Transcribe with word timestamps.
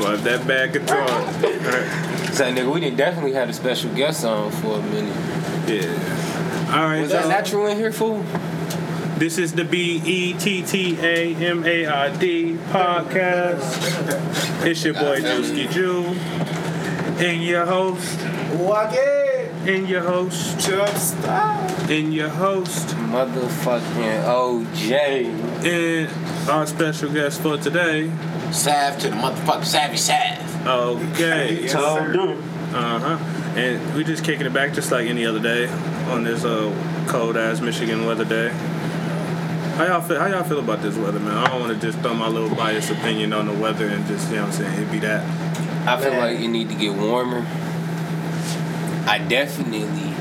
Love 0.00 0.24
that 0.24 0.46
bad 0.46 0.72
guitar. 0.72 1.08
So 2.32 2.44
nigga, 2.44 2.72
we 2.72 2.80
didn't 2.80 2.96
definitely 2.96 3.32
had 3.32 3.48
a 3.48 3.52
special 3.52 3.92
guest 3.94 4.24
on 4.24 4.50
for 4.52 4.78
a 4.78 4.82
minute. 4.82 5.14
Yeah. 5.68 6.74
All 6.74 6.84
right. 6.84 7.00
Was 7.00 7.10
that 7.10 7.28
natural 7.28 7.66
in 7.66 7.76
here, 7.76 7.92
fool? 7.92 8.24
This 9.18 9.36
is 9.38 9.52
the 9.52 9.64
B 9.64 10.00
E 10.04 10.34
T 10.34 10.62
T 10.62 10.96
A 11.00 11.34
M 11.34 11.64
A 11.64 11.86
I 11.86 12.16
D 12.16 12.56
podcast. 12.70 14.64
It's 14.64 14.84
your 14.84 14.94
boy 14.94 15.20
Dusky 15.20 15.66
Jew. 15.66 16.04
And 17.18 17.42
your 17.42 17.66
host. 17.66 18.20
Walk. 18.54 18.94
And 18.94 19.88
your 19.88 20.02
host. 20.02 20.60
Chub. 20.60 20.88
And 21.90 22.14
your 22.14 22.28
host. 22.28 22.88
Motherfucking 22.88 24.22
OJ. 24.24 25.26
And 25.64 26.48
our 26.48 26.66
special 26.66 27.12
guest 27.12 27.40
for 27.40 27.56
today. 27.56 28.12
Salve 28.52 28.98
to 29.00 29.10
the 29.10 29.16
motherfucking 29.16 29.64
savvy 29.64 29.96
salve. 29.96 30.66
Okay. 30.66 31.62
Yes, 31.62 31.72
sir. 31.72 32.36
Uh 32.72 32.98
huh. 32.98 33.58
And 33.58 33.94
we 33.94 34.04
just 34.04 34.24
kicking 34.24 34.46
it 34.46 34.52
back 34.52 34.72
just 34.72 34.90
like 34.90 35.06
any 35.06 35.26
other 35.26 35.40
day 35.40 35.68
on 36.10 36.24
this 36.24 36.44
uh, 36.44 36.72
cold 37.08 37.36
ass 37.36 37.60
Michigan 37.60 38.06
weather 38.06 38.24
day. 38.24 38.50
How 39.76 39.86
y'all 39.86 40.00
feel? 40.00 40.18
How 40.18 40.26
y'all 40.26 40.44
feel 40.44 40.58
about 40.58 40.82
this 40.82 40.96
weather, 40.96 41.20
man? 41.20 41.36
I 41.36 41.48
don't 41.48 41.60
want 41.60 41.72
to 41.72 41.86
just 41.86 41.98
throw 42.00 42.14
my 42.14 42.28
little 42.28 42.54
biased 42.54 42.90
opinion 42.90 43.32
on 43.32 43.46
the 43.46 43.52
weather 43.52 43.86
and 43.86 44.06
just 44.06 44.28
you 44.28 44.36
know 44.36 44.42
what 44.42 44.54
I'm 44.54 44.64
saying 44.64 44.82
it 44.82 44.90
be 44.90 44.98
that. 45.00 45.24
I 45.88 46.00
feel 46.00 46.10
Man. 46.10 46.20
like 46.20 46.40
it 46.40 46.48
need 46.48 46.68
to 46.68 46.74
get 46.74 46.94
warmer. 46.94 47.46
I 49.06 49.24
definitely 49.26 50.12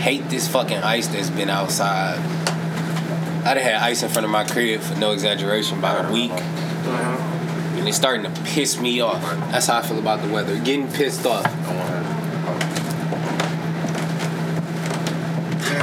hate 0.00 0.28
this 0.28 0.48
fucking 0.48 0.78
ice 0.78 1.06
that's 1.08 1.30
been 1.30 1.50
outside. 1.50 2.18
I 3.44 3.54
done 3.54 3.62
had 3.62 3.76
ice 3.76 4.02
in 4.02 4.08
front 4.08 4.24
of 4.24 4.30
my 4.30 4.44
crib 4.44 4.80
for 4.80 4.96
no 4.96 5.12
exaggeration 5.12 5.78
about 5.78 6.10
a 6.10 6.12
week. 6.12 6.32
And 7.86 7.90
it's 7.90 7.98
starting 7.98 8.24
to 8.24 8.40
piss 8.42 8.80
me 8.80 9.00
off. 9.00 9.22
That's 9.52 9.66
how 9.68 9.78
I 9.78 9.82
feel 9.82 10.00
about 10.00 10.20
the 10.20 10.28
weather. 10.28 10.58
Getting 10.58 10.90
pissed 10.90 11.24
off. 11.24 11.44
Man, 11.44 11.54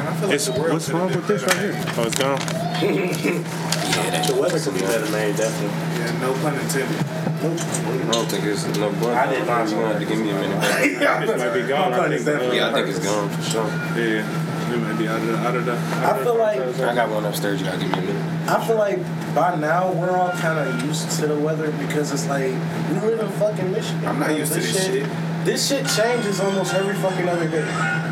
I 0.05 0.13
feel 0.19 0.27
like 0.27 0.35
It's, 0.35 0.49
what's 0.49 0.89
wrong 0.89 1.07
with 1.07 1.25
this 1.27 1.43
right 1.43 1.57
here? 1.59 1.81
Oh, 1.95 2.03
it's 2.03 2.15
gone. 2.19 2.39
Yeah, 3.93 4.09
that 4.09 4.27
The 4.27 4.35
weather 4.35 4.59
could 4.59 4.73
be 4.73 4.81
better, 4.81 5.09
man, 5.11 5.33
definitely. 5.37 5.77
Yeah, 6.03 6.19
no 6.19 6.33
pun 6.43 6.55
intended. 6.59 6.99
I 6.99 8.11
don't 8.11 8.27
think 8.29 8.43
it's 8.43 8.65
no 8.77 8.91
boy. 8.91 9.13
I 9.13 9.27
did 9.31 9.47
not 9.47 9.69
You 9.69 9.75
gonna 9.75 9.87
have 9.87 9.99
to 9.99 10.05
give 10.05 10.19
me 10.19 10.31
a 10.31 10.33
minute. 10.33 10.59
This 11.25 11.39
might 11.39 11.53
be 11.53 11.61
gone. 11.65 11.93
I 11.93 12.17
think. 12.17 12.27
uh, 12.27 12.51
Yeah, 12.51 12.67
I 12.69 12.73
think 12.73 12.87
it's 12.89 12.99
gone 12.99 13.29
for 13.29 13.41
sure. 13.43 13.67
Yeah, 13.95 14.27
it 14.73 14.81
might 14.81 14.97
be 14.97 15.07
out 15.07 15.19
of 15.19 15.27
the. 15.27 15.37
Out 15.37 15.55
of 15.55 15.65
the 15.65 15.71
out 15.73 16.19
I 16.19 16.23
feel 16.23 16.35
like- 16.37 16.79
I 16.79 16.95
got 16.95 17.09
one 17.09 17.25
upstairs. 17.25 17.59
You 17.59 17.67
gotta 17.67 17.79
give 17.79 17.91
me 17.91 17.97
a 17.99 18.01
minute. 18.01 18.49
I 18.49 18.65
feel 18.67 18.77
like 18.77 18.99
by 19.35 19.55
now 19.55 19.91
we're 19.91 20.17
all 20.17 20.31
kind 20.31 20.59
of 20.59 20.85
used 20.85 21.09
to 21.19 21.27
the 21.27 21.35
weather 21.39 21.71
because 21.71 22.11
it's 22.11 22.27
like 22.27 22.51
we 22.89 22.99
live 23.07 23.19
in 23.19 23.29
fucking 23.39 23.71
Michigan. 23.71 24.05
I'm 24.05 24.19
not 24.19 24.27
bro. 24.29 24.37
used 24.37 24.53
to 24.53 24.59
this 24.59 24.85
shit. 24.85 25.09
This 25.45 25.67
shit 25.67 25.85
changes 25.87 26.39
almost 26.39 26.73
every 26.73 26.95
fucking 26.95 27.27
other 27.27 27.47
day. 27.49 27.67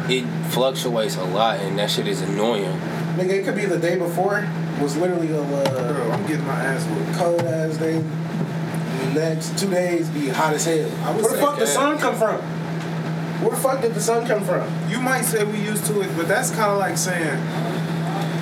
It 0.10 0.26
fluctuates 0.52 1.16
a 1.18 1.24
lot, 1.24 1.60
and 1.60 1.78
that 1.80 1.90
shit 1.90 2.08
is 2.08 2.22
annoying. 2.22 2.78
Nigga, 3.16 3.30
it 3.30 3.46
could 3.46 3.56
be 3.56 3.66
the 3.66 3.78
day 3.78 3.98
before 3.98 4.48
was 4.82 4.98
literally 4.98 5.32
a 5.32 5.42
uh, 5.42 5.94
Bro, 5.94 6.12
I'm 6.12 6.26
getting 6.28 6.46
my 6.46 6.54
ass 6.54 6.86
whooped. 6.88 7.18
cold 7.18 7.42
ass 7.42 7.78
day. 7.78 8.04
Next 9.14 9.58
two 9.60 9.70
days 9.70 10.10
be 10.10 10.30
hot 10.30 10.54
as 10.54 10.66
hell. 10.66 10.90
I 11.04 11.12
Where 11.12 11.24
the 11.24 11.30
say 11.30 11.40
fuck 11.42 11.60
the 11.60 11.68
sun 11.68 11.98
come 11.98 12.16
from? 12.16 12.40
Where 13.42 13.50
the 13.52 13.58
fuck 13.58 13.82
did 13.82 13.94
the 13.94 14.02
sun 14.02 14.28
come 14.28 14.44
from? 14.44 14.68
You 14.90 15.00
might 15.00 15.22
say 15.24 15.44
we 15.44 15.60
used 15.60 15.86
to 15.88 16.02
it, 16.02 16.10
but 16.16 16.28
that's 16.28 16.52
kind 16.52 16.72
of 16.72 16.78
like 16.78 16.98
saying 16.98 17.40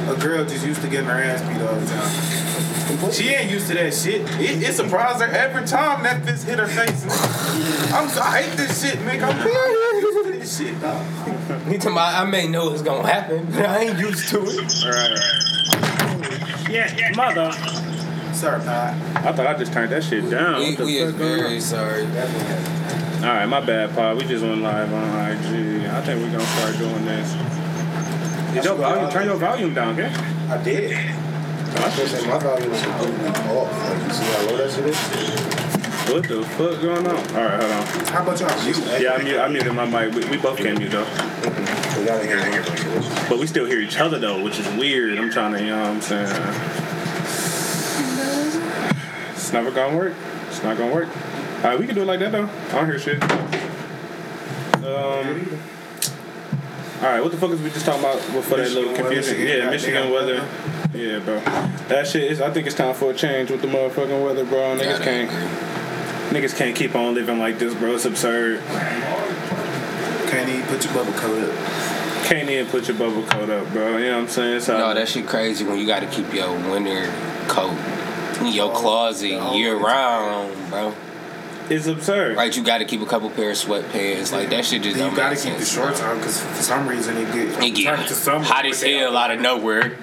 a 0.10 0.16
girl 0.20 0.44
just 0.46 0.66
used 0.66 0.82
to 0.82 0.88
getting 0.90 1.06
her 1.08 1.22
ass 1.22 1.42
beat 1.42 1.62
all 1.62 1.76
the 1.76 1.86
time. 1.86 3.12
She 3.12 3.30
ain't 3.30 3.50
used 3.52 3.68
to 3.68 3.76
that 3.76 3.94
shit. 3.94 4.22
It, 4.42 4.62
it 4.64 4.74
surprised 4.74 5.22
her 5.22 5.28
every 5.28 5.66
time 5.68 6.04
that 6.04 6.26
fist 6.26 6.46
hit 6.48 6.58
her 6.60 6.68
face. 6.68 7.04
I'm 7.94 8.10
so, 8.10 8.20
I 8.22 8.42
hate 8.42 8.58
this 8.58 8.82
shit, 8.82 8.98
nigga. 9.00 9.24
I'm 9.24 9.38
not 9.38 9.70
used 10.02 10.26
to 10.26 10.32
this 10.40 10.58
shit, 10.58 10.82
dog. 10.82 11.06
He 11.68 11.78
talking 11.78 11.92
about, 11.94 12.16
I 12.16 12.30
may 12.30 12.48
know 12.48 12.74
it's 12.74 12.82
gonna 12.82 13.08
happen, 13.08 13.46
but 13.52 13.66
I 13.68 13.80
ain't 13.86 14.00
used 14.00 14.28
to 14.30 14.42
it. 14.42 14.84
Right. 14.84 16.70
Yeah, 16.70 17.12
mother. 17.16 17.52
Sorry, 18.34 18.60
Pat. 18.62 18.96
I 19.26 19.32
thought 19.34 19.48
I 19.48 19.54
just 19.58 19.72
turned 19.72 19.92
that 19.92 20.04
shit 20.04 20.30
down. 20.30 20.60
We, 20.60 20.76
What 20.76 20.86
we 20.86 20.98
is 20.98 21.12
fuck 21.14 21.22
on? 21.22 21.28
very 21.28 21.60
sorry. 21.62 22.06
All 23.20 23.26
right, 23.26 23.46
my 23.48 23.60
bad, 23.60 23.94
Paul. 23.94 24.16
We 24.16 24.24
just 24.24 24.46
went 24.46 24.62
live 24.62 24.94
on 24.94 25.32
IG. 25.32 25.86
I 25.88 26.02
think 26.02 26.24
we're 26.24 26.32
gonna 26.32 26.46
start 26.46 26.78
doing 26.78 27.04
this. 27.04 27.36
Is 28.56 28.64
your 28.64 28.76
volume? 28.76 29.12
Turn 29.12 29.26
your 29.26 29.36
volume 29.36 29.74
down, 29.74 30.00
okay? 30.00 30.08
I 30.48 30.64
did. 30.64 30.96
I 30.96 31.96
just 31.98 32.16
said 32.16 32.30
my 32.30 32.40
volume 32.40 32.70
was 32.70 32.82
completely 32.82 33.28
off. 33.28 33.90
Like 33.90 34.08
you 34.08 34.14
see 34.14 34.24
how 34.24 34.46
low 34.46 34.58
that 34.58 34.72
shit 34.72 34.86
is? 34.86 36.14
What 36.14 36.30
the 36.30 36.44
fuck 36.44 36.82
going 36.82 37.06
on? 37.06 37.18
All 37.36 37.44
right, 37.44 37.62
hold 37.62 37.72
on. 37.74 38.06
How 38.06 38.24
about 38.24 38.40
y'all 38.40 38.64
mute? 38.64 39.02
Yeah, 39.02 39.12
I, 39.12 39.22
mute, 39.22 39.38
I 39.38 39.48
muted 39.50 39.74
my 39.74 39.86
mic. 39.86 40.16
We, 40.16 40.24
we 40.30 40.38
both 40.38 40.58
can 40.58 40.78
mute 40.78 40.92
though, 40.92 41.04
We 42.00 42.06
gotta 42.06 42.26
hear 42.26 42.40
but 43.28 43.38
we 43.38 43.48
still 43.48 43.66
hear 43.66 43.82
each 43.82 44.00
other 44.00 44.18
though, 44.18 44.42
which 44.42 44.60
is 44.60 44.68
weird. 44.78 45.20
I'm 45.20 45.30
trying 45.30 45.52
to, 45.56 45.60
you 45.60 45.72
know 45.72 45.82
what 45.82 45.90
I'm 45.90 46.02
saying? 46.02 46.26
It's 49.34 49.52
never 49.52 49.72
gonna 49.72 49.98
work. 49.98 50.14
It's 50.48 50.64
not 50.64 50.78
gonna 50.78 50.94
work. 50.94 51.10
All 51.60 51.66
right, 51.72 51.80
we 51.80 51.86
can 51.86 51.96
do 51.96 52.02
it 52.04 52.06
like 52.06 52.20
that 52.22 52.32
though. 52.32 52.48
I 52.70 52.72
don't 52.72 52.86
hear 52.86 53.00
shit. 53.00 53.22
Um. 54.76 55.60
All 57.02 57.06
right, 57.06 57.22
what 57.22 57.32
the 57.32 57.38
fuck 57.38 57.52
is 57.52 57.62
we 57.62 57.70
just 57.70 57.86
talking 57.86 58.02
about 58.02 58.16
before 58.34 58.58
that 58.58 58.72
little 58.72 58.92
Michigan 58.92 59.04
weather, 59.06 59.16
confusion? 59.16 59.48
yeah, 59.48 59.56
Yeah, 59.56 59.70
Michigan 59.70 60.12
weather. 60.12 60.48
Yeah, 60.94 61.20
bro. 61.20 61.40
That 61.88 62.08
shit 62.08 62.32
is. 62.32 62.42
I 62.42 62.50
think 62.52 62.68
it's 62.68 62.76
time 62.76 62.94
for 62.94 63.12
a 63.12 63.14
change 63.14 63.52
with 63.52 63.62
the 63.62 63.68
motherfucking 63.68 64.24
weather, 64.24 64.44
bro. 64.46 64.78
Niggas 64.78 65.00
Gotta 65.00 65.04
can't. 65.04 65.32
Niggas 66.34 66.56
can't 66.58 66.76
keep 66.76 66.96
on 66.96 67.14
living 67.16 67.40
like 67.40 67.58
this, 67.60 67.74
bro. 67.74 67.96
It's 67.96 68.06
absurd. 68.06 68.62
Can't 70.30 70.50
even 70.50 70.64
put 70.68 70.84
your 70.86 70.94
bubble 70.94 71.14
coat 71.14 71.50
up. 71.50 72.26
Can't 72.26 72.50
even 72.50 72.68
put 72.68 72.88
your 72.88 72.98
bubble 72.98 73.24
coat 73.24 73.50
up, 73.50 73.72
bro. 73.74 73.98
You 73.98 74.06
know 74.10 74.16
what 74.18 74.24
I'm 74.24 74.28
saying? 74.30 74.60
So 74.62 74.78
No, 74.78 74.94
that 74.94 75.08
shit 75.08 75.26
crazy 75.26 75.66
when 75.66 75.78
you 75.80 75.88
gotta 75.88 76.06
keep 76.08 76.34
your 76.34 76.52
winter 76.70 77.12
coat 77.48 77.76
in 78.42 78.48
your 78.54 78.72
closet 78.74 79.56
year 79.56 79.76
round, 79.78 80.70
bro. 80.70 80.94
It's 81.70 81.88
absurd. 81.88 82.36
Right, 82.38 82.56
you 82.56 82.64
gotta 82.64 82.86
keep 82.86 83.02
a 83.02 83.06
couple 83.06 83.30
pair 83.30 83.52
of 83.52 83.58
sweatpants. 83.58 84.32
Like 84.32 84.50
that 84.50 84.66
shit 84.66 84.82
just 84.84 84.96
you 84.98 85.02
gotta 85.16 85.36
make 85.36 85.44
keep 85.44 85.58
the 85.58 85.66
shorts 85.66 86.02
on 86.02 86.18
because 86.18 86.42
for 86.42 86.62
some 86.64 86.88
reason 86.88 87.18
it 87.18 87.26
get 87.34 87.48
It 87.50 87.54
turned 87.54 87.76
get 87.76 88.08
to 88.08 88.14
summer. 88.14 88.44
hot 88.44 88.66
as 88.66 88.82
hell 88.82 89.16
out 89.18 89.32
of 89.32 89.40
nowhere. 89.40 89.92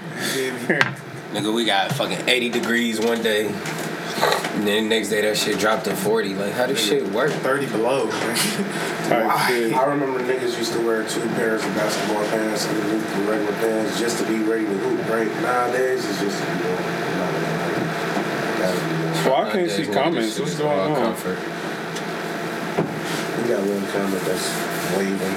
Nigga, 1.32 1.52
we 1.54 1.64
got 1.64 1.92
fucking 1.92 2.28
80 2.28 2.48
degrees 2.50 3.00
one 3.00 3.22
day. 3.22 3.48
And 3.48 4.66
then 4.66 4.84
the 4.84 4.88
next 4.96 5.10
day 5.10 5.20
that 5.20 5.36
shit 5.36 5.58
dropped 5.58 5.84
to 5.84 5.94
40. 5.94 6.34
Like, 6.34 6.52
how 6.54 6.66
this 6.66 6.82
shit 6.82 7.06
work? 7.12 7.30
30 7.30 7.66
below. 7.66 8.06
man. 8.06 8.36
Type 9.08 9.38
shit. 9.48 9.74
I 9.74 9.84
remember 9.84 10.20
niggas 10.20 10.56
used 10.56 10.72
to 10.72 10.80
wear 10.86 11.06
two 11.06 11.20
pairs 11.36 11.62
of 11.62 11.74
basketball 11.74 12.24
pants 12.30 12.64
and 12.66 12.78
the 12.78 13.30
regular 13.30 13.52
pants 13.60 14.00
just 14.00 14.18
to 14.24 14.26
be 14.26 14.38
ready 14.44 14.64
to 14.64 14.72
hoop. 14.78 15.06
Right 15.10 15.28
nowadays, 15.42 16.08
it's 16.08 16.20
just 16.20 16.40
you 16.40 16.54
know. 16.54 16.70
not 17.20 17.34
like 17.34 18.58
that. 18.60 19.26
Well, 19.26 19.34
I 19.46 19.52
can't 19.52 19.70
see 19.70 19.86
comments. 19.86 20.28
this 20.36 20.38
What's 20.40 20.52
is 20.52 20.58
going 20.60 20.78
all 20.80 20.96
on? 20.96 21.14
Comfort. 21.16 21.38
We 23.46 23.52
got 23.52 23.60
one 23.62 23.86
comment 23.92 24.22
that's 24.24 24.96
waving. 24.96 25.36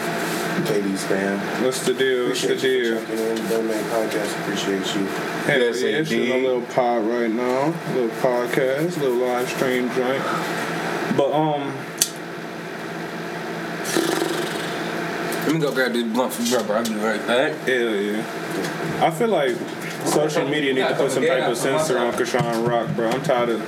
KD's 0.65 1.03
fan. 1.05 1.63
What's 1.63 1.85
the 1.85 1.93
deal? 1.93 2.27
What's 2.27 2.41
the 2.41 2.47
Appreciate 2.55 2.71
you 2.79 2.95
deal? 2.95 3.01
for 3.01 3.15
checking 3.15 3.37
in. 3.37 3.49
Domain 3.49 3.83
podcast. 3.85 4.41
Appreciate 4.41 4.95
you. 4.95 5.05
Hey, 5.45 5.59
Yes, 5.59 5.81
yeah, 5.83 5.89
it's 5.89 6.11
a 6.11 6.41
little 6.41 6.61
pod 6.73 7.03
right 7.05 7.29
now, 7.29 7.65
A 7.67 7.93
little 7.93 8.09
podcast, 8.17 8.97
a 8.97 8.99
little 8.99 9.17
live 9.27 9.47
stream 9.47 9.89
joint. 9.93 10.23
But 11.15 11.31
um, 11.31 11.71
Let 15.45 15.53
me 15.53 15.59
go 15.59 15.71
grab 15.71 15.93
this 15.93 16.03
blunt 16.11 16.33
from 16.33 16.51
rubber. 16.51 16.73
I'll 16.77 16.83
be 16.83 16.95
right 16.95 17.27
back. 17.27 17.53
hell 17.67 17.95
yeah. 17.95 19.05
I 19.05 19.11
feel 19.11 19.27
like 19.27 19.55
social 20.05 20.47
media 20.49 20.73
need 20.73 20.87
to 20.87 20.95
put 20.95 21.11
some 21.11 21.23
type 21.25 21.43
of 21.47 21.57
censor 21.57 21.99
on 21.99 22.11
Chrisean 22.13 22.67
Rock, 22.67 22.89
bro. 22.95 23.09
I'm 23.11 23.21
tired 23.21 23.49
of. 23.49 23.61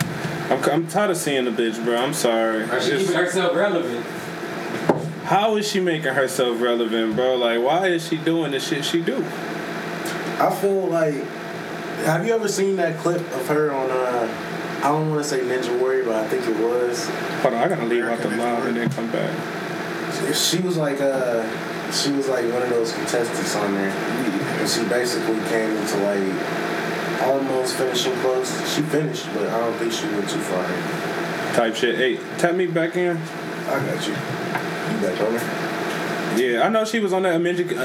I'm, 0.52 0.64
I'm 0.70 0.88
tired 0.88 1.12
of 1.12 1.18
seeing 1.18 1.46
the 1.46 1.52
bitch, 1.52 1.82
bro. 1.86 1.96
I'm 1.96 2.14
sorry. 2.16 2.64
It's 2.64 2.88
just- 2.88 3.14
herself 3.14 3.56
relevant. 3.56 4.04
How 5.32 5.56
is 5.56 5.66
she 5.66 5.80
making 5.80 6.14
herself 6.14 6.60
relevant, 6.62 7.16
bro? 7.16 7.36
Like, 7.36 7.62
why 7.62 7.88
is 7.88 8.06
she 8.06 8.18
doing 8.18 8.52
the 8.52 8.60
shit 8.60 8.84
she 8.84 9.02
do? 9.02 9.24
I 10.38 10.54
feel 10.60 10.88
like. 10.88 11.24
Have 12.04 12.28
you 12.28 12.34
ever 12.34 12.50
seen 12.50 12.76
that 12.76 12.98
clip 12.98 13.22
of 13.22 13.48
her 13.48 13.72
on? 13.72 13.90
uh 13.90 14.28
I 14.84 14.90
don't 14.90 15.10
want 15.10 15.24
to 15.24 15.30
say 15.30 15.40
Ninja 15.40 15.80
Warrior, 15.80 16.04
but 16.04 16.16
I 16.16 16.28
think 16.28 16.46
it 16.46 16.58
was. 16.58 17.08
Hold 17.44 17.54
on, 17.54 17.64
I 17.64 17.70
gotta 17.70 17.86
leave 17.86 18.04
out 18.04 18.20
the 18.20 18.28
American 18.28 18.68
and 18.70 18.78
then 18.78 18.90
come 18.90 19.10
back. 19.10 19.32
She 20.36 20.60
was 20.60 20.76
like 20.76 21.00
uh 21.00 21.48
she 21.94 22.12
was 22.12 22.28
like 22.28 22.44
one 22.52 22.64
of 22.64 22.70
those 22.70 22.92
contestants 22.92 23.56
on 23.56 23.74
there, 23.74 23.90
and 23.90 24.70
she 24.70 24.84
basically 24.90 25.40
came 25.48 25.78
into 25.78 25.98
like 26.04 27.22
almost 27.22 27.78
finishing 27.78 28.16
close. 28.16 28.52
She 28.76 28.82
finished, 28.82 29.28
but 29.34 29.48
I 29.48 29.60
don't 29.62 29.78
think 29.78 29.94
she 29.94 30.08
went 30.08 30.30
too 30.30 30.40
far. 30.40 30.66
Type 31.56 31.76
shit. 31.76 31.96
Hey, 31.96 32.18
tap 32.38 32.56
me 32.56 32.66
back 32.66 32.98
in. 32.98 33.16
I 33.16 33.80
got 33.86 34.06
you. 34.06 34.16
Yeah, 36.38 36.62
I 36.64 36.70
know 36.70 36.86
she 36.86 37.00
was 37.00 37.12
on 37.14 37.24
that 37.24 37.36
American 37.36 37.78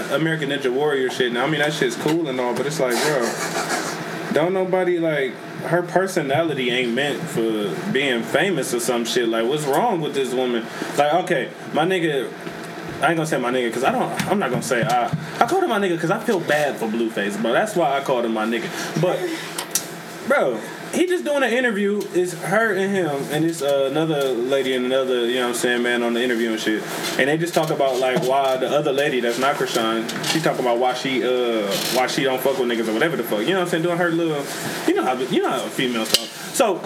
Ninja 0.50 0.72
Warrior 0.72 1.10
shit. 1.10 1.32
Now, 1.32 1.44
I 1.44 1.50
mean 1.50 1.60
that 1.60 1.72
shit's 1.72 1.96
cool 1.96 2.28
and 2.28 2.38
all, 2.40 2.54
but 2.54 2.66
it's 2.66 2.78
like, 2.78 2.94
bro, 3.02 4.32
don't 4.32 4.52
nobody 4.54 4.98
like 4.98 5.32
her 5.64 5.82
personality 5.82 6.70
ain't 6.70 6.92
meant 6.94 7.20
for 7.20 7.74
being 7.92 8.22
famous 8.22 8.72
or 8.72 8.80
some 8.80 9.04
shit. 9.04 9.28
Like, 9.28 9.46
what's 9.46 9.64
wrong 9.64 10.00
with 10.00 10.14
this 10.14 10.32
woman? 10.32 10.64
Like, 10.96 11.14
okay, 11.24 11.50
my 11.72 11.84
nigga. 11.84 12.30
I 12.98 13.08
ain't 13.08 13.16
gonna 13.16 13.26
say 13.26 13.38
my 13.38 13.50
nigga 13.50 13.66
because 13.66 13.84
I 13.84 13.92
don't. 13.92 14.26
I'm 14.26 14.38
not 14.38 14.50
gonna 14.50 14.62
say 14.62 14.82
I. 14.82 15.06
I 15.38 15.46
called 15.46 15.64
him 15.64 15.70
my 15.70 15.78
nigga 15.78 15.96
because 15.96 16.10
I 16.10 16.18
feel 16.18 16.40
bad 16.40 16.76
for 16.76 16.86
Blueface, 16.86 17.40
bro. 17.42 17.52
That's 17.52 17.76
why 17.76 17.98
I 17.98 18.02
called 18.02 18.24
him 18.24 18.32
my 18.32 18.46
nigga. 18.46 18.70
But, 19.02 19.18
bro, 20.28 20.58
he 20.96 21.06
just 21.06 21.24
doing 21.24 21.42
an 21.42 21.52
interview. 21.52 22.00
It's 22.14 22.32
her 22.32 22.74
and 22.74 22.90
him, 22.90 23.22
and 23.30 23.44
it's 23.44 23.60
uh, 23.60 23.88
another 23.90 24.32
lady 24.32 24.74
and 24.74 24.86
another, 24.86 25.26
you 25.26 25.34
know 25.34 25.42
what 25.42 25.48
I'm 25.48 25.54
saying, 25.54 25.82
man, 25.82 26.02
on 26.02 26.14
the 26.14 26.22
interview 26.22 26.50
and 26.50 26.60
shit. 26.60 26.82
And 27.18 27.28
they 27.28 27.36
just 27.36 27.54
talk 27.54 27.70
about 27.70 27.98
like 27.98 28.22
why 28.22 28.56
the 28.56 28.68
other 28.68 28.92
lady 28.92 29.20
that's 29.20 29.38
not 29.38 29.56
Chrisean, 29.56 30.08
she 30.32 30.40
talking 30.40 30.60
about 30.60 30.78
why 30.78 30.94
she 30.94 31.22
uh 31.22 31.70
why 31.94 32.06
she 32.06 32.24
don't 32.24 32.40
fuck 32.40 32.58
with 32.58 32.68
niggas 32.68 32.88
or 32.88 32.94
whatever 32.94 33.16
the 33.16 33.24
fuck. 33.24 33.40
You 33.40 33.48
know 33.48 33.60
what 33.60 33.62
I'm 33.62 33.68
saying? 33.68 33.82
Doing 33.82 33.98
her 33.98 34.10
little, 34.10 34.44
you 34.88 34.94
know 34.94 35.04
how 35.04 35.14
you 35.14 35.42
know 35.42 35.50
how 35.50 35.58
females 35.68 36.12
talk. 36.12 36.26
So 36.26 36.80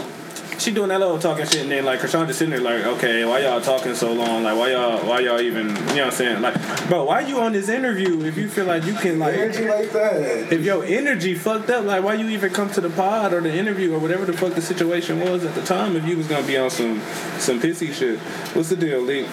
she 0.61 0.71
doing 0.71 0.89
that 0.91 1.01
little 1.01 1.19
talking 1.19 1.47
shit, 1.47 1.63
and 1.63 1.71
then 1.71 1.85
like 1.85 2.01
Chrisean 2.01 2.27
just 2.27 2.39
sitting 2.39 2.51
there 2.51 2.61
like, 2.61 2.85
okay, 2.85 3.25
why 3.25 3.41
y'all 3.41 3.61
talking 3.61 3.95
so 3.95 4.13
long? 4.13 4.43
Like 4.43 4.57
why 4.57 4.73
y'all 4.73 5.07
why 5.07 5.21
y'all 5.21 5.41
even 5.41 5.69
you 5.69 5.75
know 5.75 5.81
what 5.81 5.99
I'm 5.99 6.11
saying? 6.13 6.43
Like, 6.43 6.89
bro, 6.89 7.05
why 7.05 7.21
you 7.21 7.41
on 7.41 7.53
this 7.53 7.69
interview 7.69 8.23
if 8.25 8.37
you 8.37 8.49
feel 8.49 8.67
like 8.67 8.85
you 8.85 8.95
can 8.95 9.19
like 9.19 9.35
Energy 9.35 9.67
like 9.67 9.91
that. 9.93 10.53
if 10.53 10.63
your 10.63 10.85
energy 10.85 11.35
fucked 11.35 11.71
up, 11.71 11.85
like 11.85 12.05
why 12.05 12.15
you 12.15 12.29
even 12.29 12.53
come 12.53 12.71
to 12.71 12.81
the 12.81 12.91
pod 12.91 13.33
or 13.33 13.41
the 13.41 13.53
interview 13.53 13.95
or 13.95 13.99
whatever 13.99 14.27
the 14.27 14.35
fuck 14.35 14.55
the 14.55 14.63
situation 14.63 15.21
was 15.21 15.45
at 15.45 15.55
the 15.55 15.63
time 15.63 15.97
if 15.97 16.05
you 16.07 16.17
was 16.17 16.29
gonna 16.29 16.47
be 16.47 16.57
on 16.59 16.71
some 16.71 17.01
some 17.39 17.61
pissy 17.61 17.93
shit. 17.93 18.19
What's 18.55 18.69
the 18.69 18.77
deal, 18.77 19.01
Lee? 19.01 19.27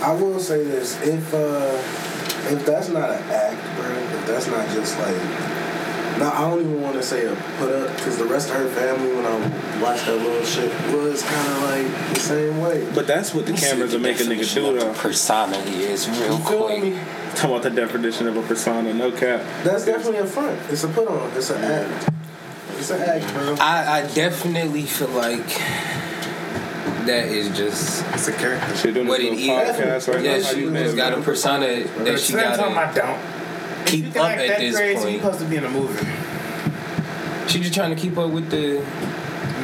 I 0.00 0.14
will 0.14 0.40
say 0.40 0.64
this: 0.64 1.00
if 1.02 1.34
uh, 1.34 1.76
if 2.52 2.64
that's 2.64 2.88
not 2.88 3.10
an 3.10 3.22
act, 3.30 3.62
bro, 3.76 3.90
if 3.92 4.26
that's 4.26 4.46
not 4.46 4.66
just 4.70 4.98
like, 4.98 5.14
no, 6.20 6.30
I 6.30 6.50
don't 6.50 6.60
even 6.60 6.82
want 6.82 6.94
to 6.96 7.02
say 7.02 7.24
a 7.26 7.34
put 7.58 7.72
up 7.72 7.96
because 7.96 8.18
the 8.18 8.26
rest 8.26 8.50
of 8.50 8.56
her 8.56 8.68
family, 8.68 9.14
when 9.16 9.24
I 9.24 9.80
watched 9.80 10.04
that 10.06 10.16
little 10.16 10.44
shit, 10.44 10.70
was 10.94 11.22
kind 11.22 11.48
of 11.48 11.62
like 11.62 12.14
the 12.14 12.20
same 12.20 12.58
way. 12.60 12.86
But 12.94 13.06
that's 13.06 13.32
what 13.34 13.46
the 13.46 13.54
cameras 13.54 13.94
are 13.94 13.98
making 13.98 14.26
niggas 14.26 14.54
do 14.54 14.78
though. 14.78 14.92
Persona 14.92 15.56
is 15.56 16.08
real 16.08 16.38
You 16.38 16.44
feel 16.44 16.64
quick. 16.66 16.82
me? 16.82 16.98
Talking 17.34 17.50
about 17.50 17.62
the 17.62 17.70
definition 17.70 18.26
of 18.28 18.36
a 18.36 18.42
persona, 18.42 18.92
no 18.92 19.10
cap. 19.12 19.40
That's 19.64 19.86
definitely 19.86 20.18
a 20.18 20.26
front. 20.26 20.60
It's 20.70 20.84
a 20.84 20.88
put 20.88 21.08
on. 21.08 21.30
It's 21.36 21.48
an 21.50 21.62
act. 21.64 22.10
It's 22.76 22.90
an 22.90 23.00
act, 23.00 23.32
bro. 23.34 23.56
I, 23.60 24.00
I 24.02 24.06
definitely 24.14 24.82
feel 24.82 25.08
like 25.08 25.46
that 27.06 27.28
is 27.28 27.56
just 27.56 28.04
It's 28.12 28.28
a 28.28 28.32
character. 28.32 28.76
Shit 28.76 28.94
doing 28.94 29.08
what 29.08 29.20
this 29.20 29.32
it 29.32 29.46
little 29.46 29.58
is. 29.58 29.78
podcast 30.06 30.12
right 30.14 30.22
yeah, 30.24 30.36
now. 30.38 30.44
How 30.44 30.52
she 30.52 30.60
you 30.60 30.70
has 30.72 30.94
got 30.94 31.12
a 31.14 31.22
persona 31.22 31.66
that 31.84 32.18
she 32.20 32.32
same 32.32 32.42
time, 32.42 32.74
got 32.74 32.76
I 32.76 32.92
don't. 32.94 33.39
Keep 33.90 34.16
up 34.16 34.16
act 34.16 34.40
at 34.40 34.58
this 34.60 34.76
crazy, 34.76 34.94
point. 34.94 35.12
You 35.12 35.18
supposed 35.18 35.40
to 35.40 35.46
be 35.46 35.56
in 35.56 35.64
a 35.64 35.70
movie. 35.70 36.06
She 37.48 37.60
just 37.60 37.74
trying 37.74 37.94
to 37.94 38.00
keep 38.00 38.16
up 38.16 38.30
with 38.30 38.50
the. 38.50 38.78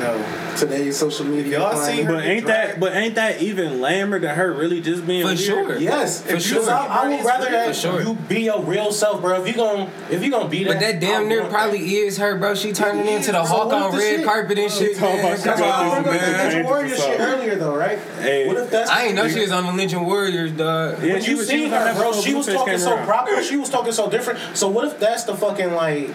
No. 0.06 0.55
Today's 0.56 0.97
social 0.97 1.25
media. 1.26 1.58
y'all 1.58 1.76
seen 1.76 2.06
her- 2.06 2.14
But 2.14 2.25
ain't 2.25 2.47
that 2.47 2.81
but 2.81 2.94
ain't 2.94 3.14
that 3.17 3.43
even 3.43 3.81
lamer 3.81 4.19
than 4.19 4.35
her 4.35 4.53
really 4.53 4.81
just 4.81 5.06
being 5.06 5.23
For 5.23 5.29
weird? 5.29 5.38
sure. 5.38 5.76
Yes, 5.79 6.23
For 6.23 6.38
sure. 6.41 6.62
you, 6.62 6.69
I, 6.69 6.87
I 7.05 7.08
would 7.08 7.25
rather 7.25 7.50
that 7.50 7.76
sure. 7.76 8.00
you 8.00 8.14
be 8.14 8.43
your 8.43 8.62
real 8.62 8.91
self, 8.93 9.20
bro. 9.20 9.43
If 9.43 9.49
you 9.49 9.55
gon' 9.55 9.91
if 10.11 10.23
you 10.25 10.31
gonna 10.31 10.49
be 10.49 10.64
that, 10.64 10.75
But 10.75 10.81
that 10.81 11.00
damn 11.00 11.25
I 11.25 11.29
near 11.29 11.44
probably 11.44 11.81
that. 11.81 11.87
is 12.06 12.17
her, 12.19 12.38
bro. 12.38 12.55
She 12.55 12.73
turning 12.73 13.06
into 13.06 13.32
the 13.32 13.43
is. 13.43 13.49
So 13.49 13.55
Hawk 13.55 13.73
on 13.73 13.91
the 13.93 13.99
red 13.99 14.17
shit- 14.17 14.25
carpet 14.25 14.58
and 14.58 14.70
oh, 14.70 14.75
shit. 14.75 14.97
Talking 14.97 15.17
Man. 15.17 15.19
about 15.19 15.29
Come 15.31 15.38
she 15.38 15.44
That's 15.44 15.61
got 15.61 15.69
why 15.69 15.87
on, 15.88 15.99
I 15.99 16.03
brought 16.03 16.14
up 16.17 16.20
the 16.23 16.26
man. 16.32 16.50
Ninja 16.53 16.64
Warrior 16.64 16.88
Changes 16.88 17.05
shit 17.05 17.20
earlier, 17.20 17.55
though, 17.56 17.76
right? 17.76 17.99
Hey. 18.20 18.47
What 18.49 18.56
if 18.56 18.70
that's 18.70 18.91
I 18.91 19.03
ain't 19.06 19.14
know 19.14 19.29
she 19.29 19.41
was 19.41 19.53
on 19.53 19.67
the 19.67 19.73
Lynching 19.73 20.06
Warriors, 20.06 20.53
dog. 20.53 21.03
Yeah, 21.03 21.12
When 21.14 21.23
she 21.23 21.31
you 21.32 21.37
was- 21.38 21.47
she 21.50 21.56
seen 21.56 21.70
was 21.70 21.73
on 21.81 21.87
her, 21.94 22.00
bro, 22.00 22.12
she 22.14 22.35
was 22.35 22.47
talking 22.47 22.79
so 22.79 22.94
around. 22.94 23.06
proper. 23.06 23.43
She 23.43 23.56
was 23.56 23.69
talking 23.69 23.93
so 23.93 24.08
different. 24.08 24.38
So 24.55 24.69
what 24.69 24.87
if 24.87 24.99
that's 24.99 25.25
the 25.25 25.35
fucking 25.35 25.75
like 25.75 26.08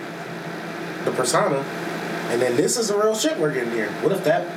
the 1.05 1.11
persona, 1.11 1.63
and 2.31 2.41
then 2.41 2.55
this 2.55 2.77
is 2.77 2.87
the 2.87 2.97
real 2.97 3.15
shit 3.15 3.37
we're 3.37 3.53
getting 3.53 3.71
here? 3.71 3.91
What 4.01 4.11
if 4.13 4.23
that? 4.23 4.47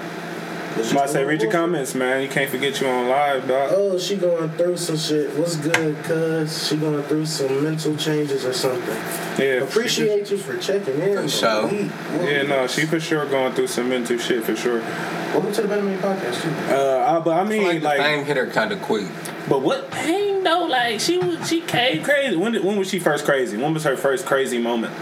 was 0.77 0.91
just 0.91 0.97
I 0.97 1.05
a 1.05 1.09
say 1.09 1.25
read 1.25 1.41
your 1.41 1.51
bullshit? 1.51 1.53
comments, 1.53 1.95
man. 1.95 2.21
You 2.23 2.29
can't 2.29 2.51
forget 2.51 2.81
you 2.81 2.89
on 2.89 3.09
live, 3.09 3.47
dog. 3.47 3.71
Oh, 3.73 3.97
she 3.99 4.17
going 4.17 4.51
through 4.51 4.77
some 4.77 4.97
shit. 4.97 5.31
What's 5.39 5.55
good, 5.57 5.97
cuz? 6.05 6.67
She 6.69 6.77
going 6.77 7.03
through 7.05 7.27
some 7.27 7.63
mental 7.63 7.97
changes 7.97 8.45
or 8.45 8.53
something. 8.53 8.97
Yeah. 9.39 9.63
Appreciate 9.63 10.31
you 10.33 10.37
for 10.37 10.57
checking 10.57 11.01
in. 11.01 11.17
For 11.23 11.29
sure. 11.29 11.71
Yeah, 11.73 12.43
no, 12.43 12.67
she 12.67 12.87
for 12.87 12.99
sure 12.99 13.25
going 13.27 13.53
through 13.53 13.69
some 13.69 13.89
mental 13.89 14.19
shit 14.19 14.43
for 14.43 14.57
sure. 14.57 14.81
Welcome 14.81 15.53
to 15.53 15.63
the 15.63 15.69
BettaMaid 15.69 15.99
Podcast, 15.99 16.43
too. 16.43 16.75
Uh, 16.75 17.19
I, 17.19 17.21
but 17.25 17.31
I 17.31 17.41
I 17.43 17.49
feel 17.49 17.59
mean, 17.59 17.65
like 17.69 17.79
the 17.81 17.85
like, 17.89 17.99
fame 17.99 18.25
hit 18.25 18.37
her 18.37 18.47
kind 18.49 18.73
of 18.73 18.83
quick. 18.83 19.07
but 19.49 19.63
what 19.63 19.91
pain 19.93 20.43
though? 20.45 20.65
Like, 20.69 20.99
she 21.01 21.19
was 21.19 21.49
she 21.49 21.61
came 21.61 22.03
crazy. 22.03 22.35
When 22.37 22.51
did, 22.53 22.65
when 22.65 22.77
was 22.77 22.89
she 22.91 22.99
first 22.99 23.25
crazy? 23.25 23.57
When 23.57 23.75
was 23.75 23.85
her 23.85 23.97
first 23.97 24.27
crazy 24.27 24.59
moment? 24.59 24.93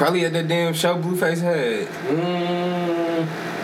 Probably 0.00 0.24
at 0.24 0.32
that 0.32 0.48
damn 0.48 0.72
show 0.72 0.96
Blueface 0.96 1.42
had. 1.42 1.86
Mm, 2.08 3.59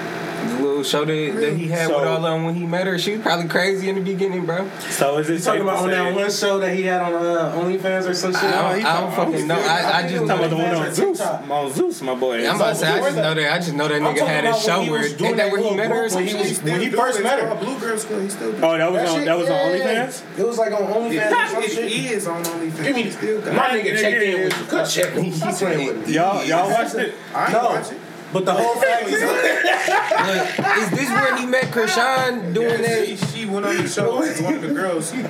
The 0.47 0.63
little 0.63 0.83
show 0.85 1.05
that, 1.05 1.41
that 1.41 1.53
he 1.57 1.69
had 1.69 1.89
So- 1.89 1.99
with 1.99 2.09
all 2.09 2.17
of 2.17 2.23
them 2.23 2.45
when 2.45 2.55
he 2.55 2.65
met 2.67 2.87
her. 2.87 2.99
She 2.99 3.13
was 3.13 3.23
probably 3.23 3.49
crazy 3.49 3.89
in 3.89 3.97
the 3.97 4.01
beginning, 4.01 4.47
bro. 4.47 4.69
So 4.91 5.19
is 5.19 5.29
it 5.31 5.43
talking 5.43 5.63
about 5.63 5.79
on 5.79 5.91
that 5.91 6.15
one 6.15 6.31
show 6.31 6.59
that 6.61 6.75
he 6.75 6.83
had 6.85 7.01
on 7.03 7.15
uh, 7.15 7.53
OnlyFans 7.57 8.09
or 8.09 8.15
some 8.15 8.33
shit? 8.33 8.45
I 8.45 8.71
don't, 8.73 8.81
he 8.81 8.85
I 8.87 9.01
don't 9.01 9.13
fucking 9.15 9.47
know. 9.47 9.55
I, 9.59 9.99
I 9.99 10.03
think 10.03 10.11
just 10.13 10.25
it 10.25 10.27
Talking 10.27 10.45
about 10.47 10.51
the 10.51 10.57
one 10.57 10.75
on 10.75 10.95
Zeus, 10.95 11.19
TikTok. 11.19 11.51
on 11.51 11.73
Zeus, 11.73 12.03
my 12.03 12.15
boy. 12.15 12.49
I'm 12.49 12.57
about 12.57 12.69
to 12.71 12.75
say, 12.77 12.89
I 12.89 13.01
just 13.01 13.17
know 13.17 13.35
that. 13.35 13.53
I 13.53 13.59
just 13.59 13.75
know 13.75 13.89
that 13.89 14.03
nigga 14.03 14.27
had 14.27 14.45
a 14.45 14.55
show 14.59 14.79
when 14.81 14.87
he 14.87 14.91
where 14.91 15.05
ain't 15.29 15.37
that 15.37 15.53
where 15.53 15.63
he 15.63 15.77
met 15.77 15.91
her 15.91 15.97
or 15.97 15.99
group 16.01 16.11
some 16.11 16.17
when 16.25 16.27
he 16.27 16.33
shit? 16.33 16.49
was- 16.49 16.63
when 16.63 16.81
he 16.81 16.91
first 16.91 17.23
met 17.23 17.41
her. 17.41 17.55
Blue 17.57 17.79
Girls 17.79 18.05
Club, 18.05 18.23
he 18.23 18.29
still 18.29 18.55
Oh, 18.65 18.77
that 18.79 18.93
was 18.93 19.03
That 19.03 19.09
on 19.19 19.25
that 19.25 19.39
was 19.39 19.49
on 19.49 19.57
yeah. 19.79 20.07
OnlyFans. 20.07 20.39
It 20.39 20.47
was 20.47 20.59
like 20.59 20.73
on 20.73 20.83
OnlyFans 20.83 21.33
or 21.33 21.69
some 21.69 21.85
It 21.85 21.93
is 21.93 22.27
on 22.27 22.43
OnlyFans. 22.45 22.85
Give 22.85 22.97
me 22.97 23.11
still 23.11 23.41
got 23.41 23.55
my 23.55 23.69
nigga 23.71 24.01
checked 24.01 24.23
in 24.23 24.45
with 24.45 24.59
you. 24.61 24.67
Good 24.67 24.89
check. 24.89 25.13
He's 25.15 25.41
playing 25.59 25.87
with 25.87 26.07
me. 26.09 26.15
Y'all 26.15 26.45
y'all 26.45 26.71
watched 26.71 26.95
it? 26.95 27.15
I 27.35 27.45
ain't 27.45 27.53
No, 27.53 27.65
watch 27.65 27.93
it. 27.93 27.99
But 28.33 28.45
the 28.45 28.53
whole 28.53 28.75
family. 28.75 29.13
Look, 29.13 30.79
is 30.79 30.91
this 30.91 31.11
where 31.11 31.37
he 31.37 31.47
met 31.47 31.65
Chrisean 31.65 32.53
doing 32.53 32.71
Yeah, 32.83 33.05
that? 33.05 33.31
she 33.33 33.47
went 33.47 33.67
on 33.67 33.77
the 33.77 33.89
show 33.89 34.21
as 34.23 34.41
one 34.43 34.55
of 34.55 34.63
the 34.63 34.73
girls. 34.73 35.13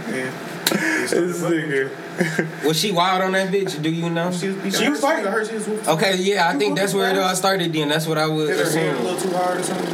Yeah. 0.67 1.11
This 1.11 1.41
nigga. 1.43 2.65
Was 2.67 2.77
she 2.79 2.91
wild 2.91 3.23
on 3.23 3.33
that 3.33 3.53
bitch? 3.53 3.81
Do 3.81 3.89
you 3.89 4.11
know? 4.11 4.33
She 4.33 4.49
was, 4.49 4.77
She 4.77 4.89
was 4.89 5.01
like, 5.03 5.17
fighting. 5.19 5.31
her. 5.33 5.45
She 5.45 5.55
was 5.55 5.69
whooping. 5.69 5.89
Okay, 5.89 6.17
yeah, 6.17 6.49
I 6.49 6.59
think 6.59 6.77
that's 6.77 6.93
where 6.93 7.09
it 7.11 7.17
all 7.19 7.35
started. 7.37 7.73
Then 7.73 7.89
that's 7.89 8.07
what 8.09 8.19
I 8.19 8.27
would 8.27 8.49
Hit 8.49 8.59
her 8.59 8.65
hand 8.73 8.89
a 8.89 8.93
assume. 8.93 9.05
little 9.05 9.21
too 9.21 9.37
hard 9.37 9.61
or 9.61 9.63
something. 9.63 9.87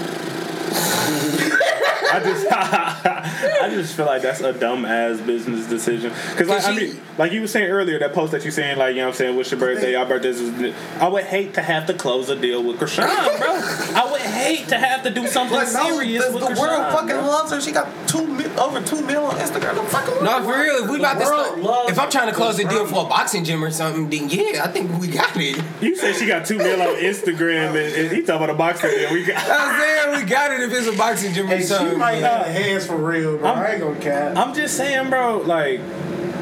I 0.74 2.20
just, 2.22 2.46
I 2.52 3.68
just 3.70 3.96
feel 3.96 4.06
like 4.06 4.22
that's 4.22 4.40
a 4.40 4.52
dumb 4.52 4.84
ass 4.84 5.20
business 5.20 5.66
decision. 5.66 6.10
Cause 6.36 6.48
like 6.48 6.62
Cause 6.62 6.66
I 6.66 6.74
mean, 6.76 7.00
like 7.18 7.32
you 7.32 7.40
were 7.40 7.46
saying 7.46 7.70
earlier, 7.70 7.98
that 8.00 8.12
post 8.12 8.32
that 8.32 8.44
you 8.44 8.50
saying, 8.50 8.76
like 8.78 8.90
you 8.94 9.00
know, 9.00 9.06
what 9.06 9.14
I'm 9.14 9.16
saying, 9.18 9.36
what's 9.36 9.50
your 9.50 9.60
birthday? 9.60 9.94
Our 9.94 10.04
birthdays 10.06 10.40
is. 10.40 10.74
I 11.00 11.08
would 11.08 11.24
hate 11.24 11.54
to 11.54 11.62
have 11.62 11.86
to 11.86 11.94
close 11.94 12.28
a 12.28 12.36
deal 12.36 12.62
with 12.62 12.78
Chrisean, 12.78 13.06
bro. 13.38 13.48
I 14.02 14.08
would 14.10 14.20
hate 14.20 14.68
to 14.68 14.78
have 14.78 15.02
to 15.04 15.10
do 15.10 15.26
something 15.26 15.56
But 15.56 15.72
no, 15.72 15.88
serious 15.98 16.26
the, 16.26 16.32
with 16.32 16.42
the 16.42 16.48
Chrisean. 16.50 16.58
world 16.60 16.92
fucking 16.92 17.08
bro. 17.16 17.26
loves 17.26 17.52
her. 17.52 17.60
She 17.60 17.72
got 17.72 17.88
two 18.08 18.26
mil, 18.26 18.60
over 18.60 18.80
two 18.82 19.02
mil 19.06 19.24
on 19.24 19.36
Instagram. 19.36 19.74
The 19.76 19.82
fucking 19.84 20.24
No, 20.24 20.42
for 20.42 20.60
real. 20.60 20.84
If 20.84 20.90
we 20.90 20.98
about 20.98 21.18
to 21.18 21.26
start, 21.26 21.88
if 21.90 21.98
I'm 21.98 22.10
trying 22.10 22.28
to 22.28 22.34
close 22.34 22.58
a 22.58 22.68
deal 22.68 22.86
for 22.86 23.06
a 23.06 23.08
boxing 23.08 23.44
gym 23.44 23.64
or 23.64 23.70
something, 23.70 24.10
then 24.10 24.28
yeah, 24.28 24.64
I 24.64 24.68
think 24.68 24.90
we 25.00 25.08
got 25.08 25.34
it. 25.36 25.62
You 25.80 25.96
said 25.96 26.14
she 26.16 26.26
got 26.26 26.44
two 26.46 26.58
mil 26.58 26.80
on 26.82 26.96
Instagram, 26.96 27.68
and, 27.70 27.94
and 27.94 28.12
he 28.12 28.22
talking 28.22 28.44
about 28.44 28.50
a 28.50 28.54
boxing 28.54 28.90
deal. 28.90 29.12
We 29.12 29.24
got. 29.24 29.42
I'm 29.48 29.80
saying 29.80 30.24
we 30.24 30.30
got 30.30 30.52
it 30.52 30.61
if 30.62 30.72
it's 30.72 30.86
a 30.86 30.96
boxing 30.96 31.32
gym 31.34 31.46
or 31.46 31.56
Hey, 31.56 31.64
she 31.64 31.96
might 31.96 32.20
bro. 32.20 32.28
have 32.28 32.46
hands 32.46 32.86
for 32.86 32.96
real, 32.96 33.36
bro. 33.38 33.48
I'm- 33.50 33.58
I 33.58 33.70
ain't 33.72 33.80
gonna 33.80 33.98
cap. 34.00 34.36
I'm 34.36 34.54
just 34.54 34.76
saying, 34.76 35.10
bro. 35.10 35.38
Like, 35.38 35.80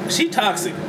she 0.08 0.28
toxic. 0.28 0.74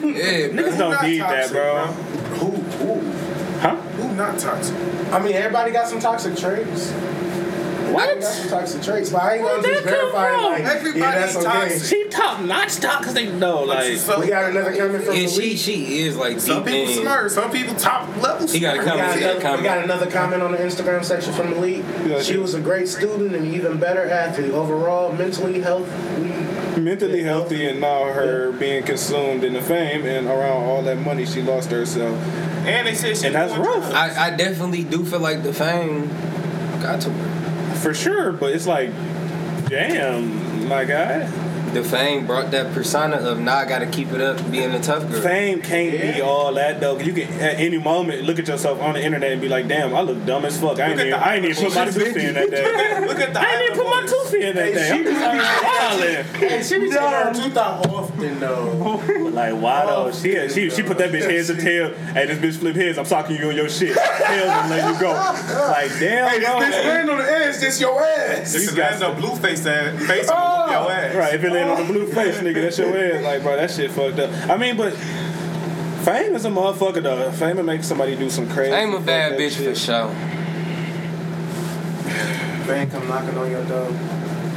Yeah, 0.00 0.48
bro. 0.48 0.62
Niggas 0.64 0.78
don't 0.78 0.90
not 0.90 1.02
need 1.04 1.20
that, 1.20 1.50
toxic, 1.50 1.52
bro. 1.52 1.86
Who? 1.86 2.46
Who? 2.50 3.58
Huh? 3.60 3.76
Who 3.76 4.14
not 4.16 4.38
toxic? 4.38 4.74
I 5.12 5.18
mean, 5.20 5.32
everybody 5.34 5.70
got 5.70 5.86
some 5.88 6.00
toxic 6.00 6.36
traits. 6.36 6.92
Everybody 7.98 8.20
got 8.20 8.32
some 8.32 8.48
toxic 8.50 8.82
traits, 8.82 9.10
but 9.10 9.22
I 9.22 9.34
ain't 9.34 9.42
gonna 9.42 9.62
Where'd 9.62 9.72
just 9.74 9.84
verify 9.84 10.30
from? 10.30 10.44
like, 10.44 10.62
yeah, 10.62 10.70
Everybody 10.72 11.00
that's 11.00 11.36
okay. 11.36 11.44
toxic. 11.46 11.82
She 11.88 12.08
top 12.08 12.40
notch 12.42 12.76
toxic. 12.76 13.14
They 13.14 13.30
know, 13.32 13.62
like. 13.64 13.96
So 13.96 14.20
We 14.20 14.26
got 14.28 14.50
another 14.50 14.76
comment 14.76 15.04
from 15.04 15.14
Yeah, 15.16 15.22
the 15.22 15.28
she 15.28 15.40
week. 15.40 15.58
she 15.58 16.02
is 16.02 16.16
like 16.16 16.40
some 16.40 16.64
people 16.64 16.80
in. 16.92 17.00
smart. 17.02 17.30
Some 17.30 17.50
people 17.50 17.74
top 17.74 18.08
level. 18.22 18.46
He 18.48 18.60
got 18.60 18.76
a 18.76 18.78
We 18.80 18.84
got, 18.84 18.96
comment. 18.98 19.22
another, 19.22 19.40
comment. 19.40 19.62
we 19.62 19.68
got 19.68 19.84
another 19.84 20.10
comment 20.10 20.42
on 20.42 20.52
the 20.52 20.58
Instagram 20.58 21.04
section 21.04 21.32
from 21.32 21.50
the 21.50 21.60
league. 21.60 21.84
She 22.22 22.32
she- 22.32 22.36
was 22.38 22.54
a 22.54 22.60
great 22.60 22.88
student 22.88 23.34
and 23.34 23.54
even 23.54 23.78
better 23.78 24.04
athlete. 24.08 24.52
Overall, 24.52 25.12
mentally 25.12 25.60
healthy. 25.60 25.90
mentally 26.80 27.22
healthy 27.22 27.66
and 27.68 27.80
now 27.80 28.04
her 28.04 28.52
being 28.52 28.82
consumed 28.82 29.44
in 29.44 29.52
the 29.52 29.60
fame 29.60 30.04
and 30.06 30.26
around 30.26 30.62
all 30.64 30.82
that 30.82 30.96
money 30.96 31.26
she 31.26 31.42
lost 31.42 31.70
herself. 31.70 32.16
And 32.66 32.86
they 32.86 32.94
said 32.94 33.16
she 33.18 33.26
And 33.26 33.34
that's 33.34 33.54
rough. 33.54 33.92
I, 33.92 34.28
I 34.28 34.30
definitely 34.36 34.84
do 34.84 35.04
feel 35.04 35.20
like 35.20 35.42
the 35.42 35.52
fame 35.52 36.08
got 36.80 37.00
to 37.02 37.10
her. 37.10 37.39
For 37.80 37.94
sure, 37.94 38.30
but 38.32 38.52
it's 38.52 38.66
like, 38.66 38.90
damn, 39.68 40.68
my 40.68 40.84
guy. 40.84 41.49
The 41.72 41.84
fame 41.84 42.26
brought 42.26 42.50
that 42.50 42.72
persona 42.74 43.16
of 43.16 43.38
now 43.38 43.56
I 43.58 43.64
gotta 43.64 43.86
keep 43.86 44.10
it 44.12 44.20
up 44.20 44.50
being 44.50 44.72
a 44.72 44.80
tough 44.80 45.08
girl. 45.08 45.20
Fame 45.22 45.62
can't 45.62 46.00
be 46.16 46.20
all 46.20 46.52
that 46.54 46.80
though. 46.80 46.98
You 46.98 47.12
can 47.12 47.32
at 47.40 47.60
any 47.60 47.78
moment 47.78 48.22
look 48.24 48.38
at 48.40 48.48
yourself 48.48 48.80
on 48.80 48.94
the 48.94 49.04
internet 49.04 49.30
and 49.32 49.40
be 49.40 49.48
like, 49.48 49.68
damn, 49.68 49.94
I 49.94 50.00
look 50.00 50.24
dumb 50.26 50.44
as 50.44 50.60
fuck. 50.60 50.80
I 50.80 50.90
ain't 50.90 51.00
even, 51.00 51.14
I 51.14 51.36
ain't 51.36 51.44
even 51.44 51.64
put 51.64 51.74
my 51.76 51.84
tooth 51.84 52.16
in 52.16 52.34
that 52.34 52.50
day. 52.50 53.00
Look 53.10 53.18
at 53.20 53.32
the 53.32 53.40
I 53.40 53.44
ain't 53.52 53.62
even 53.70 53.76
put 53.76 53.86
my 53.86 53.92
Island 53.92 54.08
tooth 54.08 54.34
in 54.34 54.54
that 54.56 54.64
Hey, 54.64 54.74
thing. 54.74 54.84
she 54.84 54.98
I'm 54.98 55.04
just 55.04 55.20
like, 55.20 55.40
wildin'. 55.62 56.48
Hey, 56.48 56.62
she 56.62 56.78
be 56.78 56.88
taking 56.90 57.02
her 57.08 57.32
tooth 57.34 57.56
out 57.56 57.86
often 57.88 58.40
though. 58.40 59.02
Like, 59.30 59.54
why 59.62 59.86
though? 59.86 60.10
She, 60.10 60.48
she, 60.48 60.70
she 60.70 60.82
put 60.82 60.98
that 60.98 61.12
bitch 61.12 61.22
heads 61.22 61.50
and 61.50 61.60
tail. 61.60 61.94
Hey, 61.94 62.26
this 62.26 62.38
bitch 62.38 62.58
flip 62.58 62.74
heads. 62.74 62.98
I'm 62.98 63.04
talking 63.04 63.36
you 63.36 63.48
on 63.48 63.54
your 63.54 63.68
shit. 63.68 63.96
Tails 63.96 64.48
and 64.50 64.70
let 64.70 64.92
you 64.94 65.00
go. 65.00 65.10
Like, 65.12 65.88
damn, 66.00 66.28
Hey, 66.28 66.40
this 66.40 66.48
bitch 66.48 66.84
laying 66.84 67.08
on 67.08 67.18
the 67.18 67.24
edge, 67.30 67.58
this 67.60 67.80
your 67.80 68.02
ass. 68.02 68.52
This 68.52 68.64
You 68.64 68.68
is 68.70 68.74
got 68.74 68.98
that's 68.98 69.02
a 69.02 69.12
blue 69.14 69.36
face 69.36 69.64
ass 69.66 70.04
face 70.06 70.28
on 70.28 70.36
Oh. 70.36 70.70
your 70.70 70.90
ass. 70.92 71.14
Right, 71.14 71.32
if 71.62 71.78
on 71.78 71.86
the 71.86 71.92
blue 71.92 72.06
face, 72.06 72.36
nigga, 72.38 72.62
that's 72.62 72.78
your 72.78 72.96
ass. 72.96 73.24
Like, 73.24 73.42
bro, 73.42 73.56
that 73.56 73.70
shit 73.70 73.90
fucked 73.90 74.18
up. 74.18 74.30
I 74.48 74.56
mean, 74.56 74.76
but 74.76 74.94
fame 76.04 76.34
is 76.34 76.44
a 76.44 76.50
motherfucker, 76.50 77.02
though. 77.02 77.30
Fame 77.32 77.56
will 77.56 77.64
make 77.64 77.84
somebody 77.84 78.16
do 78.16 78.30
some 78.30 78.48
crazy. 78.48 78.72
I'm 78.72 78.94
a 78.94 79.00
bad 79.00 79.32
fucked 79.32 79.40
up 79.40 79.46
bitch 79.46 79.56
shit. 79.56 79.76
for 79.76 79.80
sure. 79.80 80.08
Fan 82.66 82.90
come 82.90 83.08
knocking 83.08 83.36
on 83.38 83.50
your 83.50 83.64
door. 83.64 83.92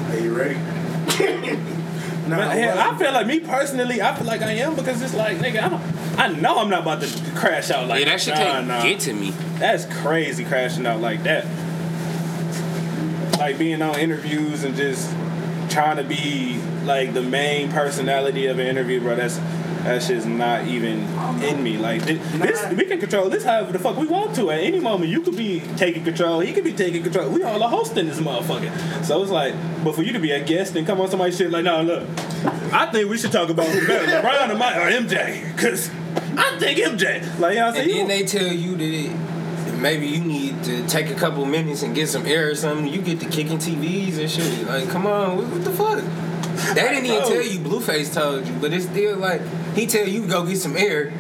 Are 0.10 0.20
you 0.20 0.36
ready? 0.38 0.56
no, 2.28 2.38
But, 2.38 2.58
hell. 2.58 2.78
I 2.80 2.98
feel 2.98 3.12
like 3.12 3.28
me 3.28 3.40
personally, 3.40 4.02
I 4.02 4.16
feel 4.16 4.28
like 4.28 4.42
I 4.42 4.54
am 4.54 4.76
because 4.76 5.02
it's 5.02 5.14
like, 5.14 5.38
nigga, 5.38 5.64
I, 5.64 5.70
don't, 5.70 6.20
I 6.20 6.28
know 6.40 6.58
I'm 6.60 6.70
not 6.70 6.82
about 6.82 7.02
to 7.02 7.32
crash 7.36 7.72
out 7.72 7.88
like 7.88 8.06
yeah, 8.06 8.12
that 8.12 8.22
shit 8.22 8.36
nah, 8.36 8.40
can't 8.40 8.68
nah. 8.68 8.84
get 8.84 9.00
to 9.02 9.14
me. 9.14 9.32
That's 9.58 9.86
crazy 10.02 10.46
crashing 10.46 10.86
out 10.86 11.02
like 11.02 11.24
that. 11.24 11.46
Like 13.40 13.58
being 13.58 13.82
on 13.82 14.00
interviews 14.00 14.64
and 14.64 14.76
just 14.76 15.10
trying 15.74 15.98
to 15.98 16.04
be 16.04 16.58
like 16.86 17.14
the 17.14 17.22
main 17.22 17.72
personality 17.72 18.46
of 18.48 18.60
an 18.60 18.68
interview, 18.68 19.00
bro. 19.02 19.16
That's 19.16 19.40
that 19.84 20.02
shit's 20.02 20.26
not 20.26 20.66
even 20.66 21.00
in 21.44 21.62
me. 21.62 21.78
Like 21.78 22.04
thi- 22.04 22.14
this, 22.14 22.66
we 22.74 22.86
can 22.86 23.00
control 23.02 23.30
this 23.30 23.44
however 23.44 23.74
the 23.74 23.80
fuck 23.80 23.98
we 23.98 24.06
want 24.08 24.34
to. 24.36 24.50
At 24.50 24.60
any 24.62 24.80
moment, 24.80 25.10
you 25.12 25.20
could 25.22 25.36
be 25.36 25.62
taking 25.76 26.06
control. 26.06 26.40
He 26.40 26.54
could 26.54 26.64
be 26.64 26.72
taking 26.72 27.04
control. 27.04 27.30
We 27.30 27.44
all 27.44 27.62
are 27.62 27.70
hosting 27.70 28.08
this 28.08 28.20
motherfucker. 28.20 29.04
So 29.04 29.22
it's 29.22 29.32
like, 29.32 29.54
but 29.84 29.94
for 29.96 30.04
you 30.04 30.14
to 30.14 30.20
be 30.20 30.32
a 30.32 30.42
guest 30.44 30.76
and 30.78 30.88
come 30.88 31.02
on 31.02 31.10
somebody's 31.10 31.38
shit 31.38 31.52
like, 31.52 31.66
no, 31.66 31.82
look, 31.82 32.08
I 32.72 32.86
think 32.94 33.10
we 33.10 33.18
should 33.18 33.34
talk 33.34 33.50
about 33.50 33.66
better, 33.68 34.06
LeBron 34.06 34.52
or, 34.52 34.56
my, 34.58 34.78
or 34.78 34.90
MJ, 34.90 35.52
because 35.54 35.90
I 36.38 36.58
think 36.60 36.80
MJ. 36.80 37.20
Like, 37.40 37.56
you 37.56 37.60
know 37.60 37.66
what 37.68 37.76
I'm 37.76 37.82
And 37.82 37.92
saying? 37.92 37.98
then 37.98 38.08
they 38.08 38.24
tell 38.26 38.48
you 38.54 38.78
that 38.78 39.23
maybe 39.84 40.08
you 40.08 40.22
need 40.24 40.64
to 40.64 40.88
take 40.88 41.12
a 41.12 41.14
couple 41.16 41.46
minutes 41.46 41.84
and 41.84 41.94
get 41.94 42.08
some 42.10 42.26
air 42.26 42.50
or 42.50 42.56
something. 42.56 42.88
You 42.92 43.02
get 43.02 43.20
to 43.20 43.28
kicking 43.28 43.58
TVs 43.60 44.18
and 44.18 44.32
shit. 44.32 44.66
Like, 44.66 44.90
come 44.90 45.06
on, 45.06 45.36
what, 45.38 45.48
what 45.48 45.64
the 45.64 45.72
fuck? 45.72 46.04
They 46.76 46.82
didn't 46.82 47.06
even 47.06 47.22
tell 47.24 47.42
you 47.42 47.60
Blueface 47.60 48.14
told 48.14 48.48
you, 48.48 48.54
but 48.62 48.74
it's 48.74 48.86
still 48.86 49.18
like 49.18 49.42
he 49.76 49.86
tell 49.86 50.08
you 50.08 50.26
go 50.28 50.46
get 50.46 50.58
some 50.58 50.78
air. 50.78 51.12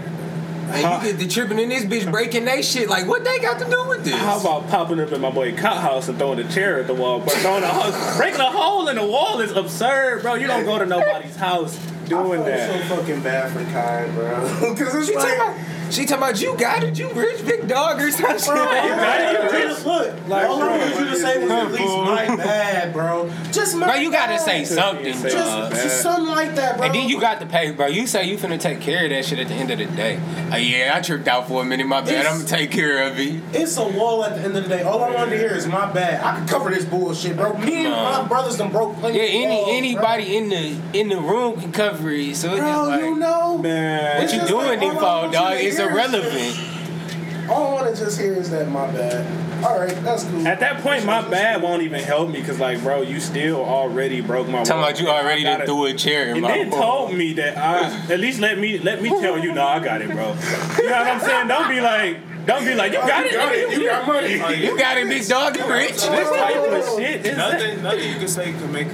And 0.71 0.85
Huh. 0.85 0.99
you 1.03 1.11
get 1.11 1.19
the 1.19 1.27
tripping 1.27 1.59
in 1.59 1.69
this 1.69 1.83
bitch 1.85 2.09
breaking 2.09 2.45
they 2.45 2.61
shit. 2.63 2.89
Like, 2.89 3.05
what 3.07 3.23
they 3.23 3.37
got 3.39 3.59
to 3.59 3.65
do 3.69 3.85
with 3.89 4.05
this? 4.05 4.15
How 4.15 4.39
about 4.39 4.69
popping 4.69 4.99
up 5.01 5.11
in 5.11 5.21
my 5.21 5.29
boy 5.29 5.55
Cot 5.55 5.77
house 5.77 6.07
and 6.07 6.17
throwing 6.17 6.39
a 6.39 6.49
chair 6.51 6.79
at 6.79 6.87
the 6.87 6.93
wall? 6.95 7.19
But 7.19 7.33
throwing 7.33 7.63
a 7.63 7.67
house, 7.67 8.17
breaking 8.17 8.39
a 8.39 8.49
hole 8.49 8.87
in 8.87 8.95
the 8.95 9.05
wall 9.05 9.39
is 9.41 9.51
absurd, 9.51 10.21
bro. 10.21 10.35
You 10.35 10.47
don't 10.47 10.63
go 10.65 10.79
to 10.79 10.85
nobody's 10.85 11.35
house 11.35 11.77
doing 12.07 12.41
I 12.41 12.45
feel 12.45 12.45
that. 12.45 12.89
so 12.89 12.95
fucking 12.95 13.21
bad 13.21 13.51
for 13.51 13.63
Kai, 13.71 14.09
bro. 14.15 14.69
Because 14.73 14.95
it's 14.95 15.07
she 15.07 15.15
like, 15.15 15.37
talking 15.37 15.63
about, 15.63 15.82
she 15.93 16.05
talking 16.05 16.23
about 16.23 16.41
you 16.41 16.57
got 16.57 16.83
it, 16.83 16.97
you 16.97 17.09
rich 17.13 17.45
big 17.45 17.67
dog 17.67 18.01
or 18.01 18.11
some 18.11 18.37
shit. 18.37 18.45
Bro, 18.47 18.55
got 18.65 19.35
it. 19.35 19.51
just 19.51 19.85
look. 19.85 20.27
Like, 20.27 20.47
all 20.49 20.61
I 20.61 20.67
bro, 20.67 20.79
wanted 20.87 20.99
you 20.99 21.05
to 21.05 21.15
say 21.17 21.41
was 21.43 21.51
at 21.51 21.71
least 21.71 21.83
my 21.97 22.35
bad, 22.35 22.93
bro. 22.93 23.29
Just 23.51 23.75
my 23.75 23.85
Bro, 23.87 23.95
you 23.95 24.11
gotta 24.11 24.33
bad. 24.33 24.41
say 24.41 24.65
something, 24.65 25.13
Say 25.13 25.29
dog. 25.29 25.71
Just 25.71 26.01
something 26.01 26.27
like 26.33 26.55
that, 26.55 26.77
bro. 26.77 26.85
And 26.87 26.95
then 26.95 27.07
you 27.09 27.19
got 27.19 27.39
to 27.41 27.45
pay, 27.45 27.71
bro. 27.71 27.87
You 27.87 28.07
say 28.07 28.25
you 28.27 28.37
finna 28.37 28.59
take 28.59 28.81
care 28.81 29.03
of 29.05 29.09
that 29.11 29.25
shit 29.25 29.39
at 29.39 29.47
the 29.47 29.53
end 29.53 29.71
of 29.71 29.77
the 29.77 29.85
day. 29.85 30.19
Uh, 30.51 30.55
yeah, 30.57 30.93
I 30.95 31.01
tripped 31.01 31.27
out 31.27 31.47
for 31.47 31.61
a 31.61 31.65
minute. 31.65 31.85
My 31.87 32.01
bad. 32.01 32.09
It's- 32.09 32.25
I'm 32.33 32.37
gonna 32.45 32.49
take 32.49 32.71
care 32.71 33.03
of 33.07 33.19
it. 33.19 33.41
It's 33.53 33.77
a 33.77 33.83
wall 33.87 34.23
at 34.23 34.35
the 34.35 34.41
end 34.41 34.57
of 34.57 34.63
the 34.63 34.69
day. 34.69 34.83
All 34.83 35.03
I 35.03 35.11
wanted 35.13 35.31
to 35.31 35.37
hear 35.37 35.53
is 35.55 35.67
my 35.67 35.91
bad. 35.91 36.23
I 36.23 36.37
can 36.37 36.47
cover 36.47 36.69
this 36.69 36.85
bullshit, 36.85 37.35
bro. 37.37 37.53
Me 37.57 37.85
and 37.85 37.91
my 37.93 38.11
Nah. 38.13 38.27
brothers 38.27 38.57
done 38.57 38.71
broke 38.71 38.97
plenty 38.99 39.17
Yeah, 39.19 39.25
any 39.25 39.55
walls, 39.55 39.69
anybody 39.71 40.37
in 40.37 40.49
the 40.49 40.75
in 40.99 41.09
the 41.09 41.17
room 41.19 41.59
can 41.59 41.71
cover 41.71 42.09
it. 42.11 42.35
So 42.35 42.49
Bro, 42.49 42.57
it's 42.57 42.63
bro 42.63 42.89
just 42.97 43.03
you 43.03 43.15
know. 43.17 43.57
Man, 43.57 44.21
what 44.21 44.33
you 44.33 44.47
doing 44.47 44.67
like, 44.67 44.81
it 44.81 44.93
for, 44.93 44.99
dog? 45.31 45.53
It's 45.55 45.75
is 45.75 45.79
irrelevant. 45.89 47.49
All 47.49 47.67
I 47.67 47.73
want 47.81 47.95
to 47.95 48.01
just 48.03 48.19
hear 48.19 48.33
is 48.33 48.49
that 48.51 48.69
my 48.69 48.89
bad. 48.91 49.25
All 49.65 49.79
right, 49.79 49.95
that's 50.03 50.23
cool. 50.25 50.45
at 50.47 50.59
that 50.59 50.81
point, 50.81 51.05
my 51.05 51.21
bad 51.29 51.61
won't 51.61 51.83
even 51.83 52.01
help 52.01 52.29
me 52.29 52.39
because, 52.39 52.59
like, 52.59 52.81
bro, 52.81 53.01
you 53.01 53.19
still 53.19 53.63
already 53.63 54.19
broke 54.21 54.47
my. 54.47 54.63
Talking 54.63 54.81
wall. 54.81 54.89
about 54.89 54.99
you 55.01 55.07
already 55.09 55.41
I 55.41 55.51
done 55.51 55.53
gotta- 55.59 55.65
threw 55.71 55.85
a 55.85 55.93
chair 55.93 56.29
in 56.29 56.37
And 56.37 56.45
then 56.45 56.69
told 56.71 57.13
me 57.13 57.33
that 57.33 57.57
I 57.57 58.13
at 58.13 58.19
least 58.19 58.39
let 58.39 58.57
me 58.59 58.77
let 58.79 59.01
me 59.01 59.09
tell 59.09 59.37
you, 59.37 59.53
no, 59.53 59.65
I 59.65 59.79
got 59.79 60.01
it, 60.01 60.09
bro. 60.09 60.35
You 60.77 60.89
know 60.89 60.97
what 60.97 61.07
I'm 61.07 61.19
saying? 61.19 61.47
Don't 61.47 61.69
be 61.69 61.79
like, 61.81 62.45
don't 62.45 62.65
be 62.65 62.75
like, 62.75 62.91
you 62.91 62.97
got 62.99 63.25
it, 63.25 63.33
nigga. 63.33 63.71
You 63.81 63.85
got 63.89 64.07
money. 64.07 64.33
You 64.63 64.77
got 64.77 64.97
it, 64.97 65.07
big 65.07 65.27
dog. 65.27 65.55
You 65.57 65.65
rich. 65.71 65.91
This 65.91 66.29
type 66.29 66.55
of 66.55 66.97
shit 66.97 67.37
Nothing, 67.37 67.83
nothing 67.83 68.09
you 68.09 68.15
can 68.19 68.27
say 68.27 68.51
could 68.53 68.71
make 68.71 68.87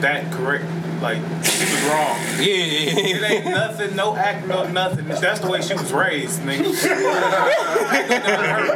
that 0.00 0.30
correct. 0.32 0.64
Like 1.00 1.18
she 1.44 1.64
was 1.64 1.82
wrong. 1.84 2.16
Yeah, 2.38 2.54
it 2.54 3.20
Yeah. 3.20 3.28
ain't 3.28 3.44
nothing, 3.46 3.96
no 3.96 4.14
act, 4.16 4.46
no 4.46 4.66
nothing. 4.68 5.08
That's 5.08 5.40
the 5.40 5.48
way 5.48 5.60
she 5.62 5.74
was 5.74 5.92
raised, 5.92 6.40
nigga. 6.42 6.58
her 6.58 6.64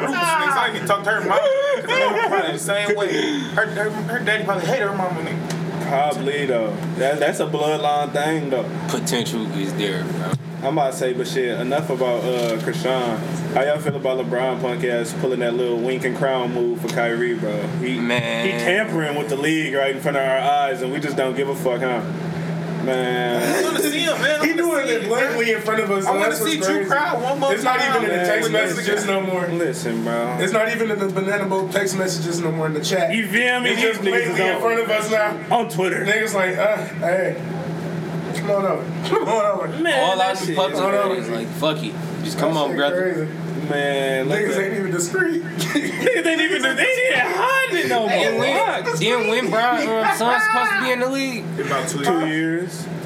roots, 0.01 0.13
nigga. 0.13 0.53
So 0.53 0.61
I 0.61 0.71
need 0.73 0.81
to 0.81 0.87
talk 0.87 1.05
to 1.05 1.11
her 1.11 1.21
mom. 1.21 1.39
Cause 1.39 1.87
they 1.87 2.07
were 2.07 2.29
probably 2.29 2.53
the 2.53 2.59
same 2.59 2.97
way. 2.97 3.13
Her, 3.55 3.67
her, 3.67 3.91
her 3.91 4.19
daddy 4.25 4.45
probably 4.45 4.67
hated 4.67 4.89
her 4.89 4.97
mama, 4.97 5.21
nigga. 5.21 5.89
Probably 5.89 6.47
though. 6.47 6.75
That 6.97 7.19
that's 7.19 7.41
a 7.41 7.47
bloodline 7.47 8.13
thing 8.13 8.51
though. 8.51 8.67
Potential 8.89 9.47
is 9.59 9.73
there, 9.75 10.05
bro. 10.05 10.33
I'm 10.63 10.79
about 10.79 10.93
to 10.93 10.97
say, 10.99 11.13
but 11.13 11.27
shit, 11.27 11.59
enough 11.59 11.91
about 11.91 12.23
uh 12.25 12.57
Chrisean. 12.59 13.19
How 13.53 13.63
y'all 13.63 13.79
feel 13.81 13.97
about 13.97 14.25
LeBron 14.25 14.61
punk 14.61 14.85
ass 14.85 15.13
pulling 15.21 15.41
that 15.41 15.55
little 15.55 15.77
wink 15.79 16.05
and 16.05 16.17
crown 16.17 16.55
move 16.55 16.81
for 16.81 16.89
Kyrie, 16.89 17.35
bro? 17.35 17.61
He 17.79 17.99
Man. 17.99 18.47
he 18.47 18.53
tampering 18.53 19.17
with 19.17 19.29
the 19.29 19.37
league 19.37 19.75
right 19.75 19.95
in 19.95 20.01
front 20.01 20.17
of 20.17 20.23
our 20.23 20.39
eyes, 20.39 20.81
and 20.83 20.93
we 20.93 21.01
just 21.01 21.17
don't 21.17 21.35
give 21.35 21.49
a 21.49 21.55
fuck, 21.57 21.81
huh? 21.81 22.01
Man. 22.85 23.43
I 23.43 23.53
Man, 23.53 23.65
want 23.65 23.77
to 23.77 23.83
see 23.91 24.01
him, 24.01 24.21
man. 24.21 24.41
I 24.41 24.47
He 24.47 24.53
doing 24.55 24.89
it 24.89 25.05
blatantly 25.07 25.53
in 25.53 25.61
front 25.63 25.81
of 25.81 25.91
us. 25.91 26.05
I 26.07 26.11
want 26.11 26.23
to 26.25 26.29
That's 26.31 26.41
what's 26.41 26.53
see 26.53 26.59
Drew 26.59 26.75
crazy. 26.79 26.91
cry 26.91 27.15
one 27.15 27.39
more 27.41 27.55
It's 27.55 27.63
not 27.65 27.79
time. 27.79 27.97
even 28.03 28.11
in 28.11 28.19
the 28.19 28.25
text 28.25 28.51
man. 28.51 28.63
messages 28.69 29.07
no 29.07 29.21
more. 29.21 29.47
listen, 29.49 30.03
bro. 30.05 30.37
It's 30.41 30.53
not 30.53 30.69
even 30.73 30.91
in 30.91 30.99
the 30.99 31.09
banana 31.09 31.47
boat 31.47 31.71
text 31.73 31.97
messages 31.97 32.41
no 32.41 32.51
more 32.51 32.67
in 32.67 32.75
the 32.75 32.83
chat. 32.85 33.15
You 33.15 33.27
feel 33.29 33.61
me? 33.61 33.71
It's 33.71 33.81
just 33.83 34.01
niggas 34.01 34.05
is 34.31 34.35
blatantly 34.37 34.47
in 34.49 34.61
front 34.61 34.81
of 34.81 34.91
us 34.91 35.11
now. 35.11 35.57
on 35.57 35.69
Twitter. 35.69 36.05
Niggas 36.05 36.35
like, 36.35 36.57
uh, 36.57 36.77
hey, 36.99 37.37
come 38.43 38.51
on 38.51 38.65
over, 38.67 39.09
come 39.09 39.29
on 39.29 39.45
over. 39.69 39.69
Man, 39.83 40.05
All 40.11 40.17
that 40.19 40.31
out 40.33 40.39
the 40.39 40.47
shit- 40.47 40.57
pups 40.57 40.79
Hold 40.79 40.95
on. 40.95 41.17
is 41.17 41.29
like, 41.29 41.47
fuck 41.49 41.83
it. 41.83 41.95
Just 42.25 42.39
come 42.39 42.55
That 42.55 42.61
on, 42.61 42.77
brother. 42.77 43.03
Crazy. 43.27 43.69
Man, 43.71 44.29
like 44.29 44.39
Niggas 44.41 44.55
that. 44.57 44.65
ain't 44.65 44.75
even 44.75 44.91
discreet. 44.91 45.43
Niggas 45.45 46.27
ain't 46.27 46.41
even 46.41 46.63
they 46.63 46.75
didn't 46.85 47.21
hide 47.21 47.69
it 47.75 47.89
no 47.89 48.09
And 48.09 48.35
more. 48.35 48.43
when, 48.43 48.99
then 48.99 49.29
when 49.31 49.51
Brian 49.51 49.89
um, 49.89 50.17
son's 50.17 50.45
supposed 50.45 50.71
to 50.73 50.83
be 50.83 50.91
in 50.93 51.01
the 51.01 51.09
league, 51.09 51.45
About 51.67 51.89
two 51.89 52.05
Two 52.05 52.27
years. 52.27 52.87
years. 52.87 52.89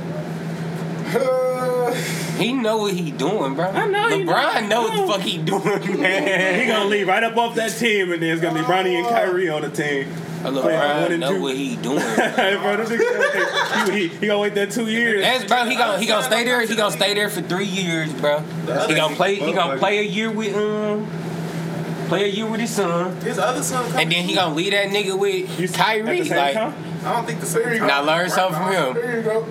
Uh, 1.17 1.95
he 2.37 2.53
know 2.53 2.79
what 2.79 2.93
he 2.93 3.13
doing, 3.13 3.55
bro. 3.55 3.67
I 3.71 3.87
know 3.87 4.09
he 4.09 4.25
LeBron 4.25 4.63
know. 4.63 4.69
know 4.69 4.83
what 4.83 5.07
the 5.07 5.13
fuck 5.13 5.21
he 5.23 5.39
doing, 5.39 5.63
man. 6.03 6.61
He 6.61 6.67
gonna 6.67 6.87
leave 6.91 7.07
right 7.07 7.23
up 7.23 7.37
off 7.37 7.55
that 7.55 7.71
team, 7.71 8.11
and 8.13 8.21
then 8.23 8.31
it's 8.33 8.43
gonna 8.43 8.59
be 8.59 8.65
Bronny 8.67 8.99
and 8.99 9.07
Kyrie 9.07 9.49
on 9.49 9.63
the 9.63 9.71
team. 9.71 10.09
Uh, 10.47 10.61
Play 10.63 10.75
one 10.75 10.83
LeBron 10.83 11.11
and 11.11 11.21
know 11.21 11.33
two. 11.35 11.43
what 11.43 11.57
he 11.57 11.77
doing. 11.77 11.99
Hey, 12.37 12.57
bro, 12.57 12.77
them 12.77 12.87
niggas- 12.87 13.91
he, 13.91 14.09
he, 14.09 14.09
he 14.09 14.27
gonna 14.27 14.39
wait 14.39 14.55
that 14.55 14.71
two 14.71 14.87
years. 14.89 15.23
That's 15.23 15.45
bro. 15.45 15.65
He 15.65 15.75
gonna 15.77 15.99
he 15.99 16.07
gonna 16.07 16.23
stay 16.23 16.45
there. 16.45 16.65
He 16.67 16.77
gonna 16.77 16.91
stay 16.97 17.15
there 17.15 17.29
for 17.29 17.41
three 17.43 17.67
years, 17.67 18.13
bro. 18.15 18.41
He 18.41 18.95
gonna 18.95 19.15
play. 19.17 19.37
He 19.37 19.53
gonna 19.53 19.79
play 19.79 19.99
a 19.99 20.03
year 20.03 20.31
with 20.31 20.55
um, 20.57 21.07
play 22.09 22.25
a 22.25 22.29
year 22.33 22.47
with 22.47 22.61
his 22.61 22.71
son, 22.71 23.17
His 23.23 23.39
other 23.39 23.63
son, 23.63 23.85
and 23.99 24.11
then 24.13 24.25
he 24.25 24.35
gonna 24.35 24.55
leave 24.55 24.73
that 24.73 24.89
nigga 24.89 25.19
with 25.19 25.75
Kyrie. 25.75 26.01
At 26.21 26.23
the 26.23 26.25
same 26.29 26.37
Like, 26.39 26.55
time? 26.55 26.75
I 27.05 27.13
don't 27.13 27.25
think 27.27 27.39
the 27.41 27.47
same. 27.47 27.87
now 27.87 28.03
learn 28.03 28.29
something 28.31 28.61
from 28.61 28.73
him. 28.73 28.95
there 28.95 29.17
you 29.19 29.23
go. 29.23 29.45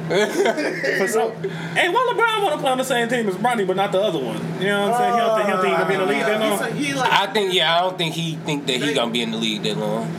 For 0.98 1.08
some, 1.08 1.32
hey, 1.74 1.88
why 1.88 2.12
LeBron 2.14 2.44
want 2.44 2.56
to 2.56 2.60
play 2.62 2.72
on 2.72 2.78
the 2.78 2.84
same 2.84 3.08
team 3.08 3.30
as 3.30 3.36
Bronny, 3.36 3.66
but 3.66 3.78
not 3.78 3.94
the 3.94 4.02
other 4.02 4.20
one? 4.20 4.36
You 4.60 4.68
know 4.68 4.90
what 4.90 5.00
I'm 5.00 5.00
saying? 5.00 5.14
He 5.14 5.20
don't 5.20 5.36
think, 5.38 5.46
he 5.48 5.52
don't 5.54 5.62
think 5.62 5.72
he 5.72 5.78
gonna 5.78 5.88
be 5.88 5.94
in 5.94 6.00
the 6.02 6.06
league 6.06 6.26
that 6.26 7.00
long. 7.00 7.12
I 7.12 7.28
think 7.34 7.54
yeah. 7.54 7.78
I 7.78 7.82
don't 7.82 7.98
think 7.98 8.14
he 8.16 8.36
think 8.36 8.66
that 8.68 8.82
he 8.82 8.94
gonna 8.94 9.12
be 9.12 9.22
in 9.22 9.32
the 9.32 9.38
league 9.38 9.64
that 9.64 9.78
long. 9.78 10.12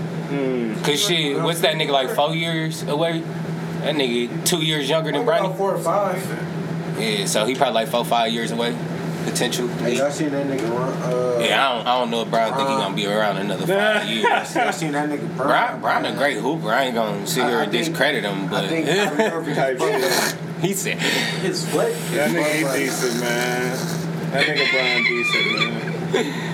Cause 0.85 1.01
shit, 1.05 1.41
what's 1.43 1.61
that 1.61 1.75
nigga 1.77 1.91
like 1.91 2.11
four 2.11 2.35
years 2.35 2.83
away? 2.83 3.21
That 3.21 3.95
nigga 3.95 4.45
two 4.47 4.65
years 4.65 4.89
younger 4.89 5.13
than 5.13 5.23
About 5.23 5.43
Bronny. 5.53 5.57
four 5.57 5.75
or 5.75 5.79
five. 5.79 6.99
Yeah, 6.99 7.27
so 7.27 7.45
he 7.47 7.55
probably 7.55 7.75
like 7.75 7.89
four 7.89 8.05
five 8.05 8.33
years 8.33 8.51
away. 8.51 8.77
Potential. 9.25 9.67
Hey, 9.69 9.97
y'all 9.97 10.11
seen 10.11 10.31
that 10.31 10.47
nigga 10.47 10.71
run? 10.71 10.93
Uh, 11.03 11.39
Yeah, 11.41 11.69
I 11.69 11.75
don't, 11.77 11.87
I 11.87 11.99
don't 11.99 12.11
know 12.13 12.23
if 12.23 12.31
Brian 12.31 12.55
think 12.55 12.69
he 12.69 12.75
gonna 12.77 12.95
be 12.95 13.07
around 13.07 13.37
another 13.39 13.67
five 13.67 14.09
years. 14.09 14.55
Y'all 14.55 14.73
seen 14.73 14.93
that 14.93 15.09
nigga? 15.11 15.37
Brian, 15.37 15.81
Brian 15.81 16.05
a 16.07 16.17
great 16.17 16.39
hooper. 16.39 16.71
I 16.71 16.85
ain't 16.85 16.95
gonna 16.95 17.27
sit 17.27 17.45
here 17.45 17.61
and 17.61 17.73
discredit 17.73 18.23
him, 18.25 18.49
but 18.49 18.65
I 18.65 18.69
think 18.69 18.87
Kyrie 18.87 19.25
Irving 19.33 19.55
Type 19.57 19.79
shit. 19.81 20.39
he 20.61 20.73
said 20.75 20.99
his 20.99 21.69
foot. 21.69 21.93
That 22.13 22.31
nigga 22.31 22.79
he 22.79 22.85
decent, 22.85 23.21
man. 23.21 23.77
That 24.31 24.47
nigga 24.47 24.71
Brian 24.73 25.05
decent, 25.05 25.47
man. 25.59 25.93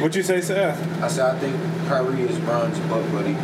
What 0.01 0.15
you 0.15 0.23
say, 0.23 0.41
Seth? 0.41 1.03
I 1.03 1.09
said 1.09 1.37
I 1.37 1.39
think 1.39 1.57
Kyrie 1.89 2.23
is 2.23 2.39
Bron's 2.41 2.79
butt 2.81 3.11
buddy, 3.13 3.37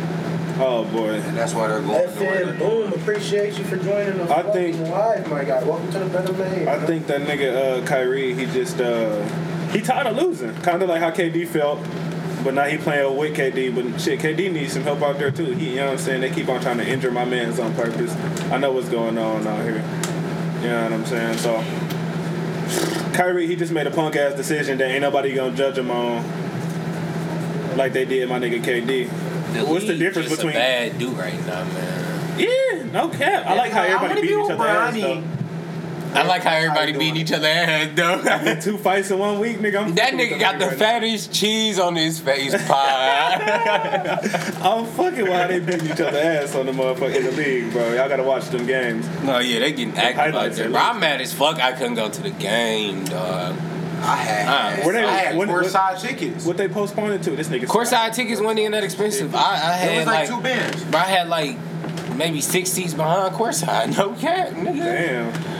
Oh 0.61 0.85
boy. 0.91 1.13
and 1.15 1.37
that's 1.37 1.53
why 1.53 1.67
they're 1.67 1.81
going 1.81 2.09
for 2.09 2.23
FN, 2.23 2.47
it. 2.53 2.59
boom, 2.59 2.93
appreciate 2.93 3.57
you 3.57 3.63
for 3.65 3.77
joining 3.77 4.17
the 4.17 4.35
I 4.35 4.43
think- 4.51 4.77
live, 4.89 5.29
my 5.29 5.43
guy. 5.43 5.63
Welcome 5.63 5.91
to 5.91 5.99
the 5.99 6.05
BettaMaid. 6.05 6.67
I 6.67 6.85
think 6.85 7.07
that 7.07 7.21
nigga 7.21 7.81
uh, 7.83 7.85
Kyrie, 7.85 8.33
he 8.33 8.45
just 8.47 8.79
uh, 8.81 9.21
he 9.69 9.81
tired 9.81 10.07
of 10.07 10.15
losing, 10.17 10.53
kind 10.61 10.81
of 10.81 10.89
like 10.89 10.99
how 11.01 11.11
KD 11.11 11.47
felt. 11.47 11.79
But 12.43 12.53
now 12.53 12.63
he 12.63 12.77
playing 12.77 13.17
with 13.17 13.35
KD. 13.35 13.75
But 13.75 13.99
shit, 13.99 14.19
KD 14.21 14.51
needs 14.51 14.71
some 14.73 14.83
help 14.83 15.01
out 15.01 15.19
there 15.19 15.29
too. 15.29 15.51
He, 15.51 15.71
you 15.71 15.75
know 15.77 15.85
what 15.87 15.91
I'm 15.93 15.97
saying? 15.97 16.21
They 16.21 16.29
keep 16.31 16.47
on 16.47 16.61
trying 16.61 16.77
to 16.77 16.87
injure 16.87 17.11
my 17.11 17.25
man's 17.25 17.59
on 17.59 17.73
purpose. 17.75 18.15
I 18.49 18.57
know 18.57 18.71
what's 18.71 18.87
going 18.89 19.17
on 19.17 19.45
out 19.45 19.61
here. 19.63 19.83
You 20.61 20.69
know 20.69 20.83
what 20.83 20.93
I'm 20.93 21.05
saying? 21.05 21.37
So 21.37 21.57
Kyrie, 23.13 23.47
he 23.47 23.55
just 23.55 23.71
made 23.71 23.87
a 23.87 23.91
punk 23.91 24.15
ass 24.15 24.35
decision 24.35 24.77
that 24.77 24.89
ain't 24.89 25.01
nobody 25.01 25.33
gonna 25.33 25.55
judge 25.55 25.77
him 25.77 25.91
on, 25.91 26.23
like 27.75 27.93
they 27.93 28.05
did 28.05 28.29
my 28.29 28.39
nigga 28.39 28.61
KD. 28.63 29.09
What's 29.67 29.85
the 29.85 29.93
league 29.93 29.99
difference 29.99 30.29
just 30.29 30.41
between? 30.41 30.55
a 30.55 30.59
bad 30.59 30.97
dude 30.99 31.17
right 31.17 31.33
now, 31.45 31.63
man? 31.65 32.39
Yeah, 32.39 32.83
no 32.91 33.09
cap. 33.09 33.45
I 33.45 33.55
like 33.55 33.71
how 33.71 33.81
everybody 33.83 34.07
wanna 34.07 34.21
beat 34.21 34.31
each 34.31 34.51
other 34.51 34.67
ass 34.67 34.93
though. 34.93 35.23
I 36.11 36.23
like 36.23 36.41
how 36.43 36.53
everybody 36.55 36.91
you 36.93 36.97
beating 36.99 37.17
each 37.17 37.31
other 37.31 37.47
ass 37.47 37.89
though. 37.93 38.19
In 38.49 38.59
two 38.61 38.77
fights 38.77 39.11
in 39.11 39.19
one 39.19 39.39
week, 39.39 39.57
nigga. 39.59 39.81
I'm 39.83 39.95
That 39.95 40.05
fucking 40.11 40.17
with 40.17 40.29
nigga 40.31 40.39
got 40.39 40.59
the 40.59 40.65
right 40.65 40.71
now. 40.73 40.77
fattest 40.79 41.31
cheese 41.33 41.77
on 41.79 41.95
his 41.95 42.19
face 42.19 42.53
pie. 42.67 44.19
I'm 44.61 44.85
fucking 44.85 45.29
why 45.29 45.47
they 45.47 45.59
beat 45.59 45.83
each 45.83 46.01
other 46.01 46.17
ass 46.17 46.55
on 46.55 46.65
the 46.65 46.71
motherfucker 46.71 47.15
in 47.15 47.23
the 47.25 47.31
league, 47.31 47.71
bro. 47.71 47.93
Y'all 47.93 48.09
gotta 48.09 48.23
watch 48.23 48.47
them 48.49 48.65
games. 48.65 49.07
no, 49.23 49.39
yeah, 49.39 49.59
they 49.59 49.71
getting 49.71 49.95
active 49.97 50.19
out 50.19 50.31
highlights 50.33 50.57
there. 50.57 50.69
Bro. 50.69 50.79
I'm 50.79 50.99
mad 50.99 51.21
as 51.21 51.33
fuck. 51.33 51.59
I 51.59 51.73
couldn't 51.73 51.95
go 51.95 52.09
to 52.09 52.21
the 52.21 52.31
game, 52.31 53.05
dog. 53.05 53.55
I 54.01 54.15
had, 54.15 54.47
Uh, 54.81 54.85
Were 54.85 54.93
they- 54.93 55.03
I 55.05 55.11
had 55.11 55.37
when- 55.37 55.47
four 55.49 55.61
what- 55.61 55.71
side 55.71 55.99
tickets. 55.99 56.45
What 56.45 56.57
they 56.57 56.67
postponed 56.69 57.13
it 57.13 57.21
to? 57.23 57.31
This 57.31 57.49
nigga. 57.49 57.65
Courtside 57.65 58.13
tickets 58.15 58.39
wasn't 58.41 58.59
even 58.59 58.71
that 58.71 58.83
expensive. 58.83 59.35
I, 59.35 59.39
I 59.39 59.43
It 59.43 59.59
had 59.79 59.97
was 59.97 60.05
like, 60.07 60.15
like, 60.15 60.29
two 60.29 60.41
bands. 60.41 60.83
bro, 60.85 60.99
I 61.01 61.03
had 61.03 61.27
like 61.29 61.57
maybe 62.15 62.41
six 62.41 62.69
seats 62.71 62.93
behind 62.93 63.35
courtside. 63.35 63.95
No 63.97 64.13
cap, 64.13 64.49
nigga. 64.51 64.77
Damn. 64.79 65.58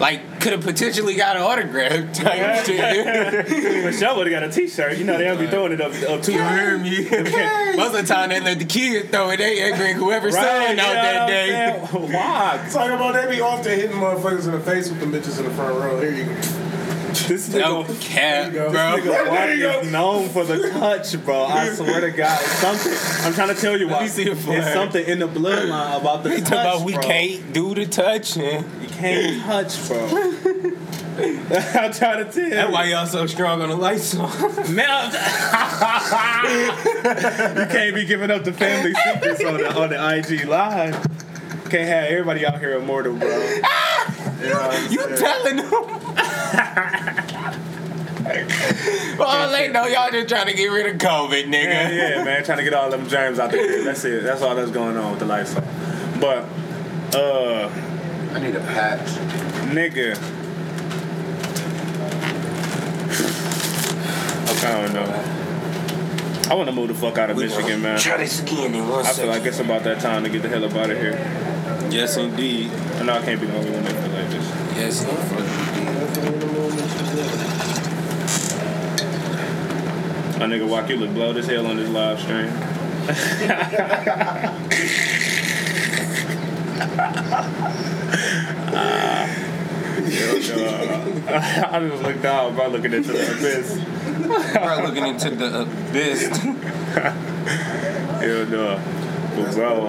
Like 0.00 0.40
could 0.40 0.52
have 0.52 0.62
potentially 0.62 1.14
got 1.14 1.36
an 1.36 1.42
autograph 1.42 2.14
type 2.14 2.64
shit. 2.64 3.84
Michelle 3.84 4.16
would 4.16 4.26
have 4.26 4.40
got 4.40 4.48
a 4.48 4.50
T-shirt. 4.50 4.96
You 4.96 5.04
know 5.04 5.18
they 5.18 5.24
don't 5.24 5.38
be 5.38 5.46
throwing 5.46 5.72
it 5.72 5.80
up, 5.82 5.92
oh, 6.08 6.14
up 6.14 6.22
too 6.22 6.32
You 6.32 6.38
heard 6.38 6.80
me? 6.80 7.04
Most 7.76 7.94
of 7.94 8.06
the 8.06 8.14
time 8.14 8.30
they 8.30 8.40
let 8.40 8.58
the 8.58 8.64
kids 8.64 9.10
throw 9.10 9.28
it. 9.30 9.36
They 9.36 9.70
agreeing 9.70 9.96
whoever 9.96 10.28
Right, 10.28 10.34
signed 10.42 10.78
you 10.78 10.84
out 10.84 10.94
know 10.94 11.02
that 11.02 11.92
what 11.92 12.08
day. 12.08 12.16
Why? 12.16 12.68
Talking 12.72 12.94
about 12.94 13.12
they 13.12 13.36
be 13.36 13.42
off 13.42 13.62
there 13.62 13.76
hitting 13.76 13.96
motherfuckers 13.98 14.46
in 14.46 14.52
the 14.52 14.60
face 14.60 14.88
with 14.88 15.00
them 15.00 15.12
bitches 15.12 15.38
in 15.38 15.44
the 15.44 15.50
front 15.50 15.78
row. 15.78 16.00
Here 16.00 16.14
you 16.14 16.24
go. 16.24 16.59
This 17.28 17.48
No 17.52 17.84
nigga. 17.84 18.00
cap, 18.00 18.46
you 18.46 18.52
go. 18.52 18.70
bro. 18.70 18.80
Nigga 18.98 19.28
Watt 19.28 19.48
is 19.48 19.92
known 19.92 20.28
for 20.28 20.44
the 20.44 20.70
touch, 20.70 21.24
bro. 21.24 21.44
I 21.44 21.68
swear 21.74 22.00
to 22.00 22.10
God, 22.10 22.38
it's 22.40 22.50
something. 22.52 23.26
I'm 23.26 23.34
trying 23.34 23.54
to 23.54 23.60
tell 23.60 23.76
you 23.78 23.88
why. 23.88 24.02
me 24.02 24.08
see 24.08 24.24
the 24.24 24.32
It's 24.32 24.72
something 24.72 25.04
in 25.06 25.18
the 25.18 25.26
bloodline 25.28 26.00
about 26.00 26.22
the 26.24 26.36
touch, 26.38 26.46
about 26.48 26.82
we 26.82 26.92
bro. 26.94 27.02
can't 27.02 27.52
do 27.52 27.74
the 27.74 27.86
touching. 27.86 28.64
You 28.80 28.88
can't 28.88 29.42
touch, 29.44 29.88
bro. 29.88 30.06
I'm 31.20 31.92
trying 31.92 32.24
to 32.24 32.30
tell 32.32 32.44
you. 32.44 32.50
That's 32.50 32.72
why 32.72 32.84
y'all 32.84 33.06
so 33.06 33.26
strong 33.26 33.60
on 33.60 33.68
the 33.68 33.76
lights 33.76 34.14
on. 34.16 34.30
Man, 34.74 35.12
you 37.56 37.66
can't 37.66 37.94
be 37.94 38.04
giving 38.06 38.30
up 38.30 38.44
the 38.44 38.52
family 38.52 38.94
secrets 38.94 39.44
on 39.44 39.56
the 39.58 39.74
on 39.80 39.90
the 39.90 40.16
IG 40.18 40.46
live. 40.46 40.94
Can't 41.70 41.88
have 41.88 42.04
everybody 42.10 42.46
out 42.46 42.58
here 42.58 42.76
immortal, 42.76 43.14
bro. 43.16 43.28
You 44.40 44.48
know 44.48 44.54
what 44.54 44.74
I'm 44.74 44.92
You 44.92 45.02
saying? 45.02 45.18
telling 45.18 45.56
them? 45.56 45.70
well, 49.18 49.50
they 49.50 49.68
know 49.68 49.86
y'all 49.86 50.10
just 50.10 50.28
trying 50.28 50.46
to 50.46 50.54
get 50.54 50.66
rid 50.66 50.86
of 50.86 50.96
COVID, 51.00 51.44
nigga. 51.44 51.64
Yeah, 51.64 51.90
yeah, 51.90 52.24
man, 52.24 52.44
trying 52.44 52.58
to 52.58 52.64
get 52.64 52.74
all 52.74 52.90
them 52.90 53.08
germs 53.08 53.38
out 53.38 53.50
there. 53.50 53.84
That's 53.84 54.04
it. 54.04 54.22
That's 54.22 54.42
all 54.42 54.54
that's 54.54 54.70
going 54.70 54.96
on 54.96 55.10
with 55.12 55.20
the 55.20 55.26
lights 55.26 55.54
on. 55.56 55.64
But, 56.20 56.44
uh, 57.14 57.70
I 58.34 58.38
need 58.40 58.54
a 58.56 58.60
patch. 58.60 59.08
nigga. 59.70 60.16
I 64.62 64.82
don't 64.82 64.92
know. 64.92 66.50
I 66.50 66.54
want 66.54 66.68
to 66.68 66.74
move 66.74 66.88
the 66.88 66.94
fuck 66.94 67.16
out 67.16 67.30
of 67.30 67.36
We 67.36 67.44
Michigan, 67.44 67.68
gonna 67.68 67.78
man. 67.82 67.98
Try 67.98 68.16
this 68.18 68.42
again 68.42 68.74
in 68.74 68.86
one 68.88 69.06
I 69.06 69.12
feel 69.12 69.28
like 69.28 69.44
it's 69.44 69.60
about 69.60 69.84
that 69.84 70.00
time 70.00 70.24
to 70.24 70.28
get 70.28 70.42
the 70.42 70.48
hell 70.48 70.64
up 70.64 70.74
out 70.74 70.90
of 70.90 70.98
here. 70.98 71.14
Yes, 71.90 72.16
indeed. 72.16 72.70
I 72.70 73.02
know 73.02 73.14
I 73.14 73.22
can't 73.22 73.40
be 73.40 73.46
the 73.46 73.56
only 73.56 73.70
one 73.72 73.82
that 73.84 73.92
feel 73.92 74.12
like 74.12 74.30
this. 74.30 74.44
Yes, 74.76 75.02
indeed. 75.02 75.16
My 80.38 80.46
nigga 80.46 80.66
Walk, 80.68 80.88
you 80.88 80.96
look 80.96 81.12
blowed 81.12 81.36
as 81.36 81.46
hell 81.46 81.66
on 81.66 81.76
this 81.76 81.88
live 81.90 82.18
stream. 82.20 82.50
I 91.32 91.88
just 91.88 92.02
looked 92.02 92.22
down, 92.22 92.54
bro, 92.54 92.68
looking 92.68 92.92
into 92.92 93.12
the 93.12 93.32
abyss. 93.32 93.78
Bro, 94.52 94.82
looking 94.84 95.06
into 95.06 95.30
the 95.30 95.62
abyss. 95.62 96.26
Hell 98.20 98.46
no. 98.46 98.99
But 99.36 99.54
bro, 99.54 99.86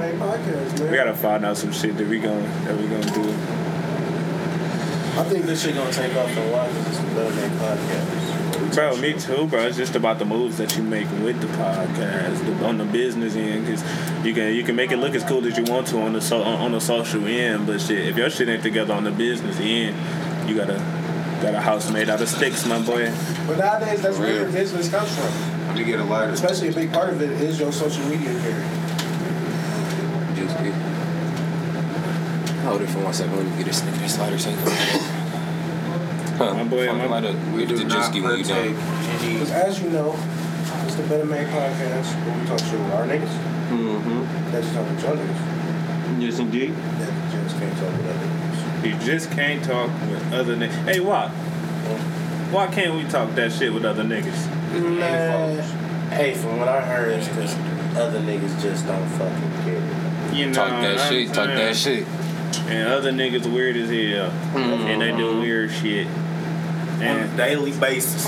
we 0.90 0.96
gotta 0.96 1.14
find 1.16 1.46
out 1.46 1.58
some 1.58 1.72
shit 1.72 1.98
that 1.98 2.08
we 2.08 2.20
gon' 2.20 2.44
that 2.66 2.78
we 2.78 2.88
gonna 2.88 3.12
do. 3.12 3.30
I 5.20 5.24
think 5.26 5.46
this 5.46 5.64
shit 5.64 5.76
gonna 5.76 5.92
take 5.92 6.16
off 6.16 6.32
for 6.32 6.42
a 6.42 6.52
while 6.52 6.68
because 6.70 6.88
it's 6.88 7.00
the 7.00 7.06
BettaMaid 7.06 7.50
podcast. 7.60 8.32
Bro, 8.74 8.98
me 8.98 9.14
too, 9.14 9.48
bro. 9.48 9.64
It's 9.68 9.76
just 9.76 9.96
about 9.96 10.20
the 10.20 10.26
moves 10.26 10.58
that 10.58 10.78
you 10.78 10.84
make 10.84 11.10
with 11.22 11.42
the 11.42 11.48
podcast, 11.48 12.46
the, 12.46 12.66
on 12.66 12.78
the 12.78 12.86
business 12.86 13.36
end, 13.36 13.66
because 13.66 13.84
you 14.26 14.34
can 14.34 14.54
you 14.54 14.64
can 14.64 14.76
make 14.76 14.92
it 14.92 14.98
look 14.98 15.14
as 15.14 15.24
cool 15.26 15.46
as 15.46 15.58
you 15.58 15.66
want 15.66 15.88
to 15.88 16.00
on 16.00 16.14
the 16.14 16.22
so, 16.22 16.42
on, 16.42 16.62
on 16.62 16.72
the 16.72 16.80
social 16.80 17.26
end, 17.26 17.68
but 17.68 17.82
shit, 17.82 18.08
if 18.08 18.16
your 18.16 18.30
shit 18.30 18.48
ain't 18.48 18.64
together 18.64 18.94
on 18.94 19.04
the 19.04 19.12
business 19.12 19.58
end, 19.60 19.96
you 20.50 20.56
gotta 20.56 20.80
got 21.42 21.56
a 21.56 21.60
house 21.60 21.90
made 21.90 22.10
out 22.10 22.22
of 22.22 22.30
sticks, 22.30 22.66
my 22.66 22.80
boy. 22.82 23.12
But 23.48 23.58
nowadays, 23.58 24.02
that's 24.02 24.18
where 24.18 24.28
Real. 24.30 24.44
your 24.44 24.52
business 24.52 24.90
comes 24.90 25.14
from. 25.14 25.68
Let 25.68 25.76
me 25.76 25.84
get 25.84 26.00
a 26.00 26.04
lighter. 26.04 26.32
Especially 26.32 26.70
a 26.70 26.74
big 26.74 26.94
part 26.94 27.10
of 27.10 27.22
it 27.22 27.32
is 27.42 27.60
your 27.60 27.72
social 27.72 28.06
media 28.06 28.30
career. 28.40 28.64
Just 30.36 30.58
be. 30.64 30.72
Hold 32.72 32.84
it 32.84 32.90
for 32.90 33.00
one 33.00 33.14
second. 33.14 33.36
Let 33.36 33.46
me 33.46 33.58
get 33.58 33.66
this 33.66 33.82
nigga 33.82 34.00
this 34.00 34.18
lighter 34.18 34.38
so 34.40 34.50
Huh, 36.38 36.54
My 36.54 36.64
boy, 36.64 36.86
fucking 36.88 36.98
my- 37.00 37.06
light 37.08 37.26
up. 37.26 37.36
We 37.54 37.66
do 37.66 37.76
the 37.78 37.84
not 37.84 38.14
Jiski 38.14 38.24
when 38.24 38.40
you 38.40 38.46
partake 38.46 38.76
done. 38.76 39.34
Because 39.34 39.52
as 39.52 39.82
you 39.82 39.90
know, 39.90 40.16
it's 40.86 40.96
the 40.96 41.04
BettaMaid 41.04 41.52
podcast 41.52 42.16
where 42.26 42.40
we 42.40 42.48
talk 42.48 42.60
shit 42.60 42.80
with 42.80 42.94
our 42.94 43.06
niggas. 43.06 43.36
Mm-hmm. 43.72 44.52
That's 44.52 44.72
talk 44.72 44.88
with 44.90 45.04
your 45.04 45.16
niggas. 45.18 46.22
Yes, 46.22 46.40
indeed. 46.40 46.74
That 46.74 47.32
just 47.32 47.60
can't 47.60 47.78
talk 47.78 47.92
with 47.92 48.08
other 48.08 48.26
niggas. 48.26 48.86
You 48.86 49.06
just 49.06 49.32
can't 49.32 49.64
talk 49.66 49.90
with 50.10 50.34
other 50.34 50.56
niggas. 50.56 50.86
Hey, 50.86 51.00
why? 51.02 51.28
Why 52.52 52.68
can't 52.68 52.96
we 52.96 53.04
talk 53.10 53.36
that 53.36 53.52
shit 53.52 53.74
with 53.74 53.84
other 53.84 54.04
niggas? 54.04 54.48
Man, 54.98 56.10
hey, 56.12 56.34
from 56.36 56.58
what 56.58 56.70
I 56.70 56.80
heard, 56.80 57.20
it's 57.20 57.28
because 57.28 57.54
other 57.98 58.22
niggas 58.22 58.62
just 58.62 58.88
don't 58.88 59.08
fucking 59.10 59.52
care. 59.64 60.34
You 60.34 60.48
know, 60.48 60.54
Talk 60.54 60.70
that 60.70 60.96
what 60.98 61.10
shit. 61.10 61.28
I'm 61.30 61.36
Talk 61.36 61.48
that 61.48 61.76
shit. 61.76 62.06
And 62.72 62.88
other 62.88 63.12
niggas 63.12 63.52
weird 63.52 63.76
as 63.76 63.90
hell, 63.90 64.32
and 64.56 65.02
they 65.02 65.12
do 65.12 65.26
mm-hmm. 65.26 65.40
weird 65.42 65.72
shit. 65.72 66.08
on 66.08 67.20
a 67.20 67.36
daily 67.36 67.74
basis. 67.78 68.26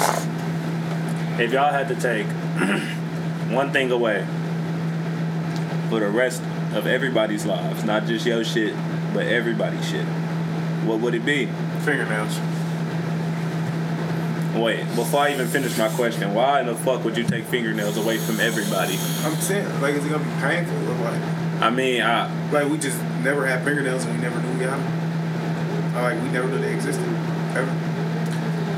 if 1.39 1.53
y'all 1.53 1.71
had 1.71 1.87
to 1.87 1.95
take 1.95 2.27
one 3.55 3.71
thing 3.71 3.89
away 3.91 4.27
for 5.89 6.01
the 6.01 6.09
rest 6.09 6.41
of 6.73 6.87
everybody's 6.87 7.45
lives, 7.45 7.85
not 7.85 8.05
just 8.05 8.25
your 8.25 8.43
shit, 8.43 8.75
but 9.13 9.25
everybody's 9.27 9.89
shit, 9.89 10.05
what 10.83 10.99
would 10.99 11.15
it 11.15 11.23
be? 11.25 11.45
Fingernails. 11.85 12.37
Wait, 14.61 14.83
before 14.95 15.21
I 15.21 15.31
even 15.31 15.47
finish 15.47 15.77
my 15.77 15.87
question, 15.87 16.33
why 16.33 16.59
in 16.59 16.67
the 16.67 16.75
fuck 16.75 17.05
would 17.05 17.15
you 17.15 17.23
take 17.23 17.45
fingernails 17.45 17.95
away 17.95 18.17
from 18.17 18.41
everybody? 18.41 18.99
I'm 19.23 19.35
saying, 19.35 19.81
like, 19.81 19.95
is 19.95 20.05
it 20.05 20.09
gonna 20.09 20.23
be 20.23 20.41
painful? 20.41 20.89
Or 20.89 20.95
like, 20.95 21.21
I 21.61 21.69
mean, 21.69 22.01
I, 22.01 22.51
like 22.51 22.69
we 22.69 22.77
just 22.77 22.99
never 23.23 23.45
had 23.45 23.63
fingernails 23.63 24.05
and 24.05 24.15
we 24.15 24.21
never 24.21 24.39
knew 24.41 24.53
we 24.59 24.65
got 24.65 24.77
them. 24.77 25.93
Like 25.95 26.21
we 26.21 26.29
never 26.29 26.47
knew 26.47 26.57
they 26.59 26.73
existed. 26.73 27.05
Ever. 27.55 27.89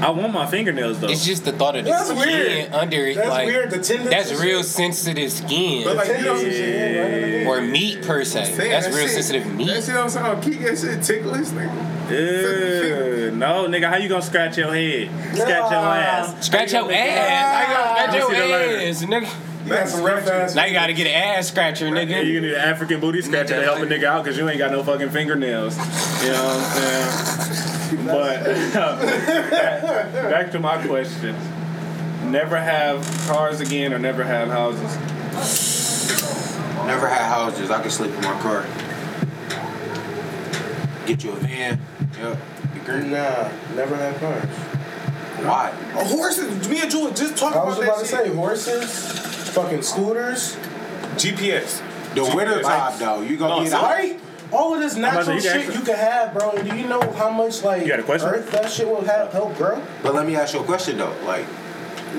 I 0.01 0.09
want 0.09 0.33
my 0.33 0.45
fingernails 0.45 0.99
though. 0.99 1.07
It's 1.07 1.25
just 1.25 1.45
the 1.45 1.53
thought 1.53 1.77
of 1.77 1.85
the 1.85 1.91
That's 1.91 2.07
skin 2.09 2.17
weird. 2.19 2.73
under 2.73 2.97
it. 3.07 3.15
That's 3.15 3.29
like, 3.29 3.47
weird. 3.47 3.71
The 3.71 3.79
tendons 3.79 4.09
That's 4.09 4.31
real 4.41 4.59
shit. 4.59 4.65
sensitive 4.67 5.31
skin. 5.31 5.83
But 5.85 5.95
like, 5.95 6.07
you 6.09 6.13
know, 6.15 6.19
Tendons 6.35 6.43
and 6.43 6.51
shit, 6.53 6.75
yeah, 6.75 7.01
right 7.01 7.13
under 7.13 7.29
there. 7.31 7.47
or 7.47 7.61
meat 7.61 8.01
per 8.03 8.23
se. 8.25 8.53
saying, 8.53 8.71
That's 8.71 8.87
that 8.87 8.93
real 8.93 9.07
shit- 9.07 9.15
sensitive 9.15 9.43
That 9.45 9.55
meat. 9.55 9.69
shit 9.83 9.89
I'm 9.95 10.09
saying, 10.09 10.41
keep 10.41 10.59
that 10.61 10.77
shit 10.77 11.01
ticklish, 11.01 11.47
nigga. 11.47 12.11
Ew, 12.11 13.31
no, 13.31 13.67
nigga, 13.67 13.89
how 13.89 13.95
you 13.95 14.09
gonna 14.09 14.21
scratch 14.21 14.57
your 14.57 14.73
head? 14.73 15.09
Scratch 15.33 15.71
your 15.71 15.79
ass. 15.79 16.45
Scratch 16.45 16.73
your 16.73 16.91
ass. 16.91 17.97
Let 17.97 18.11
me 18.13 18.19
Scratch 18.21 18.37
your 18.37 18.81
ass, 18.89 19.03
nigga. 19.05 19.29
You 19.65 19.71
got 19.71 19.89
some 19.89 20.03
rough 20.03 20.27
ass. 20.27 20.53
Now 20.53 20.65
you 20.65 20.73
gotta 20.73 20.93
get 20.93 21.07
an 21.07 21.13
ass 21.13 21.47
scratcher, 21.47 21.87
nigga. 21.87 22.09
Yeah, 22.09 22.17
nigga. 22.21 22.25
you 22.27 22.41
need 22.41 22.53
an 22.53 22.61
African 22.61 22.99
booty 22.99 23.21
scratcher 23.23 23.55
to 23.55 23.63
help 23.63 23.79
a 23.79 23.85
nigga 23.85 24.03
out 24.03 24.23
because 24.23 24.37
you 24.37 24.47
ain't 24.47 24.59
got 24.59 24.71
no 24.71 24.83
fucking 24.83 25.09
fingernails. 25.09 25.75
You 26.23 26.31
know 26.31 26.43
what 26.43 26.57
I'm 26.57 27.95
saying? 27.95 28.05
But 28.05 28.43
back, 29.51 30.13
back 30.13 30.51
to 30.51 30.59
my 30.59 30.85
question. 30.85 31.35
Never 32.31 32.57
have 32.57 33.03
cars 33.27 33.59
again 33.59 33.91
or 33.93 33.97
never 33.99 34.23
have 34.23 34.49
houses. 34.49 34.95
Never 36.85 37.07
had 37.07 37.27
houses. 37.27 37.71
I 37.71 37.81
could 37.81 37.91
sleep 37.91 38.11
in 38.11 38.21
my 38.21 38.39
car. 38.41 38.65
Get 41.07 41.23
you 41.23 41.31
a 41.31 41.35
van. 41.37 41.79
Yep. 42.19 42.39
Be 42.73 42.79
great. 42.81 43.05
Nah, 43.07 43.49
never 43.75 43.95
had 43.95 44.15
cars. 44.19 44.45
Why? 45.45 45.69
Horses. 45.93 46.67
Me 46.69 46.81
and 46.81 46.91
Jewel 46.91 47.11
just 47.11 47.35
talked 47.37 47.55
about 47.55 47.77
that. 47.77 47.81
I 47.81 47.85
about 47.85 47.99
was 48.01 48.11
that 48.11 48.21
about 48.21 48.23
to 48.23 48.25
shit. 48.25 48.25
say 48.25 48.35
horses, 48.35 49.34
fucking 49.55 49.81
scooters, 49.81 50.55
GPS. 51.15 51.81
The 52.13 52.23
winter 52.35 52.61
time 52.61 52.99
though, 52.99 53.21
you 53.21 53.37
gonna 53.37 53.55
No, 53.57 53.61
get 53.63 53.71
so- 53.71 53.77
out. 53.77 53.83
right? 53.83 54.19
All 54.51 54.73
of 54.75 54.79
this 54.79 54.95
about 54.95 55.25
to 55.25 55.25
say, 55.25 55.33
natural 55.33 55.39
shit 55.39 55.69
ask- 55.69 55.79
you 55.79 55.85
can 55.85 55.95
have, 55.95 56.33
bro. 56.33 56.51
And 56.51 56.69
do 56.69 56.77
you 56.77 56.87
know 56.87 57.01
how 57.17 57.29
much 57.29 57.63
like 57.63 57.81
You 57.81 57.87
got 57.87 57.99
a 57.99 58.03
question? 58.03 58.29
earth 58.29 58.51
that 58.51 58.69
shit 58.71 58.87
will 58.87 59.03
have, 59.03 59.31
help 59.33 59.57
grow? 59.57 59.81
But 60.03 60.13
let 60.13 60.25
me 60.27 60.35
ask 60.35 60.53
you 60.53 60.59
a 60.59 60.63
question 60.63 60.97
though. 60.97 61.11
Like, 61.25 61.45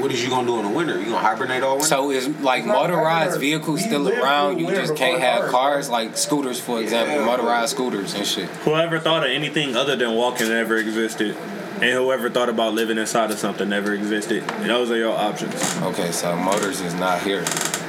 what 0.00 0.10
is 0.12 0.22
you 0.22 0.28
gonna 0.28 0.46
do 0.46 0.58
in 0.58 0.64
the 0.64 0.70
winter? 0.70 0.98
You 0.98 1.04
gonna 1.06 1.18
hibernate 1.18 1.62
all 1.62 1.74
winter? 1.74 1.86
So 1.88 2.10
is 2.10 2.28
like 2.42 2.66
motorized 2.66 3.38
vehicles 3.40 3.80
We 3.80 3.86
still 3.86 4.08
around? 4.08 4.58
You 4.58 4.68
just 4.70 4.96
can't 4.96 5.20
have 5.20 5.42
cars. 5.42 5.50
cars 5.52 5.88
like 5.88 6.16
scooters, 6.18 6.60
for 6.60 6.80
example, 6.80 7.16
Yeah. 7.16 7.24
motorized 7.24 7.70
scooters 7.70 8.12
and 8.14 8.26
shit. 8.26 8.48
Whoever 8.64 8.98
thought 8.98 9.24
of 9.24 9.30
anything 9.30 9.76
other 9.76 9.96
than 9.96 10.14
walking 10.14 10.50
ever 10.50 10.76
existed. 10.76 11.36
And 11.76 11.84
whoever 11.92 12.30
thought 12.30 12.48
about 12.48 12.72
living 12.74 12.96
inside 12.98 13.30
of 13.30 13.38
something 13.38 13.68
never 13.68 13.92
existed. 13.92 14.42
Those 14.60 14.90
are 14.90 14.96
your 14.96 15.14
options. 15.16 15.54
Okay, 15.82 16.10
so 16.10 16.34
motors 16.36 16.80
is 16.80 16.94
not 16.94 17.20
here. 17.22 17.44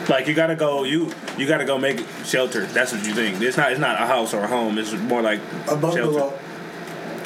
Like 0.10 0.28
you 0.28 0.34
gotta 0.34 0.56
go, 0.56 0.84
you 0.84 1.12
you 1.38 1.47
gotta 1.47 1.65
go 1.65 1.78
make 1.78 2.06
shelter. 2.26 2.65
That's 2.65 2.91
what 2.93 3.06
you 3.06 3.13
think. 3.13 3.41
It's 3.41 3.58
not 3.58 3.71
it's 3.71 3.80
not 3.80 3.95
a 4.02 4.06
house 4.06 4.34
or 4.34 4.43
a 4.43 4.47
home. 4.47 4.78
It's 4.78 4.93
more 4.93 5.21
like 5.21 5.39
A 5.69 5.76
bungalow. 5.76 6.30
shelter. 6.30 6.43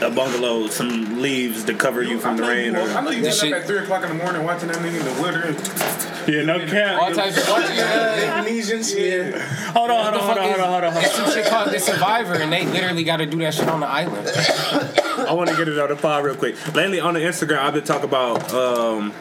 A 0.02 0.10
bungalow, 0.10 0.66
some 0.68 1.22
leaves 1.22 1.64
to 1.66 1.76
cover 1.76 2.02
you 2.02 2.20
from 2.20 2.36
the 2.36 2.42
rain. 2.44 2.76
I 2.76 3.02
know 3.02 3.12
you 3.12 3.22
This 3.22 3.38
up 3.40 3.46
shit- 3.46 3.54
at 3.54 3.68
3 3.68 3.78
o'clock 3.80 4.02
in 4.04 4.10
the 4.10 4.16
morning 4.24 4.44
watching 4.44 4.70
that 4.70 4.78
nigga 4.78 5.00
in 5.00 5.06
the 5.06 5.22
winter. 5.22 6.32
yeah, 6.32 6.42
no 6.44 6.66
cap. 6.66 7.00
All 7.02 7.12
types 7.14 7.38
of 7.38 7.48
watching 7.48 7.76
Indonesians, 7.78 8.96
yeah. 8.98 9.38
Hold 9.74 9.92
on, 9.92 10.04
hold 10.14 10.16
on, 10.16 10.22
hold 10.24 10.38
on, 10.38 10.44
hold 10.44 10.60
on, 10.60 10.68
hold 10.72 10.84
on, 10.86 10.92
hold 10.94 11.06
It's 11.06 11.16
some 11.16 11.32
shit 11.32 11.46
called 11.46 11.70
The 11.72 11.80
Survivor, 11.80 12.34
and 12.34 12.52
they 12.52 12.66
literally 12.66 13.04
got 13.04 13.18
to 13.18 13.28
do 13.28 13.38
that 13.40 13.54
shit 13.54 13.68
on 13.70 13.80
the 13.82 13.88
island. 13.88 14.28
I 15.30 15.34
want 15.34 15.50
to 15.52 15.56
get 15.56 15.68
it 15.68 15.78
on 15.78 15.90
the 15.90 15.96
pod 15.96 16.24
real 16.26 16.36
quick. 16.36 16.56
Lately 16.74 17.00
on 17.00 17.14
the 17.14 17.20
Instagram, 17.20 17.60
I've 17.60 17.74
been 17.76 17.84
talking 17.84 18.06
about. 18.06 18.52
um 18.54 19.12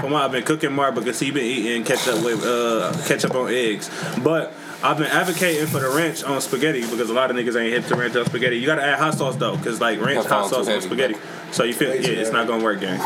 for 0.00 0.08
my, 0.10 0.24
I've 0.24 0.32
been 0.32 0.42
cooking 0.42 0.72
more 0.72 0.90
because 0.90 1.20
he 1.20 1.30
been 1.30 1.44
eating 1.44 1.84
ketchup 1.84 2.24
with 2.24 2.44
uh, 2.44 2.92
ketchup 3.06 3.34
on 3.36 3.50
eggs, 3.50 3.88
but. 4.22 4.52
I've 4.82 4.98
been 4.98 5.06
advocating 5.06 5.66
for 5.66 5.80
the 5.80 5.88
ranch 5.88 6.24
on 6.24 6.40
spaghetti 6.40 6.82
because 6.82 7.10
a 7.10 7.14
lot 7.14 7.30
of 7.30 7.36
niggas 7.36 7.58
ain't 7.60 7.72
hip 7.72 7.86
to 7.86 7.96
ranch 7.96 8.16
on 8.16 8.26
spaghetti. 8.26 8.58
You 8.58 8.66
gotta 8.66 8.82
add 8.82 8.98
hot 8.98 9.14
sauce 9.14 9.36
though, 9.36 9.56
cause 9.56 9.80
like 9.80 10.00
ranch 10.00 10.26
hot 10.26 10.48
sounds 10.48 10.50
too 10.50 10.64
sauce 10.64 10.68
on 10.68 10.82
spaghetti. 10.82 11.16
So 11.52 11.64
you 11.64 11.72
feel 11.72 11.90
Way 11.90 12.00
yeah, 12.00 12.08
it's 12.20 12.32
not 12.32 12.46
gonna 12.46 12.62
work, 12.62 12.80
gang. 12.80 12.98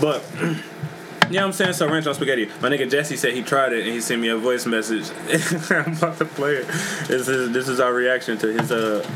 But 0.00 0.24
yeah, 1.30 1.44
I'm 1.44 1.52
saying 1.52 1.72
so 1.72 1.88
ranch 1.90 2.06
on 2.06 2.14
spaghetti. 2.14 2.46
My 2.60 2.68
nigga 2.68 2.90
Jesse 2.90 3.16
said 3.16 3.34
he 3.34 3.42
tried 3.42 3.72
it 3.72 3.84
and 3.84 3.92
he 3.92 4.00
sent 4.00 4.20
me 4.20 4.28
a 4.28 4.36
voice 4.36 4.66
message. 4.66 5.10
I'm 5.70 5.96
about 5.96 6.18
to 6.18 6.24
play 6.24 6.56
it. 6.56 6.66
This 7.08 7.28
is 7.28 7.52
this 7.52 7.68
is 7.68 7.80
our 7.80 7.92
reaction 7.92 8.38
to 8.38 8.52
his 8.52 8.70
uh 8.70 9.08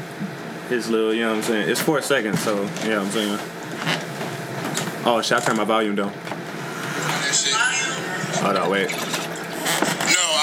his 0.68 0.90
little 0.90 1.14
you 1.14 1.22
know 1.22 1.30
what 1.30 1.36
I'm 1.36 1.42
saying. 1.42 1.68
It's 1.68 1.80
four 1.80 2.00
seconds, 2.02 2.40
so 2.40 2.62
yeah, 2.84 3.00
I'm 3.00 3.10
saying. 3.10 3.38
Oh, 5.04 5.22
shit! 5.22 5.38
I 5.38 5.40
turn 5.40 5.56
my 5.56 5.64
volume 5.64 5.94
down. 5.94 6.12
That 6.12 7.34
shit. 7.34 7.54
Hold 8.42 8.56
on, 8.56 8.70
wait. 8.70 8.90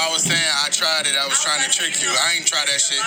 No, 0.05 0.11
I 0.11 0.13
was 0.13 0.23
saying 0.23 0.37
I 0.37 0.69
tried 0.69 1.07
it. 1.07 1.15
I 1.17 1.25
was 1.25 1.41
trying 1.41 1.63
to 1.65 1.69
trick 1.69 1.99
you. 2.01 2.09
I 2.09 2.35
ain't 2.37 2.45
tried 2.45 2.67
that 2.67 2.79
shit. 2.79 3.01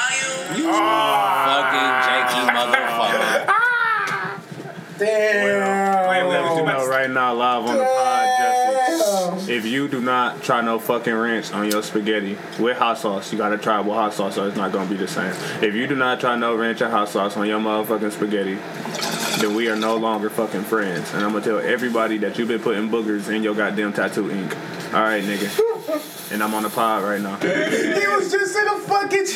You 0.59 0.67
Fucking 0.67 1.91
janky 2.03 2.43
motherfucker. 2.51 3.45
Ah! 3.47 4.41
Damn. 4.99 6.11
Wait, 6.11 6.23
wait, 6.27 6.43
Let 6.43 6.57
you 6.57 6.65
know 6.67 6.89
right 6.89 7.09
now, 7.09 7.35
live 7.35 7.67
on 7.67 7.77
the 7.79 7.85
pod, 7.85 8.27
Jesse. 8.39 8.51
Damn. 8.51 8.58
If 9.59 9.67
you 9.67 9.89
do 9.89 10.01
not 10.01 10.41
try 10.45 10.61
no 10.61 10.79
fucking 10.79 11.13
ranch 11.13 11.53
on 11.53 11.69
your 11.69 11.83
spaghetti 11.83 12.39
with 12.61 12.77
hot 12.77 12.97
sauce, 12.97 13.33
you 13.33 13.39
gotta 13.39 13.59
try 13.59 13.81
with 13.81 13.93
hot 13.93 14.15
sauce, 14.15 14.39
or 14.39 14.47
it's 14.47 14.57
not 14.57 14.71
gonna 14.71 14.89
be 14.89 14.95
the 14.95 15.09
same. 15.09 15.35
If 15.61 15.75
you 15.75 15.89
do 15.89 15.97
not 15.97 16.21
try 16.21 16.37
no 16.37 16.55
ranch 16.55 16.81
or 16.81 16.89
hot 16.89 17.09
sauce 17.09 17.37
on 17.37 17.49
your 17.49 17.59
motherfucking 17.59 18.13
spaghetti, 18.13 18.57
then 19.43 19.57
we 19.57 19.69
are 19.69 19.75
no 19.75 19.97
longer 19.97 20.31
fucking 20.31 20.63
friends. 20.63 21.13
And 21.13 21.25
I'm 21.25 21.33
gonna 21.33 21.45
tell 21.45 21.59
everybody 21.59 22.19
that 22.19 22.39
you've 22.39 22.47
been 22.47 22.61
putting 22.61 22.89
boogers 22.89 23.35
in 23.35 23.43
your 23.43 23.57
goddamn 23.57 23.93
tattoo 23.93 24.31
ink. 24.31 24.57
All 24.95 25.01
right, 25.01 25.25
nigga. 25.25 26.33
And 26.33 26.41
I'm 26.41 26.55
on 26.55 26.63
the 26.63 26.71
pod 26.71 27.03
right 27.03 27.21
now. 27.21 27.35
He 27.39 28.07
was 28.07 28.31
just 28.31 28.57
in 28.57 28.69
a 28.69 28.79
fucking. 28.79 29.27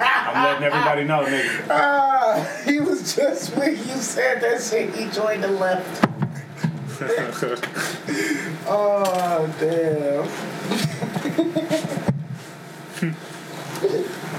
I'm 0.00 0.44
letting 0.44 0.62
everybody 0.62 1.02
know, 1.02 1.24
nigga. 1.24 1.66
Ah, 1.70 2.62
he 2.64 2.78
was 2.78 3.16
just 3.16 3.56
when 3.56 3.72
you 3.72 3.96
said 3.96 4.40
that 4.42 4.62
shit. 4.62 4.94
He 4.94 5.10
joined 5.10 5.42
the 5.42 5.48
left. 5.48 6.04
Oh 8.70 9.54
damn. 9.60 10.26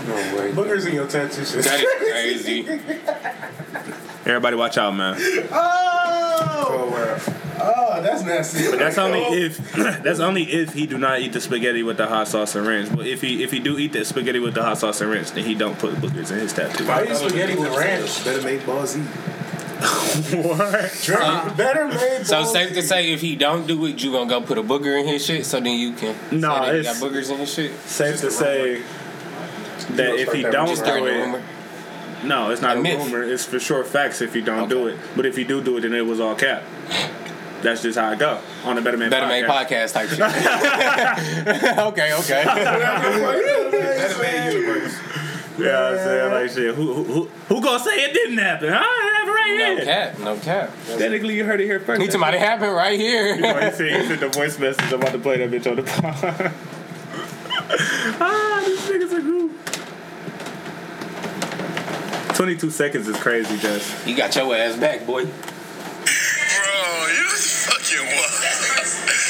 No 0.08 0.16
way. 0.36 0.52
Boogers 0.52 0.88
in 0.88 0.96
your 0.96 1.08
tattoo 1.08 1.46
shit. 1.46 1.64
That 1.64 1.80
is 1.80 2.44
crazy. 2.44 2.68
Everybody, 4.26 4.58
watch 4.58 4.78
out, 4.78 4.94
man. 4.96 5.16
Oh. 5.52 6.30
Oh, 6.42 7.24
oh 7.62 8.02
that's 8.02 8.24
nasty. 8.24 8.70
But 8.70 8.80
that's 8.80 8.98
only 8.98 9.24
oh. 9.24 9.34
if 9.34 9.74
that's 10.04 10.20
only 10.20 10.44
if 10.44 10.74
he 10.74 10.86
do 10.86 10.98
not 10.98 11.20
eat 11.22 11.34
the 11.34 11.42
spaghetti 11.42 11.84
with 11.84 11.98
the 11.98 12.08
hot 12.08 12.28
sauce 12.28 12.56
and 12.56 12.68
ranch. 12.68 12.94
But 12.94 13.08
if 13.08 13.22
he 13.22 13.42
if 13.44 13.52
he 13.52 13.60
do 13.60 13.78
eat 13.78 13.94
the 13.94 14.04
spaghetti 14.04 14.40
with 14.40 14.54
the 14.54 14.64
hot 14.64 14.78
sauce 14.78 15.00
and 15.02 15.10
ranch, 15.10 15.32
then 15.32 15.46
he 15.46 15.56
don't 15.56 15.80
put 15.80 15.94
boogers 15.96 16.32
in 16.32 16.40
his 16.40 16.54
tattoo. 16.54 16.86
Why 16.88 17.04
you 17.04 17.16
spaghetti 17.16 17.56
with 17.56 17.76
ranch? 17.76 18.26
Better 18.26 18.42
make 18.42 18.66
balls 18.66 18.98
eat. 18.98 19.08
What? 19.80 21.10
Uh, 21.10 21.56
better 21.56 21.88
made. 21.88 22.26
So 22.26 22.42
balls. 22.42 22.52
safe 22.52 22.74
to 22.74 22.82
say, 22.82 23.12
if 23.14 23.22
he 23.22 23.36
don't 23.36 23.66
do 23.68 23.86
it, 23.86 24.04
you 24.04 24.12
gonna 24.12 24.30
go 24.30 24.42
put 24.42 24.58
a 24.58 24.64
booger 24.64 25.00
in 25.00 25.08
his 25.08 25.26
shit, 25.26 25.46
so 25.46 25.60
then 25.60 25.80
you 25.80 25.94
can 25.94 26.16
No, 26.38 26.54
say 26.66 26.66
that 26.66 26.76
he 26.76 26.84
got 26.84 26.96
boogers 26.98 27.32
in 27.32 27.38
his 27.38 27.54
shit. 27.54 27.72
Safe 27.82 28.20
to 28.22 28.32
say 28.32 28.82
that 29.92 30.16
if 30.16 30.34
he 30.34 30.42
don't 30.44 30.76
do 30.76 31.06
it, 31.06 31.42
no, 32.24 32.52
it's 32.52 32.62
not 32.62 32.78
A 32.78 32.80
a 32.82 32.84
rumor. 32.84 33.24
It's 33.24 33.46
for 33.46 33.60
sure 33.60 33.84
facts 33.86 34.22
if 34.22 34.34
he 34.34 34.42
don't 34.42 34.68
do 34.68 34.88
it. 34.88 34.98
But 35.16 35.26
if 35.26 35.38
he 35.38 35.44
do 35.46 35.62
do 35.64 35.78
it, 35.78 35.82
then 35.82 35.94
it 35.94 36.06
was 36.06 36.20
all 36.20 36.36
cap. 36.36 36.64
That's 37.62 37.82
just 37.82 37.98
how 37.98 38.12
it 38.12 38.20
go 38.20 38.40
on 38.66 38.76
the 38.76 38.82
Better 38.82 38.98
Man 38.98 39.10
Better 39.10 39.26
podcast. 39.26 39.30
make 39.30 39.46
podcast 39.46 39.94
type 39.94 40.10
shit. 40.10 40.20
okay, 41.80 42.14
okay. 42.14 42.44
Better 43.72 44.20
make 44.22 44.54
universe. 44.54 44.98
Yeah, 45.58 45.88
I'm 45.90 45.98
saying 45.98 46.32
like 46.34 46.52
shit. 46.52 46.76
Who 46.76 46.94
who 46.94 47.04
who, 47.04 47.24
who 47.50 47.62
gonna 47.62 47.80
say 47.80 47.92
it 48.06 48.14
didn't 48.14 48.38
happen? 48.38 48.70
Huh? 48.72 49.19
It 49.50 49.58
happened 49.58 49.60
right 49.60 49.70
no 49.70 49.76
here. 49.76 49.86
cap, 49.86 50.20
no 50.20 50.38
cap. 50.38 50.72
Technically, 51.00 51.36
you 51.36 51.46
heard 51.46 51.62
it 51.62 51.66
here 51.66 51.80
first. 51.80 52.00
Need 52.00 52.12
somebody 52.12 52.38
happen 52.38 52.70
right 52.70 53.00
here. 53.00 53.36
he 53.36 53.42
said, 53.42 54.02
he 54.02 54.08
sent 54.08 54.20
the 54.20 54.30
voice 54.30 54.60
message. 54.60 54.86
I'm 54.92 55.02
about 55.02 55.14
to 55.14 55.20
play 55.20 55.38
that 55.38 55.50
bitch 55.52 55.70
on 55.70 55.76
the 55.78 55.84
pod. 55.84 56.54
ah, 58.22 58.64
these 58.66 58.80
niggas 58.82 59.14
are 59.18 59.22
group. 59.22 59.52
22 62.36 62.70
seconds 62.72 63.08
is 63.08 63.18
crazy, 63.18 63.58
Jess. 63.58 64.08
You 64.08 64.16
got 64.16 64.36
your 64.36 64.56
ass 64.56 64.78
back, 64.78 65.06
boy. 65.06 65.26
Bro, 65.26 65.32
you 65.32 67.28
fucking 67.28 68.06
wild. 68.06 69.29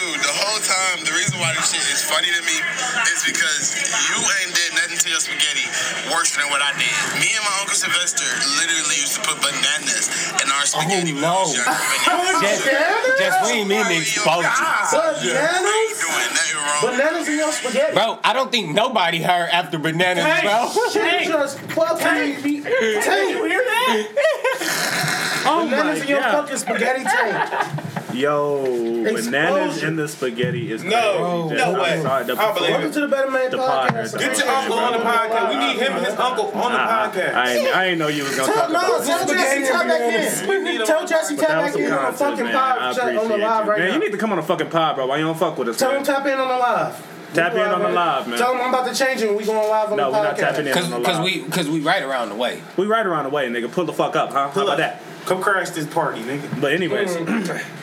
But 0.00 0.16
dude, 0.16 0.20
the 0.24 0.32
whole 0.32 0.60
time, 0.64 1.04
the 1.04 1.12
reason 1.12 1.36
why 1.40 1.52
this 1.52 1.76
shit 1.76 1.84
is 1.92 2.00
funny 2.00 2.32
to 2.32 2.42
me 2.48 2.56
is 3.12 3.20
because 3.20 3.76
you 4.08 4.16
ain't 4.16 4.52
did 4.56 4.72
nothing 4.72 4.96
to 4.96 5.08
your 5.12 5.20
spaghetti 5.20 5.68
worse 6.08 6.32
than 6.36 6.48
what 6.48 6.64
I 6.64 6.72
did. 6.80 6.88
Me 7.20 7.28
and 7.28 7.44
my 7.44 7.52
uncle 7.60 7.76
Sylvester 7.76 8.24
literally 8.56 8.96
used 8.96 9.20
to 9.20 9.22
put 9.28 9.36
bananas 9.44 10.08
in 10.40 10.48
our 10.48 10.64
spaghetti. 10.64 11.12
when 11.12 11.20
we 11.20 11.28
no. 11.28 11.52
Bananas. 11.52 12.40
Just, 12.40 12.64
just 13.20 13.36
we 13.44 13.60
ain't 13.60 13.68
mean 13.68 13.84
to 13.84 14.00
expose 14.00 14.48
you. 14.48 15.28
You 15.28 15.36
Bananas? 15.36 15.92
doing 16.00 16.30
nothing 16.32 16.56
wrong. 16.56 16.82
Bananas 16.96 17.26
in 17.28 17.36
your 17.36 17.52
spaghetti. 17.52 17.92
Bro, 17.92 18.24
I 18.24 18.32
don't 18.32 18.48
think 18.48 18.72
nobody 18.72 19.20
heard 19.20 19.52
after 19.52 19.76
bananas, 19.76 20.24
bro. 20.40 20.64
She 20.96 21.28
just 21.28 21.60
fucking 21.76 22.40
me. 22.40 22.64
Tank, 22.64 23.36
you 23.36 23.44
hear 23.44 23.64
that? 23.68 24.00
Oh 25.42 25.64
Bananas 25.64 26.02
in 26.02 26.08
your 26.08 26.20
fucking 26.20 26.56
spaghetti 26.56 27.02
tank. 27.04 27.99
Yo, 28.14 28.62
bananas 28.64 29.26
Explosion. 29.26 29.88
in 29.88 29.96
the 29.96 30.08
spaghetti 30.08 30.72
is 30.72 30.82
No, 30.84 31.48
crazy. 31.48 31.62
No 31.64 31.80
way. 31.80 32.02
sorry, 32.02 32.24
the- 32.24 32.36
I 32.40 32.52
believe 32.54 32.70
Welcome 32.70 32.92
to 32.92 33.00
the 33.00 33.06
BettaMaid 33.16 33.50
The 33.50 33.56
podcast. 33.58 33.90
podcast. 33.90 34.18
Get 34.18 34.38
your 34.38 34.48
uncle 34.48 34.78
on 34.78 34.92
the 34.92 34.98
podcast. 34.98 35.48
We 35.50 35.56
need 35.56 35.76
him 35.78 35.92
and 35.96 36.06
his 36.06 36.14
uncle 36.18 36.46
on 36.52 36.72
the 36.72 36.78
I, 36.80 36.84
podcast. 37.12 37.34
I, 37.34 37.52
ain't, 37.52 37.76
I 37.76 37.84
ain't 37.86 37.98
know 37.98 38.08
you 38.08 38.24
was 38.24 38.36
gonna 38.36 38.52
Tell, 38.52 38.62
talk 38.62 38.72
no, 38.72 38.78
about 38.96 39.04
tell 39.06 39.26
this. 39.26 39.36
Jesse 39.36 39.72
tap 39.72 39.86
back 39.86 40.00
in. 40.00 40.86
Tell 40.86 41.06
Jesse 41.06 41.36
podcast. 41.36 41.40
tap 41.40 41.48
That 41.48 41.62
was 41.64 41.74
back 41.74 41.84
in 41.84 41.92
on 41.92 42.12
the 42.12 42.18
fucking 42.18 42.46
pod 42.52 42.98
on 42.98 43.28
the 43.28 43.36
live 43.38 43.68
right 43.68 43.78
man, 43.78 43.88
now. 43.88 43.94
you 43.94 44.00
need 44.00 44.12
to 44.12 44.18
come 44.18 44.30
on 44.32 44.36
the 44.36 44.42
fucking 44.42 44.70
pod, 44.70 44.96
bro. 44.96 45.06
Why 45.06 45.18
you 45.18 45.24
don't 45.24 45.38
fuck 45.38 45.56
with 45.58 45.68
us? 45.68 45.78
Tell 45.78 45.90
him 45.92 46.02
tap 46.02 46.26
in 46.26 46.38
on 46.38 46.48
the 46.48 46.56
live. 46.58 47.06
Tap 47.34 47.54
in 47.54 47.60
on 47.60 47.80
the 47.80 47.88
live, 47.90 48.26
man. 48.26 48.38
Tell 48.38 48.52
him 48.54 48.60
I'm 48.60 48.74
about 48.74 48.92
to 48.92 48.94
change 49.04 49.22
it 49.22 49.28
and 49.28 49.36
we 49.36 49.44
going 49.44 49.68
live 49.68 49.90
on 49.92 49.96
No, 49.96 50.10
the 50.10 50.18
we're 50.18 50.24
not 50.24 50.36
tapping 50.36 50.66
in 50.66 50.72
Cause, 50.74 50.90
on 50.92 51.02
the 51.02 51.08
cause 51.08 51.20
we, 51.24 51.42
cause 51.44 51.68
we 51.68 51.78
right 51.80 52.02
around 52.02 52.30
the 52.30 52.34
way. 52.34 52.60
we 52.76 52.86
right 52.86 53.06
around 53.06 53.24
the 53.24 53.30
way, 53.30 53.48
nigga. 53.48 53.70
Pull 53.70 53.84
the 53.84 53.92
fuck 53.92 54.16
up, 54.16 54.32
huh? 54.32 54.48
How 54.48 54.50
Pull 54.50 54.62
about 54.64 54.80
up. 54.80 54.98
that? 54.98 55.02
Come 55.26 55.40
crash 55.40 55.70
this 55.70 55.86
party, 55.86 56.22
nigga. 56.22 56.60
But 56.60 56.72
anyways, 56.72 57.14
mm. 57.16 57.64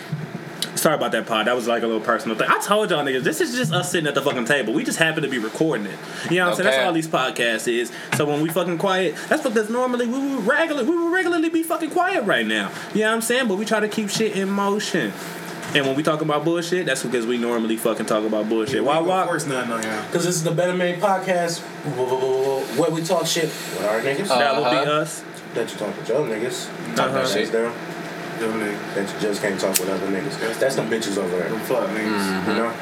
sorry 0.78 0.96
about 0.96 1.12
that 1.12 1.26
pod. 1.26 1.48
That 1.48 1.56
was 1.56 1.68
like 1.68 1.84
a 1.84 1.88
little 1.88 2.02
personal 2.02 2.38
thing. 2.38 2.48
I 2.50 2.60
told 2.60 2.90
y'all 2.92 3.04
niggas, 3.04 3.24
this 3.24 3.42
is 3.42 3.56
just 3.56 3.74
us 3.74 3.92
sitting 3.92 4.08
at 4.08 4.16
the 4.16 4.22
fucking 4.22 4.46
table. 4.46 4.74
We 4.74 4.84
just 4.84 4.98
happen 5.00 5.24
to 5.24 5.30
be 5.30 5.38
recording 5.40 5.88
it. 5.88 5.98
You 6.30 6.38
know 6.38 6.46
what 6.46 6.50
I'm 6.52 6.56
saying? 6.58 6.70
That's 6.72 6.86
all 6.86 6.94
these 6.94 7.08
podcasts 7.08 7.68
is. 7.68 7.92
So 8.16 8.26
when 8.26 8.42
we 8.42 8.50
fucking 8.50 8.78
quiet, 8.78 9.16
that's 9.28 9.44
because 9.44 9.70
normally 9.70 10.08
we 10.08 10.18
would 10.36 10.46
regular 10.48 10.84
we 10.84 10.96
would 10.98 11.12
regularly 11.12 11.50
be 11.50 11.64
fucking 11.64 11.92
quiet 11.92 12.24
right 12.26 12.46
now. 12.46 12.72
You 12.94 13.02
know 13.02 13.08
what 13.10 13.16
I'm 13.16 13.22
saying? 13.22 13.48
But 13.48 13.58
we 13.58 13.66
try 13.66 13.80
to 13.80 13.88
keep 13.90 14.10
shit 14.10 14.36
in 14.36 14.50
motion. 14.50 15.12
And 15.76 15.86
when 15.86 15.96
we 15.98 16.02
talk 16.04 16.22
about 16.22 16.46
bullshit, 16.46 16.86
that's 16.86 17.04
because 17.04 17.26
we 17.26 17.38
normally 17.38 17.76
fucking 17.76 18.06
talk 18.06 18.24
about 18.24 18.48
bullshit. 18.48 18.84
Why 18.86 18.98
Of 19.00 19.06
walk? 19.06 19.28
course 19.28 19.46
nothing 19.46 19.72
on 19.74 19.84
y'all. 19.84 20.02
Because 20.06 20.24
this 20.26 20.36
is 20.36 20.44
the 20.44 20.52
BettaMaid 20.52 21.00
podcast 21.02 21.60
where 22.78 22.90
we 22.90 23.04
talk 23.04 23.26
shit 23.28 23.46
with 23.46 23.84
our 23.86 24.00
niggas. 24.02 24.28
That 24.30 24.56
would 24.56 24.70
be 24.70 24.78
Uh-huh. 24.78 24.92
us. 25.02 25.24
that 25.54 25.72
you 25.72 25.78
talk 25.78 25.98
with 25.98 26.08
your 26.08 26.20
niggas. 26.26 26.68
Talk 26.96 27.08
Uh-huh. 27.08 27.14
that 27.14 27.14
Hands 27.22 27.32
shit. 27.34 27.52
down. 27.52 27.74
Them 28.40 28.60
niggas. 28.60 28.94
that 28.96 29.14
you 29.14 29.20
just 29.20 29.42
can't 29.42 29.60
talk 29.60 29.80
with 29.80 29.90
other 29.90 30.08
niggas. 30.08 30.60
That's 30.60 30.76
them 30.76 30.90
bitches 30.90 31.18
over 31.18 31.30
there. 31.38 31.50
Them 31.50 31.60
fuck 31.62 31.90
niggas. 31.90 32.48
You 32.48 32.54
know? 32.54 32.74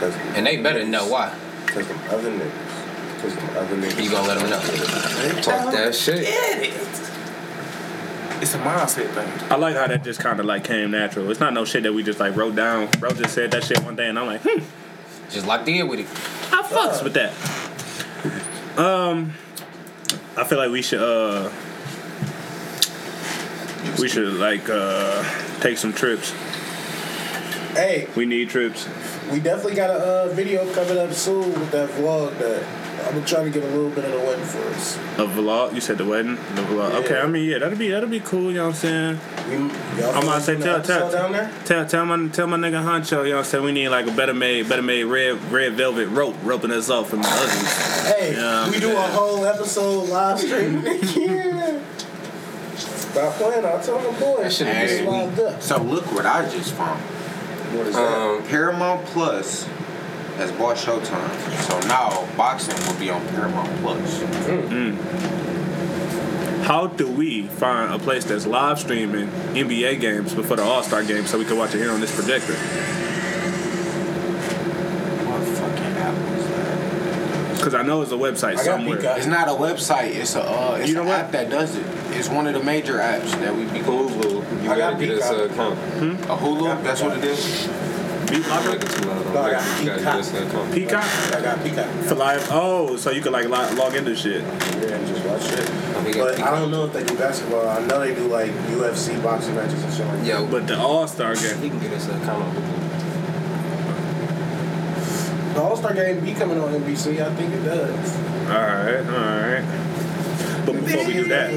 Cause, 0.00 0.14
And 0.36 0.46
they 0.46 0.58
better 0.58 0.84
know 0.84 1.08
why. 1.08 1.34
Cause 1.66 1.86
them 1.88 1.98
other 2.08 2.30
niggas. 2.30 3.20
Cause 3.22 3.34
them 3.34 3.56
other 3.56 3.76
niggas. 3.76 4.04
You 4.04 4.10
gonna 4.10 4.28
let 4.28 4.38
them 4.38 4.50
know. 4.50 5.40
Talk 5.42 5.72
that 5.72 5.94
shit. 5.94 6.24
Get 6.24 6.62
it 6.62 6.72
It's 8.42 8.54
a 8.54 8.58
mindset 8.58 9.08
thing. 9.14 9.50
I 9.50 9.56
like 9.56 9.74
how 9.74 9.86
that 9.86 10.04
just 10.04 10.20
kind 10.20 10.38
of 10.38 10.46
like 10.46 10.64
came 10.64 10.90
natural. 10.92 11.30
It's 11.30 11.40
not 11.40 11.52
no 11.54 11.64
shit 11.64 11.82
that 11.84 11.92
we 11.92 12.02
just 12.02 12.20
like 12.20 12.36
wrote 12.36 12.54
down. 12.54 12.88
Bro 13.00 13.10
just 13.12 13.34
said 13.34 13.50
that 13.52 13.64
shit 13.64 13.82
one 13.82 13.96
day, 13.96 14.08
and 14.08 14.18
I'm 14.18 14.26
like, 14.26 14.42
hmm, 14.44 14.62
Just 15.30 15.46
locked 15.46 15.66
in 15.68 15.88
with 15.88 16.00
it. 16.00 16.06
I 16.52 16.62
fucks 16.62 17.02
with 17.02 17.14
that. 17.14 17.32
Um, 18.78 19.32
I 20.36 20.44
feel 20.44 20.58
like 20.58 20.70
we 20.70 20.82
should 20.82 21.00
uh, 21.00 21.50
we 23.98 24.08
should 24.08 24.34
like 24.34 24.68
uh, 24.68 25.22
take 25.60 25.78
some 25.78 25.92
trips. 25.92 26.32
Hey, 27.74 28.08
We 28.16 28.24
need 28.24 28.48
trips. 28.48 28.88
we 29.30 29.38
definitely 29.40 29.74
got 29.74 29.90
a 29.90 29.94
uh, 29.94 30.28
video 30.32 30.70
coming 30.72 30.96
up 30.96 31.12
soon 31.12 31.50
with 31.60 31.70
that 31.72 31.90
vlog 31.90 32.38
that 32.38 32.62
I'm 33.06 33.12
gonna 33.14 33.26
try 33.26 33.44
to 33.44 33.50
get 33.50 33.62
a 33.62 33.66
little 33.66 33.90
bit 33.90 34.04
of 34.06 34.12
the 34.12 34.18
wedding 34.18 34.44
for 34.46 34.62
us. 34.68 34.96
A 35.18 35.26
vlog. 35.26 35.74
You 35.74 35.80
said 35.82 35.98
the 35.98 36.06
wedding. 36.06 36.36
The 36.36 36.62
vlog. 36.62 36.92
Yeah. 36.92 36.98
Okay, 37.00 37.20
I 37.20 37.26
mean 37.26 37.44
yeah, 37.48 37.58
that'll 37.58 37.76
be 37.78 37.90
that'll 37.90 38.08
be 38.08 38.20
cool. 38.20 38.44
You 38.50 38.54
know 38.54 38.68
what 38.68 38.82
I'm 38.84 39.18
saying? 39.18 39.20
We, 39.50 40.02
I'm 40.04 40.22
about 40.24 40.36
to 40.36 40.40
say 40.40 40.56
tell 40.58 40.80
tell 40.82 41.10
down 41.12 41.32
there. 41.32 41.52
tell 41.66 41.84
tell 41.86 42.06
my 42.06 42.28
tell 42.28 42.46
my 42.46 42.56
nigga 42.56 42.82
Honcho. 42.82 43.24
You 43.24 43.30
know 43.30 43.36
what 43.36 43.38
I'm 43.40 43.44
saying? 43.44 43.64
We 43.64 43.72
need 43.72 43.90
like 43.90 44.06
a 44.06 44.12
better 44.12 44.32
made 44.34 44.68
better 44.70 44.82
made 44.82 45.04
red 45.04 45.38
red 45.52 45.74
velvet 45.74 46.08
rope 46.08 46.34
roping 46.42 46.70
us 46.70 46.88
off 46.88 47.10
from 47.10 47.20
the 47.22 47.28
others. 47.28 48.06
Hey, 48.16 48.32
Yeah. 48.34 48.70
we 48.70 48.80
do 48.80 48.96
a 48.96 49.00
whole 49.00 49.44
episode 49.44 50.08
live 50.08 50.40
stream. 50.40 50.82
yeah. 51.14 51.80
Stop 52.78 53.34
playing. 53.34 53.64
I'll 53.64 53.80
tell 53.82 53.98
my 53.98 54.18
boy. 54.18 54.42
That 54.42 54.52
should've 54.52 54.74
It's 54.76 54.92
been 55.00 55.06
locked 55.06 55.38
up. 55.38 55.62
So 55.62 55.82
look 55.82 56.10
what 56.12 56.26
I 56.26 56.48
just 56.50 56.74
found. 56.74 57.00
What 57.00 57.86
is 57.86 57.94
that? 57.94 58.18
Um, 58.18 58.42
Paramount 58.44 59.04
Plus 59.06 59.64
has 60.36 60.52
bought 60.52 60.76
Showtime. 60.76 61.62
So 61.68 61.80
now 61.88 62.26
boxing 62.36 62.76
will 62.86 62.98
be 63.00 63.10
on 63.10 63.26
Paramount 63.28 63.70
Plus. 63.80 64.22
How 66.66 66.86
do 66.88 67.08
we 67.10 67.42
find 67.46 67.92
a 67.92 67.98
place 67.98 68.24
that's 68.24 68.46
live 68.46 68.78
streaming 68.80 69.28
NBA 69.54 70.00
games 70.00 70.34
before 70.34 70.56
the 70.56 70.64
All 70.64 70.82
Star 70.82 71.02
game 71.04 71.24
so 71.26 71.38
we 71.38 71.44
can 71.44 71.56
watch 71.56 71.74
it 71.74 71.78
here 71.78 71.92
on 71.92 72.00
this 72.00 72.14
projector? 72.14 72.54
What 75.24 75.42
fucking 75.46 75.96
app 75.96 76.14
was 76.14 76.46
that? 76.48 77.55
Because 77.66 77.80
I 77.80 77.82
know 77.84 78.00
it's 78.02 78.12
a 78.12 78.14
website 78.14 78.60
somewhere. 78.60 79.00
It's 79.18 79.26
not 79.26 79.48
a 79.48 79.50
website. 79.50 80.14
It's 80.14 80.36
a 80.36 80.40
uh, 80.48 80.76
it's 80.78 80.88
You 80.88 80.94
know 80.94 81.00
an 81.02 81.08
what? 81.08 81.18
app 81.18 81.32
that 81.32 81.50
does 81.50 81.74
it. 81.74 81.84
It's 82.12 82.28
one 82.28 82.46
of 82.46 82.54
the 82.54 82.62
major 82.62 82.98
apps 82.98 83.32
that 83.40 83.52
we 83.56 83.64
be 83.64 83.80
going 83.80 84.06
to. 84.08 84.14
Hulu. 84.28 84.62
You 84.62 84.70
I 84.70 84.78
got 84.78 84.92
gotta 84.92 85.04
get 85.06 85.18
us 85.18 85.28
Peacock. 85.28 85.50
a 85.50 85.52
account. 85.52 85.78
A 86.30 86.36
Hulu. 86.36 86.84
That's 86.84 87.02
what 87.02 87.18
it 87.18 87.24
is. 87.24 87.66
Beat 88.30 88.44
I'm 88.44 88.50
Locker? 88.50 88.70
making 88.70 88.88
too 88.88 89.08
loud. 89.08 89.34
No, 89.34 89.40
I 89.42 89.50
got 89.50 89.80
You 89.80 89.86
gotta 89.86 90.00
get 90.02 90.14
us 90.14 90.32
an 90.32 90.46
account. 90.46 90.74
Peacock 90.74 91.04
I 91.34 91.40
got 91.42 91.64
Peacock. 91.64 91.90
for 92.04 92.14
live. 92.14 92.48
Oh, 92.52 92.94
so 92.96 93.10
you 93.10 93.20
can 93.20 93.32
like 93.32 93.48
log, 93.48 93.76
log 93.76 93.96
into 93.96 94.14
shit. 94.14 94.42
Yeah, 94.42 94.94
and 94.94 95.06
just 95.08 95.26
watch 95.26 95.50
it. 95.50 95.68
we 96.06 96.12
got 96.12 96.22
But 96.22 96.34
I 96.34 96.36
Peacock. 96.36 96.58
don't 96.60 96.70
know 96.70 96.84
if 96.84 96.92
they 96.92 97.02
do 97.02 97.16
basketball. 97.18 97.68
I 97.68 97.84
know 97.84 97.98
they 97.98 98.14
do 98.14 98.28
like 98.28 98.52
UFC 98.70 99.20
boxing 99.24 99.56
matches 99.56 99.82
and 99.82 99.92
shit 99.92 100.06
like 100.06 100.18
that. 100.20 100.24
Yo, 100.26 100.46
But 100.46 100.68
the 100.68 100.78
All 100.78 101.08
Star 101.08 101.34
game. 101.34 101.58
he 101.60 101.68
can 101.68 101.80
get 101.80 101.92
us 101.94 102.06
an 102.08 102.22
account 102.22 102.44
on 102.44 102.54
Hulu. 102.54 102.85
The 105.56 105.62
All 105.62 105.74
Star 105.74 105.94
game 105.94 106.22
be 106.22 106.34
coming 106.34 106.60
on 106.60 106.70
NBC. 106.70 107.18
I 107.18 107.34
think 107.34 107.54
it 107.54 107.62
does. 107.64 108.16
All 108.46 108.60
right, 108.60 108.98
all 108.98 109.40
right. 109.40 110.66
But 110.66 110.72
before 110.84 111.06
we 111.06 111.14
do 111.14 111.28
that, 111.28 111.50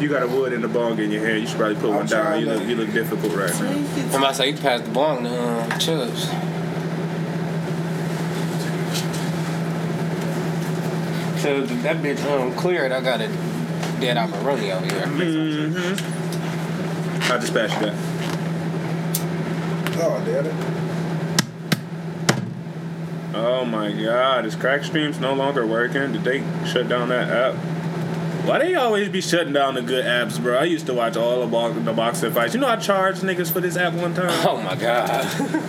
you 0.00 0.08
got 0.08 0.24
a 0.24 0.26
wood 0.26 0.52
in 0.52 0.60
the 0.60 0.66
bong 0.66 0.98
in 0.98 1.12
your 1.12 1.24
hand. 1.24 1.42
You 1.42 1.46
should 1.46 1.56
probably 1.56 1.76
put 1.76 1.90
one 1.90 2.00
I'm 2.00 2.06
down. 2.06 2.40
You 2.40 2.46
look 2.46 2.64
you 2.64 2.74
look 2.74 2.92
difficult 2.92 3.32
right 3.34 3.54
now. 3.60 3.70
I'm 3.70 4.14
about 4.14 4.30
to 4.30 4.34
say, 4.34 4.48
you 4.50 4.56
passed 4.56 4.86
the 4.86 4.90
bong 4.90 5.22
to 5.22 5.30
uh, 5.30 5.78
Chubbs. 5.78 6.24
So 11.42 11.60
that 11.64 11.98
bitch 11.98 12.24
um, 12.28 12.52
cleared. 12.56 12.90
I 12.90 13.00
got 13.02 13.20
a 13.20 13.28
dead 14.00 14.16
operoni 14.16 14.74
over 14.74 14.84
here. 14.84 15.04
I 17.32 17.38
just 17.38 17.54
passed 17.54 17.74
you 17.74 17.86
that. 17.86 17.94
Oh, 20.04 20.20
damn 20.26 20.46
it. 20.46 20.81
Oh 23.34 23.64
my 23.64 23.90
God, 23.92 24.44
is 24.46 24.54
Crack 24.54 24.84
Streams 24.84 25.18
no 25.18 25.32
longer 25.34 25.66
working? 25.66 26.12
Did 26.12 26.24
they 26.24 26.38
shut 26.66 26.88
down 26.88 27.08
that 27.10 27.28
app? 27.30 27.54
Why 28.46 28.58
they 28.58 28.74
always 28.74 29.08
be 29.08 29.20
shutting 29.20 29.52
down 29.52 29.74
the 29.74 29.82
good 29.82 30.04
apps, 30.04 30.42
bro? 30.42 30.58
I 30.58 30.64
used 30.64 30.86
to 30.86 30.94
watch 30.94 31.16
all 31.16 31.40
the, 31.42 31.46
bo- 31.46 31.72
the 31.72 31.92
boxing 31.92 32.32
fights. 32.32 32.54
You 32.54 32.60
know 32.60 32.66
I 32.66 32.74
charged 32.76 33.22
niggas 33.22 33.52
for 33.52 33.60
this 33.60 33.76
app 33.76 33.92
one 33.92 34.14
time. 34.14 34.30
Oh 34.48 34.60
my 34.60 34.74
god. 34.74 35.10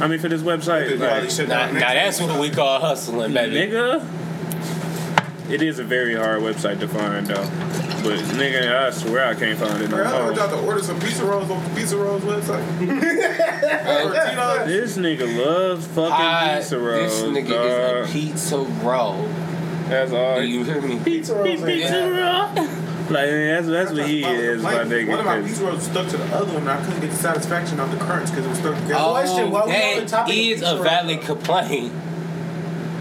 I 0.02 0.08
mean 0.08 0.17
for 0.19 0.28
this 0.28 0.41
website. 0.41 0.99
Why 0.99 1.19
Like, 1.21 1.30
shut 1.30 1.47
now, 1.47 1.69
now 1.71 1.80
that's 1.93 2.19
what 2.19 2.39
we 2.39 2.49
call 2.49 2.80
hustling, 2.80 3.32
baby. 3.34 3.56
nigga, 3.71 4.02
it 5.49 5.62
is 5.62 5.79
a 5.79 5.84
very 5.84 6.15
hard 6.15 6.41
website 6.41 6.79
to 6.79 6.88
find 6.88 7.27
though. 7.27 7.43
But 8.03 8.19
nigga, 8.36 8.75
I 8.75 8.89
swear 8.91 9.25
I 9.25 9.34
can't 9.36 9.58
find 9.58 9.82
it 9.82 9.89
no 9.89 9.95
Bro, 9.97 10.06
I 10.06 10.21
more. 10.23 10.34
y'all 10.34 10.49
to 10.49 10.60
order 10.65 10.82
some 10.84 10.99
pizza 10.99 11.23
rolls 11.25 11.49
off 11.49 11.63
the 11.69 11.75
Pizza 11.79 11.97
Rolls 11.97 12.21
website. 12.23 12.63
Or 13.63 14.65
This 14.65 14.97
nigga 14.97 15.38
loves 15.45 15.88
fucking 15.88 16.12
I, 16.12 16.58
pizza 16.58 16.79
rolls. 16.79 17.21
this 17.21 17.23
nigga 17.23 17.49
dog. 17.49 18.03
is 18.06 18.10
a 18.10 18.13
pizza 18.13 18.58
roll. 18.58 19.27
That's 19.89 20.12
all. 20.12 20.36
Do 20.39 20.45
you 20.45 20.63
hear 20.63 20.82
me? 20.82 20.99
Pizza 20.99 21.34
rolls 21.36 21.47
ain't 21.47 21.65
Pizza 21.65 21.91
bad. 21.91 22.58
roll. 22.58 22.65
Like 23.10 23.29
that's 23.29 23.67
that's 23.67 23.91
what 23.91 24.08
he 24.08 24.23
is, 24.23 24.63
my 24.63 24.73
nigga. 24.75 25.08
One 25.10 25.19
of 25.19 25.25
my 25.25 25.39
'cause- 25.39 25.47
pizza 25.49 25.65
rolls 25.65 25.84
stuck 25.84 26.08
to 26.10 26.17
the 26.17 26.25
other 26.36 26.45
one, 26.53 26.62
and 26.63 26.69
I 26.69 26.84
couldn't 26.84 27.01
get 27.01 27.12
the 27.12 27.17
satisfaction 27.17 27.79
of 27.79 27.91
the 27.91 27.97
crunch 27.97 28.29
because 28.29 28.45
it 28.45 28.49
was 28.49 28.58
stuck 28.60 28.75
together. 28.75 28.95
Oh, 28.97 29.12
question, 29.12 29.51
why 29.51 29.65
we 29.65 29.71
on 29.73 29.99
the 30.03 30.06
topic 30.10 30.34
is 30.36 30.60
pizza 30.60 30.65
a 30.65 30.75
roll, 30.75 30.84
valid 30.84 31.21
though? 31.21 31.25
complaint. 31.36 31.93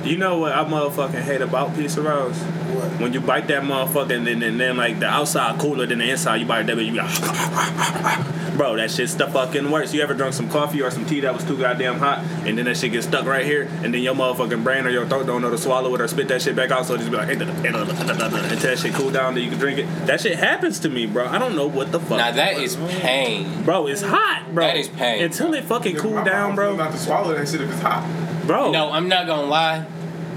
You 0.04 0.16
know 0.16 0.38
what 0.38 0.52
I 0.52 0.64
motherfucking 0.64 1.22
hate 1.22 1.40
about 1.40 1.74
pizza 1.76 2.02
rolls? 2.02 2.36
What? 2.36 3.00
When 3.00 3.12
you 3.12 3.20
bite 3.20 3.46
that 3.48 3.62
motherfucker 3.62 4.16
and 4.16 4.26
then, 4.26 4.42
and 4.42 4.58
then 4.58 4.76
like 4.76 4.98
the 4.98 5.06
outside 5.06 5.60
cooler 5.60 5.86
than 5.86 5.98
the 5.98 6.10
inside, 6.10 6.36
you 6.36 6.46
bite 6.46 6.66
that 6.66 6.76
bitch, 6.76 6.86
you 6.86 6.92
be 6.92 6.98
like, 6.98 8.56
bro, 8.56 8.76
that 8.76 8.90
shit's 8.90 9.16
the 9.16 9.28
fucking 9.28 9.70
worst. 9.70 9.94
You 9.94 10.02
ever 10.02 10.14
drunk 10.14 10.34
some 10.34 10.48
coffee 10.48 10.82
or 10.82 10.90
some 10.90 11.06
tea 11.06 11.20
that 11.20 11.32
was 11.32 11.44
too 11.44 11.56
goddamn 11.56 11.98
hot, 11.98 12.18
and 12.46 12.58
then 12.58 12.64
that 12.64 12.76
shit 12.76 12.92
gets 12.92 13.06
stuck 13.06 13.26
right 13.26 13.46
here, 13.46 13.68
and 13.82 13.94
then 13.94 14.02
your 14.02 14.14
motherfucking 14.14 14.64
brain 14.64 14.86
or 14.86 14.90
your 14.90 15.06
throat 15.06 15.26
don't 15.26 15.40
know 15.40 15.50
to 15.50 15.58
swallow 15.58 15.94
it 15.94 16.00
or 16.00 16.08
spit 16.08 16.28
that 16.28 16.42
shit 16.42 16.56
back 16.56 16.70
out, 16.70 16.84
so 16.86 16.94
it 16.94 16.98
just 16.98 17.10
be 17.10 17.16
like 17.16 17.28
until 17.30 17.46
that 17.46 18.78
shit 18.80 18.94
cool 18.94 19.10
down, 19.10 19.34
then 19.34 19.44
you 19.44 19.50
can 19.50 19.58
drink 19.58 19.78
it. 19.78 20.06
That 20.06 20.20
shit 20.20 20.38
happens 20.38 20.80
to 20.80 20.88
me, 20.88 21.06
bro. 21.06 21.26
I 21.26 21.38
don't 21.38 21.54
know 21.54 21.66
what 21.66 21.92
the 21.92 22.00
fuck. 22.00 22.18
Now 22.18 22.32
that 22.32 22.56
is 22.58 22.76
pain. 22.76 23.62
Bro, 23.64 23.86
it's 23.86 24.02
hot, 24.02 24.46
bro. 24.52 24.66
That 24.66 24.76
is 24.76 24.88
pain, 24.88 25.22
Until 25.24 25.54
it 25.54 25.64
fucking 25.64 25.96
cool 25.96 26.24
down, 26.24 26.54
bro. 26.54 26.74
Not 26.76 26.92
to 26.92 26.98
swallow 26.98 27.34
that 27.34 27.48
shit 27.48 27.60
if 27.60 27.70
it's 27.70 27.80
hot. 27.80 28.31
Bro, 28.46 28.72
No, 28.72 28.90
I'm 28.90 29.09
not 29.09 29.26
gonna 29.26 29.46
lie. 29.46 29.87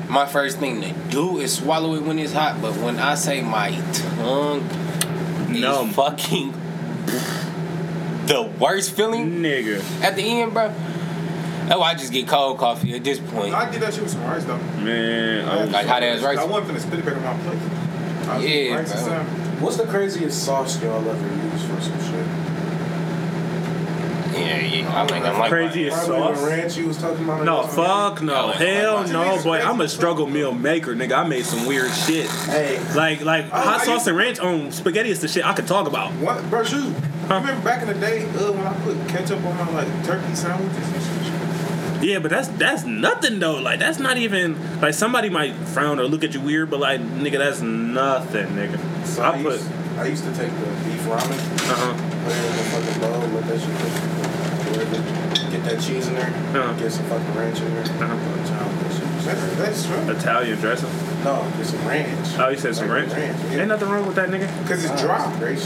My 0.07 0.25
first 0.27 0.59
thing 0.59 0.81
to 0.81 0.91
do 1.09 1.39
is 1.39 1.53
swallow 1.57 1.95
it 1.95 2.03
when 2.03 2.19
it's 2.19 2.33
hot, 2.33 2.61
but 2.61 2.75
when 2.77 2.99
I 2.99 3.15
say 3.15 3.41
my 3.41 3.71
tongue 3.93 4.67
Numb. 5.49 5.89
is 5.89 5.95
fucking 5.95 6.53
the 8.27 8.43
worst 8.59 8.91
feeling 8.91 9.39
nigga. 9.41 9.81
at 10.03 10.15
the 10.15 10.21
end, 10.23 10.53
bro. 10.53 10.73
Oh, 11.71 11.81
I 11.81 11.95
just 11.95 12.13
get 12.13 12.27
cold 12.27 12.59
coffee 12.59 12.93
at 12.95 13.03
this 13.03 13.19
point. 13.19 13.55
I 13.55 13.69
did 13.71 13.81
that 13.81 13.93
shit 13.93 14.03
with 14.03 14.11
some 14.11 14.23
rice 14.23 14.43
though. 14.43 14.57
Man, 14.57 15.47
I 15.47 15.63
Like 15.65 15.87
hot 15.87 16.03
ass 16.03 16.21
rice. 16.21 16.37
I 16.37 16.43
wasn't 16.45 16.77
finna 16.77 16.81
spit 16.81 16.99
it 16.99 17.05
back 17.05 17.15
on 17.15 17.23
my 17.23 17.33
plate. 17.43 17.59
I 18.29 18.35
was 18.37 18.45
Yeah, 18.45 18.49
eating 18.51 18.75
rice 18.75 19.03
bro. 19.03 19.23
What's 19.61 19.77
the 19.77 19.85
craziest 19.85 20.43
sauce 20.45 20.81
y'all 20.83 21.07
ever 21.09 21.27
used 21.27 21.65
for 21.65 21.81
some 21.81 21.99
shit? 22.01 22.27
Yeah, 24.35 24.59
yeah. 24.59 25.01
I 25.01 25.07
think 25.07 25.25
I'm 25.25 25.39
like 25.39 25.49
Craziest 25.49 26.05
Probably 26.07 26.35
sauce? 26.35 26.41
the 26.41 26.47
ranch 26.47 26.77
you 26.77 26.87
was 26.87 26.97
talking 26.97 27.23
about. 27.23 27.43
No, 27.45 27.59
earlier. 27.59 27.69
fuck 27.73 28.21
no. 28.21 28.47
No, 28.47 28.51
Hell 28.51 29.07
no, 29.07 29.35
it's 29.35 29.43
boy. 29.43 29.59
I'm 29.59 29.79
a 29.81 29.87
struggle 29.87 30.27
meal 30.27 30.51
maker, 30.53 30.95
nigga. 30.95 31.13
I 31.17 31.27
made 31.27 31.45
some 31.45 31.65
weird 31.65 31.91
shit. 31.93 32.29
Hey, 32.29 32.79
Like 32.95 33.21
like 33.21 33.45
Oh, 33.45 33.49
hot 33.49 33.81
I 33.81 33.85
sauce 33.85 33.87
used- 33.87 34.07
and 34.09 34.17
ranch 34.17 34.39
on 34.39 34.71
spaghetti 34.71 35.09
is 35.09 35.21
the 35.21 35.27
shit 35.27 35.45
I 35.45 35.53
could 35.53 35.67
talk 35.67 35.87
about. 35.87 36.11
What, 36.13 36.47
bro? 36.49 36.63
Shoot. 36.63 36.93
Huh? 37.27 37.35
Remember 37.39 37.63
back 37.63 37.81
in 37.81 37.87
the 37.87 37.93
day 37.95 38.25
uh, 38.25 38.51
when 38.51 38.67
I 38.67 38.73
put 38.83 38.95
ketchup 39.09 39.43
on 39.43 39.55
my 39.57 39.71
like 39.83 40.05
turkey 40.05 40.35
sandwiches 40.35 40.77
and 40.93 41.03
shit? 41.03 42.09
Yeah, 42.09 42.19
but 42.19 42.29
that's 42.29 42.49
that's 42.49 42.83
nothing 42.83 43.39
though. 43.39 43.55
Like 43.59 43.79
that's 43.79 43.99
not 43.99 44.17
even 44.17 44.79
like 44.81 44.93
somebody 44.93 45.29
might 45.29 45.55
frown 45.55 45.99
or 45.99 46.03
look 46.03 46.23
at 46.23 46.33
you 46.35 46.41
weird, 46.41 46.69
but 46.69 46.79
like 46.79 46.99
nigga, 47.01 47.37
that's 47.39 47.61
nothing, 47.61 48.47
nigga. 48.47 49.05
so 49.05 49.23
I 49.23 49.29
I, 49.29 49.41
put 49.41 49.53
used, 49.53 49.69
I 49.97 50.05
used 50.07 50.23
to 50.25 50.31
take 50.35 50.51
the 50.51 50.65
beef 50.83 51.01
ramen, 51.07 51.39
uh 51.71 51.75
huh. 51.75 51.93
put 52.23 52.33
it 52.35 52.45
in 52.45 52.55
the 52.57 52.63
fucking 52.71 53.01
bowl, 53.01 53.27
let 53.33 53.45
that 53.47 53.59
shit 53.59 53.75
cook, 53.79 55.51
get 55.51 55.63
that 55.63 55.81
cheese 55.81 56.07
in 56.07 56.15
there, 56.15 56.27
Uh-huh. 56.27 56.73
get 56.73 56.91
some 56.91 57.05
fucking 57.05 57.33
ranch 57.35 57.59
in 57.61 57.73
there. 57.75 57.83
Uh-huh. 57.83 58.15
Put 58.31 58.45
a 58.45 58.47
child, 58.49 58.71
that 58.79 58.91
shit. 58.91 59.25
That's, 59.25 59.55
that's 59.55 59.85
true. 59.85 60.09
Italian 60.11 60.59
dressing. 60.59 60.89
No, 61.23 61.51
get 61.57 61.65
some 61.65 61.87
ranch. 61.87 62.27
Oh, 62.37 62.49
you 62.49 62.57
said 62.57 62.75
some 62.75 62.89
Like 62.89 63.07
ranch. 63.09 63.13
yeah. 63.51 63.59
Ain't 63.59 63.67
nothing 63.69 63.89
wrong 63.89 64.05
with 64.05 64.15
that, 64.17 64.29
nigga. 64.29 64.61
Because 64.61 64.85
it's 64.85 65.01
dry. 65.01 65.35
Great. 65.39 65.57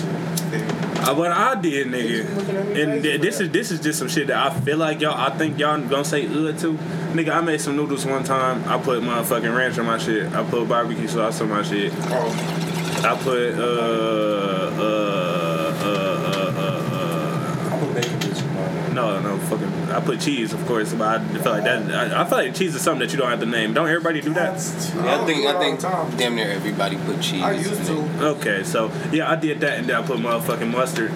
Uh, 1.07 1.13
what 1.15 1.31
I 1.31 1.55
did, 1.59 1.87
You 1.87 2.23
looking 2.23 2.55
at 2.55 2.65
nigga, 2.67 2.83
and 2.93 3.03
th- 3.03 3.21
this 3.21 3.39
is 3.39 3.49
this 3.51 3.71
is 3.71 3.79
just 3.79 3.99
some 3.99 4.07
shit 4.09 4.27
that 4.27 4.37
I 4.37 4.57
feel 4.61 4.77
like 4.77 5.01
y'all. 5.01 5.13
I 5.19 5.29
think 5.37 5.57
y'all 5.59 5.79
gonna 5.81 6.05
say 6.05 6.25
ugh 6.27 6.57
too, 6.57 6.73
Nigga, 7.13 7.31
I 7.35 7.41
made 7.41 7.59
some 7.61 7.75
noodles 7.75 8.05
one 8.05 8.23
time. 8.23 8.63
I 8.67 8.77
put 8.77 9.01
motherfucking 9.03 9.55
ranch 9.55 9.77
on 9.79 9.85
my 9.85 9.97
shit. 9.97 10.31
I 10.33 10.43
put 10.43 10.67
barbecue 10.69 11.07
sauce 11.07 11.41
on 11.41 11.49
my 11.49 11.63
shit. 11.63 11.91
Oh, 11.97 12.78
I 13.01 13.17
put 13.17 13.53
uh 13.53 13.63
uh 13.63 14.79
uh 14.79 15.83
uh 15.83 16.27
uh. 16.27 16.61
uh. 16.61 17.75
I 17.75 17.79
put 17.79 17.95
bacon. 17.95 18.93
No, 18.93 19.19
no, 19.21 19.37
fucking. 19.37 19.71
I 19.91 19.99
put 20.01 20.19
cheese, 20.19 20.53
of 20.53 20.65
course, 20.65 20.93
but 20.93 21.21
I 21.21 21.37
feel 21.39 21.51
like 21.51 21.63
that. 21.63 22.13
I, 22.13 22.21
I 22.21 22.25
feel 22.25 22.37
like 22.39 22.55
cheese 22.55 22.75
is 22.75 22.81
something 22.81 23.07
that 23.07 23.13
you 23.13 23.17
don't 23.17 23.29
have 23.29 23.39
to 23.39 23.45
name. 23.45 23.73
Don't 23.73 23.87
everybody 23.87 24.19
do 24.21 24.33
that? 24.33 24.55
Yeah, 24.95 25.21
I 25.21 25.25
think 25.25 25.47
I 25.47 25.59
think 25.59 25.81
damn 26.17 26.35
near 26.35 26.49
everybody 26.51 26.97
put 26.97 27.21
cheese. 27.21 27.41
I 27.41 27.53
used 27.53 27.85
to. 27.85 28.27
Okay, 28.35 28.63
so 28.63 28.91
yeah, 29.11 29.31
I 29.31 29.35
did 29.35 29.61
that, 29.61 29.79
and 29.79 29.87
then 29.87 29.95
I 29.95 30.05
put 30.05 30.19
motherfucking 30.19 30.69
mustard. 30.71 31.11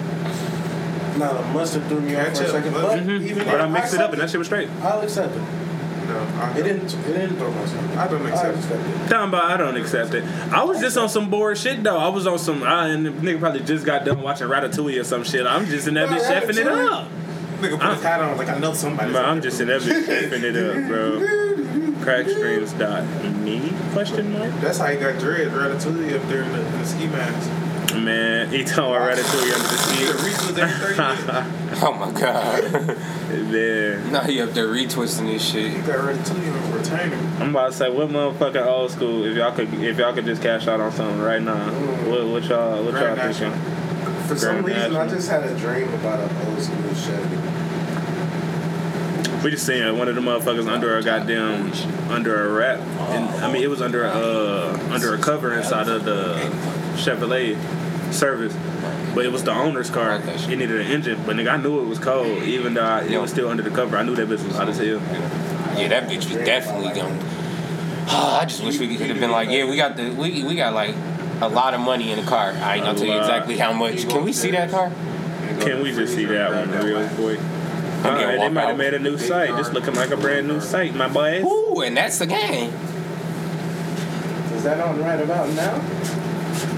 No, 1.18 1.42
mustard 1.52 1.86
threw 1.86 2.00
me 2.00 2.16
off 2.16 2.36
for 2.36 2.44
a 2.44 2.48
second, 2.48 2.72
but 2.72 2.98
mm-hmm. 2.98 3.26
even 3.26 3.44
but 3.44 3.60
I 3.60 3.68
mixed 3.68 3.92
I 3.94 3.96
it 3.96 4.02
up, 4.02 4.12
and 4.12 4.20
that 4.22 4.30
shit 4.30 4.38
was 4.38 4.46
straight. 4.46 4.68
I'll 4.80 5.02
accept 5.02 5.36
it. 5.36 5.42
No, 6.14 6.40
I 6.40 6.50
It 6.58 6.62
didn't. 6.62 6.94
It 6.94 7.12
didn't 7.12 7.36
throw 7.36 7.50
myself. 7.50 7.96
I 7.98 8.06
don't 8.08 8.26
accept 8.26 8.56
it. 8.56 8.58
accept 8.58 8.86
it. 8.86 9.08
Talking 9.08 9.28
about 9.28 9.44
I 9.50 9.56
don't 9.56 9.76
accept 9.76 10.14
it. 10.14 10.24
I 10.52 10.62
was 10.64 10.80
just 10.80 10.96
on 10.96 11.08
some 11.08 11.28
bored 11.28 11.58
shit 11.58 11.82
though. 11.82 11.98
I 11.98 12.08
was 12.08 12.26
on 12.26 12.38
some. 12.38 12.62
I 12.62 12.88
and 12.88 13.06
the 13.06 13.10
nigga 13.10 13.40
probably 13.40 13.60
just 13.60 13.84
got 13.84 14.04
done 14.04 14.22
watching 14.22 14.46
Ratatouille 14.48 15.00
or 15.00 15.04
some 15.04 15.24
shit. 15.24 15.46
I'm 15.46 15.66
just 15.66 15.88
in 15.88 15.94
that 15.94 16.08
No, 16.10 16.16
bitch 16.16 16.22
chefing 16.30 16.56
it 16.56 16.66
up. 16.68 17.08
Nigga 17.60 17.80
put 17.80 17.94
his 17.94 18.02
hat 18.02 18.20
on 18.20 18.36
like 18.36 18.48
I 18.48 18.58
know 18.58 18.74
somebody. 18.74 19.12
Bro, 19.12 19.22
I'm 19.22 19.42
just 19.42 19.60
in 19.60 19.68
that 19.68 19.80
bitch 19.80 20.04
chefing 20.06 20.42
it 20.42 20.56
up, 20.56 20.88
bro. 20.88 21.20
Crackstreams 22.04 22.78
dot 22.78 23.04
me 23.44 23.72
question 23.92 24.32
mark. 24.32 24.52
That's 24.60 24.78
how 24.78 24.86
he 24.86 24.98
got 24.98 25.18
dread 25.18 25.48
Ratatouille 25.48 26.20
up 26.20 26.28
there 26.28 26.42
in 26.42 26.52
the, 26.52 26.64
in 26.66 26.78
the 26.78 26.86
ski 26.86 27.06
mask. 27.06 27.50
Man, 28.02 28.48
he 28.50 28.64
told 28.64 28.92
me 28.92 28.98
Ratatouille 28.98 29.54
under 29.54 29.68
the 29.68 29.78
He 29.94 30.04
could 30.06 30.16
retweet 30.16 30.58
every 30.58 30.94
30. 30.94 31.80
Oh 31.86 31.92
my 31.94 32.10
god. 32.20 32.64
ski. 32.64 33.42
Man, 33.42 34.12
now 34.12 34.20
he 34.22 34.40
up 34.40 34.50
there 34.50 34.66
retwisting 34.68 35.26
this 35.26 35.50
He 35.52 35.70
shit. 35.70 35.86
got 35.86 35.98
Ratatouille 35.98 36.64
on 36.64 36.72
retainer. 36.72 37.16
I'm 37.40 37.50
about 37.50 37.72
to 37.72 37.76
say 37.76 37.90
what 37.90 38.08
motherfucking 38.08 38.66
old 38.66 38.90
school. 38.90 39.24
If 39.24 39.36
y'all 39.36 39.52
could, 39.52 39.72
if 39.74 39.98
y'all 39.98 40.12
could 40.12 40.24
just 40.24 40.42
cash 40.42 40.66
out 40.66 40.80
on 40.80 40.92
something 40.92 41.20
right 41.20 41.42
now, 41.42 41.70
what, 42.10 42.26
what 42.26 42.44
y'all, 42.44 42.84
what 42.84 42.94
y'all 42.94 43.16
National. 43.16 43.52
thinking? 43.52 44.26
For 44.28 44.36
some 44.36 44.62
Grand 44.62 44.66
reason, 44.66 44.96
I 44.96 45.08
just 45.08 45.28
had 45.28 45.44
a 45.44 45.54
dream 45.58 45.92
about 45.94 46.20
an 46.20 46.48
old 46.48 46.60
school 46.60 46.94
Chevy. 46.94 47.36
We 49.42 49.50
just 49.50 49.66
seen 49.66 49.98
one 49.98 50.08
of 50.08 50.14
the 50.14 50.22
motherfuckers 50.22 50.66
under 50.70 50.96
a 50.96 51.02
goddamn 51.02 51.70
under 52.10 52.46
a 52.48 52.52
wrap, 52.54 52.78
and 53.10 53.44
I 53.44 53.52
mean 53.52 53.62
it 53.62 53.68
was 53.68 53.82
under 53.82 54.04
a 54.04 54.08
uh, 54.10 54.88
under 54.90 55.12
a 55.14 55.18
cover 55.18 55.52
inside 55.52 55.86
of 55.88 56.04
the 56.06 56.34
Chevrolet 56.96 57.54
service, 58.12 58.54
but 59.14 59.24
it 59.24 59.32
was 59.32 59.44
the 59.44 59.52
owner's 59.52 59.90
car. 59.90 60.16
It 60.16 60.48
needed 60.48 60.80
an 60.80 60.86
engine, 60.86 61.22
but 61.24 61.36
nigga 61.36 61.52
I 61.52 61.56
knew 61.56 61.80
it 61.80 61.86
was 61.86 61.98
cold, 61.98 62.42
even 62.42 62.74
though 62.74 62.84
I, 62.84 63.02
it 63.02 63.20
was 63.20 63.30
still 63.30 63.48
under 63.48 63.62
the 63.62 63.70
cover. 63.70 63.96
I 63.96 64.02
knew 64.02 64.14
that 64.16 64.28
bitch 64.28 64.44
was 64.44 64.56
hot 64.56 64.68
as 64.68 64.78
hell. 64.78 65.00
Yeah, 65.78 65.88
that 65.88 66.08
bitch 66.08 66.28
was 66.28 66.44
definitely 66.44 66.94
going. 66.94 67.18
I 68.06 68.44
just 68.46 68.62
wish 68.62 68.78
we 68.78 68.96
could 68.96 69.08
have 69.08 69.20
been 69.20 69.30
like, 69.30 69.48
yeah, 69.50 69.68
we 69.68 69.76
got 69.76 69.96
the 69.96 70.10
we 70.10 70.44
we 70.44 70.56
got 70.56 70.74
like 70.74 70.94
a 71.40 71.48
lot 71.48 71.74
of 71.74 71.80
money 71.80 72.10
in 72.10 72.18
the 72.18 72.26
car. 72.26 72.52
I 72.52 72.76
ain't 72.76 72.84
gonna 72.84 72.98
tell 72.98 73.06
you 73.06 73.18
exactly 73.18 73.56
how 73.56 73.72
much. 73.72 74.08
Can 74.08 74.24
we 74.24 74.32
see 74.32 74.50
that 74.52 74.70
car? 74.70 74.90
Can 75.60 75.82
we 75.82 75.92
just 75.92 76.14
see 76.14 76.24
that 76.26 76.50
one 76.50 76.84
real 76.84 77.08
quick? 77.10 77.40
I'm 78.04 78.18
Alright, 78.18 78.38
they 78.38 78.48
might 78.50 78.68
have 78.68 78.76
made 78.76 78.92
a 78.92 78.98
new 78.98 79.16
site, 79.16 79.48
just 79.50 79.72
looking 79.72 79.94
like 79.94 80.10
a 80.10 80.16
brand 80.18 80.46
new 80.46 80.60
site, 80.60 80.94
my 80.94 81.08
boys. 81.08 81.42
Ooh, 81.42 81.80
and 81.80 81.96
that's 81.96 82.18
the 82.18 82.26
game. 82.26 82.70
Is 84.52 84.62
that 84.64 84.78
on 84.78 85.00
right 85.00 85.18
about 85.18 85.48
now? 85.54 85.78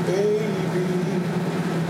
Baby. 0.07 0.46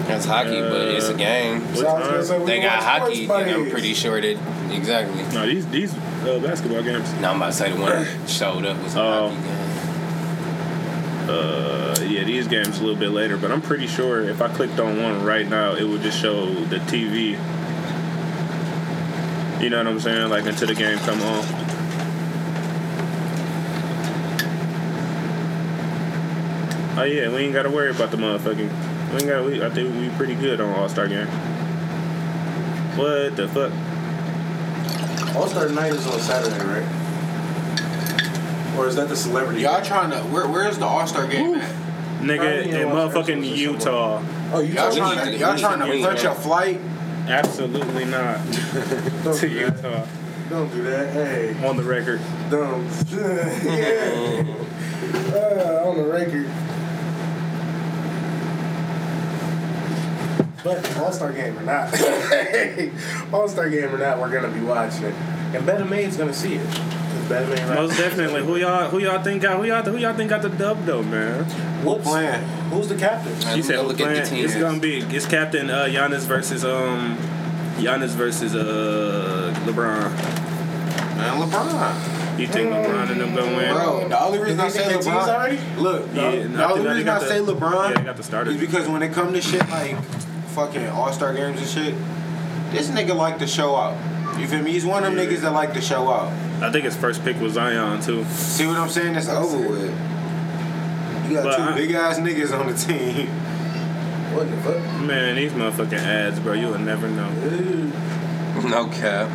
That's 0.06 0.24
hockey, 0.24 0.60
but 0.60 0.88
it's 0.88 1.08
a 1.08 1.14
game. 1.14 1.60
So 1.74 1.86
I 1.86 2.16
was 2.16 2.28
gonna 2.30 2.46
say, 2.46 2.56
They 2.56 2.60
got 2.62 2.82
hockey, 2.82 3.24
and 3.24 3.50
I'm 3.50 3.70
pretty 3.70 3.92
sure 3.94 4.20
that 4.20 4.72
exactly. 4.72 5.22
No, 5.34 5.46
these 5.46 5.66
these 5.66 5.92
uh, 6.24 6.38
basketball 6.42 6.82
games. 6.82 7.12
No, 7.14 7.30
I'm 7.30 7.36
about 7.36 7.46
to 7.46 7.52
say 7.52 7.72
the 7.72 7.80
one 7.80 7.90
that 7.90 8.28
showed 8.30 8.64
up 8.64 8.80
was 8.82 8.94
a 8.94 9.00
Oh. 9.00 9.28
hockey 9.28 9.42
game. 9.42 9.62
Uh, 11.28 11.96
yeah, 12.08 12.22
these 12.22 12.46
games 12.46 12.78
a 12.78 12.82
little 12.84 12.94
bit 12.98 13.10
later, 13.10 13.36
but 13.36 13.50
I'm 13.50 13.60
pretty 13.60 13.88
sure 13.88 14.22
if 14.22 14.40
I 14.40 14.46
clicked 14.48 14.78
on 14.78 15.02
one 15.02 15.24
right 15.24 15.48
now, 15.48 15.74
it 15.74 15.82
would 15.82 16.02
just 16.02 16.20
show 16.20 16.54
the 16.54 16.76
TV. 16.78 17.36
You 19.60 19.70
know 19.70 19.78
what 19.78 19.88
I'm 19.88 19.98
saying? 19.98 20.28
Like 20.30 20.46
until 20.46 20.68
the 20.68 20.74
game 20.74 20.98
come 20.98 21.20
on. 21.22 21.44
Oh 26.98 27.02
yeah, 27.02 27.28
we 27.28 27.38
ain't 27.38 27.52
gotta 27.52 27.70
worry 27.70 27.90
about 27.90 28.10
the 28.10 28.16
motherfucking. 28.16 28.70
We 29.10 29.16
ain't 29.18 29.26
gotta. 29.26 29.42
We, 29.44 29.62
I 29.62 29.70
think 29.70 29.94
we 29.98 30.08
pretty 30.16 30.34
good 30.34 30.60
on 30.60 30.68
All 30.78 30.88
Star 30.88 31.06
game. 31.08 31.26
What 32.96 33.36
the 33.36 33.48
fuck? 33.48 33.72
All 35.36 35.46
Star 35.48 35.68
Night 35.68 35.92
is 35.92 36.06
on 36.06 36.18
Saturday, 36.20 36.58
right? 36.64 36.84
Or 38.78 38.86
is 38.88 38.96
that 38.96 39.08
the 39.08 39.16
celebrity? 39.16 39.62
Y'all 39.62 39.82
trying 39.82 40.10
to 40.10 40.18
where? 40.32 40.46
Where's 40.48 40.78
the 40.78 40.86
All 40.86 41.06
Star 41.06 41.26
game 41.26 41.54
at? 41.54 41.74
Nigga 42.20 42.64
in 42.64 42.74
in 42.74 42.88
motherfucking 42.88 43.56
Utah. 43.56 44.22
Oh, 44.52 44.60
you 44.60 44.74
Y'all 44.74 44.94
trying 44.94 45.24
to 45.32 45.36
y'all 45.38 45.56
trying 45.56 45.78
to 45.80 45.86
to 45.86 46.08
put 46.08 46.22
your 46.22 46.34
flight? 46.34 46.80
Absolutely 47.28 48.04
not 48.04 48.36
Don't 49.24 49.36
to 49.38 49.48
do 49.48 49.66
that. 49.66 49.76
Utah. 49.76 50.06
Don't 50.48 50.70
do 50.72 50.82
that. 50.84 51.12
Hey, 51.12 51.66
On 51.66 51.76
the 51.76 51.82
record. 51.82 52.20
don't. 52.50 52.84
yeah. 53.10 54.44
Uh, 55.34 55.88
on 55.88 55.96
the 55.96 56.04
record. 56.04 56.48
But 60.66 60.96
All 60.98 61.12
Star 61.12 61.32
game 61.32 61.58
or 61.58 61.62
not, 61.62 61.92
All 63.32 63.48
Star 63.48 63.68
game 63.70 63.94
or 63.94 63.98
not, 63.98 64.18
we're 64.18 64.30
gonna 64.32 64.52
be 64.52 64.60
watching 64.60 65.04
it, 65.04 65.14
and 65.54 65.66
BettaMaid's 65.66 66.16
gonna 66.16 66.34
see 66.34 66.54
it. 66.54 66.66
Better 67.28 67.50
right? 67.66 67.74
Most 67.80 67.96
definitely. 67.98 68.44
Who 68.44 68.54
y'all 68.56 68.88
who 68.88 68.98
y'all 69.00 69.20
think 69.20 69.42
got 69.42 69.56
who 69.58 69.64
y'all 69.64 69.82
who 69.82 69.96
y'all 69.96 70.14
think 70.14 70.30
got 70.30 70.42
the 70.42 70.48
dub 70.48 70.84
though, 70.84 71.02
man? 71.02 71.42
Whoops. 71.84 72.04
playing? 72.04 72.40
Who's 72.70 72.86
the 72.88 72.94
captain? 72.94 73.32
You 73.56 73.64
said 73.64 73.76
Go 73.76 73.82
who 73.82 73.88
look 73.88 74.00
at 74.00 74.14
the 74.14 74.28
playing? 74.28 74.44
It's 74.44 74.52
teams. 74.52 74.62
gonna 74.62 74.78
be 74.78 74.98
it's 74.98 75.26
Captain 75.26 75.68
uh, 75.68 75.86
Giannis 75.86 76.20
versus 76.20 76.64
um 76.64 77.16
Giannis 77.78 78.10
versus 78.10 78.54
uh 78.54 79.52
LeBron. 79.66 80.12
Man, 81.16 81.40
LeBron. 81.50 82.38
You 82.38 82.46
think 82.46 82.70
LeBron 82.70 83.10
and 83.10 83.20
them 83.20 83.34
gonna 83.34 83.56
win? 83.56 83.74
Bro, 83.74 84.08
the 84.08 84.22
only 84.22 84.38
reason 84.38 84.60
I 84.60 84.70
Did 84.70 84.74
they 84.84 85.00
say 85.02 85.10
LeBron. 85.10 85.28
already? 85.28 85.58
Look, 85.80 86.06
Yeah, 86.14 86.30
the 86.30 86.48
no, 86.50 86.60
I 86.60 86.64
only 86.70 86.76
think 86.76 86.88
reason 86.90 87.04
got 87.06 87.22
I 87.22 87.24
the- 87.24 87.28
say 87.28 87.40
LeBron 87.40 87.90
yeah, 87.90 87.96
they 87.98 88.04
got 88.04 88.16
the 88.18 88.22
starters. 88.22 88.54
is 88.54 88.60
because 88.60 88.88
when 88.88 89.02
it 89.02 89.12
come 89.12 89.32
to 89.32 89.40
shit 89.40 89.68
like 89.70 89.96
fucking 90.56 90.88
All 90.88 91.12
Star 91.12 91.34
games 91.34 91.60
and 91.60 91.68
shit, 91.68 91.94
this 92.72 92.88
nigga 92.88 93.14
like 93.14 93.38
to 93.40 93.46
show 93.46 93.76
out. 93.76 93.94
You 94.40 94.46
feel 94.48 94.62
me? 94.62 94.72
He's 94.72 94.84
one 94.86 95.04
of 95.04 95.14
them 95.14 95.18
Yeah. 95.22 95.30
niggas 95.30 95.42
that 95.42 95.52
like 95.52 95.74
to 95.74 95.80
show 95.82 96.10
out. 96.10 96.32
I 96.62 96.72
think 96.72 96.84
his 96.86 96.96
first 96.96 97.22
pick 97.24 97.38
was 97.40 97.52
Zion 97.52 98.00
too. 98.00 98.24
See 98.30 98.66
what 98.66 98.76
I'm 98.78 98.88
saying? 98.88 99.14
It's 99.14 99.28
over 99.28 99.58
with. 99.68 99.90
You 101.28 101.34
got 101.34 101.44
But 101.44 101.56
two 101.56 101.62
I- 101.62 101.74
big 101.74 101.92
ass 101.92 102.18
niggas 102.18 102.58
on 102.58 102.66
the 102.66 102.74
team. 102.74 103.28
What 104.34 104.50
the 104.50 104.56
fuck? 104.58 105.00
Man, 105.02 105.36
these 105.36 105.52
motherfucking 105.52 105.98
ads, 105.98 106.40
bro, 106.40 106.54
you 106.54 106.68
will 106.68 106.78
never 106.78 107.08
know. 107.08 107.28
No 108.64 108.86
cap. 108.86 109.28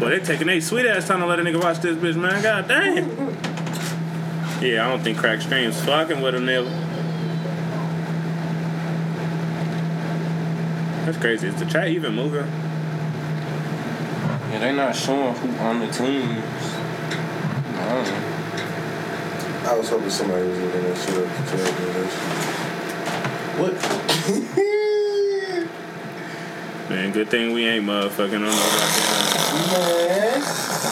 Boy, 0.00 0.10
they 0.10 0.18
taking 0.20 0.48
a 0.48 0.60
sweet 0.60 0.86
ass 0.86 1.06
time 1.06 1.20
to 1.20 1.26
let 1.26 1.38
a 1.38 1.42
nigga 1.42 1.62
watch 1.62 1.78
this 1.80 1.96
bitch, 1.96 2.16
man. 2.16 2.42
God 2.42 2.68
damn. 2.68 3.36
Yeah, 4.62 4.86
I 4.86 4.88
don't 4.88 5.02
think 5.02 5.18
crack 5.18 5.42
streams 5.42 5.78
fucking 5.84 6.22
with 6.22 6.34
a 6.34 6.38
nigga. 6.38 6.70
That's 11.04 11.18
crazy. 11.18 11.48
Is 11.48 11.56
the 11.56 11.66
chat 11.66 11.88
even 11.88 12.14
moving? 12.14 12.46
Yeah, 14.50 14.58
they're 14.58 14.72
not 14.72 14.96
showing 14.96 15.34
who 15.34 15.48
on 15.62 15.80
the 15.80 15.86
teams. 15.88 16.42
I 17.76 17.88
don't 17.92 18.06
know. 18.06 19.70
I 19.70 19.74
was 19.76 19.88
hoping 19.90 20.08
somebody 20.08 20.46
was 20.46 20.58
looking 20.58 20.82
that 20.82 20.96
shit 20.96 21.16
up 21.18 21.28
to 21.36 21.42
tell 21.50 21.64
me 21.64 21.84
that. 21.92 22.08
What? 23.60 23.74
Man, 26.90 27.12
good 27.12 27.28
thing 27.28 27.52
we 27.52 27.66
ain't 27.66 27.84
motherfucking 27.84 28.34
on 28.34 28.40
no 28.40 28.48
goddamn. 28.50 29.20
Man. 29.72 30.42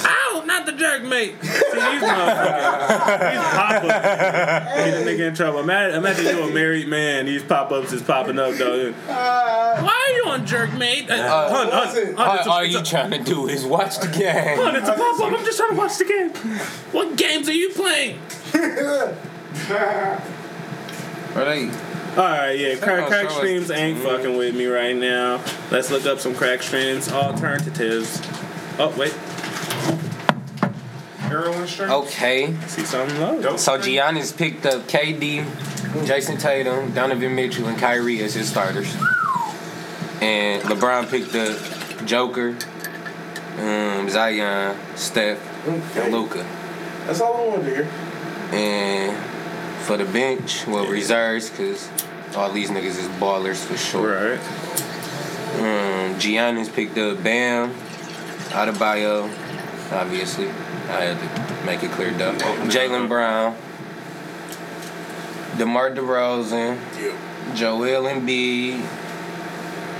Ow! 0.04 0.21
Not 0.64 0.72
the 0.72 0.78
jerk, 0.80 1.02
mate. 1.02 1.34
See, 1.42 1.48
these 1.48 2.02
motherfuckers, 2.02 3.32
these 3.32 3.42
pop-ups 3.50 3.82
get 3.82 4.94
a 4.94 5.04
nigga 5.04 5.28
in 5.28 5.34
trouble. 5.34 5.58
Imagine, 5.58 5.96
imagine 5.96 6.24
you 6.36 6.42
a 6.44 6.52
married 6.52 6.86
man. 6.86 7.26
These 7.26 7.42
pop-ups 7.42 7.92
is 7.92 8.00
popping 8.02 8.38
up, 8.38 8.54
though. 8.54 8.92
Why 8.92 10.06
are 10.08 10.12
you 10.16 10.24
on 10.28 10.46
jerk, 10.46 10.72
mate? 10.74 11.10
Uh, 11.10 11.16
hun, 11.50 11.68
hun, 11.68 11.86
was 11.88 11.96
it? 11.96 12.14
hun, 12.16 12.28
All, 12.28 12.36
a- 12.38 12.50
all 12.50 12.64
you 12.64 12.78
a- 12.78 12.82
trying 12.84 13.10
to 13.10 13.18
do 13.24 13.48
is 13.48 13.64
watch 13.66 13.98
the 13.98 14.06
game. 14.06 14.56
hun, 14.56 14.76
it's 14.76 14.88
a 14.88 14.92
pop-up. 14.92 15.32
I'm 15.32 15.44
just 15.44 15.58
trying 15.58 15.70
to 15.70 15.76
watch 15.76 15.98
the 15.98 16.04
game. 16.04 16.30
What 16.92 17.16
games 17.16 17.48
are 17.48 17.52
you 17.54 17.70
playing? 17.70 18.20
Are 21.34 21.44
they? 21.44 21.70
All 22.12 22.16
right, 22.24 22.52
yeah, 22.52 22.76
crack, 22.76 23.08
crack 23.08 23.22
show 23.30 23.34
us- 23.34 23.36
streams 23.38 23.70
ain't 23.72 23.98
fucking 23.98 24.36
with 24.36 24.54
me 24.54 24.66
right 24.66 24.94
now. 24.94 25.42
Let's 25.72 25.90
look 25.90 26.04
up 26.06 26.20
some 26.20 26.34
crack 26.36 26.62
streams 26.62 27.10
alternatives. 27.10 28.20
Oh 28.78 28.94
wait, 28.98 29.12
Heroin 31.32 31.66
stream. 31.66 31.90
Okay. 31.90 32.54
see 32.66 32.84
something 32.84 33.18
low. 33.20 33.56
So 33.56 33.78
Giannis 33.78 34.36
picked 34.36 34.66
up 34.66 34.82
KD, 34.82 35.44
Jayson 36.06 36.38
Tatum, 36.38 36.92
Donovan 36.92 37.34
Mitchell, 37.34 37.66
and 37.68 37.78
Kyrie 37.78 38.22
as 38.22 38.34
his 38.34 38.48
starters. 38.48 38.94
And 40.20 40.62
LeBron 40.62 41.10
picked 41.10 41.34
up 41.34 42.06
Joker, 42.06 42.56
um, 43.58 44.08
Zion, 44.10 44.76
Steph, 44.96 45.38
Okay. 45.66 46.02
and 46.04 46.12
Luka. 46.12 46.46
That's 47.06 47.20
all 47.20 47.34
I 47.36 47.46
wanted 47.48 47.64
to 47.64 47.74
hear. 47.74 47.88
And 48.52 49.16
for 49.84 49.96
the 49.96 50.04
bench, 50.04 50.66
well, 50.66 50.86
reserves, 50.86 51.50
because 51.50 51.88
All 52.36 52.50
these 52.50 52.70
niggas 52.70 52.96
is 52.98 53.08
ballers 53.20 53.62
for 53.62 53.76
sure. 53.76 54.30
Right. 54.36 54.40
Um, 55.58 56.14
Giannis 56.18 56.72
picked 56.72 56.96
up 56.96 57.22
Bam, 57.22 57.74
Adebayo, 58.52 59.28
obviously. 59.92 60.48
I 60.48 61.04
had 61.04 61.18
to 61.18 61.64
make 61.66 61.82
it 61.82 61.90
clear 61.92 62.10
though. 62.12 62.32
Jaylen 62.68 63.08
Brown, 63.08 63.56
DeMar 65.58 65.90
DeRozan, 65.92 66.78
Joel 67.54 68.04
Embiid, 68.04 68.80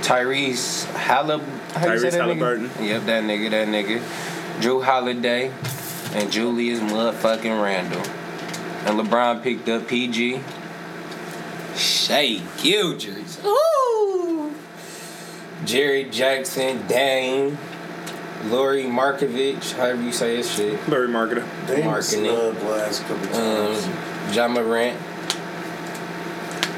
Tyrese 0.01 0.85
Hallib- 0.93 1.41
how 1.73 1.91
you 1.93 1.99
say 1.99 2.07
Tyrese 2.07 2.11
that 2.11 2.13
nigga? 2.13 2.17
Halliburton. 2.25 2.85
Yep, 2.85 3.05
that 3.05 3.23
nigga, 3.23 3.49
that 3.51 3.67
nigga. 3.67 4.01
Jrue 4.59 4.83
Holiday 4.83 5.51
and 6.13 6.31
Julius 6.31 6.79
motherfucking 6.79 7.61
Randle. 7.63 8.01
And 8.85 8.99
LeBron 8.99 9.41
picked 9.41 9.69
up 9.69 9.87
PG. 9.87 10.41
Shay 11.75 12.41
Gilders. 12.61 13.39
Ooh. 13.45 14.53
Jerry 15.65 16.03
Jackson, 16.03 16.85
Dame, 16.87 17.57
Lori 18.45 18.83
Markovich, 18.83 19.73
however 19.73 20.01
you 20.01 20.11
say 20.11 20.37
his 20.37 20.51
shit. 20.53 20.79
Very 20.81 21.07
marketer. 21.07 21.45
They 21.67 21.83
Marketing. 21.83 22.25
snubbed 22.25 22.61
last 22.63 23.03
couple 23.05 23.35
Um. 23.35 24.33
John 24.33 24.51
Morant. 24.53 24.97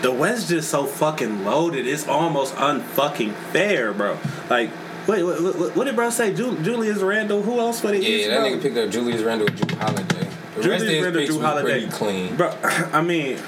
The 0.01 0.11
West 0.11 0.49
just 0.49 0.69
so 0.69 0.85
fucking 0.85 1.43
loaded. 1.45 1.87
It's 1.87 2.07
almost 2.07 2.53
unfucking 2.55 3.33
fair, 3.51 3.91
bro. 3.93 4.17
Like, 4.49 4.69
wait, 5.07 5.23
what, 5.23 5.41
what, 5.41 5.75
what 5.75 5.83
did 5.85 5.95
bro 5.95 6.09
say? 6.11 6.33
Ju- 6.33 6.57
Julius 6.61 6.99
Randle. 6.99 7.41
Who 7.41 7.59
else 7.59 7.81
for 7.81 7.87
the 7.87 7.99
Yeah, 8.01 8.07
East? 8.09 8.29
that 8.29 8.39
bro? 8.41 8.49
nigga 8.51 8.61
picked 8.61 8.77
up 8.77 8.89
Julius 8.91 9.21
Randle 9.23 9.47
and 9.47 9.57
Jrue 9.57 9.77
Holiday. 9.79 10.27
The 10.55 10.61
Julius 10.61 10.67
rest 10.67 10.83
of 10.83 10.89
his 10.91 11.03
Randle, 11.03 11.21
picks 11.21 11.33
Jrue 11.33 11.41
Holiday. 11.41 11.71
pretty 11.71 11.87
clean. 11.91 12.35
Bro, 12.35 12.55
I 12.63 13.01
mean, 13.01 13.39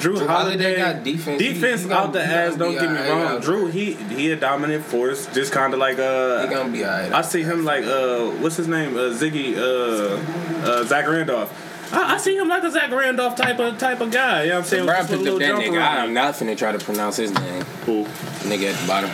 Drew, 0.00 0.16
Jrue 0.16 0.26
Holiday, 0.26 0.76
got 0.76 1.04
defense. 1.04 1.40
He- 1.40 1.52
Defense 1.52 1.82
he 1.82 1.88
gonna- 1.88 2.00
out 2.06 2.12
the 2.12 2.22
ass. 2.24 2.56
Don't 2.56 2.72
get 2.72 2.90
me 2.90 2.96
wrong. 3.08 3.22
out 3.22 3.42
Drew, 3.42 3.66
he 3.68 3.94
he 3.94 4.30
a 4.32 4.36
dominant 4.36 4.84
force. 4.84 5.26
Just 5.34 5.52
kind 5.52 5.72
of 5.74 5.78
like 5.80 5.98
uh, 5.98 6.42
He 6.42 6.48
gonna 6.48 6.70
be 6.70 6.84
alright. 6.84 7.12
I 7.12 7.22
see 7.22 7.42
him 7.42 7.64
like 7.64 7.84
uh, 7.84 8.26
what's 8.42 8.56
his 8.56 8.66
name? 8.68 8.96
Uh, 8.96 9.10
Ziggy, 9.12 9.56
uh, 9.56 10.68
uh, 10.68 10.84
Zach 10.84 11.06
Randolph. 11.06 11.52
I, 11.92 12.14
I 12.14 12.18
see 12.18 12.36
him 12.36 12.48
like 12.48 12.62
a 12.62 12.70
Zach 12.70 12.90
Randolph 12.90 13.34
type 13.36 13.58
of 13.58 13.76
type 13.78 14.00
of 14.00 14.10
guy. 14.10 14.44
You 14.44 14.48
know 14.50 14.54
what 14.56 14.62
I'm 14.62 14.68
saying? 14.68 14.86
Brown 14.86 15.00
With 15.02 15.10
just 15.10 15.22
a 15.22 15.24
picked 15.38 15.50
up 15.50 15.58
that 15.58 15.66
nigga. 15.72 15.82
I'm 16.02 16.14
not 16.14 16.34
finna 16.34 16.56
try 16.56 16.72
to 16.72 16.78
pronounce 16.78 17.16
his 17.16 17.32
name. 17.32 17.64
Cool. 17.82 18.04
Nigga 18.50 18.72
at 18.72 18.80
the 18.80 18.86
bottom. 18.86 19.10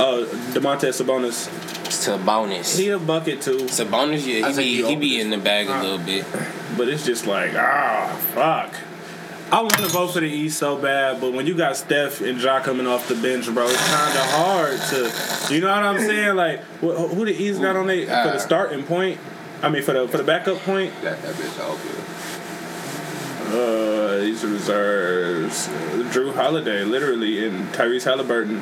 Oh, 0.00 0.26
Demonte 0.52 0.88
Sabonis. 0.92 1.48
Sabonis. 1.88 2.76
He 2.78 2.90
a 2.90 2.98
bucket 2.98 3.40
too, 3.40 3.58
Sabonis, 3.66 4.26
yeah, 4.26 4.46
I 4.46 4.50
he 4.52 4.56
be, 4.58 4.62
he 4.82 4.84
he 4.88 4.96
be 4.96 5.20
in 5.20 5.30
the 5.30 5.38
bag 5.38 5.68
a 5.68 5.82
little 5.82 5.98
bit. 5.98 6.24
but 6.76 6.88
it's 6.88 7.04
just 7.04 7.26
like 7.26 7.52
ah 7.56 8.14
fuck. 8.34 8.74
I 9.50 9.60
want 9.62 9.74
to 9.76 9.86
vote 9.86 10.08
for 10.08 10.20
the 10.20 10.26
East 10.28 10.58
so 10.58 10.76
bad, 10.76 11.20
but 11.22 11.32
when 11.32 11.46
you 11.46 11.54
got 11.56 11.74
Steph 11.76 12.20
and 12.20 12.38
Ja 12.40 12.60
coming 12.60 12.86
off 12.86 13.08
the 13.08 13.14
bench, 13.14 13.46
bro, 13.52 13.66
it's 13.66 13.88
kind 13.88 14.18
of 14.18 14.24
hard 14.26 14.78
to, 14.90 15.54
you 15.54 15.60
know 15.62 15.68
what 15.68 15.84
I'm 15.84 15.98
saying? 15.98 16.36
Like, 16.36 16.60
wh- 16.80 17.08
who 17.14 17.24
the 17.24 17.32
East 17.34 17.60
got 17.62 17.74
on 17.74 17.86
they 17.86 18.04
for 18.04 18.10
the 18.12 18.38
starting 18.38 18.82
point? 18.84 19.18
I 19.62 19.70
mean, 19.70 19.82
for 19.82 19.92
the 19.94 20.06
for 20.06 20.18
the 20.18 20.22
backup 20.24 20.58
point. 20.58 20.92
That, 21.02 21.20
that 21.22 21.34
bitch 21.34 21.64
all 21.64 21.76
good. 21.78 22.04
Uh, 23.58 24.20
these 24.20 24.44
reserves. 24.44 25.68
Jrue 26.12 26.34
Holiday, 26.34 26.84
literally, 26.84 27.46
and 27.46 27.66
Tyrese 27.72 28.04
Halliburton. 28.04 28.60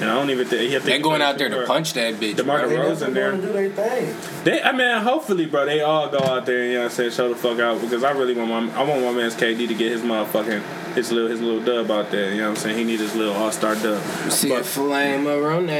And 0.00 0.08
I 0.08 0.14
don't 0.14 0.30
even 0.30 0.46
think 0.46 0.62
he 0.62 0.72
have 0.72 0.82
to. 0.84 0.88
They 0.88 0.98
going 0.98 1.20
out 1.20 1.36
there 1.36 1.50
to 1.50 1.66
punch 1.66 1.92
that 1.92 2.14
bitch. 2.14 2.36
DeMar 2.36 2.60
bro. 2.60 2.68
They 2.70 2.76
DeRozan 2.76 3.12
there. 3.12 3.30
gonna 3.32 3.42
do 3.46 3.52
their 3.52 3.68
thing. 3.70 4.16
They, 4.44 4.62
I 4.62 4.72
mean, 4.72 5.02
hopefully, 5.02 5.44
bro, 5.44 5.66
they 5.66 5.82
all 5.82 6.08
go 6.08 6.18
out 6.20 6.46
there 6.46 6.62
and 6.62 6.68
you 6.68 6.74
know 6.76 6.84
what 6.84 6.90
I'm 6.92 6.96
saying, 6.96 7.10
show 7.10 7.28
the 7.28 7.34
fuck 7.36 7.58
out 7.58 7.80
because 7.82 8.02
I 8.02 8.12
really 8.12 8.34
want 8.34 8.48
my, 8.48 8.80
I 8.80 8.82
want 8.82 9.02
my 9.02 9.12
man's 9.12 9.34
KD 9.34 9.68
to 9.68 9.74
get 9.74 9.92
his 9.92 10.00
motherfucking 10.00 10.62
his 10.94 11.12
little 11.12 11.28
his 11.28 11.40
little 11.42 11.60
dub 11.62 11.90
out 11.90 12.10
there. 12.10 12.30
You 12.32 12.38
know 12.38 12.44
what 12.48 12.58
I'm 12.58 12.62
saying? 12.62 12.78
He 12.78 12.84
need 12.84 13.00
his 13.00 13.14
little 13.14 13.34
All 13.34 13.52
Star 13.52 13.74
dub. 13.74 14.00
See 14.30 14.52
a 14.54 14.62
flame 14.64 15.26
of 15.26 15.42
Rone. 15.42 15.66
nah, 15.66 15.72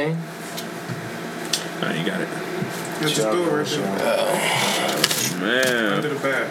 you 1.93 2.05
got 2.05 2.21
it, 2.21 2.29
Yeah, 2.29 3.09
just 3.09 3.17
do 3.23 3.43
it 3.43 3.51
right 3.51 3.67
there. 3.67 5.41
man. 5.41 5.93
Under 5.95 6.09
the 6.11 6.21
bag. 6.21 6.47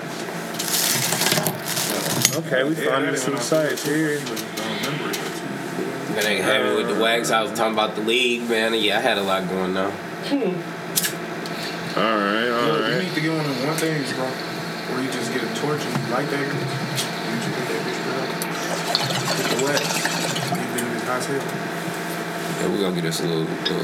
Okay, 2.36 2.64
we 2.64 2.76
Yeah, 2.76 2.90
finding 2.90 3.12
that 3.12 3.20
some 3.20 3.34
ain't 3.36 3.44
sites 3.44 3.86
here. 3.86 4.20
Don't 6.22 6.30
remember 6.32 6.38
it. 6.38 6.38
Then 6.38 6.38
they 6.38 6.42
had 6.42 6.62
me 6.66 6.84
with 6.84 6.96
the 6.96 7.02
wax. 7.02 7.32
I 7.32 7.42
was 7.44 7.52
talking 7.54 7.74
about 7.74 7.96
the 7.96 8.02
league, 8.02 8.50
man. 8.50 8.74
Yeah, 8.76 8.98
I 8.98 9.02
had 9.02 9.18
a 9.18 9.24
lot 9.24 9.48
going 9.50 9.76
on. 9.78 9.92
All 11.98 12.04
right, 12.18 12.48
all 12.50 12.68
Look, 12.70 12.92
you 12.94 13.00
need 13.02 13.14
to 13.16 13.22
get 13.22 13.32
one 13.36 13.46
of 13.46 13.58
them 13.58 13.68
one 13.68 13.76
things, 13.78 14.14
bro. 14.14 14.26
Where 14.26 15.02
you 15.04 15.12
just 15.12 15.34
get 15.34 15.44
a 15.44 15.48
torch 15.60 15.82
and 15.84 15.94
you 15.98 16.14
light 16.14 16.30
that 16.30 16.46
bitch. 16.50 16.70
You 17.26 17.36
just 17.44 17.56
hit 17.60 17.68
that 17.70 17.82
bitch 17.86 18.02
right 18.10 18.30
Hit 19.36 19.48
the 19.58 19.64
wax. 19.66 19.82
You 20.50 20.66
been 20.74 20.86
in 20.86 20.94
the 20.94 21.06
hot 21.06 21.22
tub. 21.24 21.42
Yeah, 22.60 22.68
we 22.72 22.78
gonna 22.82 22.96
get 22.96 23.06
us 23.06 23.20
a 23.22 23.24
little. 23.28 23.48
Uh, 23.48 23.78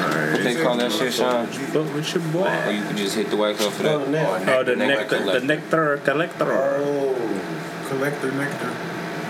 All 0.00 0.32
what 0.32 0.42
they 0.44 0.54
call 0.62 0.76
that 0.76 0.92
shit, 0.92 1.12
Sean? 1.12 1.46
Fuck 1.46 1.94
with 1.94 2.14
your 2.14 2.22
Or 2.46 2.70
you 2.72 2.82
could 2.84 2.96
just 2.96 3.14
hit 3.16 3.28
the 3.30 3.36
wax 3.36 3.60
off 3.64 3.76
of 3.78 3.82
that. 3.82 3.94
Oh, 3.94 3.98
the 4.04 4.10
neck. 4.10 4.48
Oh, 4.48 4.62
the 4.64 4.76
Neck 4.76 4.88
nectar, 4.88 5.08
the 5.08 5.16
collector. 5.24 5.46
nectar 5.46 5.96
collector. 5.98 6.52
Oh, 6.52 7.14
Collector, 7.88 8.32
nectar. 8.32 8.72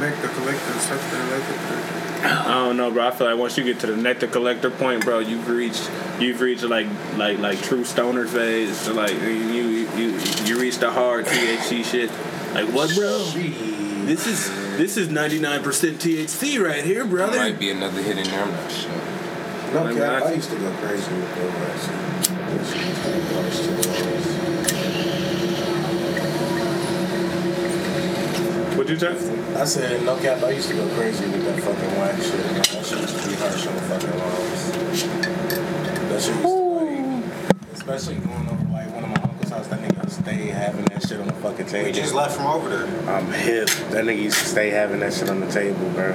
Nectar, 0.01 0.29
collector, 0.29 0.73
sector, 0.79 1.19
nectar. 1.27 2.00
I 2.23 2.65
don't 2.65 2.77
know, 2.77 2.91
bro. 2.91 3.07
I 3.09 3.11
feel 3.13 3.29
like 3.29 3.39
once 3.39 3.57
you 3.57 3.65
get 3.65 3.81
to 3.81 3.87
the 3.87 3.97
nectar 3.97 4.27
collector 4.27 4.71
point, 4.71 5.05
bro, 5.05 5.21
you've 5.21 5.49
reached 5.49 5.89
you've 6.19 6.41
reached 6.41 6.65
like 6.65 6.87
like 7.17 7.39
like 7.39 7.61
true 7.63 7.85
stoner 7.85 8.27
phase. 8.27 8.77
So 8.77 8.93
like 8.95 9.13
you 9.13 9.29
you 9.29 10.19
you 10.45 10.59
reach 10.61 10.79
the 10.79 10.91
hard 10.91 11.27
THC 11.27 11.85
shit. 11.85 12.11
Like 12.55 12.69
what, 12.75 12.95
bro? 12.95 13.19
This 14.07 14.27
is 14.27 14.51
this 14.77 14.97
is 14.97 15.09
ninety 15.09 15.39
nine 15.39 15.63
percent 15.63 15.99
THC 15.99 16.61
right 16.63 16.83
here, 16.85 17.05
There 17.05 17.07
brother. 17.07 17.39
might 17.39 17.59
be 17.59 17.71
another 17.71 18.03
hit 18.03 18.19
in 18.19 18.25
there. 18.25 18.43
I'm 18.43 18.51
not 18.51 18.71
sure. 18.73 18.91
no 19.75 19.85
Like, 19.85 19.97
cap. 19.97 20.23
I- 20.25 20.31
I 20.31 20.33
used 20.35 20.51
to 20.51 20.57
go 20.57 20.71
crazy 20.83 21.15
with 21.15 21.35
those 21.37 21.55
actually. 21.55 23.01
What'd 28.81 28.99
you 28.99 28.99
say? 28.99 29.61
I 29.61 29.65
said, 29.67 30.03
no 30.07 30.17
cap, 30.17 30.43
I 30.43 30.53
used 30.53 30.71
to 30.71 30.75
go 30.75 30.89
crazy 30.95 31.27
with 31.27 31.45
that 31.45 31.61
fucking 31.61 31.99
wax 31.99 32.25
shit. 32.25 32.41
Man. 32.47 32.55
That 32.55 32.87
shit 32.87 32.99
was 32.99 33.13
to 33.13 33.29
be 33.29 33.35
harsh 33.35 33.67
on 33.67 33.75
the 33.75 33.81
fucking 33.83 34.19
lungs. 34.19 34.73
That 36.09 36.23
shit 36.23 36.35
used 36.35 36.43
to 36.47 36.55
like, 36.81 37.75
especially 37.75 38.15
going 38.15 38.49
over 38.49 38.65
like 38.73 38.91
one 38.95 39.05
of 39.05 39.11
my 39.11 39.21
uncle's 39.23 39.51
house, 39.51 39.67
that 39.67 39.81
nigga 39.81 40.09
stay 40.11 40.47
having 40.47 40.87
that 40.87 41.07
shit 41.07 41.21
on 41.21 41.27
the 41.27 41.35
fucking 41.35 41.67
table. 41.67 41.85
We 41.89 41.93
just 41.93 42.15
left 42.15 42.37
from 42.37 42.47
over 42.47 42.71
there. 42.71 43.11
I'm 43.15 43.27
hip. 43.31 43.69
That 43.91 44.07
nigga 44.07 44.23
used 44.23 44.39
to 44.39 44.47
stay 44.47 44.71
having 44.71 45.01
that 45.01 45.13
shit 45.13 45.29
on 45.29 45.41
the 45.41 45.53
table, 45.53 45.91
bro. 45.91 46.15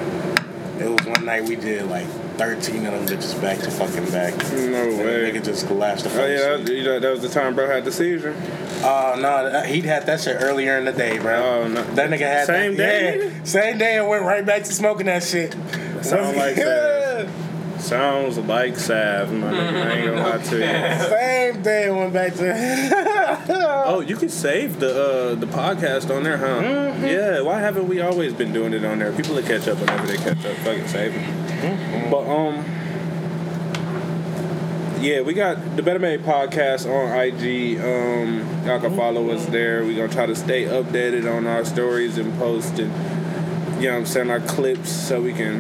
It 0.80 0.90
was 0.90 1.06
one 1.06 1.24
night 1.24 1.44
we 1.44 1.56
did 1.58 1.86
like 1.88 2.08
13 2.38 2.84
of 2.88 2.94
them 2.94 3.06
bitches 3.06 3.40
back 3.40 3.60
to 3.60 3.70
fucking 3.70 4.10
back. 4.12 4.36
No 4.38 4.58
And 4.58 4.74
the 5.00 5.04
way. 5.04 5.32
nigga 5.32 5.46
just 5.46 5.68
collapsed 5.68 6.04
the 6.06 6.10
fuck 6.10 6.22
Oh 6.22 6.26
yeah, 6.26 6.58
that, 6.58 6.68
you 6.74 6.84
know, 6.84 7.00
that 7.00 7.12
was 7.12 7.22
the 7.22 7.30
time 7.30 7.54
bro 7.54 7.68
had 7.68 7.86
the 7.86 7.92
seizure. 7.92 8.34
Uh, 8.86 9.16
no, 9.20 9.62
he'd 9.64 9.86
had 9.86 10.06
that 10.06 10.22
shit 10.22 10.38
earlier 10.40 10.78
in 10.78 10.86
the 10.86 10.92
day, 10.94 11.18
bro. 11.18 11.36
Oh, 11.64 11.68
no. 11.68 11.84
That 11.96 12.10
nigga 12.10 12.20
had 12.20 12.46
Same 12.46 12.76
that, 12.78 12.78
day, 12.78 13.26
Yeah, 13.28 13.44
same 13.44 13.78
day 13.78 13.98
and 13.98 14.08
went 14.08 14.24
right 14.24 14.46
back 14.46 14.64
to 14.64 14.74
smoking 14.74 15.08
that 15.08 15.24
shit. 15.24 15.54
Sound 16.02 16.38
like 16.44 16.56
that. 16.56 17.28
Sounds 17.80 18.38
like 18.40 18.78
salve, 18.78 19.32
man. 19.32 19.54
I 19.54 19.98
ain't 19.98 20.06
gonna 20.08 20.30
lie 20.30 20.38
to 20.38 20.56
you. 20.56 21.10
Same 21.54 21.62
day 21.62 21.88
and 21.88 21.98
went 21.98 22.14
back 22.14 22.34
to. 22.36 23.36
Oh, 23.88 24.00
you 24.00 24.16
can 24.16 24.30
save 24.30 24.80
the 24.80 24.90
uh, 24.90 25.36
the 25.36 25.46
podcast 25.46 26.10
on 26.14 26.24
there, 26.24 26.38
huh? 26.38 26.60
Mm-hmm. 26.64 27.06
Yeah. 27.06 27.42
Why 27.42 27.60
haven't 27.60 27.88
we 27.88 28.02
always 28.02 28.34
been 28.34 28.52
doing 28.52 28.74
it 28.74 28.84
on 28.84 28.98
there? 28.98 29.12
People 29.12 29.36
will 29.36 29.44
catch 29.44 29.68
up 29.68 29.78
whenever 29.80 30.08
they 30.08 30.18
catch 30.18 30.44
up. 30.44 30.56
Fucking 30.58 30.88
save 30.88 31.14
it. 31.14 31.20
Mm-hmm. 31.20 32.10
But 32.10 32.28
um, 32.28 32.66
yeah, 35.02 35.22
we 35.22 35.34
got 35.34 35.76
the 35.76 35.82
BettaMaid 35.82 36.24
podcast 36.24 36.86
on 36.90 37.18
IG. 37.18 37.80
Um, 37.80 38.66
y'all 38.66 38.80
can 38.80 38.96
follow 38.96 39.30
us 39.32 39.46
there. 39.48 39.84
We're 39.84 39.98
gonna 39.98 40.12
try 40.14 40.26
to 40.26 40.36
stay 40.36 40.66
updated 40.66 41.32
on 41.32 41.48
our 41.48 41.66
stories 41.66 42.18
and 42.18 42.34
post 42.38 42.80
and 42.80 42.92
you 43.82 43.90
know 43.90 43.94
what 43.94 44.00
I'm 44.00 44.06
saying 44.06 44.30
our 44.30 44.40
clips 44.40 44.90
so 44.90 45.22
we 45.22 45.34
can 45.34 45.60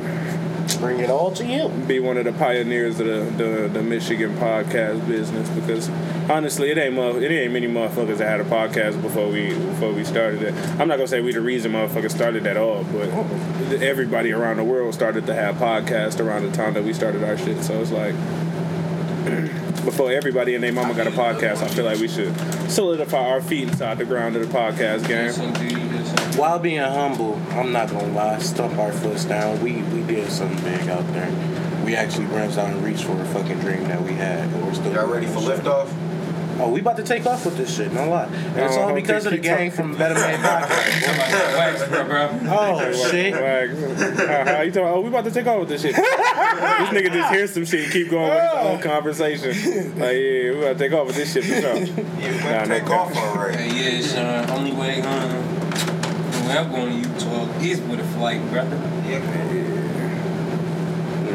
Bring 0.79 0.99
it 0.99 1.09
all 1.09 1.31
to 1.31 1.45
you. 1.45 1.69
be 1.87 1.99
one 1.99 2.17
of 2.17 2.25
the 2.25 2.33
pioneers 2.33 2.99
of 2.99 3.05
the, 3.05 3.43
the, 3.43 3.67
the 3.67 3.83
Michigan 3.83 4.35
podcast 4.37 5.07
business 5.07 5.47
because 5.49 5.89
honestly, 6.29 6.71
it 6.71 6.77
ain't 6.77 6.97
it 6.97 7.31
ain't 7.31 7.53
many 7.53 7.67
motherfuckers 7.67 8.17
that 8.17 8.27
had 8.27 8.41
a 8.41 8.45
podcast 8.45 8.99
before 9.01 9.29
we 9.29 9.53
before 9.53 9.93
we 9.93 10.03
started 10.03 10.41
it. 10.41 10.53
I'm 10.79 10.87
not 10.87 10.97
gonna 10.97 11.07
say 11.07 11.21
we 11.21 11.33
the 11.33 11.41
reason 11.41 11.71
motherfuckers 11.73 12.11
started 12.11 12.47
at 12.47 12.57
all, 12.57 12.83
but 12.85 13.09
everybody 13.81 14.31
around 14.31 14.57
the 14.57 14.63
world 14.63 14.93
started 14.93 15.27
to 15.27 15.35
have 15.35 15.55
podcasts 15.55 16.19
around 16.19 16.43
the 16.43 16.51
time 16.51 16.73
that 16.73 16.83
we 16.83 16.93
started 16.93 17.23
our 17.23 17.37
shit. 17.37 17.63
So 17.63 17.79
it's 17.79 17.91
like 17.91 18.15
before 19.83 20.11
everybody 20.11 20.55
and 20.55 20.63
their 20.63 20.71
mama 20.71 20.93
got 20.93 21.07
a 21.07 21.11
podcast, 21.11 21.63
I 21.63 21.67
feel 21.67 21.85
like 21.85 21.99
we 21.99 22.07
should 22.07 22.35
solidify 22.69 23.29
our 23.29 23.41
feet 23.41 23.67
inside 23.69 23.97
the 23.97 24.05
ground 24.05 24.35
of 24.35 24.47
the 24.47 24.57
podcast 24.57 25.07
game. 25.07 25.33
While 26.37 26.59
being 26.59 26.79
humble, 26.79 27.41
I'm 27.51 27.71
not 27.71 27.89
gonna 27.89 28.13
lie, 28.13 28.39
stump 28.39 28.77
our 28.77 28.91
foots 28.91 29.25
down. 29.25 29.61
We 29.61 29.81
we 29.83 30.03
did 30.03 30.29
something 30.31 30.63
big 30.63 30.89
out 30.89 31.05
there. 31.13 31.31
We 31.85 31.95
actually 31.95 32.25
branched 32.27 32.57
out 32.57 32.69
and 32.69 32.83
reached 32.83 33.03
for 33.03 33.19
a 33.19 33.25
fucking 33.25 33.59
dream 33.59 33.83
that 33.85 34.01
we 34.01 34.13
had, 34.13 34.39
and 34.39 34.65
we're 34.65 34.73
still. 34.73 34.93
Y'all 34.93 35.07
ready 35.07 35.27
for 35.27 35.39
doing 35.41 35.57
shit. 35.57 35.65
liftoff? 35.65 36.04
Oh, 36.57 36.69
we 36.69 36.79
about 36.79 36.95
to 36.97 37.03
take 37.03 37.25
off 37.25 37.43
with 37.45 37.57
this 37.57 37.75
shit, 37.75 37.91
no 37.91 38.07
lie. 38.09 38.25
And 38.25 38.57
it's 38.57 38.77
Oh, 38.77 38.83
all 38.83 38.93
because 38.93 39.25
of 39.25 39.31
the 39.31 39.37
keep 39.37 39.43
gang 39.43 39.71
from 39.71 39.95
BettaMaid 39.95 40.37
Podcast. 40.37 41.57
Wax, 41.57 41.87
bro, 41.89 42.05
bro. 42.05 42.39
Oh, 42.43 43.09
shit. 43.11 43.33
Like, 43.33 43.71
uh, 44.29 44.57
uh, 44.57 44.61
you 44.61 44.71
talking? 44.71 44.87
Oh, 44.87 45.01
we 45.01 45.09
about 45.09 45.25
to 45.25 45.31
take 45.31 45.47
off 45.47 45.59
with 45.59 45.69
this 45.69 45.81
shit. 45.81 45.95
this 45.95 46.05
nigga 46.05 47.11
just 47.11 47.33
hears 47.33 47.53
some 47.53 47.65
shit 47.65 47.83
and 47.83 47.91
keep 47.91 48.09
going 48.09 48.29
with 48.29 48.41
his 48.41 48.51
own 48.53 48.77
oh. 48.77 48.81
conversation. 48.81 49.49
Like, 49.99 50.15
yeah, 50.15 50.51
we 50.51 50.57
about 50.59 50.77
to 50.77 50.79
take 50.79 50.93
off 50.93 51.07
with 51.07 51.15
this 51.17 51.33
shit 51.33 51.43
for 51.43 51.61
sure. 51.61 51.75
Yeah, 51.75 52.31
we 52.31 52.37
Nah, 52.37 52.43
better 52.43 52.79
take 52.79 52.89
off 52.89 53.15
already. 53.17 53.57
Hey, 53.57 53.97
yeah, 53.99 54.07
Sean. 54.07 54.25
Uh, 54.25 54.55
only 54.57 54.71
way 54.71 55.01
gonna. 55.01 55.41
When 56.47 56.57
I'm 56.57 56.71
going 56.71 57.01
to 57.01 57.09
Utah 57.09 57.47
is 57.59 57.81
with 57.81 57.99
a 57.99 58.03
flight, 58.17 58.41
brother. 58.49 58.77
Yeah, 59.05 59.19
man. 59.19 59.77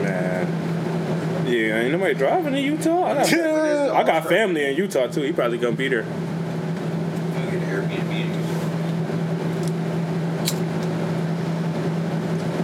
Man. 0.03 1.47
Yeah, 1.47 1.81
ain't 1.81 1.93
nobody 1.93 2.15
driving 2.15 2.55
in 2.55 2.65
Utah. 2.65 3.05
I 3.05 3.15
got, 3.15 3.27
I 3.93 4.05
got 4.05 4.27
family 4.29 4.65
in 4.67 4.77
Utah 4.77 5.07
too. 5.09 5.23
He 5.23 5.33
probably 5.33 5.59
gonna 5.59 5.77
be 5.77 5.89
there. 5.89 6.05
We'll 6.05 7.45
get 7.51 7.55
an 7.55 7.63
Airbnb. 7.69 8.13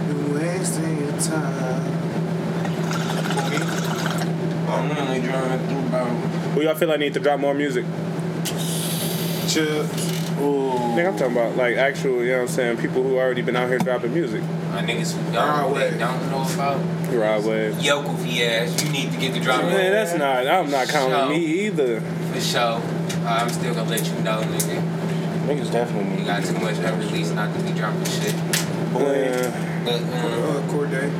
You 0.07 0.15
wasting 0.39 0.97
your 0.99 1.19
time. 1.19 1.93
I'm 4.69 4.91
only 4.97 5.21
driving 5.21 5.67
through 5.67 5.87
about. 5.87 6.07
Who 6.07 6.61
y'all 6.61 6.75
feel 6.75 6.91
I 6.91 6.97
need 6.97 7.13
to 7.13 7.19
drop 7.19 7.39
more 7.39 7.53
music? 7.53 7.85
Chips. 9.47 10.17
Nigga, 10.37 11.07
I'm 11.09 11.17
talking 11.17 11.31
about 11.33 11.55
like 11.55 11.77
actual, 11.77 12.23
you 12.23 12.31
know 12.31 12.41
what 12.41 12.49
I'm 12.49 12.55
saying, 12.55 12.77
people 12.77 13.01
who 13.03 13.17
already 13.17 13.41
been 13.41 13.55
out 13.55 13.69
here 13.69 13.79
dropping 13.79 14.13
music. 14.13 14.41
My 14.71 14.81
niggas 14.83 15.13
who 15.15 15.21
Ride 15.37 15.61
don't, 15.61 15.73
Wave. 15.73 15.91
they 15.93 15.97
don't 15.99 16.29
know 16.31 16.43
about 16.53 16.77
Ride 17.13 17.43
Wave. 17.45 17.73
Yokofi 17.75 18.41
ass. 18.41 18.83
You 18.83 18.91
need 18.91 19.11
to 19.11 19.17
get 19.17 19.33
the 19.33 19.39
drop 19.39 19.61
Man, 19.63 19.91
that's 19.91 20.15
not. 20.15 20.47
I'm 20.47 20.69
not 20.69 20.87
counting 20.89 21.37
me 21.37 21.45
either. 21.65 22.01
for 22.01 22.41
sure. 22.41 22.61
Uh, 22.61 22.81
I'm 23.25 23.49
still 23.49 23.73
gonna 23.73 23.89
let 23.89 24.05
you 24.05 24.13
know, 24.19 24.41
nigga. 24.41 24.81
Niggas 25.47 25.71
definitely 25.71 26.11
You 26.11 26.17
need 26.19 26.25
got 26.27 26.43
too 26.43 26.53
much 26.59 26.77
unreleased 26.77 27.33
not 27.33 27.55
to 27.55 27.63
be 27.63 27.71
dropping 27.71 28.03
shit. 28.05 28.33
Yeah. 28.33 29.81
But 29.85 30.01
um, 30.01 30.11
Uh, 30.13 30.71
Corday. 30.71 31.11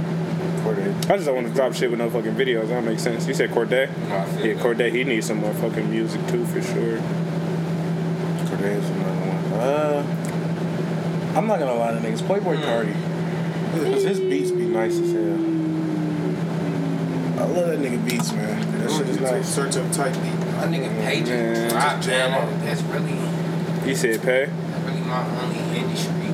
Corday. 0.64 0.90
I 1.10 1.16
just 1.16 1.26
don't 1.26 1.36
want 1.36 1.48
to 1.48 1.54
drop 1.54 1.74
shit 1.74 1.90
with 1.90 2.00
no 2.00 2.10
fucking 2.10 2.36
videos. 2.36 2.68
That 2.68 2.76
don't 2.76 2.86
make 2.86 3.00
sense. 3.00 3.26
You 3.28 3.34
said 3.34 3.52
Corday? 3.52 3.88
no, 4.10 4.16
Yeah, 4.44 4.54
that. 4.54 4.60
Corday. 4.60 4.90
He 4.92 5.04
needs 5.06 5.28
some 5.28 5.38
more 5.38 5.54
fucking 5.54 5.90
music 5.90 6.26
too, 6.28 6.46
for 6.46 6.62
sure. 6.62 7.00
Corday 8.58 8.76
is 8.76 8.90
another 8.90 9.12
one. 9.12 9.60
Uh, 9.60 11.34
I'm 11.38 11.48
not 11.48 11.60
gonna 11.60 11.76
lie 11.76 11.92
to 11.92 12.00
niggas. 12.00 12.22
Playboi 12.22 12.58
Carti. 12.64 12.94
Cause 13.94 14.04
his 14.04 14.20
beats 14.20 14.52
be 14.52 14.66
nice 14.66 14.98
as 14.98 15.12
hell. 15.12 15.38
I 17.38 17.44
love 17.46 17.68
that 17.68 17.80
nigga 17.80 18.04
beats, 18.10 18.32
man. 18.34 18.80
That 18.80 18.90
shit 18.92 19.08
is 19.10 19.20
nice. 19.20 19.48
Search 19.48 19.78
up 19.78 19.92
tight 19.92 20.14
beat. 20.14 20.34
My 20.58 20.66
nigga 20.66 20.90
Page 21.06 21.28
Man. 21.28 21.74
rock 21.76 22.06
man. 22.08 22.66
That's 22.66 22.82
really, 22.84 23.88
You 23.88 23.96
said 23.96 24.22
pay? 24.24 24.46
that's 24.46 24.84
really 24.86 25.02
my 25.02 25.24
only 25.42 25.60
industry. 25.78 26.32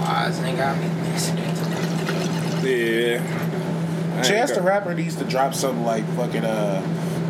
Wise 0.00 0.40
ain't 0.40 0.58
got 0.58 0.76
me 0.78 0.88
listening 1.12 1.44
to 1.54 1.64
that. 1.64 2.64
Yeah. 2.66 4.18
I 4.18 4.22
Chance 4.22 4.50
the 4.52 4.62
Rapper 4.62 4.94
needs 4.94 5.14
to 5.16 5.24
drop 5.24 5.54
something 5.54 5.84
like 5.84 6.04
fucking 6.16 6.44
uh, 6.44 6.82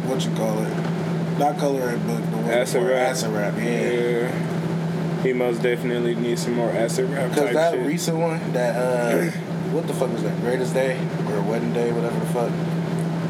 what 0.07 0.25
you 0.25 0.31
call 0.35 0.63
it? 0.65 1.39
Not 1.39 1.59
color 1.59 1.91
it, 1.91 2.07
but 2.07 2.21
the 2.43 2.49
one 2.49 2.59
Acid 2.59 2.75
before 2.83 2.95
rap. 2.97 3.11
Acid 3.11 3.31
rap, 3.31 3.55
yeah. 3.59 3.91
Yeah. 3.91 5.23
He 5.23 5.33
most 5.33 5.63
definitely 5.63 6.15
needs 6.17 6.43
some 6.43 6.55
more 6.55 6.71
acid 6.71 7.09
rap 7.11 7.31
Because 7.31 7.53
that 7.55 7.75
shit. 7.75 7.87
recent 7.87 8.19
one, 8.19 8.53
that 8.55 8.75
uh, 8.77 9.31
what 9.71 9.87
the 9.87 9.95
fuck 9.95 10.11
was 10.13 10.23
that? 10.25 10.41
Greatest 10.41 10.75
Day 10.75 10.99
or 11.31 11.43
Wedding 11.43 11.73
Day, 11.73 11.93
whatever 11.93 12.19
the 12.19 12.27
fuck. 12.27 12.51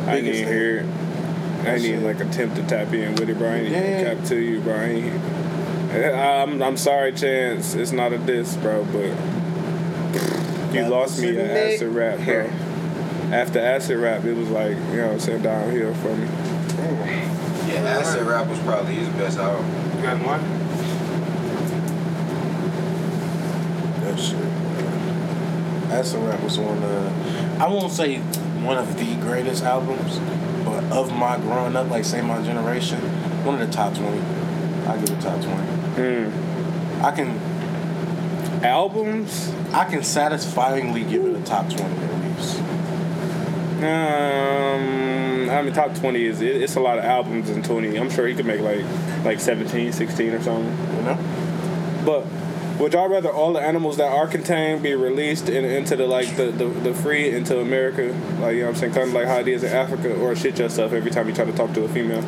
I 0.09 0.17
didn't 0.17 0.25
biggest 0.25 0.41
even 0.43 0.53
hear 0.53 0.77
it. 0.79 0.87
I 1.61 1.65
didn't 1.77 1.85
even 1.85 2.05
like 2.05 2.21
attempt 2.21 2.57
to 2.57 2.63
tap 2.67 2.93
in 2.95 3.15
with 3.17 3.29
it, 3.29 3.37
bro. 3.39 3.49
I 3.51 3.55
ain't 3.57 3.67
even 3.69 3.83
Yeah. 3.83 4.15
cap 4.15 4.25
to 4.29 4.37
you, 4.37 4.61
bro. 4.61 4.75
I 4.75 4.85
ain't, 4.85 5.23
I'm, 5.95 6.63
I'm 6.63 6.77
sorry, 6.79 7.13
Chance. 7.13 7.75
It's 7.75 7.93
not 7.93 8.13
a 8.15 8.19
diss, 8.19 8.57
bro, 8.57 8.85
but 8.87 9.05
you 10.75 10.81
That 10.81 10.91
lost 10.91 11.21
me 11.21 11.29
was 11.29 11.37
at 11.37 11.51
acid 11.51 11.89
rap, 11.95 12.19
bro. 12.25 12.51
After 13.31 13.61
acid 13.61 13.99
rap, 13.99 14.25
it 14.25 14.35
was 14.35 14.49
like, 14.49 14.71
you 14.77 14.97
know 14.97 15.05
what 15.09 15.13
I'm 15.15 15.21
saying, 15.21 15.43
downhill 15.43 15.93
for 15.95 16.17
me. 16.17 16.27
Yeah, 17.73 17.99
Acid 17.99 18.27
Rap 18.27 18.47
was 18.49 18.59
probably 18.61 18.95
his 18.95 19.09
best 19.11 19.39
album. 19.39 19.67
You 19.97 20.03
got 20.03 20.19
one? 20.25 20.41
That 24.01 24.19
shit. 24.19 24.39
man. 24.39 25.91
Acid 25.93 26.23
rap 26.23 26.43
was 26.43 26.59
one 26.59 26.83
of, 26.83 27.61
I 27.61 27.69
won't 27.69 27.93
say 27.93 28.19
one 28.19 28.79
of 28.79 28.99
the 28.99 29.15
greatest 29.17 29.63
albums, 29.63 30.19
but 30.65 30.85
of 30.93 31.13
my 31.17 31.37
growing 31.39 31.77
up, 31.77 31.91
like 31.91 32.05
say 32.05 32.21
my 32.23 32.43
generation, 32.43 32.99
one 33.45 33.61
of 33.61 33.67
the 33.67 33.73
top 33.73 33.95
20. 33.95 34.19
I 34.87 34.97
give 34.99 35.11
it 35.11 35.21
top 35.21 35.41
20. 35.41 35.51
Hmm. 35.97 37.05
I 37.05 37.11
can 37.11 37.39
Albums? 38.63 39.53
I 39.73 39.85
can 39.85 40.05
satisfyingly 40.05 41.03
give 41.03 41.25
it 41.25 41.35
a 41.35 41.43
top 41.43 41.69
20 41.69 41.83
at 41.83 42.37
least. 42.37 42.59
Um, 42.61 44.42
I 45.63 45.65
mean, 45.65 45.75
top 45.75 45.95
20 45.95 46.25
is, 46.25 46.41
it, 46.41 46.61
it's 46.61 46.75
a 46.75 46.81
lot 46.81 46.99
of 46.99 47.05
albums 47.05 47.49
in 47.49 47.63
20. 47.63 47.97
I'm 47.97 48.11
sure 48.11 48.27
he 48.27 48.35
could 48.35 48.47
make 48.47 48.61
like, 48.61 48.85
like 49.25 49.39
17, 49.39 49.93
16 49.93 50.31
or 50.31 50.43
something. 50.43 50.97
You 50.97 51.03
know? 51.03 52.03
But 52.05 52.27
would 52.81 52.95
y'all 52.95 53.09
rather 53.09 53.31
all 53.31 53.53
the 53.53 53.61
animals 53.61 53.97
that 53.99 54.11
are 54.11 54.27
contained 54.27 54.83
be 54.83 54.95
released 54.95 55.49
in, 55.49 55.65
into 55.65 55.95
the 55.95 56.07
like 56.07 56.37
the, 56.37 56.47
the, 56.47 56.67
the 56.67 56.93
free 56.93 57.31
into 57.31 57.61
America? 57.61 58.07
Like 58.41 58.55
you 58.55 58.63
know 58.63 58.67
what 58.67 58.75
I'm 58.75 58.81
saying, 58.81 58.95
kind 58.95 59.09
of 59.09 59.15
like 59.15 59.27
how 59.27 59.39
it 59.39 59.47
is 59.47 59.63
in 59.63 59.73
Africa, 59.73 60.17
or 60.17 60.35
shit 60.35 60.59
yourself 60.59 60.93
every 60.93 61.13
time 61.13 61.29
you 61.29 61.35
try 61.35 61.45
to 61.45 61.53
talk 61.53 61.73
to 61.75 61.85
a 61.85 61.89
female? 61.89 62.25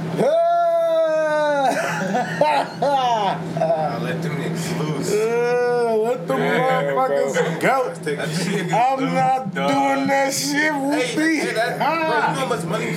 I'll 2.80 4.00
let 4.02 4.22
them 4.22 4.36
niggas 4.36 4.78
loose. 4.78 5.12
Uh, 5.12 5.73
let 6.02 6.26
the 6.26 6.36
Yeah, 6.36 6.82
motherfuckers 6.92 7.60
go. 7.60 8.76
I'm 8.76 9.14
not 9.14 9.54
doing 9.54 10.06
that 10.08 10.32
shit 10.32 10.72
with 10.74 11.16
me. 11.16 11.36
hey, 11.36 11.52
that, 11.52 11.78
bro, 11.78 11.92
you 11.92 12.00
know 12.00 12.20
how 12.20 12.46
much 12.46 12.64
money 12.64 12.90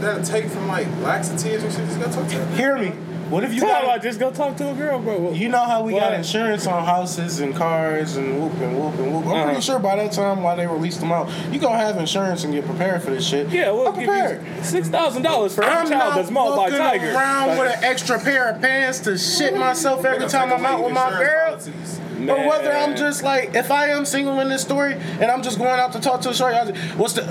that'll 0.00 0.22
take 0.24 0.46
from 0.46 0.68
like 0.68 0.86
laxatives 1.00 1.64
and 1.64 1.72
shit? 1.72 1.84
Just 1.86 1.98
gotta 2.00 2.12
talk 2.12 2.28
to 2.28 2.38
them. 2.38 2.56
Hear 2.56 2.76
me. 2.78 2.92
What 3.32 3.44
if 3.44 3.54
you 3.54 3.60
Tell 3.60 3.70
got 3.70 3.84
about 3.84 4.02
just 4.02 4.20
go 4.20 4.30
talk 4.30 4.58
to 4.58 4.70
a 4.72 4.74
girl, 4.74 4.98
bro. 4.98 5.32
You 5.32 5.48
know 5.48 5.64
how 5.64 5.82
we 5.82 5.92
got 5.92 6.12
insurance 6.12 6.66
on 6.66 6.84
houses 6.84 7.40
and 7.40 7.56
cars 7.56 8.16
and 8.16 8.38
whoop 8.42 8.52
and 8.60 8.78
whoop 8.78 8.92
and 8.98 9.14
whoop. 9.14 9.24
I'm 9.24 9.30
Uh-huh. 9.32 9.44
pretty 9.46 9.60
sure 9.62 9.78
by 9.78 9.96
that 9.96 10.12
time 10.12 10.42
while 10.42 10.54
they 10.54 10.66
release 10.66 10.98
them 10.98 11.10
out, 11.12 11.30
you 11.50 11.58
gonna 11.58 11.78
have 11.78 11.96
insurance 11.96 12.44
and 12.44 12.52
get 12.52 12.66
prepared 12.66 13.02
for 13.02 13.10
this 13.10 13.26
shit. 13.26 13.48
Yeah, 13.48 13.70
we'll 13.70 13.88
I'm 13.88 13.94
give 13.98 14.04
prepared. 14.06 14.44
you 14.58 14.62
six 14.62 14.88
thousand 14.88 15.22
dollars 15.22 15.54
for 15.54 15.64
every 15.64 15.78
I'm 15.78 15.86
child 15.88 16.08
not 16.10 16.14
that's 16.16 16.30
mauled 16.30 16.56
by 16.56 16.62
walking 16.64 16.76
tigers. 16.76 17.14
around 17.14 17.48
Like, 17.48 17.58
with 17.60 17.78
an 17.78 17.84
extra 17.84 18.18
pair 18.20 18.50
of 18.50 18.60
pants 18.60 18.98
to 19.00 19.16
shit 19.16 19.56
myself 19.56 20.04
every 20.04 20.28
time 20.28 20.52
I'm 20.52 20.66
out 20.66 20.84
with 20.84 20.92
my 20.92 21.06
insurance 21.08 21.64
girl. 21.66 21.74
policies. 21.78 22.00
Or 22.28 22.48
whether 22.48 22.72
I'm 22.72 22.96
just 22.96 23.22
like, 23.22 23.54
if 23.54 23.70
I 23.70 23.88
am 23.88 24.04
single 24.04 24.40
in 24.40 24.48
this 24.48 24.62
story 24.62 24.94
and 24.94 25.24
I'm 25.24 25.42
just 25.42 25.58
going 25.58 25.78
out 25.78 25.92
to 25.92 26.00
talk 26.00 26.20
to 26.22 26.30
a 26.30 26.34
shorty, 26.34 26.72
just, 26.72 26.96
what's 26.96 27.14
the? 27.14 27.22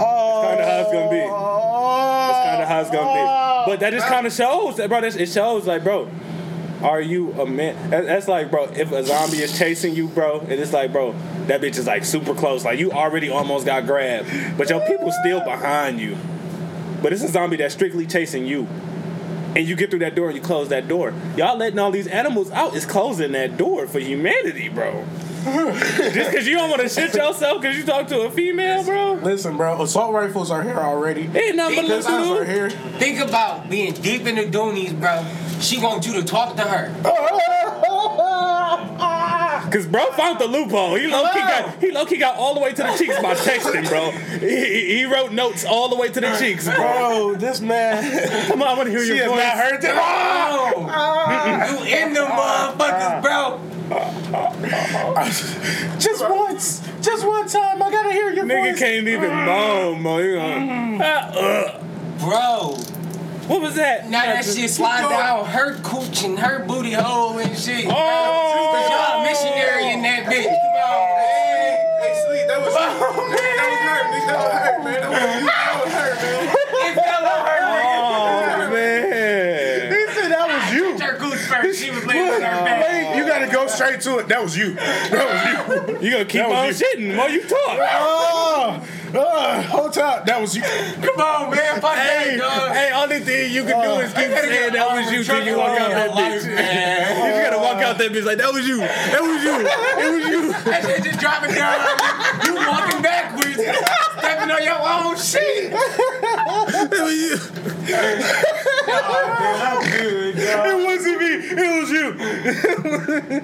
Oh, 0.00 0.46
kinda 0.48 0.64
how 0.64 0.80
it's 0.80 0.92
gonna 0.92 1.10
be. 1.10 1.18
That's 1.18 2.46
kind 2.46 2.62
of 2.62 2.68
how 2.68 2.80
it's 2.80 2.90
gonna 2.90 3.12
be. 3.12 3.70
But 3.70 3.80
that 3.80 3.92
just 3.92 4.06
kind 4.06 4.26
of 4.26 4.32
shows, 4.32 4.76
that, 4.76 4.88
bro. 4.88 5.00
It 5.00 5.28
shows, 5.28 5.66
like, 5.66 5.82
bro, 5.82 6.08
are 6.82 7.00
you 7.00 7.32
a 7.32 7.46
man? 7.46 7.90
That's 7.90 8.28
like, 8.28 8.50
bro, 8.50 8.64
if 8.66 8.92
a 8.92 9.04
zombie 9.04 9.38
is 9.38 9.58
chasing 9.58 9.94
you, 9.96 10.06
bro, 10.08 10.40
and 10.40 10.52
it's 10.52 10.72
like, 10.72 10.92
bro, 10.92 11.14
that 11.46 11.60
bitch 11.60 11.78
is 11.78 11.86
like 11.86 12.04
super 12.04 12.34
close. 12.34 12.64
Like, 12.64 12.78
you 12.78 12.92
already 12.92 13.28
almost 13.28 13.66
got 13.66 13.86
grabbed, 13.86 14.28
but 14.56 14.70
your 14.70 14.80
people 14.86 15.10
still 15.10 15.40
behind 15.40 15.98
you. 15.98 16.16
But 17.02 17.12
it's 17.12 17.22
a 17.22 17.28
zombie 17.28 17.56
that's 17.56 17.74
strictly 17.74 18.06
chasing 18.06 18.46
you. 18.46 18.68
And 19.56 19.66
you 19.66 19.76
get 19.76 19.90
through 19.90 20.00
that 20.00 20.14
door 20.14 20.28
and 20.28 20.36
you 20.36 20.42
close 20.42 20.68
that 20.68 20.88
door. 20.88 21.12
Y'all 21.36 21.56
letting 21.56 21.78
all 21.78 21.90
these 21.90 22.06
animals 22.06 22.50
out 22.50 22.74
is 22.74 22.84
closing 22.86 23.32
that 23.32 23.56
door 23.56 23.86
for 23.86 23.98
humanity, 23.98 24.68
bro. 24.68 25.04
Just 25.44 26.30
because 26.30 26.46
you 26.46 26.56
don't 26.56 26.68
want 26.68 26.82
to 26.82 26.88
shit 26.88 27.14
yourself 27.14 27.62
because 27.62 27.76
you 27.76 27.84
talk 27.84 28.06
to 28.08 28.20
a 28.22 28.30
female, 28.30 28.84
bro. 28.84 29.14
Listen, 29.14 29.56
bro, 29.56 29.80
assault 29.82 30.12
rifles 30.12 30.50
are 30.50 30.62
here 30.62 30.76
already. 30.76 31.22
Ain't 31.22 31.56
nothing 31.56 31.76
but 31.76 31.86
Pistols 31.86 32.18
little 32.18 32.38
are 32.38 32.44
here. 32.44 32.70
Think 32.70 33.20
about 33.20 33.70
being 33.70 33.94
deep 33.94 34.26
in 34.26 34.34
the 34.34 34.44
doonies, 34.44 34.98
bro. 34.98 35.24
She 35.60 35.78
wants 35.78 36.06
you 36.06 36.14
to 36.14 36.24
talk 36.24 36.56
to 36.56 36.62
her. 36.62 37.84
Cause 39.70 39.86
bro 39.86 40.06
found 40.12 40.38
the 40.38 40.46
loophole. 40.46 40.94
He 40.94 41.06
low 41.06 41.24
key 41.32 41.40
got 41.40 41.78
he 41.82 41.90
low 41.92 42.06
key 42.06 42.16
got 42.16 42.36
all 42.36 42.54
the 42.54 42.60
way 42.60 42.72
to 42.72 42.82
the 42.82 42.94
cheeks 42.96 43.20
by 43.20 43.34
texting, 43.34 43.86
bro. 43.88 44.10
He, 44.38 44.48
he- 44.48 44.96
he 44.98 45.04
wrote 45.04 45.32
notes 45.32 45.64
all 45.64 45.88
the 45.88 45.96
way 45.96 46.08
to 46.08 46.20
the 46.20 46.36
cheeks, 46.38 46.64
bro. 46.66 46.76
Bro, 46.76 47.34
this 47.36 47.60
man. 47.60 48.46
Come 48.48 48.62
on, 48.62 48.68
I 48.68 48.74
want 48.74 48.86
to 48.86 48.90
hear 48.90 49.00
She 49.02 49.08
your 49.16 49.24
has 49.24 49.30
voice. 49.30 49.42
not 49.42 49.56
heard 49.56 49.82
that. 49.82 49.96
Oh, 50.80 51.68
you 51.68 51.76
in 51.96 52.12
the 52.14 52.20
motherfuckers, 52.20 53.22
bro. 53.22 53.58
Just 55.98 56.22
once. 56.28 56.80
Just 57.00 57.24
one 57.26 57.48
time. 57.48 57.82
I 57.82 57.90
gotta 57.90 58.12
hear 58.12 58.30
your 58.32 58.44
Nigga 58.44 58.70
voice. 58.72 58.78
can't 58.78 59.08
even 59.08 59.34
moan, 59.34 60.02
bro. 60.02 60.18
You 60.18 60.34
know, 60.36 60.98
ah, 61.00 61.32
uh. 61.34 61.80
Bro, 62.18 62.76
what 63.48 63.62
was 63.62 63.76
that? 63.76 64.10
Now 64.10 64.26
that 64.26 64.44
shit 64.44 64.68
slide 64.68 65.08
down 65.08 65.46
her 65.46 65.80
cooch 65.80 66.22
and 66.22 66.38
her 66.38 66.66
booty 66.66 66.92
hole 66.92 67.38
and 67.38 67.58
shit. 67.58 67.86
Oh, 67.88 68.72
Cause 68.76 68.90
y'all 68.92 69.24
missionary 69.24 69.90
in 69.90 70.02
that 70.02 70.26
bitch. 70.28 70.44
Come 70.44 70.76
on, 70.84 71.08
man. 71.16 71.80
Hey, 71.96 72.12
sleep. 72.28 72.44
That 72.44 72.60
was 72.60 72.74
oh, 72.76 72.92
her. 72.92 73.08
That 73.08 74.36
was 74.36 74.52
her, 74.52 74.84
man. 74.84 75.00
That 75.00 75.08
was, 75.08 75.48
that 75.48 75.72
was 75.80 75.92
her, 75.96 76.12
man. 76.20 76.44
It 76.76 76.94
fell 76.94 77.24
her. 77.24 77.56
Oh, 77.88 78.70
man. 78.70 79.92
He 79.96 80.02
said 80.12 80.28
that 80.28 80.46
was 80.52 80.64
you. 80.76 80.98
Her 80.98 81.16
first. 81.48 81.80
She 81.82 81.90
was 81.90 82.04
laying 82.04 82.28
on 82.28 82.42
her 82.42 82.64
bed. 82.64 83.16
You 83.16 83.26
gotta 83.26 83.50
go 83.50 83.66
straight 83.68 84.02
to 84.02 84.18
it. 84.18 84.28
That 84.28 84.42
was 84.42 84.58
you. 84.58 84.74
That 84.74 85.72
was 85.72 85.88
you. 85.88 86.06
you 86.06 86.12
gonna 86.12 86.24
keep 86.26 86.42
that 86.42 86.52
on 86.52 86.74
shitting. 86.74 87.16
while 87.16 87.30
you 87.30 87.40
talk. 87.48 87.78
Oh 87.80 88.84
oh, 89.14 89.62
hold 89.62 89.92
time. 89.92 90.22
That 90.26 90.40
was 90.40 90.54
you. 90.56 90.62
Come 90.62 91.18
on, 91.20 91.50
man. 91.50 91.80
Fuck 91.80 91.94
Hey, 91.96 92.36
that, 92.36 92.38
dog. 92.38 92.72
hey, 92.72 92.90
only 92.94 93.20
thing 93.20 93.52
you 93.52 93.64
can 93.64 93.80
do 93.82 93.90
uh, 93.96 93.98
is 94.00 94.12
keep 94.12 94.28
saying 94.30 94.72
that 94.72 94.90
was 94.92 95.12
you 95.12 95.24
till 95.24 95.44
you 95.46 95.56
walk 95.56 95.78
out 95.78 95.90
that 95.90 96.10
bitch. 96.10 96.44
You 96.48 97.24
just 97.34 97.42
gotta 97.50 97.58
walk 97.58 97.82
out 97.82 97.98
that 97.98 98.10
bitch 98.12 98.24
like 98.24 98.38
that 98.38 98.52
was 98.52 98.66
you. 98.66 98.78
That 98.78 99.22
was 99.22 99.42
you. 99.42 99.54
It 99.58 100.10
was 100.14 100.24
you. 100.28 100.52
That 100.68 100.82
shit 100.84 101.02
just 101.04 101.20
dropping 101.20 101.54
down. 101.54 101.80
You 102.44 102.54
walking 102.54 103.02
backwards, 103.02 103.54
stepping 103.56 104.50
on 104.50 104.62
your 104.62 104.78
own 104.78 105.16
shit. 105.16 105.72
It 105.72 107.02
was 107.02 107.14
you. 107.14 107.38
It 109.50 110.86
wasn't 110.86 111.18
me. 111.18 111.32
It 111.50 111.80
was 111.80 111.90
you. 111.90 112.08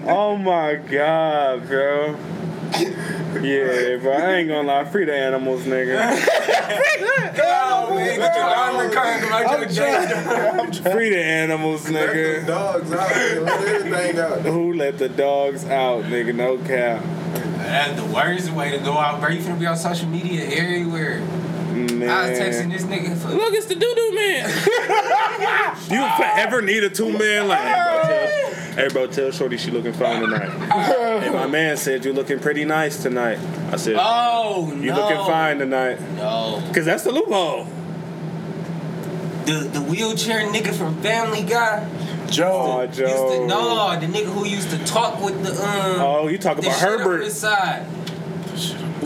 Oh 0.06 0.36
my 0.36 0.74
god, 0.76 1.66
bro. 1.66 2.16
Yeah, 3.42 3.96
bro. 3.96 4.12
I 4.12 4.34
ain't 4.34 4.48
gonna 4.48 4.66
lie. 4.68 4.84
Free 4.84 5.04
the 5.04 5.14
animals, 5.14 5.62
nigga. 5.62 5.96
Oh, 7.46 7.94
man. 7.94 8.18
Get 8.18 8.36
your 8.36 8.44
armor 8.44 8.90
curtain 8.90 9.28
about 9.28 9.58
your 9.60 9.68
jacket. 9.68 10.92
Free 10.92 11.10
the 11.10 11.22
animals, 11.22 11.88
Let 11.90 12.06
them 12.08 12.16
nigga. 12.16 12.46
dogs 12.46 12.92
out. 12.92 13.10
man. 13.10 13.44
Let 13.44 13.68
everything 13.68 14.18
out. 14.18 14.40
Who 14.42 14.72
let 14.74 14.98
the 14.98 15.08
dogs 15.08 15.64
out, 15.66 16.04
nigga? 16.04 16.34
No 16.34 16.58
cap. 16.58 17.02
That's 17.58 18.00
the 18.00 18.06
worst 18.06 18.50
way 18.50 18.70
to 18.70 18.78
go 18.78 18.92
out, 18.98 19.20
bro. 19.20 19.30
You 19.30 19.40
finna 19.40 19.58
be 19.58 19.66
on 19.66 19.76
social 19.76 20.08
media 20.08 20.44
everywhere. 20.46 21.20
Man. 21.20 22.08
I 22.08 22.30
was 22.30 22.38
texting 22.38 22.70
this 22.70 22.84
nigga 22.84 23.16
for. 23.16 23.28
Look, 23.28 23.52
it's 23.54 23.66
the 23.66 23.74
doo 23.74 23.94
doo 23.96 24.12
man. 24.14 24.48
you 25.90 26.06
forever 26.16 26.62
need 26.62 26.84
a 26.84 26.90
two 26.90 27.10
man 27.18 27.48
like. 27.48 27.58
Hey 27.58 27.74
bro, 27.74 28.02
tell, 28.02 28.23
hey, 28.74 28.88
bro, 28.88 29.06
tell 29.06 29.30
Shorty 29.30 29.56
she 29.56 29.70
looking 29.70 29.92
fine 29.92 30.22
tonight. 30.22 30.48
and 30.50 31.34
my 31.34 31.46
man 31.46 31.76
said 31.76 32.04
you 32.04 32.12
looking 32.12 32.38
pretty 32.40 32.64
nice 32.64 33.02
tonight. 33.02 33.38
I 33.72 33.76
said 33.76 33.96
Oh, 33.98 34.70
no. 34.74 34.82
you 34.82 34.92
looking 34.94 35.16
fine 35.18 35.58
tonight. 35.58 36.00
No. 36.16 36.62
Cause 36.74 36.84
that's 36.84 37.04
the 37.04 37.12
loophole. 37.12 37.66
The, 39.46 39.68
the 39.72 39.80
wheelchair 39.82 40.40
nigga 40.50 40.74
from 40.74 41.00
Family 41.02 41.42
Guy. 41.42 41.88
Joe. 42.30 42.78
Oh, 42.78 42.82
Used 42.82 42.94
to, 42.96 43.06
Joe. 43.06 43.46
no, 43.46 44.00
the 44.00 44.06
nigga 44.06 44.24
who 44.32 44.46
used 44.46 44.70
to 44.70 44.78
talk 44.86 45.22
with 45.22 45.42
the 45.44 45.50
um. 45.52 46.00
Oh, 46.00 46.28
you 46.28 46.38
talk 46.38 46.58
about 46.58 46.72
Herbert 46.72 47.30
side. 47.30 47.86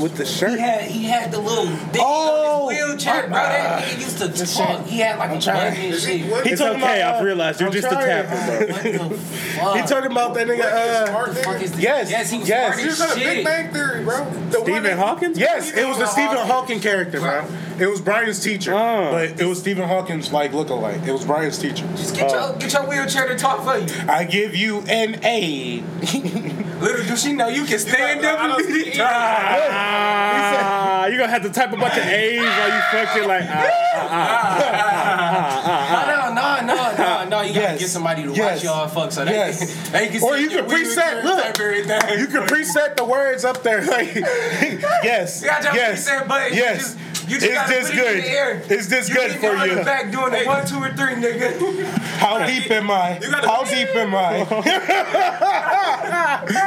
With 0.01 0.17
the 0.17 0.25
He 0.25 0.31
shirt. 0.33 0.59
had 0.59 0.83
he 0.83 1.05
had 1.05 1.31
the 1.33 1.39
little 1.41 1.67
thing 1.67 2.03
Oh, 2.05 2.67
on 2.69 2.75
his 2.75 2.85
wheelchair, 2.85 3.23
bro. 3.23 3.31
That 3.33 3.85
nigga 3.85 3.99
used 4.01 4.19
to 4.19 4.55
talk. 4.57 4.87
He 4.87 4.99
had 5.01 5.19
like 5.19 5.31
a 5.31 5.41
trying. 5.41 5.71
button 5.75 5.93
and 5.93 6.01
shit. 6.01 6.31
What 6.31 6.45
He 6.47 6.53
It's 6.53 6.61
talking 6.61 6.83
okay. 6.83 7.01
about, 7.01 7.15
uh, 7.15 7.19
I've 7.19 7.25
realized 7.25 7.61
you're 7.61 7.69
I'm 7.69 7.73
just 7.75 7.87
a 7.87 7.91
trying. 7.91 8.07
tapper, 8.07 8.67
bro. 8.67 8.67
What 9.09 9.11
the 9.11 9.19
fuck? 9.19 9.77
He 9.77 9.83
talking 9.83 10.11
about 10.13 10.35
that 10.35 10.47
nigga. 10.47 10.61
Uh, 10.61 11.07
smart 11.07 11.29
the 11.35 11.35
fuck 11.43 11.63
is 11.63 11.73
this? 11.73 11.81
Yes, 11.81 12.11
yes, 12.11 12.31
he 12.31 12.39
was 12.39 12.49
yes. 12.49 12.67
smart 12.75 12.81
He 12.81 12.87
was 12.87 13.01
as 13.01 13.11
on 13.13 13.19
the 13.19 13.25
Big. 13.25 13.45
Bang 13.45 13.73
Theory, 13.73 14.05
bro. 14.05 14.25
The 14.25 14.59
one 14.61 14.65
Stephen 14.65 14.83
that- 14.85 14.99
Hawkins? 14.99 15.39
yes, 15.39 15.73
it 15.77 15.87
was 15.89 15.99
the 15.99 16.07
Stephen 16.07 16.37
Hawking 16.39 16.81
character, 16.81 17.21
bro. 17.21 17.45
It 17.79 17.87
was 17.87 18.01
Brian's 18.01 18.41
teacher, 18.41 18.75
Oh. 18.75 19.11
but 19.13 19.41
it 19.41 19.47
was 19.47 19.61
Stephen 19.61 19.87
Hawking's 19.87 20.33
like 20.33 20.51
lookalike. 20.53 21.07
It 21.07 21.13
was 21.13 21.25
Brian's 21.25 21.59
teacher. 21.59 21.87
Just 21.97 22.17
get 22.17 22.31
your 22.33 22.53
get 22.55 22.73
your 22.73 22.83
wheelchair 22.87 23.29
to 23.29 23.37
talk 23.37 23.63
for 23.65 23.77
you. 23.79 23.87
I 24.09 24.25
give 24.25 24.57
you 24.57 24.81
an 24.89 25.25
A. 25.25 25.83
Little 26.81 27.05
do 27.07 27.17
she 27.17 27.33
know 27.33 27.49
you 27.49 27.65
can 27.65 27.79
stand 27.79 28.25
up 28.25 28.39
and 28.41 28.57
be 28.67 28.91
the 28.91 28.99
Ah, 29.03 31.07
you 31.07 31.17
gonna 31.19 31.31
have 31.31 31.43
to 31.43 31.51
type 31.51 31.73
a 31.73 31.77
bunch 31.77 31.97
of 31.97 32.05
A's 32.05 32.41
while 32.41 32.69
you 32.69 32.81
fucking 32.93 33.29
like. 33.29 33.45
Ah, 33.49 34.09
ah, 34.11 35.63
ah, 35.65 35.89
ah 35.91 36.05
No, 36.09 36.35
no, 36.35 36.61
no, 36.75 36.97
no, 36.97 37.25
no. 37.29 37.41
You 37.43 37.55
gotta 37.55 37.79
get 37.79 37.89
somebody 37.89 38.23
to 38.23 38.31
watch 38.31 38.63
y'all 38.63 38.89
fuck 38.89 39.13
so 39.13 39.25
they, 39.25 39.33
can, 39.33 39.55
they 39.93 40.09
can 40.09 40.23
Or 40.23 40.37
you 40.37 40.49
can 40.49 40.65
preset. 40.67 41.25
Look, 41.25 41.59
everything. 41.61 42.19
you 42.19 42.27
can 42.27 42.47
preset 42.47 42.97
the 42.97 43.05
words 43.05 43.45
up 43.45 43.63
there. 43.63 43.85
Like, 43.85 44.15
yes, 44.15 45.43
You 45.43 45.49
got 45.49 45.65
your 45.65 45.75
yes, 45.75 46.09
preset 46.09 46.29
button. 46.29 46.57
yes. 46.57 46.97
You 47.29 47.39
just, 47.39 47.47
you 47.47 47.53
Is 47.53 47.69
this 47.69 47.89
put 47.91 47.99
it 47.99 47.99
in 47.99 48.05
good? 48.05 48.17
the 48.25 48.29
air. 48.31 48.63
Is 48.71 48.89
this 48.89 49.09
you 49.09 49.15
good 49.15 49.33
for 49.33 49.51
on 49.57 49.69
you? 49.69 49.75
the 49.77 49.85
back 49.85 50.11
doing 50.11 50.31
the 50.33 50.45
one, 50.47 50.67
two, 50.67 50.77
or 50.79 50.89
three, 50.95 51.15
nigga. 51.15 51.85
How 52.19 52.47
deep 52.47 52.71
am 52.71 52.91
I? 52.91 53.21
How 53.45 53.65
deep 53.65 53.95
am 53.95 54.15
I? 54.15 54.45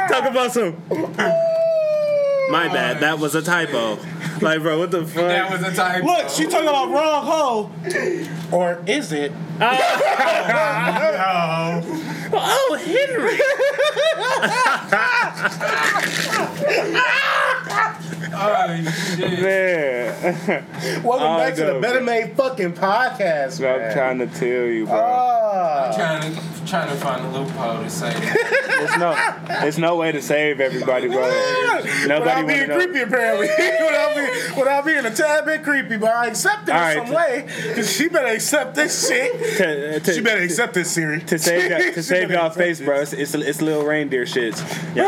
Talk 0.08 0.24
about 0.30 0.52
some. 0.52 0.76
My 2.50 2.68
bad. 2.68 3.00
That 3.00 3.18
was 3.18 3.34
a 3.34 3.42
typo. 3.42 3.98
Like, 4.40 4.60
bro, 4.62 4.78
what 4.78 4.90
the 4.90 5.04
fuck? 5.06 5.28
That 5.28 5.50
was 5.50 5.62
a 5.62 5.74
typo. 5.74 6.06
Look, 6.06 6.28
she 6.28 6.44
talking 6.46 6.68
about 6.68 6.90
wrong 6.90 7.24
hole, 7.24 7.70
or 8.52 8.82
is 8.86 9.12
it? 9.12 9.32
oh, 9.60 9.68
oh 12.32 12.74
Henry. 12.84 13.38
Oh, 18.34 18.66
shit. 19.16 19.42
Man, 19.42 19.91
Welcome 21.02 21.36
back 21.36 21.56
to 21.56 21.64
the 21.64 21.78
Better 21.80 21.98
bro. 21.98 22.06
Made 22.06 22.36
fucking 22.36 22.74
podcast, 22.74 23.58
I'm 23.58 23.92
trying 23.92 24.18
to 24.20 24.28
tell 24.28 24.66
you, 24.66 24.86
bro. 24.86 24.94
Ah. 24.94 25.92
Trying 25.96 26.32
to 26.32 26.40
trying 26.64 26.88
to 26.90 26.94
find 26.94 27.26
a 27.26 27.38
loophole 27.40 27.82
to 27.82 27.90
say. 27.90 28.12
There's 28.12 28.96
no, 28.98 29.16
there's 29.48 29.78
no 29.78 29.96
way 29.96 30.12
to 30.12 30.22
save 30.22 30.60
everybody, 30.60 31.08
bro. 31.08 31.22
Nobody 31.26 32.06
Without 32.06 32.24
want 32.24 32.38
to 32.38 32.46
being 32.54 32.68
know. 32.68 32.76
creepy, 32.76 33.00
apparently. 33.00 33.48
without, 33.58 34.14
being, 34.14 34.56
without 34.60 34.84
being 34.86 35.04
a 35.06 35.10
tad 35.10 35.44
bit 35.44 35.64
creepy, 35.64 35.96
but 35.96 36.10
I 36.10 36.26
accept 36.28 36.68
it 36.68 36.72
All 36.72 36.76
in 36.90 36.98
right, 36.98 37.06
some 37.08 37.14
way. 37.16 37.74
Cause 37.74 37.92
she 37.92 38.08
better 38.08 38.28
accept 38.28 38.76
this 38.76 39.08
shit. 39.08 39.32
To, 39.62 40.00
to, 40.00 40.14
She 40.14 40.20
better 40.20 40.42
accept 40.42 40.74
this, 40.74 40.88
Siri. 40.92 41.20
to 41.22 41.36
save 41.38 41.68
y'all, 41.68 41.92
to 41.94 42.02
save 42.02 42.30
y'all 42.30 42.50
face, 42.50 42.78
this. 42.78 42.86
bro. 42.86 43.00
It's, 43.00 43.12
it's, 43.12 43.34
it's 43.34 43.60
little 43.60 43.84
reindeer 43.84 44.24
shits. 44.24 44.60
Yeah. 44.94 45.04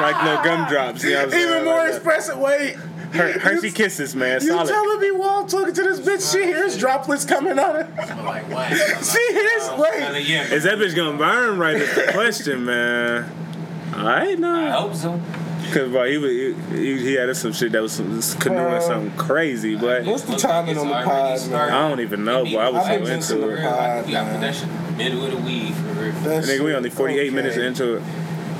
like 0.00 0.22
little 0.24 0.42
gumdrops. 0.42 1.04
You 1.04 1.10
know 1.10 1.16
what 1.16 1.24
I'm 1.26 1.30
saying? 1.32 1.48
Even 1.50 1.64
more 1.64 1.76
Like, 1.76 1.94
expressive 1.94 2.38
way. 2.38 2.76
Her, 3.12 3.38
Hershey 3.38 3.70
kisses, 3.70 4.14
man. 4.14 4.40
You 4.42 4.48
Solid. 4.48 4.68
telling 4.68 5.00
me 5.00 5.10
while 5.12 5.40
I'm 5.40 5.46
talking 5.48 5.74
to 5.74 5.82
this 5.82 6.00
bitch, 6.00 6.32
she 6.32 6.44
hears 6.44 6.76
droplets 6.76 7.24
coming 7.24 7.58
out 7.58 7.76
of 7.76 7.96
Like 8.24 8.48
what? 8.50 8.68
She 9.04 9.32
hears, 9.32 9.70
wait. 9.78 10.52
Is 10.52 10.64
that 10.64 10.78
bitch 10.78 10.94
gonna 10.94 11.16
burn 11.16 11.58
right? 11.58 11.76
Is 11.76 11.94
the 11.94 12.12
question, 12.12 12.64
man. 12.64 13.30
All 13.96 14.04
right, 14.04 14.28
I 14.30 14.34
no. 14.34 14.70
hope 14.72 14.94
so. 14.94 15.20
Cause 15.72 15.90
bro, 15.90 16.04
he 16.04 16.16
was 16.16 16.30
he, 16.30 16.76
he, 16.76 16.98
he 17.00 17.12
had 17.14 17.34
some 17.36 17.52
shit 17.52 17.72
that 17.72 17.82
was 17.82 17.92
some, 17.92 18.22
canoeing 18.40 18.74
Uh, 18.74 18.80
something 18.80 19.16
crazy, 19.18 19.74
but 19.76 20.04
What's 20.04 20.22
the 20.22 20.32
Look, 20.32 20.40
timing 20.40 20.78
on 20.78 20.88
the 20.88 20.94
pod, 20.94 21.38
started. 21.38 21.74
I 21.74 21.88
don't 21.88 22.00
even 22.00 22.24
know, 22.24 22.44
boy. 22.44 22.56
I 22.58 22.68
was 22.70 22.84
I've 22.86 22.98
so 23.00 23.04
been 23.04 23.12
into 23.12 23.16
listening 23.36 23.42
it. 23.42 23.46
to 23.46 23.62
Real, 23.62 23.70
like, 23.70 24.06
you 24.08 24.16
put 24.32 24.40
that 24.40 24.54
shit 24.54 24.68
middle 24.96 25.24
of 25.26 25.30
the 25.32 25.36
weed 25.38 25.74
for 25.74 25.82
real. 26.00 26.12
Nigga, 26.12 26.48
we 26.48 26.56
shit- 26.56 26.74
only 26.76 26.90
48 26.90 27.20
okay. 27.20 27.30
minutes 27.30 27.56
into 27.56 27.96
it. 27.96 28.02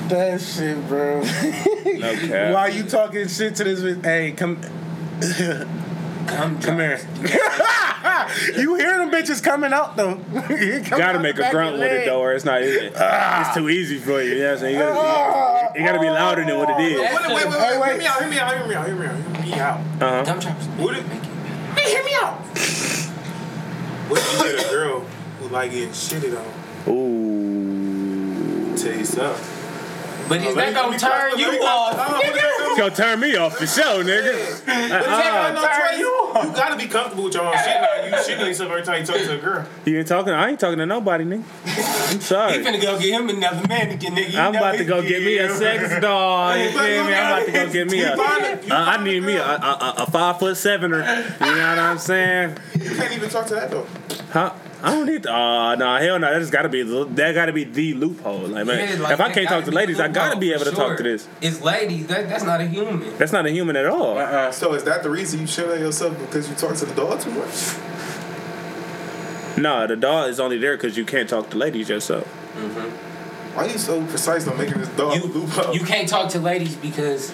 That 0.09 0.41
shit, 0.41 0.87
bro. 0.87 1.21
No 1.21 2.15
cap. 2.27 2.53
While 2.53 2.73
you 2.73 2.83
talking 2.83 3.27
shit 3.27 3.55
to 3.55 3.63
this 3.63 3.79
bitch, 3.81 4.03
hey, 4.03 4.31
come, 4.31 4.59
Come, 6.29 6.59
come 6.61 6.75
here. 6.77 6.99
you 8.55 8.75
hear 8.75 8.97
them 8.99 9.09
bitches 9.09 9.43
coming 9.43 9.73
out 9.73 9.95
though. 9.97 10.19
You 10.49 10.81
Gotta 10.81 11.19
make 11.19 11.37
a 11.37 11.49
grunt 11.49 11.75
of 11.75 11.79
with 11.81 11.91
it 11.91 12.05
though, 12.05 12.21
or 12.21 12.33
it's 12.33 12.45
not. 12.45 12.61
It, 12.61 12.93
it's 12.95 13.53
too 13.55 13.69
easy 13.69 13.97
for 13.97 14.21
you. 14.21 14.33
You 14.33 14.39
know 14.39 14.45
what 14.45 14.51
I'm 14.53 14.59
saying? 14.59 14.75
You 14.75 14.81
gotta, 14.81 15.79
you 15.79 15.85
gotta 15.85 15.99
be 15.99 16.09
louder 16.09 16.45
than 16.45 16.57
what 16.57 16.69
it 16.69 16.79
is. 16.79 16.99
Wait, 16.99 17.11
wait, 17.13 17.27
wait, 17.27 17.47
wait, 17.47 17.59
Hey, 17.59 17.77
wait. 17.77 17.81
wait. 17.81 17.89
Hear 17.89 17.97
me 17.97 18.05
out, 18.07 18.19
hear 18.19 18.29
me 18.29 18.39
out, 18.39 18.57
hear 18.57 18.67
me 18.67 18.75
out, 18.75 18.85
hear 18.85 18.95
me 18.95 19.05
out, 19.05 19.15
hear 19.15 19.45
me 19.45 19.53
out. 19.59 19.79
Uh-huh. 19.79 20.23
Dumb 20.23 20.39
chops. 20.39 20.65
What 20.65 20.97
it, 20.97 21.03
hey, 21.03 21.89
hear 21.89 22.03
me 22.03 22.11
out. 22.21 22.33
What 24.09 24.19
if 24.21 24.33
you 24.33 24.57
get 24.57 24.65
a 24.65 24.69
girl 24.69 24.99
who 25.39 25.47
like 25.49 25.71
getting 25.71 25.89
shitted 25.89 26.37
on? 26.37 26.93
Ooh. 26.93 28.77
Tell 28.77 28.93
you 28.93 29.05
something. 29.05 29.58
But 30.29 30.41
is 30.41 30.55
that 30.55 30.73
gonna 30.75 30.97
turn 30.99 31.37
you 31.39 31.47
off? 31.63 32.21
It's 32.23 32.77
gonna 32.79 32.95
turn 32.95 33.19
me 33.19 33.35
off 33.35 33.57
for 33.57 33.65
sure, 33.65 34.03
nigga. 34.03 34.67
Uh-uh. 34.67 35.97
You 35.97 36.53
gotta 36.53 36.77
be 36.77 36.85
comfortable 36.87 37.25
with 37.25 37.33
your 37.33 37.43
own 37.45 37.53
shit 37.57 37.81
now. 37.81 38.05
You 38.05 38.11
shitting 38.23 38.45
yourself 38.47 38.69
every 38.71 38.83
time 38.83 39.01
you 39.01 39.05
talk 39.07 39.17
to 39.17 39.33
a 39.37 39.41
girl. 39.41 39.65
You 39.85 39.97
ain't 39.97 40.07
talking. 40.07 40.33
I 40.33 40.49
ain't 40.49 40.59
talking 40.59 40.77
to 40.77 40.85
nobody, 40.85 41.25
nigga. 41.25 41.43
I'm 41.65 42.15
He 42.19 42.21
sorry. 42.21 42.53
finna 42.63 42.81
go 42.81 42.97
get 42.99 43.09
him 43.19 43.29
another 43.29 43.67
mannequin, 43.67 44.13
nigga. 44.15 44.31
You 44.33 44.39
I'm 44.39 44.53
know 44.53 44.59
about 44.59 44.71
to 44.73 44.77
he 44.79 44.85
go 44.85 45.01
get 45.01 45.23
me 45.23 45.37
a 45.39 45.49
sex 45.49 45.99
doll. 46.01 46.55
You 46.57 46.69
feel 46.71 46.79
me? 47.05 47.13
I'm 47.13 47.33
about 47.33 47.45
to 47.45 47.51
go 47.51 47.71
get 47.71 47.89
me 47.91 48.01
a. 48.01 48.13
Uh, 48.13 48.57
I 48.69 49.03
need 49.03 49.23
me 49.23 49.35
a, 49.35 49.43
a, 49.43 49.47
a, 49.47 49.93
a 49.99 50.11
five 50.11 50.39
foot 50.39 50.55
sevener. 50.57 50.99
You 50.99 51.03
know 51.05 51.69
what 51.69 51.79
I'm 51.79 51.97
saying? 51.97 52.57
You 52.79 52.95
can't 52.95 53.13
even 53.13 53.29
talk 53.29 53.47
to 53.47 53.55
that 53.55 53.71
though. 53.71 53.85
Huh? 54.31 54.53
I 54.81 54.91
don't 54.91 55.05
need. 55.07 55.23
To, 55.23 55.33
uh, 55.33 55.75
no, 55.75 55.97
hell 55.97 56.19
no. 56.19 56.31
That's 56.39 56.49
gotta 56.49 56.69
be. 56.69 56.83
the- 56.83 57.03
That 57.05 57.33
gotta 57.33 57.51
be 57.51 57.65
the 57.65 57.93
loophole. 57.95 58.47
Like 58.47 58.65
man, 58.65 58.97
Yeah, 58.97 59.03
like, 59.03 59.11
if 59.13 59.19
I 59.19 59.29
can't 59.31 59.47
talk 59.49 59.65
to 59.65 59.71
ladies, 59.71 59.99
I 59.99 60.07
gotta 60.07 60.39
be 60.39 60.53
able 60.53 60.63
to 60.65 60.69
for 60.71 60.75
talk 60.77 60.97
to 60.97 61.03
this. 61.03 61.27
It's 61.41 61.61
ladies. 61.61 62.07
That, 62.07 62.29
that's 62.29 62.45
not 62.45 62.61
a 62.61 62.65
human. 62.65 63.17
That's 63.17 63.33
not 63.33 63.45
a 63.45 63.51
human 63.51 63.75
at 63.75 63.85
all. 63.87 64.17
Uh-uh. 64.17 64.51
So 64.51 64.73
is 64.75 64.85
that 64.85 65.03
the 65.03 65.09
reason 65.09 65.41
you 65.41 65.47
shit 65.47 65.69
on 65.69 65.79
yourself 65.79 66.17
because 66.19 66.49
you 66.49 66.55
talk 66.55 66.75
to 66.77 66.85
the 66.85 66.93
dog 66.95 67.19
too 67.19 67.31
much? 67.31 67.75
No, 69.57 69.85
the 69.87 69.97
dog 69.97 70.29
is 70.29 70.39
only 70.39 70.57
there 70.57 70.77
because 70.77 70.95
you 70.97 71.03
can't 71.03 71.27
talk 71.27 71.49
to 71.49 71.57
ladies 71.57 71.89
yourself. 71.89 72.25
Why 72.25 73.65
are 73.65 73.69
you 73.69 73.77
so 73.77 74.05
precise 74.05 74.47
on 74.47 74.57
making 74.57 74.77
this 74.77 74.87
dog 74.89 75.15
You, 75.15 75.23
loophole? 75.23 75.73
you 75.73 75.81
can't 75.83 76.07
talk 76.07 76.29
to 76.31 76.39
ladies 76.39 76.75
because 76.75 77.33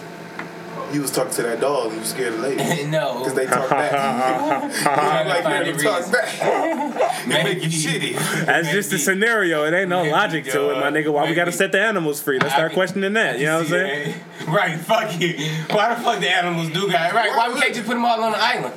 You 0.93 1.01
was 1.01 1.11
talking 1.11 1.33
to 1.33 1.43
that 1.43 1.59
dog 1.59 1.91
and 1.91 1.99
you 1.99 2.05
scared 2.05 2.33
of 2.33 2.39
ladies. 2.39 2.85
no. 2.87 3.19
Because 3.19 3.33
they 3.33 3.45
talk 3.45 3.69
back. 3.69 4.71
Trying 4.81 5.23
to 5.23 5.29
like 5.29 5.43
find 5.43 5.65
hearing 5.65 5.69
a 5.69 5.77
them 5.77 5.85
talk 5.85 5.97
reason. 5.99 6.91
back. 6.91 7.27
Maybe 7.27 7.61
shitty. 7.61 8.45
That's 8.45 8.69
just 8.71 8.93
a 8.93 8.97
scenario. 8.99 9.65
It 9.65 9.73
ain't 9.73 9.89
no 9.89 10.01
Maybe, 10.03 10.11
logic 10.11 10.45
to 10.45 10.71
it, 10.71 10.79
my 10.79 10.91
nigga. 10.91 11.11
Why 11.11 11.27
we 11.27 11.35
gotta 11.35 11.51
set 11.51 11.71
the 11.71 11.81
animals 11.81 12.21
free? 12.21 12.39
Let's 12.39 12.53
start 12.53 12.71
can- 12.71 12.75
questioning 12.77 13.13
that. 13.13 13.39
You 13.39 13.45
know 13.45 13.57
what 13.57 13.63
I'm 13.63 13.69
saying? 13.69 14.15
Right, 14.47 14.79
fuck 14.79 15.19
you. 15.19 15.33
Why 15.71 15.93
the 15.93 16.01
fuck 16.01 16.19
the 16.19 16.29
animals 16.29 16.69
do 16.69 16.89
got 16.91 17.13
Right, 17.13 17.35
why 17.35 17.51
we 17.53 17.59
can't 17.59 17.73
just 17.73 17.87
put 17.87 17.93
them 17.93 18.05
all 18.05 18.23
on 18.23 18.31
the 18.31 18.41
island? 18.41 18.73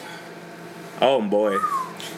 Oh 1.00 1.22
boy. 1.22 1.56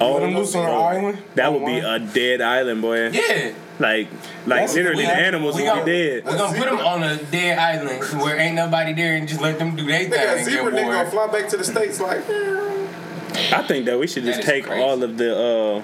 Oh, 0.00 0.14
Let 0.14 0.20
them 0.20 0.34
loose 0.34 0.54
on 0.54 0.64
an 0.64 0.70
oh. 0.70 0.80
island. 0.82 1.22
That 1.34 1.52
would 1.52 1.66
be 1.66 1.78
a 1.78 1.98
dead 1.98 2.40
island, 2.40 2.80
boy. 2.80 3.08
Yeah. 3.08 3.52
Like, 3.80 4.08
like 4.46 4.60
That's- 4.60 4.74
literally, 4.74 5.04
the 5.06 5.12
animals 5.12 5.56
we 5.56 5.62
would 5.62 5.68
gonna- 5.68 5.84
be 5.84 5.92
dead. 5.92 6.24
We're 6.26 6.36
gonna 6.36 6.58
put 6.58 6.68
them 6.68 6.78
on 6.80 7.02
a 7.02 7.16
dead 7.16 7.58
island 7.58 8.04
where 8.22 8.36
ain't 8.38 8.54
nobody 8.54 8.92
there 8.92 9.14
and 9.16 9.26
just 9.26 9.40
let 9.40 9.58
them 9.58 9.74
do 9.74 9.86
their 9.86 10.04
They 10.04 10.08
got 10.10 10.36
thing 10.36 10.44
zebra 10.44 10.66
and 10.66 10.76
nigga 10.76 10.92
gonna 10.92 11.10
fly 11.10 11.26
back 11.28 11.48
to 11.48 11.56
the 11.56 11.64
states 11.64 11.98
like. 12.00 12.20
I 13.52 13.62
think 13.66 13.86
that 13.86 13.98
we 13.98 14.06
should 14.06 14.24
just 14.24 14.42
take 14.42 14.66
crazy. 14.66 14.82
all 14.82 15.02
of 15.02 15.16
the 15.16 15.34
uh, 15.34 15.82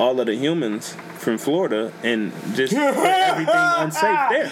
all 0.00 0.20
of 0.20 0.26
the 0.26 0.34
humans 0.34 0.94
from 1.16 1.38
Florida 1.38 1.90
and 2.02 2.32
just 2.54 2.74
put 2.74 2.82
everything 3.06 3.54
unsafe 3.54 4.18
there. 4.30 4.48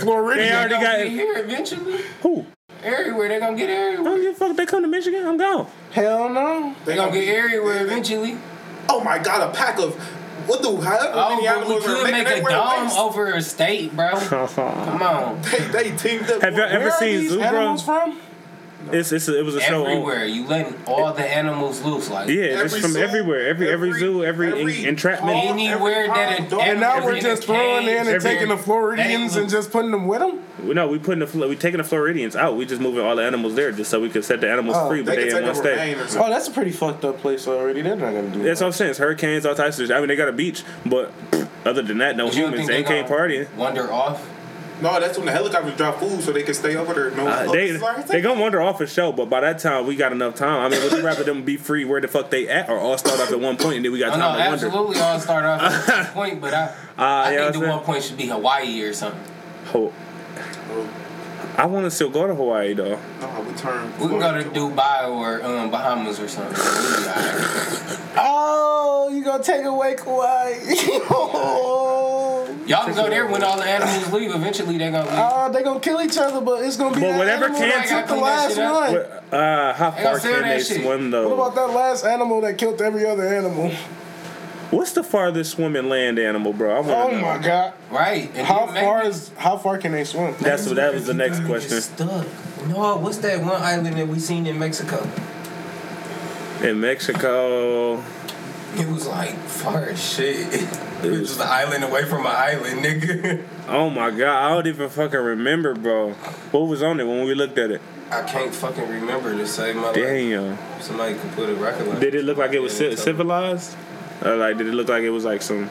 Florida. 0.00 0.40
They 0.42 0.52
already 0.52 0.74
got 0.74 0.96
get 0.98 1.08
here 1.08 1.34
eventually. 1.38 2.00
who? 2.22 2.44
Everywhere 2.82 3.28
they 3.28 3.38
gonna 3.40 3.56
get 3.56 3.70
I 3.70 3.72
everywhere. 3.72 4.04
don't 4.04 4.20
give 4.22 4.34
a 4.34 4.36
fuck. 4.36 4.50
if 4.50 4.56
They 4.56 4.66
come 4.66 4.82
to 4.82 4.88
Michigan. 4.88 5.24
I'm 5.26 5.36
gone. 5.38 5.66
Hell 5.92 6.28
no. 6.28 6.74
They 6.84 6.96
gonna 6.96 7.12
get 7.12 7.28
everywhere 7.34 7.84
eventually. 7.86 8.36
Oh 8.88 9.02
my 9.02 9.18
god, 9.18 9.48
a 9.48 9.52
pack 9.56 9.78
of 9.78 9.96
what 10.46 10.62
the 10.62 10.70
however 10.80 11.10
Oh, 11.14 11.28
many 11.36 11.46
but 11.46 11.68
we 11.68 11.80
could 11.80 12.10
make 12.12 12.26
a 12.28 12.42
dome 12.48 12.84
waist. 12.84 12.98
over 12.98 13.32
a 13.34 13.42
state, 13.42 13.94
bro. 13.94 14.10
Come 14.18 15.02
on. 15.02 15.40
They, 15.42 15.58
they 15.90 15.96
teamed 15.96 16.30
up. 16.30 16.42
Have 16.42 16.54
y'all 16.54 16.64
ever 16.64 16.84
Where 16.84 16.92
are 16.92 16.98
seen 16.98 17.18
these 17.20 17.30
Zoo, 17.30 17.38
bro? 17.38 17.46
animals 17.46 17.84
from? 17.84 18.18
It's, 18.90 19.12
it's 19.12 19.28
it 19.28 19.44
was 19.44 19.54
a 19.54 19.60
show. 19.60 19.84
On, 19.84 19.90
Everywhere. 19.90 20.24
You 20.26 20.46
letting 20.46 20.74
all 20.86 21.12
the 21.12 21.24
animals 21.24 21.80
loose. 21.82 22.10
Like 22.10 22.28
yeah, 22.28 22.62
it's 22.62 22.76
from 22.76 22.92
zoo, 22.92 23.00
everywhere. 23.00 23.46
Every 23.48 23.68
every, 23.70 23.90
every- 23.90 24.00
zoo, 24.00 24.24
every, 24.24 24.48
every 24.60 24.78
en- 24.82 24.88
entrapment. 24.90 25.36
hall, 25.36 25.48
anywhere 25.52 26.06
that 26.08 26.38
a, 26.40 26.42
And 26.42 26.52
And 26.52 26.80
now 26.80 27.04
we're 27.04 27.20
just 27.20 27.42
cage, 27.42 27.46
throwing 27.46 27.86
in 27.86 27.96
and 27.98 28.08
every- 28.08 28.30
taking 28.30 28.48
the 28.48 28.56
Floridians 28.56 29.36
and 29.36 29.48
just 29.48 29.70
putting 29.70 29.90
them 29.90 30.06
with 30.06 30.20
them? 30.20 30.42
No, 30.62 30.88
we 30.88 30.98
putting 30.98 31.24
the 31.26 31.48
we 31.48 31.56
taking 31.56 31.78
the 31.78 31.84
Floridians 31.84 32.34
out. 32.36 32.56
We 32.56 32.66
just 32.66 32.80
moving 32.80 33.04
all 33.04 33.16
the 33.16 33.22
animals 33.24 33.54
there 33.54 33.72
just 33.72 33.90
so 33.90 34.00
we 34.00 34.08
could 34.08 34.24
set 34.24 34.40
the 34.40 34.50
animals 34.50 34.76
Oh, 34.78 34.88
free, 34.88 35.02
but 35.02 35.16
They 35.16 35.24
they, 35.24 35.28
can 35.30 35.38
in 35.38 35.54
take 35.54 35.54
one 35.54 36.08
state. 36.08 36.20
Oh, 36.20 36.28
that's 36.30 36.48
a 36.48 36.50
pretty 36.52 36.72
fucked 36.72 37.04
up 37.04 37.18
place 37.18 37.46
already. 37.48 37.82
They're 37.82 37.96
not 37.96 38.12
gonna 38.12 38.30
do 38.30 38.42
That's 38.42 38.60
that. 38.60 38.64
what 38.66 38.68
I'm 38.68 38.72
saying. 38.72 38.90
It's 38.90 38.98
hurricanes, 38.98 39.46
all 39.46 39.54
types 39.54 39.78
of 39.78 39.86
shit. 39.88 39.96
I 39.96 39.98
mean, 40.00 40.08
they 40.08 40.16
got 40.16 40.28
a 40.28 40.32
beach, 40.32 40.62
but 40.86 41.12
other 41.64 41.82
than 41.82 41.98
that, 41.98 42.16
no 42.16 42.26
But 42.26 42.34
you 42.36 42.42
don't 42.42 42.50
humans. 42.52 42.68
They 42.68 42.82
they 42.82 42.88
can't 42.88 43.08
gonna 43.08 43.20
partying. 43.20 43.54
Wander 43.56 43.92
off. 43.92 44.28
No, 44.82 45.00
that's 45.00 45.16
when 45.16 45.26
the 45.26 45.32
helicopters 45.32 45.76
drop 45.76 45.98
food 46.00 46.22
so 46.22 46.32
they 46.32 46.42
can 46.42 46.54
stay 46.54 46.76
over 46.76 46.92
there. 46.92 47.10
No, 47.12 47.26
Uh, 47.26 47.50
they 47.52 47.70
they 48.08 48.20
gonna 48.20 48.40
wander 48.40 48.60
off 48.60 48.80
a 48.80 48.86
show, 48.86 49.12
but 49.12 49.30
by 49.30 49.40
that 49.40 49.58
time 49.60 49.86
we 49.86 49.96
got 49.96 50.12
enough 50.12 50.34
time. 50.34 50.60
I 50.60 50.68
mean, 50.68 50.82
would 50.82 50.92
you 50.92 51.02
rather 51.04 51.22
them 51.24 51.44
be 51.44 51.56
free 51.56 51.84
where 51.84 52.00
the 52.00 52.08
fuck 52.08 52.30
they 52.30 52.48
at, 52.48 52.68
or 52.68 52.78
all 52.78 52.98
start 52.98 53.20
off 53.20 53.30
at 53.30 53.40
one 53.40 53.56
point 53.56 53.76
and 53.76 53.84
then 53.84 53.92
we 53.92 53.98
got 54.00 54.08
Oh, 54.08 54.18
time 54.18 54.20
no, 54.20 54.32
to 54.44 54.50
wonder? 54.50 54.66
absolutely. 54.66 55.00
I'll 55.00 55.20
start 55.20 55.44
off 55.44 55.62
at 55.88 55.96
one 55.96 56.06
point, 56.30 56.40
but 56.40 56.52
I, 56.54 56.74
Ah, 56.98 57.24
I 57.26 57.32
yeah, 57.34 57.50
think 57.50 57.62
the 57.64 57.70
I'm 57.70 57.76
one 57.76 57.84
point 57.84 58.02
should 58.02 58.16
be 58.18 58.26
Hawaii 58.26 58.82
or 58.82 58.92
something. 58.92 59.20
Ho- 59.66 59.92
I 61.56 61.66
want 61.66 61.84
to 61.84 61.90
still 61.90 62.10
go 62.10 62.26
to 62.26 62.34
Hawaii 62.34 62.74
though. 62.74 62.98
No, 63.20 63.46
we 63.48 63.54
turn. 63.54 63.92
We 63.98 64.08
can 64.08 64.18
go 64.18 64.42
to 64.42 64.48
Dubai 64.50 65.08
or 65.08 65.42
um, 65.44 65.70
Bahamas 65.70 66.20
or 66.20 66.28
something. 66.28 66.54
We'll 66.56 67.02
be 67.02 67.08
all 67.08 67.14
right. 67.14 67.98
Oh, 68.14 69.08
you 69.12 69.24
gonna 69.24 69.42
take 69.42 69.64
away 69.64 69.94
Kauai? 69.94 70.52
Y'all 72.66 72.84
can 72.84 72.94
go 72.94 73.08
there 73.08 73.26
when 73.26 73.42
all 73.42 73.56
the 73.56 73.64
animals 73.64 74.12
leave. 74.12 74.34
Eventually, 74.34 74.78
they're 74.78 74.90
gonna 74.92 75.08
leave. 75.08 75.18
Uh, 75.18 75.48
they 75.48 75.62
gonna 75.62 75.80
kill 75.80 76.00
each 76.00 76.16
other, 76.18 76.40
but 76.40 76.62
it's 76.64 76.76
gonna 76.76 76.94
be 76.94 77.00
But 77.00 77.08
that 77.08 77.18
whatever 77.18 77.44
animal 77.46 77.60
can- 77.60 77.68
that 77.70 78.06
took 78.06 78.16
the 78.16 78.22
last 78.22 78.58
one. 78.58 78.92
What- 78.92 79.18
Uh, 79.32 79.72
how 79.72 79.90
far 79.92 80.18
can 80.20 80.42
they 80.42 80.60
swim 80.60 81.10
though? 81.10 81.34
What 81.34 81.52
about 81.52 81.54
that 81.54 81.74
last 81.74 82.04
animal 82.04 82.42
that 82.42 82.58
killed 82.58 82.82
every 82.82 83.06
other 83.06 83.26
animal? 83.26 83.72
What's 84.72 84.92
the 84.92 85.02
farthest 85.04 85.52
swimming 85.52 85.88
land 85.90 86.18
animal, 86.18 86.52
bro? 86.54 86.70
I 86.70 86.80
want 86.80 86.86
to 86.88 86.96
Oh 86.96 87.10
know. 87.20 87.20
my 87.20 87.38
god! 87.38 87.74
right. 87.90 88.30
And 88.34 88.46
How 88.46 88.66
far 88.66 89.04
is 89.04 89.30
how 89.36 89.58
far 89.58 89.76
can 89.78 89.92
they 89.92 90.04
swim? 90.04 90.34
That's 90.40 90.66
what 90.66 90.76
that 90.76 90.94
was 90.94 91.06
the 91.06 91.14
next 91.14 91.44
question. 91.44 91.80
Stuck. 91.80 92.26
No, 92.68 92.96
what's 92.96 93.18
that 93.18 93.40
one 93.40 93.60
island 93.60 93.96
that 93.98 94.08
we 94.08 94.18
seen 94.18 94.46
in 94.46 94.58
Mexico? 94.58 95.06
In 96.62 96.80
Mexico, 96.80 98.02
It 98.76 98.88
was 98.88 99.06
like 99.06 99.36
far 99.44 99.84
as 99.84 100.02
shit. 100.02 100.66
It 101.02 101.10
was 101.10 101.30
just 101.30 101.40
an 101.40 101.48
island 101.48 101.82
away 101.82 102.04
from 102.04 102.20
an 102.20 102.30
island, 102.32 102.84
nigga. 102.84 103.42
oh 103.68 103.90
my 103.90 104.12
god, 104.12 104.36
I 104.46 104.54
don't 104.54 104.68
even 104.68 104.88
fucking 104.88 105.18
remember, 105.18 105.74
bro. 105.74 106.12
What 106.52 106.60
was 106.68 106.80
on 106.80 107.00
it 107.00 107.04
when 107.04 107.24
we 107.24 107.34
looked 107.34 107.58
at 107.58 107.72
it? 107.72 107.80
I 108.08 108.22
can't 108.22 108.54
fucking 108.54 108.88
remember 108.88 109.36
to 109.36 109.44
save 109.44 109.74
my 109.74 109.86
life. 109.86 109.94
Damn. 109.96 110.56
Somebody 110.80 111.14
could 111.16 111.32
put 111.32 111.48
a 111.48 111.56
record. 111.56 111.88
like- 111.88 111.98
Did 111.98 112.14
it 112.14 112.24
look 112.24 112.36
like 112.38 112.52
it 112.52 112.60
was 112.60 112.80
Yeah, 112.80 112.90
me. 112.90 112.94
civilized? 112.96 113.74
Or 114.24 114.36
like, 114.36 114.56
did 114.58 114.68
it 114.68 114.72
look 114.74 114.88
like 114.88 115.02
it 115.02 115.10
was 115.10 115.24
like 115.24 115.42
some 115.42 115.68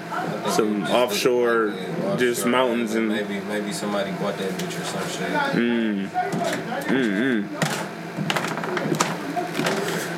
some 0.50 0.84
offshore, 0.84 1.68
like 1.68 1.80
it, 2.16 2.20
just 2.20 2.46
mountains 2.46 2.96
and 2.96 3.08
maybe 3.08 3.40
maybe 3.42 3.72
somebody 3.72 4.12
bought 4.12 4.38
that 4.38 4.52
bitch 4.54 4.80
or 4.80 4.84
some 4.84 5.08
shit. 5.08 5.32
Mm. 5.56 6.10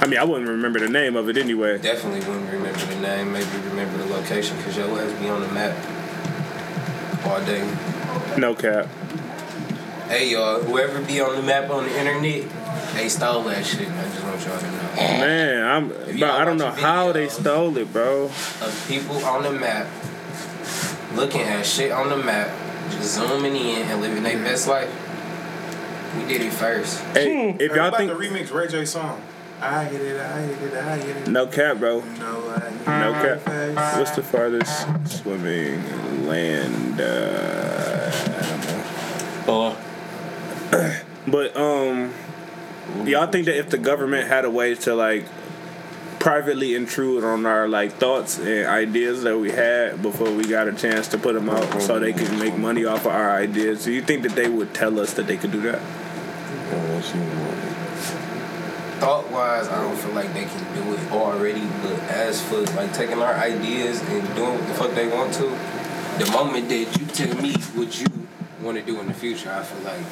I 0.02 0.08
mean, 0.08 0.20
I 0.20 0.24
wouldn't 0.24 0.50
remember 0.50 0.80
the 0.80 0.90
name 0.90 1.16
of 1.16 1.30
it 1.30 1.38
anyway. 1.38 1.78
Definitely 1.78 2.22
wouldn't 2.28 2.52
remember 2.52 2.80
the 2.80 3.00
name. 3.00 3.32
Maybe 3.32 3.58
remember 3.70 4.00
the 4.00 4.08
location 4.08 4.58
because 4.58 4.76
your 4.78 5.00
ass 5.00 5.14
be 5.20 5.30
on 5.30 5.42
the 5.42 5.48
map 5.50 5.78
all 7.26 7.40
day. 7.46 7.64
No 8.38 8.56
cap. 8.56 8.88
Hey 10.08 10.32
y'all, 10.32 10.60
whoever 10.60 11.02
be 11.02 11.22
on 11.22 11.36
the 11.36 11.42
map 11.44 11.70
on 11.70 11.86
the 11.86 11.98
internet, 11.98 12.44
they 12.94 13.10
stole 13.10 13.44
that 13.44 13.66
shit. 13.66 13.88
I 13.90 14.04
just 14.04 14.24
want 14.24 14.46
y'all 14.46 14.60
to 14.60 14.72
know. 14.72 14.94
Man, 14.96 15.66
I'm. 15.66 15.90
you 16.14 16.20
Bro, 16.20 16.28
don't 16.28 16.42
I 16.42 16.46
don't 16.46 16.58
know 16.58 16.72
how 16.72 17.12
they 17.12 17.28
stole 17.30 17.76
it, 17.78 17.92
bro. 17.92 18.26
Of 18.26 18.86
people 18.88 19.18
on 19.26 19.44
the 19.44 19.52
map, 19.52 19.88
looking 21.16 21.42
at 21.42 21.66
shit 21.66 21.92
on 21.92 22.10
the 22.10 22.18
map, 22.18 22.50
just 22.92 23.16
zooming 23.16 23.56
in 23.56 23.88
and 23.88 24.02
living 24.02 24.24
their 24.24 24.38
best 24.38 24.68
life. 24.68 24.90
We 26.18 26.26
did 26.28 26.42
it 26.42 26.54
first. 26.54 27.00
Hey, 27.16 27.50
if 27.60 27.74
y'all 27.76 27.88
about 27.88 27.98
think 27.98 28.12
to 28.12 28.18
remix 28.18 28.54
Ray 28.54 28.68
J 28.68 28.86
song. 28.86 29.22
I 29.62 29.86
hit 29.86 30.02
it, 30.02 30.20
I 30.20 30.42
hit 30.42 30.62
it, 30.62 30.74
I 30.78 30.98
hit 30.98 31.16
it. 31.18 31.28
no 31.30 31.48
cap, 31.48 31.78
bro. 31.80 32.02
No, 32.20 32.50
I 32.50 32.60
hit 32.70 32.88
No 32.88 33.14
it. 33.24 33.46
cap. 33.76 33.98
What's 33.98 34.12
the 34.12 34.22
farthest 34.22 34.88
swimming 35.22 36.28
land 36.28 37.00
uh, 37.00 38.12
animal? 39.48 39.78
But 41.26 41.56
um, 41.56 42.14
y'all 43.06 43.28
think 43.28 43.46
that 43.46 43.58
if 43.58 43.70
the 43.70 43.78
government 43.78 44.28
had 44.28 44.46
a 44.46 44.50
way 44.50 44.76
to 44.76 44.96
like 44.96 45.26
privately 46.20 46.74
intrude 46.74 47.24
on 47.24 47.46
our 47.46 47.68
like 47.68 47.92
thoughts 47.94 48.40
and 48.40 48.66
ideas 48.68 49.24
that 49.24 49.38
we 49.38 49.52
had 49.52 50.02
before 50.02 50.32
we 50.32 50.48
got 50.48 50.68
a 50.68 50.74
chance 50.74 51.10
to 51.10 51.18
put 51.18 51.34
them 51.34 51.50
out, 51.50 51.82
so 51.82 52.00
they 52.00 52.14
could 52.14 52.32
make 52.40 52.58
money 52.58 52.86
off 52.86 53.02
of 53.02 53.08
our 53.08 53.32
ideas, 53.32 53.84
do 53.86 53.92
you 53.92 54.02
think 54.02 54.24
that 54.24 54.34
they 54.34 54.50
would 54.50 54.74
tell 54.74 55.00
us 55.00 55.14
that 55.14 55.28
they 55.28 55.36
could 55.36 55.52
do 55.52 55.62
that? 55.62 55.82
Thought 59.00 59.30
wise, 59.32 59.68
I 59.68 59.82
don't 59.82 59.98
feel 59.98 60.14
like 60.14 60.34
they 60.34 60.46
can 60.46 60.74
do 60.76 60.94
it 60.94 61.12
already, 61.12 61.68
but 61.82 62.00
as 62.10 62.42
for 62.42 62.62
like 62.78 62.94
taking 62.94 63.22
our 63.22 63.34
ideas 63.34 64.02
and 64.02 64.36
doing 64.36 64.58
what 64.58 64.68
the 64.68 64.74
fuck 64.76 64.92
they 64.92 65.08
want 65.10 65.34
to, 65.34 65.44
the 66.24 66.32
moment 66.32 66.70
that 66.70 66.98
you 66.98 67.06
tell 67.08 67.36
me 67.42 67.54
what 67.76 68.00
you 68.00 68.08
want 68.62 68.78
to 68.78 68.84
do 68.84 68.98
in 69.02 69.08
the 69.08 69.14
future, 69.14 69.52
I 69.52 69.64
feel 69.64 69.84
like 69.84 70.06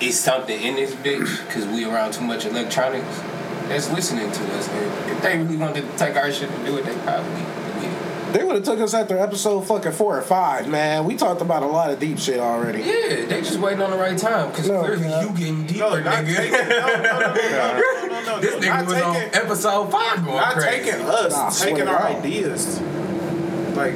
it's 0.00 0.16
something 0.16 0.60
in 0.60 0.76
this 0.76 0.94
bitch 0.94 1.46
because 1.46 1.66
we 1.66 1.84
around 1.84 2.12
too 2.12 2.24
much 2.24 2.44
electronics 2.46 3.20
that's 3.68 3.90
listening 3.92 4.30
to 4.30 4.54
us. 4.56 4.68
And 4.68 5.10
if 5.10 5.22
they 5.22 5.38
really 5.38 5.56
wanted 5.56 5.90
to 5.90 5.98
take 5.98 6.16
our 6.16 6.30
shit 6.32 6.50
and 6.50 6.64
do 6.66 6.76
it, 6.78 6.84
they 6.84 6.94
probably 6.98 7.30
do 7.34 7.86
it. 7.86 8.32
They 8.32 8.44
would 8.44 8.56
have 8.56 8.64
took 8.64 8.78
us 8.80 8.92
after 8.92 9.16
episode 9.18 9.62
fucking 9.62 9.92
four 9.92 10.18
or 10.18 10.22
five, 10.22 10.68
man. 10.68 11.04
We 11.06 11.16
talked 11.16 11.40
about 11.40 11.62
a 11.62 11.66
lot 11.66 11.90
of 11.90 11.98
deep 11.98 12.18
shit 12.18 12.38
already. 12.38 12.80
Yeah, 12.80 13.24
they 13.26 13.40
just 13.40 13.58
waiting 13.58 13.80
on 13.80 13.90
the 13.90 13.96
right 13.96 14.18
time 14.18 14.50
because 14.50 14.68
No, 14.68 14.80
clearly 14.84 15.08
yeah. 15.08 15.22
you 15.22 15.30
getting 15.30 15.66
deeper, 15.66 16.00
No, 16.02 16.10
nigga. 16.10 16.36
taking. 16.36 16.52
No, 16.68 16.68
no, 16.68 16.96
no, 16.96 17.00
no, 17.00 17.34
no, 17.34 17.80
no, 17.80 18.08
no, 18.08 18.22
no. 18.26 18.40
this 18.40 18.54
nigga 18.62 18.84
was 18.84 18.94
taking, 18.94 19.08
on 19.08 19.16
episode 19.44 19.90
five 19.90 20.24
going 20.24 20.36
Not 20.36 20.52
crazy. 20.54 20.84
taking 20.90 21.00
us, 21.06 21.32
Nah, 21.32 21.50
taking 21.50 21.88
our 21.88 21.98
God. 22.00 22.16
ideas. 22.16 22.80
Like, 23.74 23.94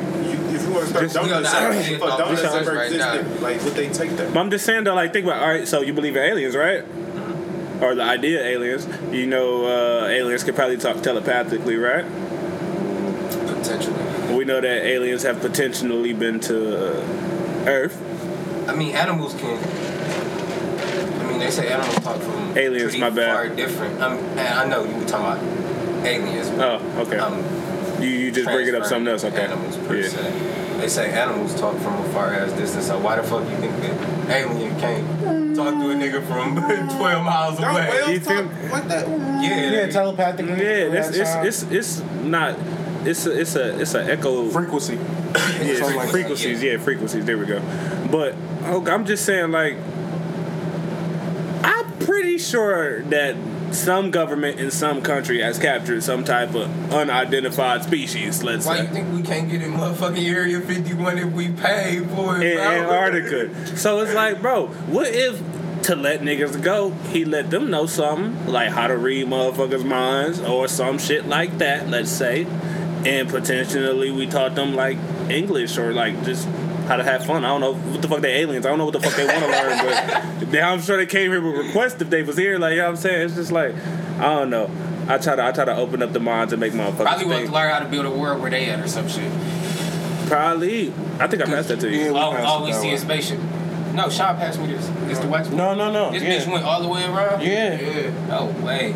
you, 0.72 0.80
if 0.80 0.88
you 0.88 0.88
want 0.88 0.88
to 0.88 0.90
start 0.90 1.02
Just- 1.04 1.14
donuts, 1.14 1.30
we 1.30 1.36
on 1.36 1.42
the 1.42 1.48
center, 1.48 1.72
idea 1.78 1.98
fuck, 1.98 2.12
of 2.12 2.18
donuts 2.18 2.68
right 2.68 2.86
existed. 2.92 3.40
Like, 3.42 3.62
would 3.64 3.72
they 3.74 3.88
take 3.88 4.10
that? 4.16 4.32
But 4.34 4.40
I'm 4.40 4.50
just 4.50 4.64
saying 4.66 4.84
though, 4.84 4.94
like 4.94 5.12
think 5.12 5.26
about 5.26 5.42
all 5.42 5.48
right. 5.48 5.66
So 5.68 5.80
you 5.82 5.92
believe 5.92 6.16
in 6.16 6.22
aliens, 6.22 6.54
right? 6.56 6.84
Or 7.80 7.94
the 7.96 8.02
idea 8.04 8.40
of 8.40 8.46
aliens. 8.46 8.86
You 9.12 9.26
know, 9.26 9.66
uh, 9.66 10.06
aliens 10.06 10.44
can 10.44 10.54
probably 10.54 10.76
talk 10.76 11.02
telepathically, 11.02 11.76
right? 11.76 12.04
Potentially. 13.46 14.36
We 14.36 14.44
know 14.44 14.60
that 14.60 14.84
aliens 14.86 15.22
have 15.24 15.40
potentially 15.40 16.12
been 16.12 16.40
to 16.40 17.00
uh, 17.00 17.64
Earth. 17.66 18.00
I 18.68 18.74
mean, 18.74 18.94
animals 18.94 19.34
can. 19.34 19.58
I 21.20 21.28
mean, 21.30 21.38
they 21.38 21.50
say 21.50 21.68
animals 21.72 21.94
talk 21.96 22.18
from 22.20 22.56
Aliens, 22.56 22.84
pretty 22.92 23.00
my 23.00 23.10
bad. 23.10 23.34
far 23.34 23.48
different. 23.48 24.00
Um, 24.02 24.18
and 24.18 24.40
I 24.40 24.66
know 24.68 24.84
you 24.84 24.94
were 24.96 25.04
talking 25.04 25.42
about 25.42 26.06
aliens. 26.06 26.50
But, 26.50 26.80
Oh, 26.82 27.00
okay. 27.02 27.18
um, 27.18 27.42
you 28.02 28.08
you 28.08 28.30
just 28.32 28.46
bring 28.48 28.66
it 28.68 28.74
up 28.74 28.84
something 28.84 29.08
else, 29.12 29.24
okay? 29.24 29.42
Animals 29.42 29.76
per 29.78 29.96
Yeah. 29.96 30.08
se. 30.08 30.32
They 30.82 30.88
say 30.88 31.12
animals 31.12 31.54
talk 31.54 31.76
from 31.78 31.94
a 31.94 32.04
far 32.12 32.34
as 32.34 32.52
distance. 32.54 32.88
So 32.88 32.98
why 32.98 33.14
the 33.14 33.22
fuck 33.22 33.48
you 33.48 33.56
think 33.58 33.76
that 33.82 34.28
alien 34.30 34.80
can't 34.80 35.54
talk 35.54 35.74
to 35.74 35.90
a 35.90 35.94
nigga 35.94 36.26
from 36.26 36.56
12 36.98 37.24
miles 37.24 37.56
Don't 37.60 37.70
away? 37.70 37.86
You 37.86 38.04
whales 38.06 38.26
feel- 38.26 38.42
talk 38.48 38.72
like 38.72 38.88
that? 38.88 39.08
Yeah, 39.08 39.40
Yeah, 39.70 39.86
they- 39.86 39.92
telepathically. 39.92 40.52
Yeah, 40.60 40.86
for 40.86 40.90
that's 40.90 41.16
it's, 41.16 41.62
it's 41.62 41.98
it's 42.00 42.02
not 42.24 42.58
it's 43.04 43.26
a 43.26 43.40
it's 43.40 43.54
a 43.54 43.80
it's 43.80 43.94
a 43.94 44.02
echo 44.10 44.48
Frequency. 44.48 44.94
yeah, 45.34 45.76
Something 45.78 45.96
like 45.98 46.10
frequencies. 46.10 46.60
Yeah, 46.60 46.78
frequencies. 46.78 47.24
There 47.26 47.38
we 47.38 47.46
go. 47.46 47.60
But 48.10 48.34
oh, 48.64 48.84
I'm 48.88 49.06
just 49.06 49.24
saying, 49.24 49.52
like, 49.52 49.76
I'm 51.62 51.92
pretty 51.98 52.38
sure 52.38 53.02
that 53.04 53.36
some 53.74 54.10
government 54.10 54.60
in 54.60 54.70
some 54.70 55.02
country 55.02 55.40
has 55.40 55.58
captured 55.58 56.02
some 56.02 56.24
type 56.24 56.54
of 56.54 56.92
unidentified 56.92 57.84
species. 57.84 58.42
Let's 58.42 58.66
Why 58.66 58.78
say 58.78 58.82
you 58.82 58.88
think 58.88 59.12
we 59.12 59.22
can't 59.22 59.50
get 59.50 59.62
in 59.62 59.72
motherfucking 59.72 60.28
Area 60.28 60.60
51 60.60 61.18
if 61.18 61.32
we 61.32 61.50
pay 61.50 62.00
for 62.14 62.36
it? 62.40 62.46
in 62.46 62.56
bro? 62.56 62.66
Antarctica. 62.66 63.76
So 63.76 64.00
it's 64.00 64.14
like, 64.14 64.40
bro, 64.40 64.66
what 64.66 65.08
if 65.08 65.42
to 65.84 65.96
let 65.96 66.20
niggas 66.20 66.62
go, 66.62 66.90
he 67.10 67.24
let 67.24 67.50
them 67.50 67.70
know 67.70 67.86
something 67.86 68.46
like 68.46 68.70
how 68.70 68.86
to 68.86 68.96
read 68.96 69.26
motherfuckers' 69.26 69.84
minds 69.84 70.40
or 70.40 70.68
some 70.68 70.98
shit 70.98 71.26
like 71.26 71.58
that. 71.58 71.88
Let's 71.88 72.10
say, 72.10 72.46
and 73.04 73.28
potentially 73.28 74.10
we 74.10 74.26
taught 74.26 74.54
them 74.54 74.74
like 74.74 74.98
English 75.28 75.78
or 75.78 75.92
like 75.92 76.22
just. 76.24 76.48
How 76.92 76.96
to 76.98 77.04
have 77.04 77.24
fun? 77.24 77.42
I 77.42 77.48
don't 77.48 77.62
know 77.62 77.72
what 77.72 78.02
the 78.02 78.08
fuck 78.08 78.20
they 78.20 78.42
aliens. 78.42 78.66
I 78.66 78.68
don't 78.68 78.76
know 78.76 78.84
what 78.84 78.92
the 78.92 79.00
fuck 79.00 79.14
they 79.14 79.24
want 79.24 79.38
to 79.38 79.46
learn, 79.46 79.78
but 80.38 80.50
they, 80.50 80.60
I'm 80.60 80.78
sure 80.78 80.98
they 80.98 81.06
came 81.06 81.30
here 81.30 81.40
with 81.40 81.66
requests 81.68 82.02
if 82.02 82.10
they 82.10 82.22
was 82.22 82.36
here. 82.36 82.58
Like 82.58 82.72
you 82.72 82.76
know 82.80 82.84
what 82.84 82.90
I'm 82.90 82.96
saying, 82.96 83.22
it's 83.22 83.34
just 83.34 83.50
like 83.50 83.74
I 84.18 84.34
don't 84.34 84.50
know. 84.50 84.70
I 85.08 85.16
try 85.16 85.34
to 85.36 85.42
I 85.42 85.52
try 85.52 85.64
to 85.64 85.74
open 85.74 86.02
up 86.02 86.12
the 86.12 86.20
minds 86.20 86.52
and 86.52 86.60
make 86.60 86.74
my 86.74 86.90
motherfuckers 86.90 86.96
Probably 86.96 87.24
want 87.24 87.46
to 87.46 87.52
learn 87.52 87.70
how 87.70 87.78
to 87.78 87.86
build 87.86 88.04
a 88.04 88.10
world 88.10 88.42
where 88.42 88.50
they 88.50 88.68
at 88.68 88.78
or 88.78 88.88
some 88.88 89.08
shit. 89.08 89.32
Probably, 90.26 90.92
I 91.18 91.28
think 91.28 91.40
I 91.40 91.46
passed 91.46 91.68
that 91.68 91.80
to 91.80 91.90
you. 91.90 91.98
Yeah, 91.98 92.12
we 92.12 92.18
Oh, 92.18 92.32
passed 92.32 92.46
oh, 92.46 92.64
we 92.66 92.72
see 92.74 92.88
way. 92.88 92.94
a 92.94 92.98
spaceship. 92.98 93.40
No, 93.94 94.10
Sean 94.10 94.36
passed 94.36 94.60
me 94.60 94.66
this. 94.66 94.86
This 95.06 95.18
the 95.18 95.28
wax. 95.28 95.48
No, 95.48 95.74
no, 95.74 95.90
no. 95.90 96.10
This 96.12 96.22
yeah. 96.22 96.40
bitch 96.40 96.52
went 96.52 96.62
all 96.66 96.82
the 96.82 96.88
way 96.88 97.06
around. 97.06 97.40
Yeah. 97.40 97.80
Yeah. 97.80 98.26
No 98.26 98.54
way. 98.62 98.94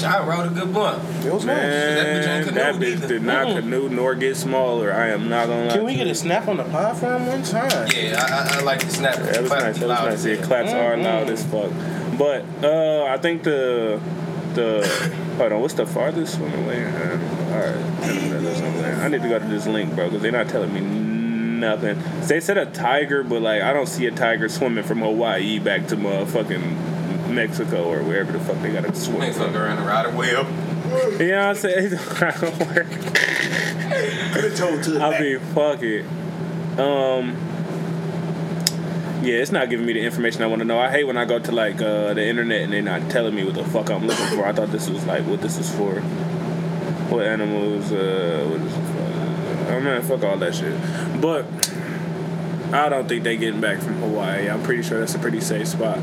Sean 0.00 0.26
rode 0.26 0.46
a 0.46 0.54
good 0.54 0.74
one. 0.74 1.00
It 1.24 1.32
was 1.32 1.44
nice. 1.44 1.56
That 1.62 2.06
bitch 2.06 2.44
Man, 2.46 2.54
that 2.54 2.74
bitch 2.76 3.08
did 3.08 3.22
not 3.22 3.46
Mm. 3.48 3.60
canoe 3.60 3.88
nor 3.88 4.14
get 4.14 4.36
smaller. 4.36 4.92
I 4.92 5.08
am 5.08 5.28
not 5.28 5.46
gonna 5.48 5.66
lie. 5.66 5.74
Can 5.74 5.84
we 5.84 5.94
get 5.96 6.06
a 6.06 6.14
snap 6.14 6.48
on 6.48 6.56
the 6.56 6.64
pod 6.64 6.96
for 6.96 7.14
him 7.14 7.26
one 7.26 7.42
time? 7.42 7.88
Yeah, 7.94 8.24
I, 8.50 8.56
I, 8.56 8.58
I 8.58 8.62
like 8.62 8.80
the 8.80 8.90
snap. 8.90 9.16
Yeah, 9.18 9.24
that 9.24 9.42
was 9.42 9.50
nice. 9.50 9.78
That 9.78 9.88
was 9.88 10.24
nice. 10.24 10.38
Yeah, 10.38 10.42
claps 10.44 10.72
are 10.72 10.94
Mm-hmm. 10.94 11.02
loud 11.04 11.30
as 11.30 11.44
fuck. 11.44 11.70
But 12.18 12.44
uh, 12.64 13.04
I 13.04 13.18
think 13.18 13.42
the 13.44 14.00
the 14.54 14.86
hold 15.38 15.52
on. 15.52 15.60
What's 15.60 15.74
the 15.74 15.86
farthest 15.86 16.38
one 16.40 16.52
away? 16.64 16.84
Uh, 16.84 17.18
all 17.52 17.58
right, 17.58 19.00
I 19.02 19.08
need 19.08 19.22
to 19.22 19.28
go 19.28 19.38
to 19.38 19.44
this 19.46 19.66
link, 19.66 19.94
bro, 19.94 20.06
because 20.06 20.22
they're 20.22 20.32
not 20.32 20.48
telling 20.48 20.72
me 20.72 20.80
nothing. 20.80 21.98
They 22.26 22.40
said 22.40 22.58
a 22.58 22.66
tiger, 22.66 23.22
but 23.22 23.42
like 23.42 23.62
I 23.62 23.72
don't 23.72 23.86
see 23.88 24.06
a 24.06 24.10
tiger 24.10 24.48
swimming 24.48 24.84
from 24.84 25.00
Hawaii 25.00 25.58
back 25.58 25.86
to 25.88 25.96
motherfucking 25.96 26.89
Mexico 27.30 27.84
or 27.84 28.02
wherever 28.02 28.32
the 28.32 28.40
fuck 28.40 28.60
they 28.62 28.72
gotta 28.72 28.94
swim. 28.94 29.20
Niggas 29.20 29.34
From. 29.34 29.52
fuck 29.52 29.62
around 29.62 29.76
the 29.76 29.82
rider 29.88 30.10
wheel. 30.10 30.46
You 31.20 31.30
know 31.32 31.38
what 31.38 31.48
I'm 31.48 31.54
saying? 31.56 31.94
I 31.94 32.30
don't 32.40 32.58
work. 32.60 32.90
Could 34.32 34.44
have 34.44 34.56
told 34.56 34.82
to 34.84 34.90
the 34.92 35.02
I 35.02 35.10
back. 35.10 35.20
mean, 35.20 35.38
fuck 35.54 35.82
it. 35.82 36.04
Um, 36.78 37.36
yeah, 39.22 39.34
it's 39.34 39.52
not 39.52 39.68
giving 39.68 39.84
me 39.86 39.92
the 39.92 40.00
information 40.00 40.42
I 40.42 40.46
want 40.46 40.60
to 40.60 40.64
know. 40.64 40.78
I 40.78 40.90
hate 40.90 41.04
when 41.04 41.16
I 41.18 41.24
go 41.26 41.38
to 41.38 41.52
like 41.52 41.80
uh, 41.82 42.14
the 42.14 42.24
internet 42.26 42.62
and 42.62 42.72
they're 42.72 42.80
not 42.82 43.10
telling 43.10 43.34
me 43.34 43.44
what 43.44 43.54
the 43.54 43.64
fuck 43.64 43.90
I'm 43.90 44.06
looking 44.06 44.26
for. 44.36 44.46
I 44.46 44.52
thought 44.52 44.70
this 44.72 44.88
was 44.88 45.04
like 45.06 45.24
what 45.26 45.40
this 45.42 45.58
is 45.58 45.72
for. 45.74 46.00
What 47.10 47.26
animals? 47.26 47.92
Uh, 47.92 48.46
what 48.50 48.60
is 48.60 48.72
it 48.72 48.80
for? 48.80 49.72
Oh 49.74 49.80
man, 49.80 50.02
fuck 50.02 50.24
all 50.24 50.36
that 50.38 50.54
shit. 50.54 50.74
But 51.20 51.44
I 52.72 52.88
don't 52.88 53.08
think 53.08 53.24
they're 53.24 53.36
getting 53.36 53.60
back 53.60 53.78
from 53.80 53.94
Hawaii. 53.94 54.48
I'm 54.48 54.62
pretty 54.62 54.82
sure 54.82 55.00
that's 55.00 55.14
a 55.14 55.18
pretty 55.18 55.40
safe 55.40 55.68
spot. 55.68 55.98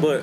But 0.00 0.22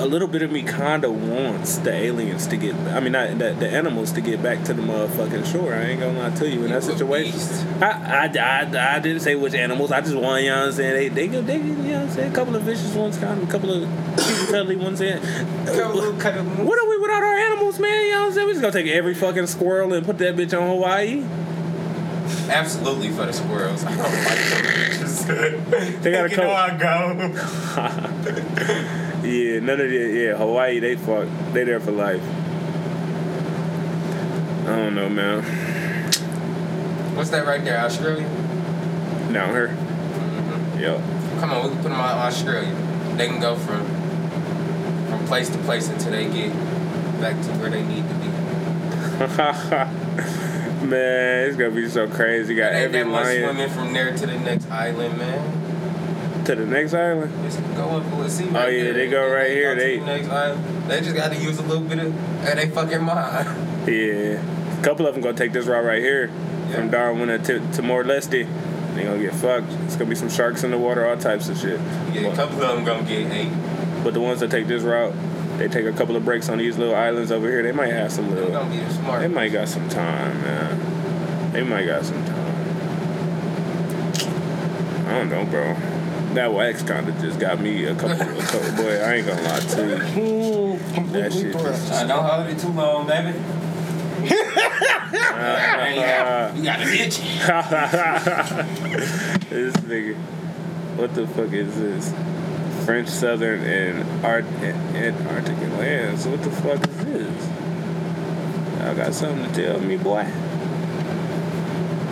a 0.00 0.06
little 0.06 0.28
bit 0.28 0.40
of 0.42 0.50
me 0.50 0.62
kind 0.62 1.04
of 1.04 1.28
wants 1.28 1.76
the 1.78 1.92
aliens 1.92 2.46
to 2.46 2.56
get. 2.56 2.74
I 2.74 3.00
mean, 3.00 3.12
not 3.12 3.38
the, 3.38 3.52
the 3.52 3.68
animals 3.68 4.12
to 4.12 4.20
get 4.20 4.42
back 4.42 4.64
to 4.64 4.74
the 4.74 4.82
motherfucking 4.82 5.50
shore. 5.52 5.74
I 5.74 5.82
ain't 5.82 6.00
gonna 6.00 6.18
lie 6.18 6.30
to 6.36 6.48
you 6.48 6.64
in 6.64 6.70
that 6.70 6.82
You 6.82 6.90
a 6.90 6.96
situation. 6.96 7.38
I, 7.82 7.86
I, 7.86 8.38
I, 8.38 8.96
I 8.96 8.98
didn't 8.98 9.20
say 9.20 9.34
which 9.34 9.54
animals. 9.54 9.92
I 9.92 10.00
just 10.00 10.16
want, 10.16 10.42
you 10.42 10.50
know 10.50 10.60
what 10.60 10.66
I'm 10.68 10.72
saying? 10.72 11.14
They, 11.14 11.26
they, 11.26 11.40
they, 11.40 11.56
you 11.58 11.62
know 11.62 12.00
what 12.00 12.02
I'm 12.02 12.10
saying? 12.10 12.32
A 12.32 12.34
couple 12.34 12.56
of 12.56 12.62
vicious 12.62 12.94
ones, 12.94 13.18
kind 13.18 13.42
of, 13.42 13.48
a 13.48 13.52
couple 13.52 13.70
of 13.70 13.88
cuddly 14.48 14.76
ones 14.76 15.00
in. 15.02 15.18
What 15.18 16.78
are 16.78 16.88
we 16.88 16.98
without 16.98 17.22
our 17.22 17.38
animals, 17.38 17.78
man? 17.78 18.06
You 18.06 18.12
know 18.12 18.20
what 18.20 18.26
I'm 18.28 18.32
saying? 18.32 18.46
We 18.46 18.52
just 18.54 18.62
gonna 18.62 18.72
take 18.72 18.88
every 18.88 19.14
fucking 19.14 19.46
squirrel 19.48 19.92
and 19.92 20.06
put 20.06 20.16
that 20.18 20.34
bitch 20.34 20.58
on 20.58 20.66
Hawaii. 20.66 21.24
Absolutely 22.48 23.10
for 23.10 23.26
the 23.26 23.32
squirrels. 23.32 23.84
I 23.86 23.96
don't 23.96 23.98
like 23.98 24.38
them 24.38 24.64
bitches. 24.64 26.02
They 26.02 26.10
got 26.10 26.26
a 26.26 26.30
you 26.30 26.36
know 26.36 26.48
couple. 26.48 26.56
I 26.56 26.76
go. 28.96 29.06
Yeah, 29.22 29.60
none 29.60 29.80
of 29.80 29.90
the 29.90 29.96
yeah 29.96 30.36
Hawaii. 30.36 30.80
They 30.80 30.96
fuck. 30.96 31.28
They 31.52 31.64
there 31.64 31.80
for 31.80 31.92
life. 31.92 32.22
I 34.66 34.76
don't 34.76 34.94
know, 34.94 35.08
man. 35.08 35.42
What's 37.16 37.30
that 37.30 37.46
right 37.46 37.62
there? 37.62 37.78
Australia? 37.78 38.26
Down 39.32 39.50
here. 39.50 39.68
Mm-hmm. 39.68 40.80
Yep. 40.80 41.40
Come 41.40 41.52
on, 41.52 41.62
we 41.64 41.68
can 41.70 41.76
put 41.82 41.88
them 41.90 42.00
on 42.00 42.18
Australia. 42.18 42.74
They 43.16 43.26
can 43.26 43.40
go 43.40 43.56
from 43.56 43.84
from 45.08 45.26
place 45.26 45.50
to 45.50 45.58
place 45.58 45.88
until 45.88 46.12
they 46.12 46.24
get 46.30 46.52
back 47.20 47.34
to 47.42 47.52
where 47.58 47.68
they 47.68 47.82
need 47.82 48.08
to 48.08 48.14
be. 48.14 48.30
man, 50.86 51.46
it's 51.46 51.56
gonna 51.56 51.72
be 51.72 51.88
so 51.88 52.08
crazy. 52.08 52.54
You 52.54 52.60
Got 52.60 52.72
ain't 52.72 52.94
every 52.94 53.02
that 53.02 53.08
lion 53.08 53.44
swimming 53.44 53.70
from 53.70 53.92
there 53.92 54.16
to 54.16 54.26
the 54.26 54.38
next 54.38 54.70
island, 54.70 55.18
man. 55.18 55.59
To 56.46 56.54
the 56.54 56.66
next 56.66 56.94
island. 56.94 57.32
Just 57.44 57.58
go 57.74 57.84
up 57.90 58.04
and 58.04 58.30
see. 58.30 58.44
Oh, 58.48 58.66
yeah, 58.66 58.84
there. 58.84 58.92
they 58.94 59.08
go 59.10 59.30
right 59.32 59.50
here, 59.50 59.74
to 59.74 59.80
they- 59.80 59.98
the 59.98 60.06
next 60.06 60.28
island. 60.28 60.90
They 60.90 61.00
just 61.00 61.14
got 61.14 61.32
to 61.32 61.38
use 61.38 61.58
a 61.58 61.62
little 61.62 61.84
bit 61.84 61.98
of 61.98 62.06
and 62.46 62.58
they 62.58 62.68
fucking 62.68 63.02
mind. 63.02 63.66
Yeah, 63.86 64.42
a 64.78 64.82
couple 64.84 65.06
of 65.06 65.14
them 65.14 65.22
gonna 65.22 65.34
take 65.36 65.52
this 65.54 65.64
route 65.66 65.84
right 65.84 66.02
here 66.02 66.28
from 66.74 66.90
Darwin 66.90 67.28
to 67.28 67.38
to 67.38 67.60
Timor 67.72 68.04
Leste. 68.04 68.46
They 68.94 69.02
gonna 69.04 69.18
get 69.18 69.34
fucked. 69.34 69.72
It's 69.86 69.96
gonna 69.96 70.10
be 70.10 70.14
some 70.16 70.28
sharks 70.28 70.62
in 70.64 70.70
the 70.70 70.76
water, 70.78 71.06
all 71.08 71.16
types 71.16 71.48
of 71.48 71.56
shit. 71.58 71.80
Yeah, 72.12 72.28
a 72.28 72.36
couple 72.36 72.62
of 72.62 72.76
them 72.76 72.84
gonna 72.84 73.08
get 73.08 73.32
eight. 73.32 73.50
But 74.04 74.12
the 74.12 74.20
ones 74.20 74.40
that 74.40 74.50
take 74.50 74.66
this 74.66 74.82
route, 74.82 75.14
they 75.56 75.66
take 75.68 75.86
a 75.86 75.92
couple 75.92 76.14
of 76.14 76.26
breaks 76.26 76.50
on 76.50 76.58
these 76.58 76.76
little 76.76 76.94
islands 76.94 77.32
over 77.32 77.48
here. 77.48 77.62
They 77.62 77.72
might 77.72 77.92
have 77.92 78.12
some 78.12 78.30
little. 78.34 78.50
gonna 78.50 78.70
be 78.70 78.92
smart. 78.92 79.22
They 79.22 79.28
might 79.28 79.50
got 79.50 79.66
some 79.68 79.88
time, 79.88 80.42
man. 80.42 81.52
They 81.52 81.62
might 81.62 81.86
got 81.86 82.04
some 82.04 82.22
time. 82.26 82.36
I 85.08 85.12
don't 85.18 85.30
know, 85.30 85.44
bro. 85.46 85.74
That 86.34 86.52
wax 86.52 86.82
kind 86.84 87.08
of 87.08 87.18
just 87.20 87.38
got 87.40 87.58
me 87.60 87.84
a 87.86 87.94
couple, 87.94 88.12
a 88.12 88.42
couple. 88.42 88.72
Boy, 88.84 89.00
I 89.02 89.14
ain't 89.14 89.26
gonna 89.26 89.42
lie 89.42 89.58
to 89.60 89.86
you. 89.88 90.22
Ooh, 90.22 90.78
That 91.12 91.32
shit 91.32 91.52
pressed. 91.52 91.92
Uh, 91.92 92.06
don't 92.06 92.24
hold 92.24 92.46
it 92.46 92.58
too 92.58 92.68
long, 92.68 93.06
baby. 93.06 93.32
Man, 94.30 95.94
you, 95.94 96.00
got, 96.02 96.56
you 96.56 96.62
got 96.62 96.80
an 96.80 96.88
itch. 96.88 97.18
this 99.48 99.74
nigga. 99.76 100.14
What 100.96 101.14
the 101.14 101.26
fuck 101.26 101.52
is 101.52 101.74
this? 101.76 102.14
French 102.84 103.08
Southern 103.08 103.60
and 103.62 104.24
Art 104.24 104.44
Antarctic 104.44 105.58
lands. 105.78 106.26
What 106.26 106.42
the 106.42 106.50
fuck 106.50 106.86
is 106.86 107.04
this? 107.06 107.48
Y'all 108.78 108.94
got 108.94 109.14
something 109.14 109.52
to 109.52 109.62
tell 109.66 109.80
me, 109.80 109.96
boy? 109.96 110.24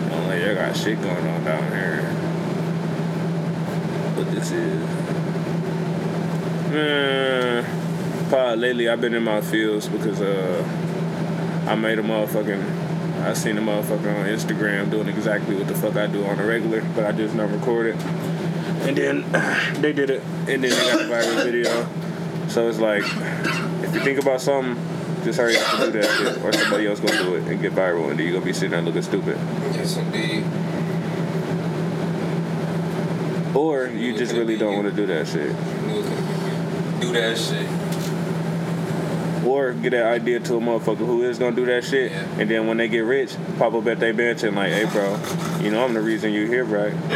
Don't 0.09 0.27
like 0.27 0.41
y'all 0.41 0.55
got 0.55 0.75
shit 0.75 1.01
going 1.01 1.27
on 1.27 1.43
down 1.43 1.71
here. 1.71 2.18
What 4.19 4.31
this 4.31 4.51
is? 4.51 4.81
Man, 6.73 8.29
probably 8.29 8.57
lately 8.57 8.89
I've 8.89 8.99
been 8.99 9.13
in 9.13 9.23
my 9.23 9.39
fields 9.39 9.87
because 9.87 10.19
uh 10.19 10.61
I 11.65 11.75
made 11.75 11.99
a 11.99 12.03
motherfucking. 12.03 13.21
I 13.21 13.31
seen 13.31 13.57
a 13.57 13.61
motherfucker 13.61 14.13
on 14.19 14.25
Instagram 14.25 14.91
doing 14.91 15.07
exactly 15.07 15.55
what 15.55 15.69
the 15.69 15.73
fuck 15.73 15.95
I 15.95 16.07
do 16.07 16.25
on 16.25 16.37
a 16.37 16.45
regular, 16.45 16.81
but 16.95 17.05
I 17.05 17.13
just 17.13 17.33
not 17.33 17.49
record 17.49 17.95
it. 17.95 17.95
And 18.85 18.97
then 18.97 19.23
they 19.81 19.93
did 19.93 20.09
it, 20.09 20.21
and 20.49 20.61
then 20.61 20.61
they 20.63 20.69
got 20.69 20.99
a 20.99 21.05
viral 21.05 21.41
video. 21.45 21.87
So 22.49 22.67
it's 22.67 22.79
like, 22.79 23.03
if 23.85 23.95
you 23.95 24.01
think 24.01 24.19
about 24.19 24.41
something, 24.41 24.75
just 25.23 25.39
hurry 25.39 25.55
up 25.55 25.79
and 25.79 25.93
do 25.93 26.01
that 26.01 26.17
shit, 26.17 26.43
or 26.43 26.51
somebody 26.51 26.87
else 26.87 26.99
gonna 26.99 27.23
do 27.23 27.35
it 27.35 27.43
and 27.43 27.61
get 27.61 27.71
viral, 27.71 28.09
and 28.09 28.19
then 28.19 28.27
you 28.27 28.33
gonna 28.33 28.43
be 28.43 28.51
sitting 28.51 28.71
there 28.71 28.81
looking 28.81 29.01
stupid. 29.01 29.37
Yes, 29.71 29.95
indeed. 29.95 30.43
Or 33.55 33.87
you 33.87 34.15
just 34.17 34.33
really 34.33 34.57
don't 34.57 34.75
want 34.75 34.87
to 34.89 34.95
do 34.95 35.05
that 35.07 35.27
shit. 35.27 35.55
Do 37.01 37.11
that 37.13 37.37
shit. 37.37 37.67
Or 39.45 39.73
get 39.73 39.91
that 39.91 40.05
idea 40.05 40.39
to 40.41 40.55
a 40.55 40.59
motherfucker 40.59 40.97
who 40.97 41.23
is 41.23 41.39
gonna 41.39 41.55
do 41.55 41.65
that 41.65 41.83
shit, 41.83 42.11
Yeah. 42.11 42.23
and 42.39 42.49
then 42.51 42.67
when 42.67 42.77
they 42.77 42.87
get 42.87 42.99
rich, 42.99 43.31
pop 43.57 43.73
up 43.73 43.87
at 43.87 43.99
their 43.99 44.13
bench 44.13 44.43
and 44.43 44.55
like, 44.55 44.71
hey 44.71 44.85
bro, 44.85 45.17
you 45.61 45.71
know 45.71 45.83
I'm 45.83 45.93
the 45.95 46.01
reason 46.01 46.31
you 46.33 46.45
here, 46.45 46.65
right? 46.65 46.91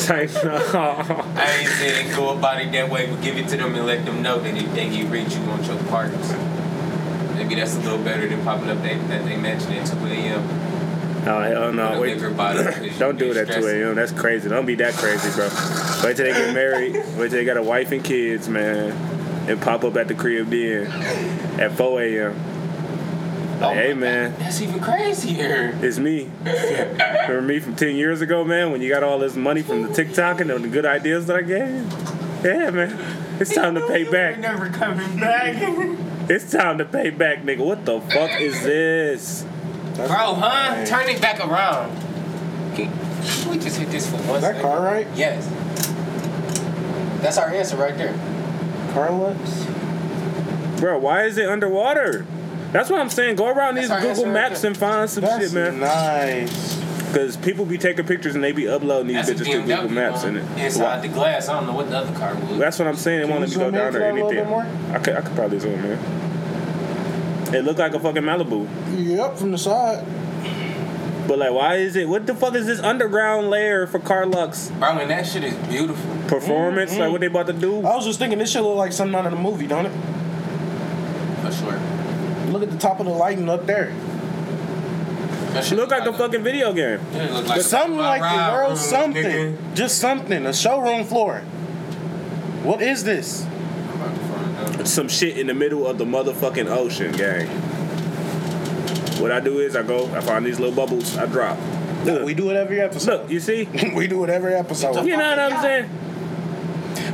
Type. 0.00 0.30
I 0.44 1.56
ain't 1.60 1.68
saying 1.68 2.16
go 2.16 2.30
about 2.30 2.62
it 2.62 2.72
that 2.72 2.88
way, 2.88 3.06
but 3.10 3.20
give 3.20 3.36
it 3.36 3.48
to 3.48 3.56
them 3.58 3.74
and 3.74 3.84
let 3.84 4.06
them 4.06 4.22
know 4.22 4.38
that 4.40 4.56
if 4.56 4.72
they 4.74 4.88
get 4.88 5.10
rich, 5.10 5.34
you 5.34 5.42
want 5.42 5.66
your 5.66 5.76
parts. 5.84 6.32
Maybe 7.34 7.56
that's 7.56 7.74
a 7.74 7.80
little 7.80 7.98
better 7.98 8.26
than 8.28 8.42
popping 8.44 8.70
up 8.70 8.80
they, 8.82 8.94
that 8.96 9.24
they 9.26 9.36
mentioned 9.36 9.74
at 9.74 9.86
2 9.86 10.06
a.m. 10.06 10.42
Oh 11.26 11.40
hell 11.42 11.72
no! 11.72 11.94
a 11.94 12.00
Wait, 12.00 12.14
bigger 12.14 12.30
body, 12.30 12.62
'cause 12.64 12.82
you 12.82 12.90
don't 12.98 13.18
do 13.18 13.26
get 13.32 13.36
it 13.36 13.50
at 13.50 13.60
two 13.60 13.66
a.m. 13.68 13.94
That's 13.94 14.12
crazy. 14.12 14.48
Don't 14.48 14.64
be 14.66 14.74
that 14.76 14.94
crazy, 14.94 15.30
bro. 15.34 15.48
Wait 16.04 16.16
till 16.16 16.26
they 16.26 16.32
get 16.32 16.54
married. 16.54 16.94
Wait 16.94 17.28
till 17.30 17.30
they 17.30 17.44
got 17.44 17.56
a 17.58 17.62
wife 17.62 17.92
and 17.92 18.02
kids, 18.02 18.48
man, 18.48 18.92
and 19.48 19.60
pop 19.60 19.84
up 19.84 19.96
at 19.96 20.08
the 20.08 20.14
crib 20.14 20.48
then 20.48 20.86
at 21.60 21.72
four 21.72 22.00
a.m. 22.02 22.34
Like, 23.60 23.70
oh 23.70 23.74
hey 23.74 23.92
man, 23.92 24.34
That's 24.38 24.62
even 24.62 24.80
crazier. 24.80 25.78
it's 25.82 25.98
me. 25.98 26.30
Remember 26.42 27.42
me 27.42 27.60
from 27.60 27.76
ten 27.76 27.94
years 27.96 28.22
ago, 28.22 28.42
man, 28.42 28.72
when 28.72 28.80
you 28.80 28.88
got 28.88 29.02
all 29.02 29.18
this 29.18 29.36
money 29.36 29.60
from 29.60 29.82
the 29.82 29.92
TikTok 29.92 30.40
and 30.40 30.48
the 30.48 30.68
good 30.68 30.86
ideas 30.86 31.26
that 31.26 31.36
I 31.36 31.42
gave 31.42 31.68
you? 31.68 31.86
Yeah, 32.42 32.70
man. 32.70 32.98
It's 33.38 33.54
time 33.54 33.74
to 33.74 33.86
pay 33.86 34.04
back. 34.10 34.38
Never 34.38 34.70
coming 34.70 35.18
back. 35.18 35.56
It's 36.30 36.50
time 36.50 36.78
to 36.78 36.86
pay 36.86 37.10
back, 37.10 37.42
nigga. 37.42 37.58
What 37.64 37.84
the 37.84 38.00
fuck 38.00 38.40
is 38.40 38.62
this? 38.62 39.44
Bro, 40.08 40.34
huh? 40.34 40.84
Turn 40.86 41.08
it 41.08 41.20
back 41.20 41.40
around. 41.40 41.90
Can, 42.74 42.90
can 42.92 43.50
we 43.50 43.58
just 43.58 43.78
hit 43.78 43.90
this 43.90 44.08
for 44.10 44.16
one 44.18 44.36
Is 44.36 44.42
that 44.42 44.56
second? 44.56 44.62
car 44.62 44.80
right? 44.82 45.06
Yes. 45.14 45.46
That's 47.22 47.38
our 47.38 47.48
answer 47.50 47.76
right 47.76 47.96
there. 47.96 48.14
Car 48.92 49.12
looks. 49.12 49.66
Bro, 50.80 50.98
why 51.00 51.24
is 51.24 51.36
it 51.36 51.48
underwater? 51.48 52.24
That's 52.72 52.88
what 52.88 53.00
I'm 53.00 53.10
saying. 53.10 53.36
Go 53.36 53.48
around 53.48 53.74
That's 53.74 53.88
these 53.88 53.96
Google 53.96 54.08
answer 54.10 54.24
right 54.26 54.32
Maps 54.32 54.64
and 54.64 54.76
find 54.76 55.10
some 55.10 55.24
That's 55.24 55.44
shit, 55.44 55.52
man. 55.52 55.80
That's 55.80 56.46
nice. 56.46 56.80
Because 57.10 57.36
people 57.36 57.64
be 57.66 57.76
taking 57.76 58.06
pictures 58.06 58.36
and 58.36 58.44
they 58.44 58.52
be 58.52 58.68
uploading 58.68 59.08
these 59.08 59.26
That's 59.26 59.40
bitches 59.40 59.52
to 59.52 59.62
Google 59.62 59.88
Maps. 59.88 60.22
one. 60.22 60.36
And 60.36 60.58
it, 60.60 60.64
Inside 60.64 61.02
the 61.02 61.08
glass. 61.08 61.48
I 61.48 61.54
don't 61.54 61.66
know 61.66 61.74
what 61.74 61.90
the 61.90 61.98
other 61.98 62.16
car 62.18 62.34
was. 62.36 62.58
That's 62.58 62.78
what 62.78 62.86
I'm 62.88 62.94
saying. 62.96 63.18
It 63.18 63.22
Can 63.22 63.30
won't 63.30 63.40
let 63.42 63.50
me 63.50 63.56
go 63.56 63.62
down 63.64 63.72
there 63.72 63.88
or 63.88 63.92
that 63.92 64.02
a 64.02 64.24
anything. 64.26 64.48
more? 64.48 64.66
I 64.92 64.98
could, 65.00 65.16
I 65.16 65.20
could 65.22 65.34
probably 65.34 65.58
zoom 65.58 65.84
in. 65.84 65.98
It 67.52 67.64
looked 67.64 67.78
like 67.78 67.94
a 67.94 68.00
fucking 68.00 68.22
Malibu. 68.22 68.68
Yep, 68.96 69.36
from 69.36 69.50
the 69.50 69.58
side. 69.58 70.04
But 71.26 71.38
like, 71.38 71.52
why 71.52 71.76
is 71.76 71.96
it? 71.96 72.08
What 72.08 72.26
the 72.26 72.34
fuck 72.34 72.54
is 72.54 72.66
this 72.66 72.80
underground 72.80 73.50
layer 73.50 73.86
for 73.86 74.00
Carlux 74.00 74.76
Bro, 74.78 74.96
mean, 74.96 75.08
that 75.08 75.26
shit 75.26 75.44
is 75.44 75.54
beautiful. 75.68 76.10
performance? 76.26 76.92
Mm-hmm. 76.92 77.00
Like, 77.00 77.10
what 77.12 77.20
they 77.20 77.26
about 77.28 77.46
to 77.46 77.52
do? 77.52 77.78
I 77.86 77.94
was 77.94 78.04
just 78.04 78.18
thinking 78.18 78.38
this 78.38 78.50
shit 78.50 78.62
look 78.62 78.76
like 78.76 78.92
something 78.92 79.14
out 79.14 79.26
of 79.26 79.32
the 79.32 79.38
movie, 79.38 79.66
don't 79.66 79.86
it? 79.86 79.92
For 81.42 81.52
sure. 81.52 81.80
Look 82.50 82.62
at 82.62 82.70
the 82.70 82.78
top 82.78 82.98
of 82.98 83.06
the 83.06 83.12
lighting 83.12 83.48
up 83.48 83.66
there. 83.66 83.94
That 85.52 85.64
shit 85.64 85.78
Look 85.78 85.90
like 85.90 86.06
a 86.06 86.12
fucking 86.12 86.42
video 86.42 86.72
game. 86.72 87.00
Yeah, 87.12 87.24
it 87.24 87.32
look 87.32 87.48
like 87.48 87.60
something 87.60 87.96
like 87.96 88.22
the 88.22 88.52
world, 88.52 88.78
something. 88.78 89.24
nigga. 89.24 89.74
Just 89.74 89.98
something. 89.98 90.46
A 90.46 90.52
showroom 90.52 91.04
floor. 91.04 91.40
What 92.62 92.82
is 92.82 93.04
this? 93.04 93.44
I'm 93.44 94.00
about 94.00 94.14
to 94.14 94.20
find 94.20 94.56
out. 94.56 94.69
Some 94.86 95.08
shit 95.08 95.38
in 95.38 95.46
the 95.46 95.54
middle 95.54 95.86
of 95.86 95.98
the 95.98 96.04
motherfucking 96.04 96.68
ocean, 96.68 97.12
gang. 97.12 97.46
What 99.20 99.32
I 99.32 99.40
do 99.40 99.58
is 99.58 99.76
I 99.76 99.82
go, 99.82 100.06
I 100.14 100.20
find 100.20 100.44
these 100.46 100.58
little 100.58 100.74
bubbles, 100.74 101.16
I 101.16 101.26
drop. 101.26 101.58
Look, 102.04 102.24
We 102.24 102.32
do 102.34 102.50
it 102.50 102.56
every 102.56 102.80
episode. 102.80 103.22
look, 103.22 103.30
you 103.30 103.40
see? 103.40 103.68
we 103.94 104.06
do 104.06 104.24
it 104.24 104.30
every 104.30 104.54
episode. 104.54 105.04
You 105.04 105.16
know 105.16 105.28
what 105.30 105.38
I'm 105.38 105.60
saying? 105.60 105.90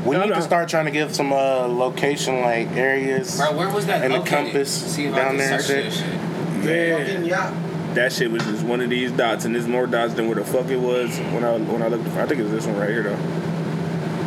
We 0.05 0.14
No, 0.17 0.23
need 0.23 0.29
no. 0.31 0.37
to 0.37 0.43
start 0.43 0.69
trying 0.69 0.85
to 0.85 0.93
give 0.93 1.12
some 1.14 1.33
uh, 1.33 1.67
location 1.67 2.41
like 2.43 2.69
areas. 2.77 3.37
Bro, 3.37 3.57
where 3.57 3.69
was 3.71 3.87
that 3.87 4.05
And 4.05 4.14
the 4.14 4.21
compass 4.21 4.71
See 4.95 5.07
if 5.07 5.14
down 5.17 5.37
there 5.37 5.55
and 5.55 5.62
search 5.62 5.95
shit. 5.95 6.05
that 6.62 7.07
shit. 7.09 7.21
Man, 7.23 7.95
that 7.95 8.12
shit 8.12 8.31
was 8.31 8.45
just 8.45 8.62
one 8.64 8.81
of 8.81 8.91
these 8.91 9.11
dots, 9.11 9.45
and 9.45 9.55
there's 9.55 9.67
more 9.67 9.87
dots 9.89 10.14
than 10.14 10.27
where 10.27 10.37
the 10.37 10.45
fuck 10.45 10.69
it 10.69 10.77
was 10.77 11.19
when 11.19 11.43
I 11.43 11.57
when 11.57 11.83
I 11.83 11.89
looked. 11.89 12.07
I 12.09 12.27
think 12.27 12.39
it 12.41 12.45
was 12.45 12.53
this 12.53 12.67
one 12.67 12.77
right 12.77 12.91
here 12.91 13.03
though. 13.03 13.17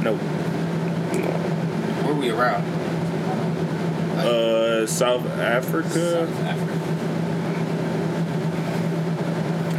Nope. 0.01 0.19
Where 2.05 2.15
we 2.15 2.29
around? 2.31 2.63
Uh, 4.25 4.85
South 4.87 5.25
Africa. 5.37 5.89
South 5.89 6.39
Africa. 6.45 6.75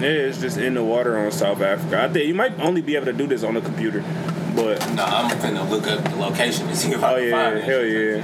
Yeah, 0.01 0.09
it's 0.09 0.39
just 0.41 0.57
in 0.57 0.75
the 0.75 0.83
water 0.83 1.19
on 1.19 1.31
South 1.31 1.61
Africa. 1.61 2.03
I 2.03 2.09
think 2.09 2.27
you 2.27 2.35
might 2.35 2.59
only 2.61 2.81
be 2.81 2.97
able 2.97 3.07
to 3.07 3.13
do 3.13 3.27
this 3.27 3.43
on 3.43 3.57
a 3.57 3.61
computer, 3.61 4.01
but 4.57 4.79
No, 4.95 5.05
I'm 5.05 5.31
finna 5.39 5.69
look 5.69 5.87
up 5.87 6.03
the 6.05 6.17
location 6.17 6.67
to 6.69 6.75
see 6.77 6.93
if 6.93 7.03
I 7.05 7.13
oh 7.13 7.17
can 7.17 7.25
yeah, 7.29 7.45
find 7.45 7.59
it. 7.59 7.65
hell 7.65 7.85
yeah. 7.85 8.21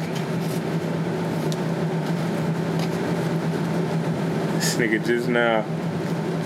This 4.55 4.77
nigga 4.77 5.05
just 5.05 5.29
now. 5.29 5.65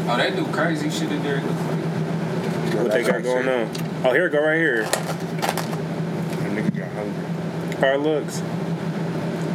Oh, 0.08 0.16
they 0.16 0.30
do 0.34 0.44
crazy 0.46 0.90
shit 0.90 1.12
in 1.12 1.22
there. 1.22 1.40
What 1.40 2.90
they 2.90 3.04
got 3.04 3.22
going 3.22 3.48
on? 3.48 3.70
Oh, 4.04 4.12
here 4.12 4.26
it 4.26 4.30
go 4.32 4.42
right 4.42 4.56
here. 4.56 4.82
That 4.82 6.50
nigga 6.50 6.76
got 6.76 6.88
hungry. 6.92 7.76
Car 7.76 7.98
looks. 7.98 8.42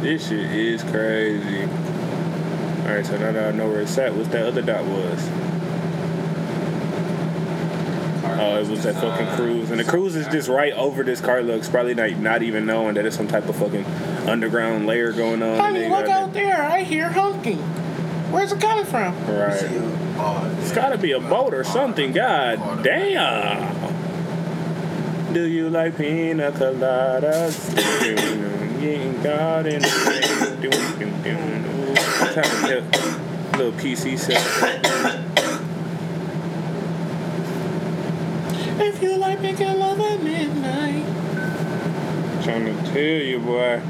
This 0.06 0.28
shit 0.28 0.38
is 0.38 0.84
crazy. 0.84 1.64
Alright, 1.64 3.04
so 3.04 3.18
now 3.18 3.32
that 3.32 3.52
I 3.52 3.56
know 3.56 3.68
where 3.68 3.80
it's 3.80 3.98
at, 3.98 4.14
what's 4.14 4.28
that 4.28 4.46
other 4.46 4.62
dot 4.62 4.84
was? 4.84 5.28
Oh, 8.38 8.56
it 8.56 8.68
was 8.68 8.84
that 8.84 8.94
fucking 8.94 9.26
cruise. 9.34 9.72
And 9.72 9.80
the 9.80 9.84
cruise 9.84 10.14
is 10.14 10.28
just 10.28 10.48
right 10.48 10.72
over 10.74 11.02
this 11.02 11.20
car 11.20 11.42
looks, 11.42 11.68
probably 11.68 11.94
not, 11.94 12.12
not 12.18 12.44
even 12.44 12.66
knowing 12.66 12.94
that 12.94 13.04
it's 13.04 13.16
some 13.16 13.26
type 13.26 13.48
of 13.48 13.56
fucking 13.56 13.84
underground 14.28 14.86
layer 14.86 15.10
going 15.10 15.42
on. 15.42 15.58
Honey, 15.58 15.88
look 15.88 16.06
out 16.06 16.32
there. 16.32 16.62
I 16.62 16.84
hear 16.84 17.10
honking. 17.10 17.58
Where's 18.30 18.52
it 18.52 18.60
coming 18.60 18.84
from? 18.84 19.12
Right. 19.26 19.60
It's 20.60 20.70
gotta 20.70 20.98
be 20.98 21.12
a 21.12 21.20
boat 21.20 21.52
or 21.52 21.64
something. 21.64 22.12
God 22.12 22.84
damn. 22.84 23.74
Do 25.34 25.48
you 25.48 25.68
like 25.68 25.96
pina 25.96 26.52
coladas? 26.52 28.52
Getting 28.86 29.20
God 29.20 29.66
in 29.66 29.82
the 29.82 29.88
Trying 32.32 32.68
to 32.68 33.58
little 33.58 33.72
PC. 33.72 34.14
If 38.78 39.02
you 39.02 39.16
like 39.16 39.40
making 39.40 39.76
love 39.76 39.98
at 39.98 40.22
midnight. 40.22 41.04
Trying 42.44 42.66
to 42.66 42.92
tell 42.92 43.02
you, 43.02 43.40
boy. 43.40 43.80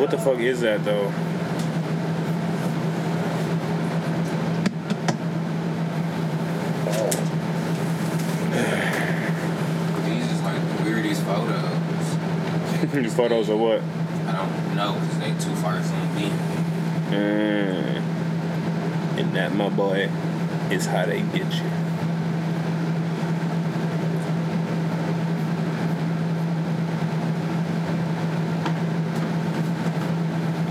What 0.00 0.10
the 0.10 0.16
fuck 0.16 0.38
is 0.38 0.62
that 0.62 0.82
though? 0.82 1.12
These 10.06 10.32
is 10.32 10.40
like 10.40 10.78
the 10.78 10.84
weirdest 10.84 11.22
photos. 11.24 11.76
These 13.02 13.14
photos 13.14 13.50
of 13.50 13.60
what? 13.60 13.82
I 14.26 14.32
don't 14.32 14.74
know 14.74 14.94
because 14.94 15.18
they 15.18 15.28
too 15.32 15.54
far 15.56 15.82
from 15.82 16.16
me. 16.16 16.30
Mm. 17.10 18.00
And 19.18 19.36
that, 19.36 19.54
my 19.54 19.68
boy, 19.68 20.08
is 20.70 20.86
how 20.86 21.04
they 21.04 21.20
get 21.20 21.52
you. 21.52 21.70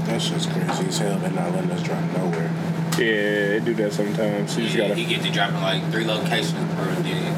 That 0.08 0.20
shit's 0.20 0.48
crazy 0.48 0.88
as 0.88 0.98
hell. 0.98 1.20
They're 1.20 1.30
not 1.30 1.52
letting 1.52 1.70
us 1.70 1.84
drop 1.84 2.02
nowhere. 2.18 2.52
Yeah, 2.98 3.50
they 3.50 3.62
do 3.64 3.76
that 3.76 3.94
sometimes. 3.94 4.58
You 4.58 4.64
just 4.64 4.78
gotta. 4.78 4.96
he 4.96 5.06
get 5.06 5.22
to 5.22 5.32
dropping 5.32 5.62
like 5.62 5.92
three 5.92 6.06
locations 6.06 6.74
per 6.74 7.04
day. 7.04 7.34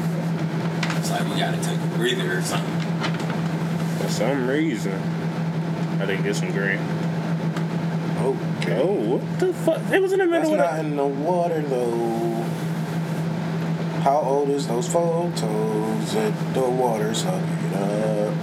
It's 0.96 1.10
like 1.10 1.28
we 1.28 1.38
gotta 1.38 1.62
take 1.62 1.78
a 1.78 1.96
breather 1.98 2.38
or 2.38 2.42
something. 2.42 2.77
For 4.18 4.24
some 4.24 4.48
reason, 4.48 5.00
I 6.00 6.06
didn't 6.06 6.24
get 6.24 6.34
some 6.34 6.50
green. 6.50 6.80
Okay. 8.18 8.80
Oh, 8.82 9.16
what 9.16 9.38
the 9.38 9.54
fuck? 9.54 9.80
It 9.92 10.02
was 10.02 10.12
in 10.12 10.18
the 10.18 10.26
That's 10.26 10.48
middle 10.48 10.54
of 10.54 10.72
not 10.72 10.80
in 10.84 10.96
the 10.96 11.06
water 11.06 11.62
though. 11.62 12.42
How 14.02 14.18
old 14.18 14.48
is 14.48 14.66
those 14.66 14.88
photos 14.88 16.14
that 16.14 16.52
the 16.52 16.68
water's 16.68 17.22
hugging 17.22 17.74
up? 17.74 18.34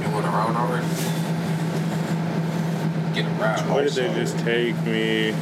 You 0.00 0.10
went 0.14 0.24
around 0.24 0.56
already? 0.56 0.86
Get 3.14 3.26
around. 3.38 3.68
Why 3.68 3.84
did 3.84 3.92
they 3.92 4.14
just 4.14 4.38
take 4.38 4.74
me? 4.86 5.32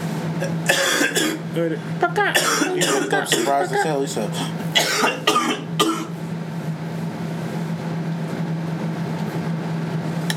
Where 1.54 1.68
did- 1.68 1.78
He 1.78 2.82
looked 3.00 3.12
up 3.14 3.28
surprised 3.28 3.72
as 3.72 3.84
hell. 3.84 4.00
He 4.00 4.08
said, 4.08 4.28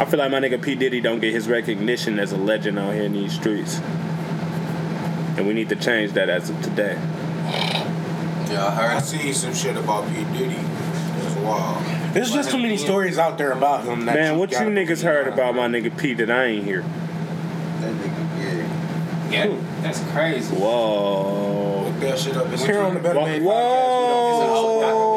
I 0.06 0.08
feel 0.08 0.20
like 0.20 0.30
my 0.30 0.40
nigga 0.40 0.62
P 0.62 0.76
Diddy 0.76 1.02
don't 1.02 1.20
get 1.20 1.34
his 1.34 1.48
recognition 1.48 2.20
as 2.20 2.32
a 2.32 2.38
legend 2.38 2.78
out 2.78 2.94
here 2.94 3.06
in 3.06 3.14
these 3.14 3.34
streets, 3.34 3.80
and 3.80 5.48
we 5.48 5.54
need 5.56 5.70
to 5.70 5.76
change 5.76 6.12
that 6.12 6.30
as 6.30 6.52
of 6.52 6.62
today. 6.62 6.94
Yeah, 6.94 8.68
I 8.68 8.72
heard. 8.76 8.98
I 8.98 9.00
seen 9.00 9.34
some 9.34 9.56
shit 9.56 9.76
about 9.76 10.08
P 10.10 10.24
Diddy. 10.26 10.58
It's 10.58 11.36
wild. 11.38 11.84
There's 12.14 12.32
just 12.32 12.52
too 12.52 12.60
many 12.60 12.78
stories 12.78 13.18
out 13.18 13.40
there 13.40 13.52
about 13.52 13.86
him. 13.86 14.06
That 14.06 14.14
Man, 14.14 14.38
what 14.38 14.52
you 14.52 14.60
niggas 14.60 15.02
heard 15.02 15.28
about 15.28 15.56
my 15.56 15.68
nigga 15.68 15.98
P 15.98 16.14
that 16.14 16.30
I 16.30 16.46
ain't 16.46 16.66
hear? 16.66 16.82
That 16.84 17.96
nigga, 17.96 19.32
yeah. 19.32 19.46
Yeah, 19.48 19.58
that's 19.82 20.02
crazy. 20.12 20.56
Whoa. 20.56 21.86
Look 21.90 22.00
that 22.02 22.20
shit 22.20 22.38
up. 22.38 22.54
It's 22.54 22.64
Here 22.64 22.80
on 22.80 22.94
the 22.94 23.00
Better 23.00 23.22
Whoa. 23.22 23.26
Made 23.26 23.42
Whoa. 23.42 25.15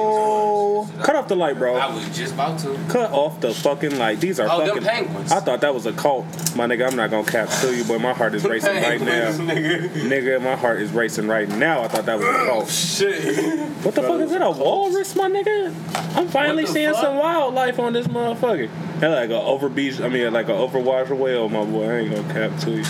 Cut 1.08 1.16
off 1.16 1.28
the 1.28 1.36
light, 1.36 1.56
bro. 1.56 1.74
I 1.74 1.86
was 1.94 2.04
just 2.14 2.34
about 2.34 2.58
to. 2.58 2.78
Cut 2.90 3.10
off 3.12 3.40
the 3.40 3.54
fucking 3.54 3.96
light. 3.98 4.20
These 4.20 4.38
are 4.40 4.46
Oh, 4.50 4.58
them 4.58 4.68
fucking. 4.68 4.82
penguins. 4.82 5.32
I 5.32 5.40
thought 5.40 5.62
that 5.62 5.72
was 5.72 5.86
a 5.86 5.92
cult. 5.94 6.26
My 6.54 6.66
nigga, 6.66 6.86
I'm 6.86 6.96
not 6.96 7.08
gonna 7.08 7.24
cap 7.26 7.48
to 7.62 7.74
you, 7.74 7.82
but 7.84 7.98
my 8.02 8.12
heart 8.12 8.34
is 8.34 8.44
racing 8.54 8.74
right 8.74 9.00
now. 9.00 9.30
nigga. 9.32 9.88
Nigga, 9.88 10.42
my 10.42 10.54
heart 10.54 10.82
is 10.82 10.90
racing 10.92 11.26
right 11.26 11.48
now. 11.48 11.80
I 11.80 11.88
thought 11.88 12.04
that 12.04 12.18
was 12.18 12.26
a 12.26 12.44
cult. 12.46 12.64
Oh, 12.64 12.68
shit. 12.68 13.58
What 13.86 13.94
the 13.94 14.02
fuck 14.02 14.20
is 14.20 14.30
that? 14.32 14.42
A 14.42 14.50
walrus, 14.50 15.16
my 15.16 15.30
nigga? 15.30 15.72
I'm 16.14 16.28
finally 16.28 16.66
seeing 16.66 16.92
fuck? 16.92 17.00
some 17.00 17.16
wildlife 17.16 17.78
on 17.78 17.94
this 17.94 18.06
motherfucker. 18.06 18.68
That 19.00 19.08
like 19.08 19.30
a 19.30 19.40
overbeach. 19.40 20.02
I 20.02 20.10
mean, 20.10 20.30
like 20.34 20.50
an 20.50 20.56
overwater 20.56 21.16
whale, 21.16 21.48
my 21.48 21.64
boy. 21.64 21.88
I 21.88 21.98
ain't 22.00 22.14
gonna 22.14 22.34
cap 22.34 22.60
to 22.64 22.70
you. 22.72 22.84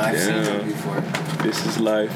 I've 0.00 0.18
seen 0.18 0.42
him 0.42 0.66
before. 0.66 1.00
This 1.44 1.64
is 1.66 1.78
life. 1.78 2.10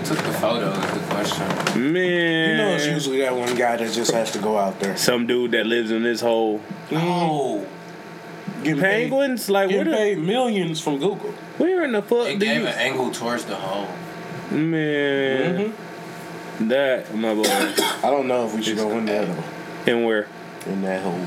Who 0.00 0.14
took 0.14 0.24
the 0.24 0.32
photo 0.34 0.70
is 0.70 0.92
the 0.94 1.06
question. 1.08 1.92
Man. 1.92 2.50
You 2.50 2.56
know, 2.56 2.68
it's 2.74 2.86
usually 2.86 3.18
that 3.20 3.34
one 3.36 3.54
guy 3.54 3.76
that 3.76 3.92
just 3.92 4.10
has 4.12 4.30
to 4.32 4.38
go 4.38 4.56
out 4.58 4.80
there. 4.80 4.96
some 4.96 5.26
dude 5.26 5.50
that 5.52 5.66
lives 5.66 5.90
in 5.90 6.02
this 6.02 6.20
hole. 6.20 6.60
Oh, 6.92 7.66
Getting 8.62 8.80
paid- 8.80 9.10
Penguins? 9.10 9.48
Like, 9.50 9.68
where, 9.68 9.78
Getting 9.84 9.92
the, 9.92 9.96
paid 9.98 10.18
millions 10.18 10.80
from 10.80 10.98
Google. 10.98 11.30
where 11.58 11.84
in 11.84 11.92
the 11.92 12.02
fuck 12.02 12.24
they 12.24 12.34
do 12.36 12.44
gave 12.46 12.60
you... 12.62 12.66
an 12.66 12.74
angle 12.78 13.10
towards 13.10 13.44
the 13.44 13.56
hole. 13.56 13.88
Man. 14.50 15.72
Mhm. 16.60 16.68
That, 16.68 17.14
my 17.14 17.34
boy. 17.34 17.42
I 17.46 18.10
don't 18.10 18.26
know 18.26 18.46
if 18.46 18.54
we 18.54 18.62
should 18.62 18.76
go 18.76 18.90
in 18.98 19.06
that 19.06 19.28
hole. 19.28 19.44
and 19.86 20.04
where? 20.04 20.26
In 20.66 20.82
that 20.82 21.02
hole. 21.02 21.26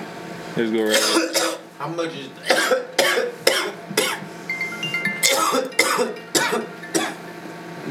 Let's 0.55 0.71
go 0.71 0.83
right. 0.85 1.57
How 1.79 1.87
much 1.89 2.13
is 2.15 2.27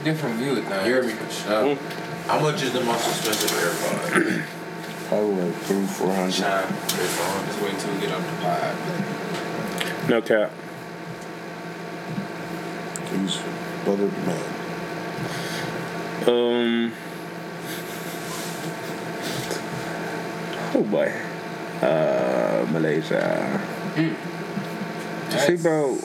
Different 0.04 0.36
view 0.36 0.56
of 0.56 0.64
things. 0.64 0.84
Hear 0.84 1.02
me? 1.02 1.12
For 1.12 1.30
sure. 1.30 1.76
how 2.26 2.40
much 2.40 2.62
is 2.62 2.72
the 2.72 2.80
most 2.82 3.06
expensive 3.08 3.50
AirPod? 3.50 4.44
Probably 5.08 5.34
like 5.44 5.54
three, 5.62 5.86
four 5.86 6.12
hundred. 6.12 6.32
Shine. 6.32 6.74
Just 6.88 7.62
wait 7.62 7.74
until 7.74 7.94
we 7.94 8.00
get 8.00 8.10
up 8.10 8.20
the 8.20 8.36
pod. 8.42 8.76
No 10.08 10.22
cap. 10.22 10.50
He's 13.12 13.36
better 13.84 14.06
than 14.08 14.26
man. 14.26 14.42
Um. 16.26 16.92
Oh 20.74 20.82
boy. 20.90 21.12
Uh, 21.80 22.66
Malaysia. 22.72 23.60
See, 25.46 25.56
bro. 25.56 25.98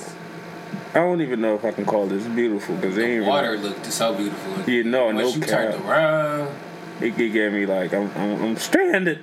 I 0.97 1.01
don't 1.01 1.21
even 1.21 1.41
know 1.41 1.53
if 1.55 1.63
I 1.63 1.71
can 1.71 1.85
call 1.85 2.07
this 2.07 2.23
beautiful 2.25 2.75
because 2.75 2.97
it 2.97 3.01
The 3.01 3.07
ain't 3.07 3.25
water 3.27 3.51
really. 3.51 3.69
looked 3.69 3.85
so 3.85 4.15
beautiful. 4.15 4.63
You 4.73 4.83
know, 4.83 5.05
Once 5.05 5.19
no 5.19 5.27
you 5.29 5.41
cap. 5.41 5.49
turned 5.49 5.85
around, 5.85 6.55
It, 6.99 7.19
it 7.19 7.29
gave 7.29 7.53
me 7.53 7.65
like 7.67 7.93
I'm, 7.93 8.09
I'm 8.15 8.41
I'm 8.43 8.57
stranded. 8.57 9.19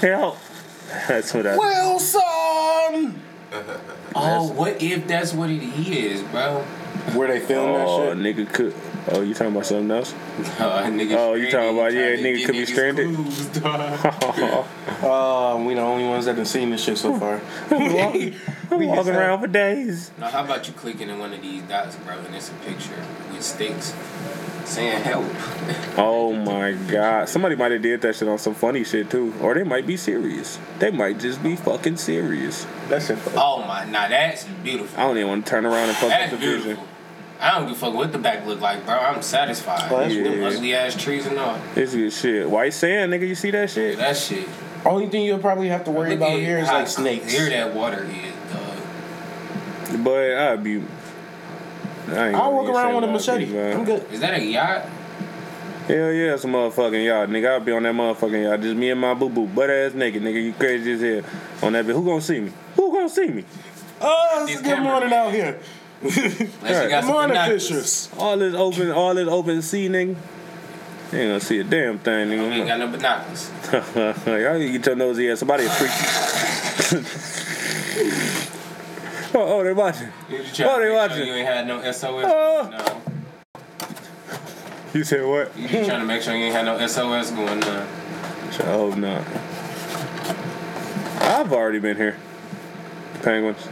Help. 0.00 0.38
That's 1.08 1.34
what 1.34 1.46
I. 1.46 1.56
Wilson! 1.58 3.20
oh, 4.14 4.52
what 4.54 4.80
if 4.82 5.06
that's 5.06 5.32
what 5.34 5.50
it 5.50 5.62
is, 5.62 6.22
bro? 6.22 6.60
Where 7.14 7.28
they 7.28 7.40
film 7.40 7.70
Oh, 7.70 7.78
that 7.78 7.86
shit? 8.16 8.38
Oh, 8.38 8.44
nigga 8.44 8.52
could. 8.52 8.74
Oh, 9.08 9.20
you 9.20 9.34
talking 9.34 9.52
about 9.52 9.66
something 9.66 9.90
else? 9.90 10.14
Uh, 10.58 10.82
Oh, 11.18 11.34
you 11.34 11.50
talking 11.50 11.76
about- 11.78 11.92
yeah, 11.92 12.16
nigga 12.16 12.44
could 12.46 12.52
be 12.52 12.66
stranded? 12.66 13.14
cruised, 13.14 13.62
dog. 13.62 13.80
Uh, 15.02 15.56
we 15.66 15.74
the 15.74 15.80
only 15.80 16.04
ones 16.06 16.24
that 16.24 16.36
have 16.36 16.48
seen 16.48 16.70
this 16.70 16.82
shit 16.82 16.98
so 16.98 17.16
far. 17.18 17.40
I'm 17.70 17.92
walking, 17.94 18.34
I'm 18.70 18.86
walking 18.86 19.14
around 19.14 19.40
for 19.40 19.46
days. 19.46 20.10
Now, 20.18 20.28
how 20.28 20.44
about 20.44 20.66
you 20.66 20.72
clicking 20.74 21.08
in 21.08 21.18
one 21.18 21.32
of 21.32 21.40
these 21.42 21.62
dots, 21.62 21.96
bro, 21.96 22.18
and 22.18 22.34
it's 22.34 22.50
a 22.50 22.54
picture 22.54 23.02
with 23.32 23.42
sticks 23.42 23.94
saying 24.64 25.02
help. 25.02 25.24
Oh 25.96 26.32
my 26.32 26.72
god. 26.72 27.28
Somebody 27.28 27.54
might 27.56 27.72
have 27.72 27.82
did 27.82 28.00
that 28.02 28.16
shit 28.16 28.28
on 28.28 28.38
some 28.38 28.54
funny 28.54 28.84
shit 28.84 29.10
too. 29.10 29.32
Or 29.40 29.54
they 29.54 29.62
might 29.62 29.86
be 29.86 29.96
serious. 29.96 30.58
They 30.78 30.90
might 30.90 31.20
just 31.20 31.42
be 31.42 31.56
fucking 31.56 31.96
serious. 31.98 32.66
That 32.88 33.02
shit. 33.02 33.18
Oh 33.36 33.64
my, 33.66 33.84
now 33.84 34.08
that's 34.08 34.44
beautiful. 34.64 34.98
I 34.98 35.04
don't 35.04 35.16
even 35.16 35.28
want 35.28 35.46
to 35.46 35.50
turn 35.50 35.66
around 35.66 35.88
and 35.88 35.96
fuck 35.96 36.10
up 36.12 36.18
That's 36.18 36.30
the 36.32 36.38
vision. 36.38 36.78
Beautiful. 37.38 37.46
I 37.46 37.58
don't 37.58 37.68
give 37.68 37.76
a 37.76 37.80
fuck 37.80 37.94
what 37.94 38.12
the 38.12 38.18
back 38.18 38.46
look 38.46 38.60
like, 38.60 38.84
bro. 38.84 38.94
I'm 38.94 39.22
satisfied. 39.22 39.90
Oh, 39.90 39.98
that's 39.98 40.14
Them 40.14 40.24
good. 40.24 40.52
ugly 40.56 40.74
ass 40.74 40.96
trees 40.96 41.26
and 41.26 41.38
all. 41.38 41.58
This 41.74 41.94
good 41.94 42.12
shit. 42.12 42.48
White 42.50 42.72
sand, 42.74 43.12
nigga, 43.12 43.28
you 43.28 43.34
see 43.34 43.50
that 43.52 43.70
shit? 43.70 43.98
That 43.98 44.16
shit. 44.16 44.48
Only 44.84 45.08
thing 45.08 45.24
you'll 45.24 45.38
probably 45.38 45.68
have 45.68 45.84
to 45.84 45.90
worry 45.90 46.10
Look 46.10 46.18
about 46.18 46.32
at 46.32 46.38
here 46.40 46.58
is 46.58 46.68
like 46.68 46.86
snakes. 46.88 47.34
Clear 47.34 47.50
that 47.50 47.74
water 47.74 48.04
is, 48.04 48.34
dog. 48.52 50.04
But 50.04 50.32
I'd 50.36 50.62
be. 50.62 50.82
I 52.08 52.30
I'll 52.30 52.32
gonna 52.32 52.50
walk 52.52 52.68
around 52.68 52.90
say 52.90 52.94
with 52.94 53.04
a 53.04 53.06
what 53.08 53.12
machete. 53.12 53.44
be, 53.46 53.52
man. 53.52 53.76
I'm 53.78 53.84
good. 53.84 54.12
Is 54.12 54.20
that 54.20 54.34
a 54.34 54.44
yacht? 54.44 54.82
Hell 55.88 56.12
yeah, 56.12 56.34
it's 56.34 56.44
a 56.44 56.46
motherfucking 56.46 57.04
yacht, 57.04 57.28
nigga. 57.28 57.48
I'll 57.50 57.60
be 57.60 57.72
on 57.72 57.82
that 57.82 57.94
motherfucking 57.94 58.42
yacht. 58.44 58.60
Just 58.60 58.76
me 58.76 58.90
and 58.90 59.00
my 59.00 59.14
boo 59.14 59.28
boo, 59.28 59.46
butt 59.46 59.70
ass 59.70 59.92
naked, 59.94 60.22
nigga. 60.22 60.42
You 60.42 60.52
crazy 60.52 60.92
as 60.92 61.00
hell 61.00 61.32
on 61.66 61.72
that 61.72 61.84
bitch. 61.84 61.92
Who 61.94 62.04
gonna 62.04 62.20
see 62.20 62.40
me? 62.40 62.52
Who 62.76 62.92
gonna 62.92 63.08
see 63.08 63.28
me? 63.28 63.44
Oh, 64.00 64.38
it's 64.42 64.46
These 64.52 64.60
a 64.60 64.62
good 64.62 64.68
camera 64.76 64.90
morning 64.92 65.12
out 65.12 65.32
here. 65.32 65.58
Unless 66.08 66.88
got 66.90 67.04
morning, 67.04 67.28
binoculars. 67.30 68.08
All 68.18 68.36
this 68.36 68.54
open, 68.54 68.90
all 68.92 69.14
this 69.14 69.28
open 69.28 69.62
sea, 69.62 69.88
nigga. 69.88 70.16
You 71.12 71.18
ain't 71.18 71.28
gonna 71.30 71.40
see 71.40 71.58
a 71.60 71.64
damn 71.64 71.98
thing, 71.98 72.28
We 72.30 72.36
ain't 72.36 72.66
got 72.66 72.78
no 72.78 72.88
binoculars. 72.88 73.50
Y'all 74.26 74.58
need 74.58 74.66
to 74.66 74.72
get 74.78 74.86
your 74.86 74.96
nosy 74.96 75.30
ass. 75.30 75.38
Somebody 75.38 75.64
a 75.66 75.70
freak. 75.70 75.90
oh, 79.34 79.58
oh, 79.58 79.64
they 79.64 79.72
watching. 79.72 80.08
You 80.28 80.38
Oh, 80.38 80.42
to 80.42 80.54
they 80.54 80.54
make 80.54 80.78
sure 80.78 80.94
watching. 80.94 81.26
You 81.26 81.34
ain't 81.34 81.48
had 81.48 81.66
no 81.66 81.80
SOS. 81.92 82.24
Oh. 82.26 82.68
No. 82.70 83.02
You 84.94 85.04
said 85.04 85.24
what? 85.26 85.56
You 85.56 85.68
just 85.68 85.88
trying 85.88 86.00
to 86.00 86.06
make 86.06 86.22
sure 86.22 86.34
you 86.34 86.44
ain't 86.46 86.54
had 86.54 86.64
no 86.64 86.78
SOS 86.86 87.30
going 87.30 87.62
on. 87.64 87.64
Oh, 87.64 87.86
I 88.60 88.64
hope 88.64 88.96
not. 88.96 89.22
I've 91.22 91.52
already 91.52 91.80
been 91.80 91.96
here. 91.96 92.16
Penguins. 93.22 93.68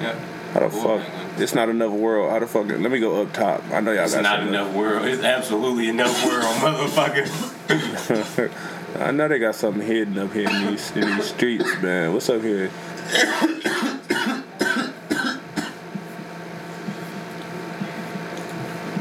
Yeah. 0.00 0.14
How 0.52 0.60
the 0.60 0.68
Cool, 0.68 0.82
fuck? 0.82 1.00
penguins. 1.06 1.25
It's 1.38 1.54
not 1.54 1.68
enough 1.68 1.92
world. 1.92 2.30
How 2.30 2.38
the 2.38 2.46
fuck? 2.46 2.66
Let 2.66 2.80
me 2.90 2.98
go 2.98 3.20
up 3.20 3.32
top. 3.34 3.62
I 3.70 3.80
know 3.80 3.92
y'all 3.92 3.98
got 3.98 4.04
It's 4.04 4.14
got 4.14 4.22
not 4.22 4.48
enough 4.48 4.74
world. 4.74 5.06
It's 5.06 5.22
absolutely 5.22 5.88
enough 5.88 6.24
world, 6.24 6.44
motherfucker. 6.56 8.50
I 9.00 9.10
know 9.10 9.28
they 9.28 9.38
got 9.38 9.54
something 9.54 9.86
hidden 9.86 10.18
up 10.18 10.32
here 10.32 10.48
in 10.48 10.66
these 10.68 10.90
in 10.92 11.02
these 11.02 11.26
streets, 11.26 11.70
man. 11.82 12.14
What's 12.14 12.30
up 12.30 12.40
here? 12.40 12.70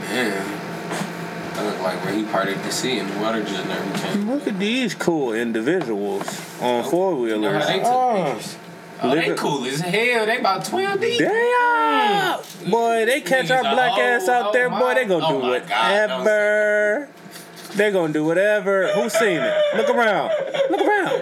Man. 0.10 0.52
That 1.54 1.66
look 1.66 1.82
like 1.82 2.04
where 2.04 2.14
he 2.14 2.26
parted 2.26 2.58
the 2.64 2.72
sea 2.72 3.00
and 3.00 3.10
the 3.10 3.20
water 3.20 3.44
just 3.44 3.66
never 3.66 3.98
came. 3.98 4.30
Look 4.30 4.46
at 4.48 4.60
these 4.60 4.94
cool 4.94 5.34
individuals 5.34 6.28
on 6.60 6.84
oh, 6.84 6.90
four 6.90 7.28
You 7.30 7.38
know 7.40 7.58
how 7.58 7.60
wheelers. 7.60 7.68
they 7.68 7.82
Oh. 7.86 8.40
Oh, 9.02 9.14
they 9.14 9.34
cool 9.36 9.66
as 9.66 9.82
hell. 9.82 10.26
They 10.26 10.38
about 10.38 10.66
12 10.66 11.02
deep. 11.02 11.20
Damn! 11.20 11.75
Boy, 12.70 13.06
they 13.06 13.22
catch 13.22 13.52
our 13.52 13.62
black 13.62 13.94
are- 13.94 14.02
ass 14.02 14.28
oh 14.28 14.34
out 14.34 14.46
oh, 14.48 14.52
there, 14.54 14.72
oh 14.72 14.80
boy. 14.80 14.94
They 14.96 15.06
gonna 15.06 15.26
oh 15.26 15.42
do 15.42 15.48
my 15.48 15.60
God, 15.60 16.20
whatever. 16.20 17.10
They 17.76 17.92
gonna 17.92 18.14
do 18.14 18.26
whatever. 18.26 18.88
Who 18.94 19.10
seen 19.10 19.40
it? 19.42 19.64
Look 19.76 19.90
around. 19.90 20.32
Look 20.70 20.82
around. 20.82 21.22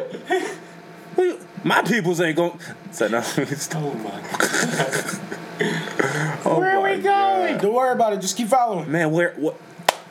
Who 1.15 1.39
My 1.63 1.81
peoples 1.81 2.21
ain't 2.21 2.37
gonna. 2.37 2.57
So 2.91 3.07
no. 3.07 3.19
Oh 3.75 3.93
my 3.93 4.21
god. 4.37 5.19
oh 6.45 6.59
Where 6.59 6.77
are 6.77 6.81
we 6.81 7.01
going? 7.01 7.03
God. 7.53 7.61
Don't 7.61 7.73
worry 7.73 7.93
about 7.93 8.13
it. 8.13 8.21
Just 8.21 8.37
keep 8.37 8.47
following. 8.47 8.91
Man, 8.91 9.11
where 9.11 9.33
what? 9.37 9.55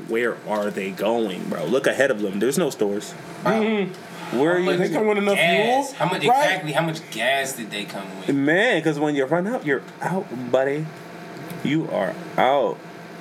Where 0.09 0.37
are 0.49 0.71
they 0.71 0.91
going, 0.91 1.49
bro? 1.49 1.65
Look 1.65 1.87
ahead 1.87 2.11
of 2.11 2.21
them. 2.21 2.41
There's 2.41 2.59
no 2.59 2.71
stores. 2.71 3.15
Mm-hmm. 3.45 3.93
Where 4.33 4.53
are 4.57 4.59
How 4.61 4.65
much 4.65 4.79
They 4.79 4.89
you? 4.89 4.95
come 4.95 5.07
with 5.09 5.19
enough 5.19 5.35
gas? 5.37 5.87
fuel, 5.93 5.99
How 5.99 6.05
much 6.15 6.25
right? 6.27 6.45
exactly? 6.45 6.73
How 6.73 6.83
much 6.87 7.11
gas 7.11 7.53
did 7.55 7.71
they 7.71 7.85
come 7.85 8.07
with? 8.19 8.35
Man, 8.35 8.79
because 8.79 8.99
when 8.99 9.15
you 9.15 9.25
run 9.27 9.47
out, 9.47 9.65
you're 9.67 9.83
out, 10.01 10.27
buddy. 10.51 10.87
You 11.65 11.89
are 11.91 12.15
out. 12.37 12.79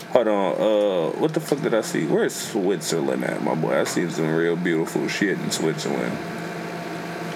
Hold 0.09 0.27
on. 0.27 0.53
Uh, 0.55 1.19
what 1.19 1.33
the 1.33 1.39
fuck 1.39 1.61
did 1.61 1.73
I 1.73 1.81
see? 1.81 2.05
Where's 2.05 2.33
Switzerland 2.35 3.23
at, 3.23 3.41
my 3.43 3.55
boy? 3.55 3.79
I 3.79 3.83
see 3.83 4.09
some 4.09 4.33
real 4.33 4.55
beautiful 4.55 5.07
shit 5.07 5.37
in 5.39 5.51
Switzerland. 5.51 6.17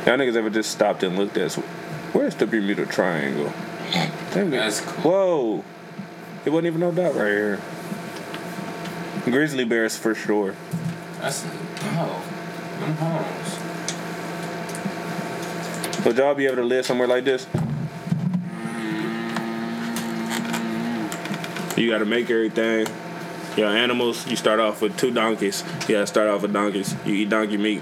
Y'all 0.05 0.17
niggas 0.17 0.35
ever 0.35 0.49
just 0.49 0.71
stopped 0.71 1.03
and 1.03 1.17
looked 1.17 1.37
at? 1.37 1.51
Swi- 1.51 1.63
Where's 2.13 2.35
the 2.35 2.45
Bermuda 2.47 2.85
Triangle? 2.85 3.51
Damn. 4.33 4.49
That's 4.51 4.81
cool. 4.81 5.11
Whoa. 5.11 5.63
It 6.45 6.49
wasn't 6.49 6.67
even 6.67 6.79
no 6.81 6.91
dot 6.91 7.15
right 7.15 7.27
here. 7.27 7.59
Grizzly 9.25 9.65
bears 9.65 9.97
for 9.97 10.13
sure. 10.13 10.53
That's 11.19 11.43
oh, 11.45 12.21
them 12.79 12.93
homes. 12.95 13.44
Would 16.05 16.17
y'all 16.17 16.35
be 16.35 16.45
able 16.45 16.57
to 16.57 16.63
live 16.63 16.85
somewhere 16.85 17.07
like 17.07 17.23
this? 17.23 17.47
You 21.75 21.89
gotta 21.89 22.05
make 22.05 22.29
everything. 22.29 22.85
Your 23.57 23.69
animals, 23.69 24.27
you 24.27 24.35
start 24.35 24.59
off 24.59 24.83
with 24.83 24.95
two 24.97 25.09
donkeys. 25.09 25.63
You 25.89 25.95
gotta 25.95 26.05
start 26.05 26.27
off 26.27 26.43
with 26.43 26.53
donkeys. 26.53 26.95
You 27.05 27.15
eat 27.15 27.29
donkey 27.29 27.57
meat. 27.57 27.81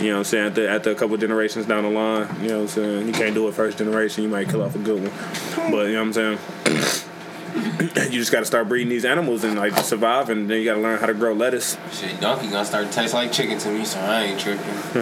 You 0.00 0.08
know 0.08 0.12
what 0.12 0.18
I'm 0.18 0.24
saying? 0.24 0.46
After, 0.46 0.68
after 0.68 0.90
a 0.92 0.94
couple 0.94 1.16
generations 1.18 1.66
down 1.66 1.82
the 1.82 1.90
line, 1.90 2.26
you 2.40 2.48
know 2.48 2.56
what 2.56 2.62
I'm 2.62 2.68
saying? 2.68 3.06
You 3.06 3.12
can't 3.12 3.34
do 3.34 3.46
it 3.48 3.54
first 3.54 3.76
generation, 3.76 4.24
you 4.24 4.30
might 4.30 4.48
kill 4.48 4.62
off 4.62 4.74
a 4.74 4.78
good 4.78 5.02
one. 5.02 5.70
But 5.70 5.88
you 5.88 5.92
know 5.92 6.04
what 6.04 6.18
I'm 6.18 6.38
saying? 6.38 7.07
you 8.10 8.18
just 8.18 8.32
gotta 8.32 8.44
start 8.44 8.68
breeding 8.68 8.88
these 8.88 9.04
animals 9.04 9.44
and 9.44 9.56
like 9.56 9.76
survive 9.78 10.30
and 10.30 10.48
then 10.48 10.58
you 10.58 10.64
gotta 10.64 10.80
learn 10.80 10.98
how 10.98 11.06
to 11.06 11.14
grow 11.14 11.32
lettuce. 11.32 11.76
Shit, 11.92 12.20
donkey 12.20 12.48
gonna 12.48 12.64
start 12.64 12.86
to 12.86 12.92
taste 12.92 13.14
like 13.14 13.32
chicken 13.32 13.58
to 13.58 13.70
me, 13.70 13.84
so 13.84 13.98
I 14.00 14.24
ain't 14.24 14.40
tripping. 14.40 14.64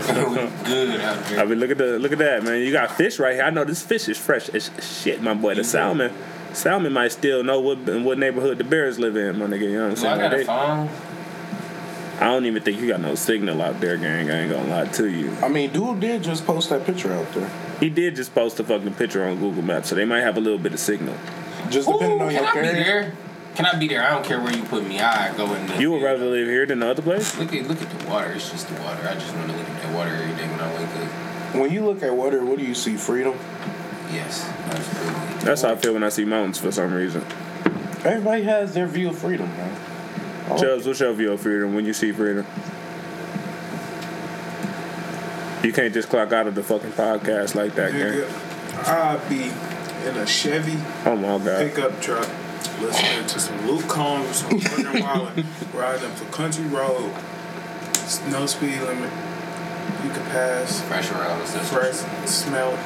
good 0.64 1.00
out 1.00 1.32
I 1.32 1.44
mean, 1.44 1.58
look 1.58 1.70
at 1.70 1.78
the 1.78 1.98
look 1.98 2.12
at 2.12 2.18
that, 2.18 2.44
man. 2.44 2.60
You 2.60 2.72
got 2.72 2.90
fish 2.92 3.18
right 3.18 3.34
here. 3.34 3.44
I 3.44 3.50
know 3.50 3.64
this 3.64 3.82
fish 3.82 4.08
is 4.08 4.18
fresh 4.18 4.48
as 4.50 4.70
shit, 4.80 5.22
my 5.22 5.34
boy. 5.34 5.54
The 5.54 5.64
salmon, 5.64 6.12
salmon 6.52 6.92
might 6.92 7.12
still 7.12 7.42
know 7.42 7.60
what 7.60 7.78
what 8.02 8.18
neighborhood 8.18 8.58
the 8.58 8.64
bears 8.64 8.98
live 8.98 9.16
in, 9.16 9.38
my 9.38 9.46
nigga. 9.46 9.60
You 9.62 9.72
know 9.72 9.82
what 9.84 9.90
I'm 9.90 9.96
saying? 9.96 10.20
I 10.20 10.28
got 10.28 10.34
a 10.34 10.44
phone. 10.44 10.90
I 12.18 12.28
don't 12.28 12.46
even 12.46 12.62
think 12.62 12.80
you 12.80 12.88
got 12.88 13.00
no 13.00 13.14
signal 13.14 13.60
out 13.60 13.78
there, 13.80 13.98
gang. 13.98 14.30
I 14.30 14.40
ain't 14.40 14.50
gonna 14.50 14.70
lie 14.70 14.86
to 14.86 15.10
you. 15.10 15.32
I 15.42 15.48
mean, 15.48 15.70
dude 15.70 16.00
did 16.00 16.22
just 16.22 16.46
post 16.46 16.70
that 16.70 16.86
picture 16.86 17.12
out 17.12 17.30
there. 17.32 17.50
He 17.78 17.90
did 17.90 18.16
just 18.16 18.34
post 18.34 18.58
a 18.58 18.64
fucking 18.64 18.94
picture 18.94 19.26
on 19.26 19.38
Google 19.38 19.62
Maps, 19.62 19.90
so 19.90 19.94
they 19.94 20.06
might 20.06 20.20
have 20.20 20.38
a 20.38 20.40
little 20.40 20.58
bit 20.58 20.72
of 20.72 20.80
signal. 20.80 21.14
Just 21.70 21.88
Ooh, 21.88 21.92
depending 21.94 22.20
on 22.20 22.28
can 22.30 22.36
your 22.42 22.44
I 22.46 22.52
be 22.54 22.60
carrier. 22.60 22.84
there? 22.84 23.12
Can 23.54 23.66
I 23.66 23.78
be 23.78 23.88
there? 23.88 24.04
I 24.04 24.10
don't 24.10 24.24
care 24.24 24.40
where 24.40 24.54
you 24.54 24.62
put 24.64 24.86
me. 24.86 25.00
I 25.00 25.34
go 25.36 25.52
in 25.54 25.66
there. 25.66 25.80
You 25.80 25.90
would 25.92 26.02
rather 26.02 26.26
live 26.26 26.46
here 26.46 26.66
than 26.66 26.80
the 26.80 26.90
other 26.90 27.02
place? 27.02 27.36
Look 27.38 27.54
at 27.54 27.66
look 27.66 27.80
at 27.80 27.90
the 27.98 28.06
water. 28.06 28.32
It's 28.32 28.50
just 28.50 28.68
the 28.68 28.80
water. 28.82 29.08
I 29.08 29.14
just 29.14 29.34
want 29.34 29.50
to 29.50 29.56
look 29.56 29.66
at 29.68 29.82
that 29.82 29.94
water 29.94 30.10
every 30.14 30.34
day 30.36 30.48
when 30.48 30.60
I 30.60 30.72
wake 30.74 30.88
up. 30.96 31.54
When 31.54 31.72
you 31.72 31.84
look 31.84 32.02
at 32.02 32.14
water, 32.14 32.44
what 32.44 32.58
do 32.58 32.64
you 32.64 32.74
see? 32.74 32.96
Freedom. 32.96 33.34
Yes, 34.12 34.46
absolutely. 34.66 35.44
That's 35.44 35.62
how 35.62 35.72
I 35.72 35.76
feel 35.76 35.94
when 35.94 36.04
I 36.04 36.10
see 36.10 36.24
mountains 36.24 36.58
for 36.58 36.70
some 36.70 36.92
reason. 36.92 37.24
Everybody 38.04 38.42
has 38.44 38.74
their 38.74 38.86
view 38.86 39.08
of 39.08 39.18
freedom, 39.18 39.48
man. 39.56 39.76
Oh, 40.50 40.58
Chubbs, 40.58 40.86
what's 40.86 41.00
your 41.00 41.12
view 41.14 41.32
of 41.32 41.40
freedom 41.40 41.74
when 41.74 41.86
you 41.86 41.92
see 41.92 42.12
freedom? 42.12 42.46
You 45.64 45.72
can't 45.72 45.92
just 45.92 46.08
clock 46.08 46.32
out 46.32 46.46
of 46.46 46.54
the 46.54 46.62
fucking 46.62 46.92
podcast 46.92 47.54
like 47.56 47.74
that, 47.74 47.92
man. 47.92 48.12
Nigga, 48.14 48.86
I'd 48.86 49.28
be 49.28 49.50
in 50.06 50.16
a 50.16 50.26
Chevy 50.26 50.78
Oh 51.04 51.16
my 51.16 51.38
god. 51.44 51.58
pickup 51.58 52.00
truck 52.00 52.28
listening 52.80 53.26
to 53.26 53.40
some 53.40 53.66
Luke 53.66 53.86
Combs, 53.88 54.36
some 54.36 54.50
Morgan 54.50 55.02
Wallen, 55.02 55.44
riding 55.74 56.10
up 56.10 56.16
the 56.16 56.24
country 56.26 56.64
road, 56.66 57.10
no 58.30 58.44
speed 58.46 58.80
limit. 58.82 59.10
You 60.04 60.10
could 60.10 60.24
pass, 60.24 60.82
Fresh 60.82 61.10
around. 61.12 61.42
fresh, 61.46 61.94
smell. 62.28 62.76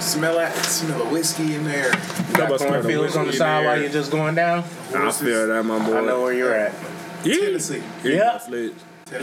Smell 0.00 0.38
it, 0.38 0.52
smell 0.64 1.02
of 1.02 1.10
whiskey 1.10 1.54
in 1.54 1.64
there. 1.64 1.90
got 1.90 2.50
Nobody 2.50 2.58
smell 2.58 2.58
the 2.58 2.66
cornfields 2.66 3.16
on 3.16 3.26
the 3.26 3.32
side 3.32 3.64
while 3.64 3.80
you're 3.80 3.88
just 3.90 4.10
going 4.10 4.34
down. 4.34 4.64
I 4.94 5.10
feel 5.12 5.46
that, 5.48 5.62
my 5.64 5.78
boy. 5.84 5.96
I 5.98 6.00
know 6.04 6.22
where 6.22 6.34
you're 6.34 6.54
at. 6.54 6.74
Tennessee. 7.24 7.82
Yeah. 8.04 8.38
Yeah. 8.50 8.70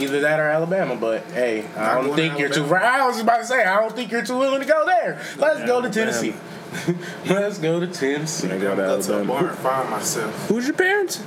Either 0.00 0.20
that 0.20 0.40
or 0.40 0.48
Alabama, 0.48 0.96
but 0.96 1.22
hey, 1.32 1.66
I 1.76 2.00
don't 2.02 2.16
think 2.16 2.38
you're 2.38 2.48
too. 2.48 2.62
Alabama. 2.64 2.84
I 2.86 3.06
was 3.06 3.20
about 3.20 3.38
to 3.38 3.44
say, 3.44 3.64
I 3.64 3.80
don't 3.80 3.94
think 3.94 4.10
you're 4.10 4.24
too 4.24 4.38
willing 4.38 4.60
to 4.60 4.66
go 4.66 4.84
there. 4.86 5.20
Let's 5.36 5.64
go 5.66 5.82
to 5.82 5.90
Tennessee. 5.90 6.34
Let's 7.26 7.58
go 7.58 7.80
to 7.80 7.86
Tennessee. 7.86 8.50
I 8.50 8.58
go 8.58 8.72
I'm 8.72 9.02
to 9.02 9.20
a 9.20 9.24
bar 9.24 9.48
and 9.48 9.58
find 9.58 9.90
myself. 9.90 10.48
Who's 10.48 10.66
your 10.66 10.76
parents? 10.76 11.22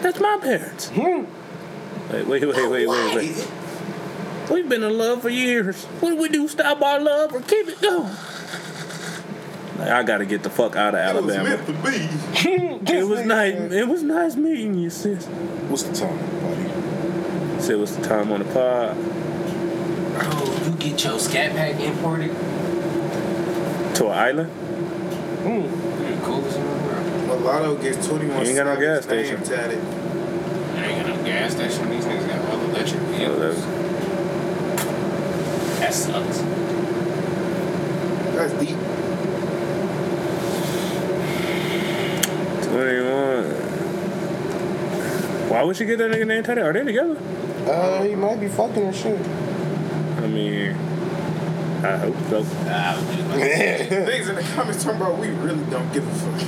That's 0.00 0.20
my 0.20 0.38
parents. 0.40 0.88
Hmm. 0.90 1.24
Wait, 2.12 2.26
wait, 2.26 2.46
wait, 2.46 2.70
wait, 2.70 2.86
wait, 2.88 3.14
wait. 3.14 3.48
We've 4.50 4.68
been 4.68 4.84
in 4.84 4.96
love 4.96 5.22
for 5.22 5.28
years. 5.28 5.84
What 5.84 6.10
do 6.10 6.16
we 6.16 6.28
do? 6.28 6.46
Stop 6.46 6.80
our 6.80 7.00
love 7.00 7.32
or 7.32 7.40
keep 7.40 7.68
it 7.68 7.80
going? 7.80 8.14
Like, 9.78 9.88
I 9.90 10.02
gotta 10.04 10.24
get 10.24 10.42
the 10.44 10.50
fuck 10.50 10.76
out 10.76 10.94
of 10.94 11.00
Alabama. 11.00 11.50
It 11.50 11.58
was 11.58 11.68
meant 11.68 11.84
to 11.84 11.90
be. 11.90 12.92
It 12.96 13.06
was 13.06 13.26
nice. 13.26 13.54
It 13.72 13.88
was 13.88 14.02
nice 14.02 14.36
meeting 14.36 14.74
you, 14.74 14.90
sis. 14.90 15.26
What's 15.26 15.82
the 15.82 15.92
time, 15.94 16.16
buddy? 16.40 17.60
Said 17.60 17.78
what's 17.78 17.96
the 17.96 18.02
time 18.02 18.30
on 18.30 18.38
the 18.40 18.44
pod? 18.52 18.96
Oh, 20.18 20.62
you 20.64 20.72
get 20.76 21.02
your 21.02 21.18
scat 21.18 21.52
pack 21.52 21.80
imported? 21.80 22.30
To 23.96 24.06
an 24.08 24.12
island? 24.18 24.50
You're 25.44 25.62
the 26.16 26.22
coolest 26.24 26.56
in 26.58 26.62
the 26.64 26.68
world. 26.70 27.40
Mulatto 27.40 27.76
gets 27.76 28.06
21 28.06 28.36
You 28.42 28.46
ain't 28.48 28.56
got 28.56 28.66
no 28.66 28.76
gas 28.80 29.02
station. 29.04 29.42
tatted. 29.42 29.80
There 29.80 30.84
ain't 30.84 31.06
got 31.06 31.16
no 31.16 31.24
gas 31.24 31.52
station. 31.52 31.88
These 31.90 32.04
niggas 32.04 32.26
got 32.28 32.40
all 32.50 32.60
electric 32.60 33.00
Oh, 33.00 33.06
vehicles. 33.06 33.40
that's- 33.40 33.66
That 35.80 35.94
sucks. 35.94 36.38
That's 38.36 38.52
deep. 38.54 38.76
21. 42.62 43.44
Why 45.48 45.62
would 45.62 45.76
she 45.76 45.84
get 45.86 45.98
that 45.98 46.10
nigga 46.10 46.26
name 46.26 46.42
tatted? 46.42 46.64
Are 46.64 46.72
they 46.72 46.84
together? 46.84 47.16
Uh, 47.66 48.02
he 48.02 48.14
might 48.14 48.40
be 48.40 48.48
fucking 48.48 48.82
or 48.82 48.92
shit. 48.92 49.18
I 50.18 50.26
mean, 50.26 50.74
I 51.86 51.96
hope 51.98 52.14
so. 52.28 52.42
Niggas 52.42 54.28
in 54.28 54.34
the 54.34 54.42
comments 54.54 54.82
talking 54.84 55.00
about 55.00 55.18
we 55.18 55.28
really 55.28 55.64
don't 55.70 55.90
give 55.92 56.06
a 56.06 56.14
fuck. 56.14 56.42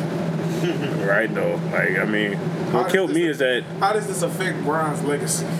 Right 1.08 1.32
though. 1.32 1.54
Like, 1.72 1.96
I 1.98 2.04
mean, 2.04 2.32
How 2.72 2.82
what 2.82 2.90
killed 2.92 3.10
this- 3.10 3.16
me 3.16 3.26
is 3.28 3.38
that 3.38 3.62
How 3.80 3.92
does 3.92 4.06
this 4.08 4.22
affect 4.22 4.62
Bron's 4.64 5.02
legacy? 5.04 5.46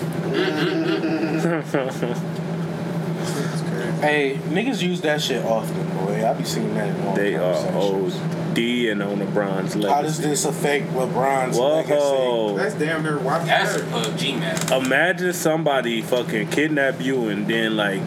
Hey, 4.01 4.37
niggas 4.45 4.81
use 4.81 5.01
that 5.01 5.21
shit 5.21 5.45
often, 5.45 5.89
boy. 5.97 6.25
I 6.25 6.33
be 6.35 6.45
seeing 6.45 6.73
that 6.75 6.89
in 6.89 7.15
they 7.17 7.35
are 7.35 7.53
conversations. 7.55 8.15
OD 8.53 8.59
and 8.93 9.03
on 9.03 9.19
LeBron's 9.19 9.75
legacy. 9.75 9.93
How 9.93 10.03
does 10.03 10.19
this 10.21 10.45
affect 10.45 10.93
LeBron's 10.93 11.59
legacy? 11.59 11.95
Whoa. 11.95 12.57
That's 12.57 12.75
damn 12.77 13.03
near 13.03 13.19
why 13.19 13.45
That's 13.45 13.75
a 13.77 13.81
PUBG 13.81 14.39
map. 14.39 14.71
Imagine 14.71 15.33
somebody 15.33 16.01
fucking 16.03 16.49
kidnap 16.51 17.01
you 17.01 17.29
and 17.29 17.49
then 17.49 17.77
like 17.77 18.01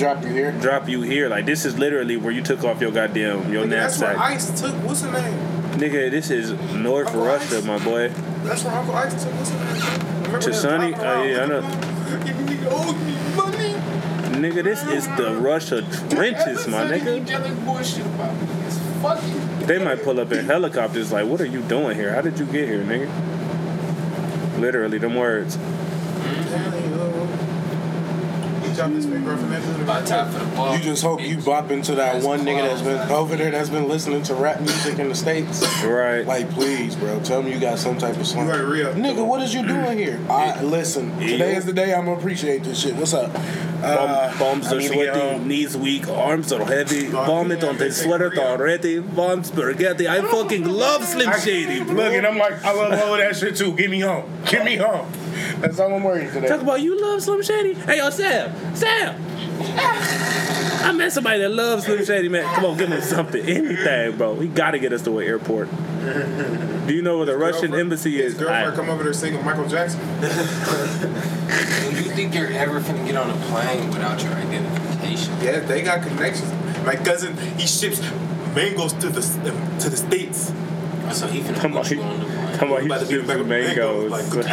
Drop 0.00 0.22
you 0.22 0.30
here. 0.30 0.52
drop 0.62 0.88
you 0.88 1.02
here. 1.02 1.28
Like 1.28 1.44
this 1.44 1.66
is 1.66 1.78
literally 1.78 2.16
where 2.16 2.32
you 2.32 2.40
took 2.42 2.64
off 2.64 2.80
your 2.80 2.90
goddamn 2.90 3.52
your 3.52 3.66
Nigga, 3.66 3.70
that's 3.70 4.00
where 4.00 4.14
knapsack. 4.16 4.32
Ice 4.32 4.60
took. 4.62 4.74
What's 4.76 5.02
her 5.02 5.12
name? 5.12 5.34
Nigga, 5.78 6.10
this 6.10 6.30
is 6.30 6.52
North 6.72 7.08
Uncle 7.08 7.22
Russia, 7.26 7.58
Ice? 7.58 7.64
my 7.64 7.78
boy. 7.84 8.08
That's 8.44 8.64
where 8.64 8.72
Uncle 8.76 8.94
Ice 8.94 9.22
took. 9.22 9.30
What's 9.34 9.50
her 9.50 9.58
name? 9.58 10.22
Remember 10.22 10.38
To 10.40 10.54
Sonny? 10.54 10.94
Oh, 10.94 11.22
yeah, 11.22 11.42
I 11.42 11.46
know. 11.46 11.60
looking 11.60 11.80
for- 11.82 12.24
Give 12.24 12.48
me 12.48 12.58
oh, 12.70 12.88
owe 12.88 12.92
me 13.04 13.36
money. 13.36 13.74
Nigga, 14.40 14.64
this 14.64 14.82
is 14.84 15.06
the 15.18 15.34
Russia 15.38 15.82
trenches, 16.08 16.66
my 16.66 16.84
nigga. 16.86 17.26
Telling 17.26 17.54
bullshit 17.66 18.06
about 18.06 18.34
me. 18.40 18.48
It's 18.66 18.78
fucking. 19.02 19.66
They 19.66 19.84
might 19.84 20.02
pull 20.02 20.18
up 20.18 20.32
in 20.32 20.46
helicopters 20.46 21.12
like, 21.12 21.26
what 21.26 21.42
are 21.42 21.46
you 21.46 21.60
doing 21.60 21.94
here? 21.94 22.14
How 22.14 22.22
did 22.22 22.38
you 22.38 22.46
get 22.46 22.66
here, 22.66 22.82
nigga? 22.82 24.58
Literally, 24.58 24.96
them 24.96 25.14
words. 25.14 25.58
He 28.80 28.86
dropped 28.86 28.94
his 28.94 29.06
finger 29.06 29.32
off 29.34 29.40
that 29.40 29.62
dude. 29.62 29.80
About 29.82 30.06
time 30.06 30.32
for 30.32 30.38
the 30.38 30.56
ball. 30.56 30.76
You 30.76 30.82
just 30.82 31.02
hope 31.02 31.20
you 31.20 31.36
bop 31.38 31.70
into 31.70 31.94
that 31.96 32.22
one 32.22 32.40
nigga 32.40 32.62
that's 32.62 32.82
been 32.82 33.10
over 33.10 33.36
there 33.36 33.50
that's 33.50 33.68
been 33.68 33.88
listening 33.88 34.22
to 34.24 34.34
rap 34.34 34.60
music 34.60 34.98
in 34.98 35.08
the 35.10 35.14
States. 35.14 35.62
Right. 35.84 36.22
Like, 36.26 36.48
please, 36.50 36.96
bro, 36.96 37.20
tell 37.20 37.42
me 37.42 37.52
you 37.52 37.60
got 37.60 37.78
some 37.78 37.98
type 37.98 38.16
of 38.16 38.26
song. 38.26 38.46
You 38.46 38.54
ain't 38.54 38.64
real. 38.64 38.94
Nigga, 38.94 39.26
what 39.26 39.42
is 39.42 39.52
you 39.52 39.66
doing 39.66 39.98
here? 39.98 40.18
I 40.30 40.62
listen. 40.62 41.18
Today 41.18 41.56
is 41.56 41.66
the 41.66 41.72
day 41.72 41.92
I'm 41.94 42.06
gonna 42.06 42.18
appreciate 42.18 42.64
this 42.64 42.80
shit. 42.80 42.96
What's 42.96 43.12
up? 43.12 43.30
Uh, 43.82 44.38
Bombs 44.38 44.66
I 44.66 44.76
are 44.76 44.78
need 44.78 44.88
to 44.88 44.94
sweaty, 44.94 45.18
home. 45.20 45.48
knees 45.48 45.76
weak, 45.76 46.06
arms 46.08 46.52
are 46.52 46.64
heavy, 46.64 47.06
vomit 47.06 47.64
on 47.64 47.78
the 47.78 47.90
sweater 47.90 48.30
already, 48.38 49.00
bomb 49.00 49.42
spaghetti. 49.42 50.06
I 50.06 50.20
fucking 50.20 50.64
love 50.64 51.02
Slim 51.04 51.32
Shady, 51.40 51.82
bro. 51.84 51.94
Look, 51.94 52.12
and 52.12 52.26
I'm 52.26 52.36
like, 52.36 52.62
I 52.62 52.72
love 52.72 52.92
all 53.00 53.14
of 53.14 53.20
that 53.20 53.36
shit 53.36 53.56
too. 53.56 53.74
Get 53.74 53.90
me 53.90 54.00
home. 54.00 54.30
Get 54.44 54.64
me 54.64 54.76
home. 54.76 55.10
That's 55.60 55.78
all 55.78 55.92
I'm 55.94 56.02
worried 56.04 56.32
today. 56.32 56.48
Talk 56.48 56.62
about 56.62 56.80
you 56.80 57.00
love 57.00 57.22
Slim 57.22 57.42
Shady. 57.42 57.74
Hey, 57.74 57.98
yo, 57.98 58.10
Sam, 58.10 58.52
Sam. 58.74 59.16
I 60.82 60.92
met 60.92 61.12
somebody 61.12 61.40
that 61.40 61.50
loves 61.50 61.84
Slim 61.84 62.04
Shady, 62.04 62.28
man. 62.28 62.44
Come 62.54 62.64
on, 62.64 62.76
give 62.76 62.88
him 62.88 63.00
something, 63.02 63.44
anything, 63.44 64.16
bro. 64.16 64.34
He 64.36 64.48
gotta 64.48 64.78
get 64.78 64.92
us 64.92 65.02
to 65.02 65.18
an 65.18 65.26
airport. 65.26 65.68
Do 66.86 66.94
you 66.94 67.02
know 67.02 67.18
where 67.18 67.26
the 67.26 67.36
Russian 67.36 67.70
Girlfriend- 67.72 67.74
embassy 67.80 68.16
His 68.22 68.32
is? 68.32 68.38
girlfriend 68.38 68.72
I- 68.72 68.76
come 68.76 68.88
over 68.88 69.02
there 69.04 69.12
singing 69.12 69.44
Michael 69.44 69.68
Jackson. 69.68 70.00
Do 70.20 71.96
you 71.96 72.10
think 72.14 72.34
you're 72.34 72.50
ever 72.52 72.80
gonna 72.80 73.04
get 73.04 73.16
on 73.16 73.28
a 73.30 73.36
plane 73.46 73.88
without 73.90 74.22
your 74.22 74.32
identification? 74.32 75.34
Yeah, 75.42 75.60
they 75.60 75.82
got 75.82 76.02
connections. 76.02 76.50
My 76.84 76.96
cousin, 76.96 77.36
he 77.58 77.66
ships 77.66 78.00
mangoes 78.54 78.92
to 78.94 79.08
the 79.10 79.20
to 79.80 79.90
the 79.90 79.96
states. 79.96 80.52
So 81.12 81.26
he 81.26 81.40
finna 81.40 81.56
Come 81.60 81.76
on, 81.76 81.82
put 81.82 81.90
you 81.90 82.02
on 82.02 82.20
the 82.20 82.24
plane. 82.26 82.56
come 82.58 82.72
on, 82.72 82.80
he 82.80 82.86
About 82.86 83.00
to 83.00 83.06
be 83.06 83.26
back 83.26 83.38
with 83.38 83.46
mangoes. 83.48 84.10
mangoes, 84.10 84.46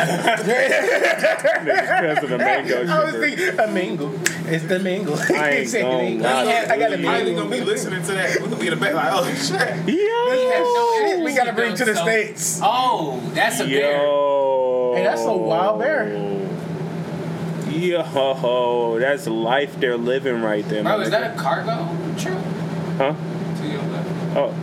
Niggas 0.68 2.16
cousin 2.16 2.34
of 2.34 2.40
mango 2.40 2.88
I 2.88 3.04
was 3.06 3.14
thinking 3.16 3.60
a 3.60 3.68
mango. 3.68 4.12
It's 4.46 4.66
the 4.66 4.80
mango. 4.80 5.16
I 5.16 5.50
ain't 5.50 5.72
gonna 6.22 6.24
lie. 6.24 6.68
I 6.70 6.78
got 6.78 6.94
a 6.94 7.08
I 7.08 7.18
ain't 7.20 7.38
gonna 7.38 7.50
be 7.50 7.62
listening 7.62 8.02
to 8.04 8.12
that. 8.14 8.40
We're 8.42 8.48
gonna 8.48 8.60
be 8.60 8.68
in 8.68 8.74
the 8.74 8.80
back 8.80 8.94
like, 8.94 9.10
oh 9.12 9.26
shit. 9.34 9.88
Yo, 9.88 11.24
We 11.24 11.34
gotta 11.36 11.54
bring 11.54 11.76
to 11.76 11.86
the 11.86 11.96
states. 11.96 12.60
Oh, 12.64 13.20
that's 13.34 13.60
a 13.60 13.66
bear. 13.66 13.98
yo. 13.98 14.94
Hey, 14.96 15.04
that's 15.04 15.24
a 15.24 15.32
wild 15.34 15.80
bear. 15.80 16.08
Yo, 17.70 18.02
ho 18.02 18.34
ho 18.34 19.00
that's 19.00 19.28
life 19.28 19.80
they're 19.80 19.98
living 19.98 20.42
right 20.42 20.68
there. 20.70 20.84
Bro, 20.84 21.02
is 21.02 21.10
that 21.12 21.34
a 21.36 21.38
cargo 21.40 21.88
truck? 22.18 22.44
Huh? 22.98 23.14
To 23.62 23.68
your 23.68 23.84
left. 23.84 24.38
Oh. 24.38 24.54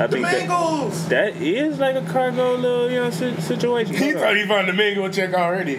I 0.00 0.06
The 0.06 0.12
think 0.16 0.24
that, 0.24 0.48
mangoes. 0.48 1.08
that 1.08 1.36
is 1.36 1.78
like 1.78 1.94
a 1.94 2.02
cargo 2.02 2.54
little, 2.54 2.90
you 2.90 3.00
know, 3.00 3.10
situation. 3.10 3.94
He 3.94 4.12
thought 4.12 4.34
he 4.34 4.46
found 4.46 4.66
the 4.68 4.72
mango 4.72 5.08
check 5.10 5.34
already. 5.34 5.76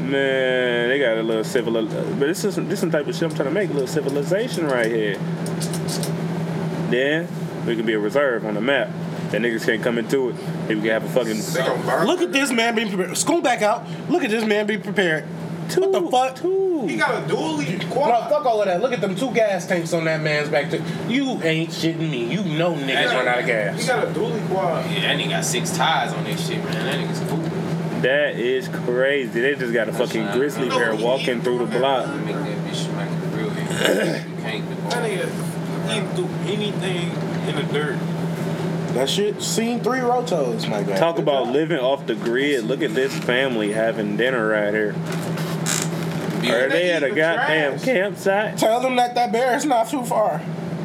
Man, 0.00 0.88
they 0.88 0.98
got 0.98 1.18
a 1.18 1.22
little 1.22 1.44
civil, 1.44 1.74
but 1.86 2.18
this 2.18 2.44
is 2.44 2.56
this 2.56 2.80
some 2.80 2.90
type 2.90 3.06
of 3.06 3.14
shit 3.14 3.24
I'm 3.24 3.34
trying 3.34 3.48
to 3.48 3.54
make 3.54 3.70
a 3.70 3.72
little 3.72 3.86
civilization 3.86 4.66
right 4.66 4.86
here. 4.86 5.18
Then 6.90 7.28
we 7.66 7.76
can 7.76 7.86
be 7.86 7.92
a 7.92 7.98
reserve 7.98 8.44
on 8.44 8.54
the 8.54 8.60
map. 8.60 8.88
That 9.30 9.42
niggas 9.42 9.66
can't 9.66 9.82
come 9.82 9.98
into 9.98 10.30
it. 10.30 10.36
Maybe 10.62 10.76
we 10.76 10.80
can 10.88 10.90
have 10.90 11.04
a 11.04 11.08
fucking 11.08 11.36
They 11.52 11.60
gonna 11.60 11.82
burn. 11.84 12.06
Look 12.06 12.22
at 12.22 12.32
this 12.32 12.50
man 12.50 12.74
being 12.74 12.88
prepared. 12.88 13.16
School 13.16 13.42
back 13.42 13.62
out. 13.62 13.86
Look 14.08 14.24
at 14.24 14.30
this 14.30 14.44
man 14.44 14.66
be 14.66 14.78
prepared. 14.78 15.24
Two. 15.68 15.80
What 15.82 15.92
the 15.92 16.10
fuck? 16.10 16.36
Two. 16.36 16.86
He 16.86 16.96
got 16.96 17.22
a 17.22 17.26
dually 17.34 17.78
No, 17.88 17.92
quad. 17.92 18.30
fuck 18.30 18.46
all 18.46 18.60
of 18.60 18.66
that. 18.66 18.80
Look 18.80 18.92
at 18.92 19.00
them 19.00 19.14
two 19.16 19.32
gas 19.32 19.66
tanks 19.66 19.92
on 19.92 20.04
that 20.04 20.20
man's 20.20 20.48
back. 20.48 20.70
To, 20.70 20.82
you 21.08 21.42
ain't 21.42 21.70
shitting 21.70 21.98
me. 22.10 22.32
You 22.32 22.44
know 22.44 22.74
niggas 22.74 23.14
run 23.14 23.28
out 23.28 23.40
of 23.40 23.46
gas. 23.46 23.80
He 23.80 23.86
got 23.86 24.04
a 24.04 24.10
dually 24.10 24.46
quad. 24.48 24.90
Yeah, 24.90 25.00
that 25.02 25.18
nigga 25.18 25.30
got 25.30 25.44
six 25.44 25.76
ties 25.76 26.12
on 26.12 26.24
this 26.24 26.46
shit, 26.46 26.62
man. 26.64 26.72
That 26.72 26.94
nigga's 27.08 27.28
cool. 27.30 28.00
That 28.02 28.36
is 28.36 28.68
crazy. 28.68 29.40
They 29.40 29.56
just 29.56 29.72
got 29.72 29.88
a 29.88 29.92
fucking 29.92 30.28
grizzly 30.32 30.68
bear 30.68 30.94
walking 30.94 31.42
through 31.42 31.58
the 31.58 31.78
block. 31.78 32.08
Make 32.24 32.34
that 32.36 32.58
bitch 32.58 32.74
smack 32.74 33.10
it 33.10 33.36
real. 33.36 33.48
You 33.48 34.42
can't 34.42 34.68
do 34.68 34.74
That 34.90 35.02
nigga 35.04 35.96
eating 35.96 36.08
through 36.14 36.52
anything 36.52 37.48
in 37.48 37.56
the 37.56 37.72
dirt. 37.72 37.98
That 38.94 39.08
shit. 39.10 39.42
Seen 39.42 39.80
three 39.80 39.98
rotos, 39.98 40.68
my 40.68 40.82
guy. 40.82 40.96
Talk 40.96 41.18
about 41.18 41.48
living 41.48 41.78
off 41.78 42.06
the 42.06 42.14
grid. 42.14 42.64
Look 42.64 42.82
at 42.82 42.94
this 42.94 43.16
family 43.18 43.72
having 43.72 44.16
dinner 44.16 44.48
right 44.48 44.72
here. 44.72 44.94
Are 46.38 46.68
they 46.68 46.90
at 46.92 47.02
a 47.02 47.08
goddamn 47.10 47.78
campsite? 47.80 48.58
Tell 48.58 48.80
them 48.80 48.96
that 48.96 49.14
that 49.14 49.32
bear 49.32 49.56
is 49.56 49.64
not 49.64 49.88
too 49.88 50.04
far. 50.04 50.40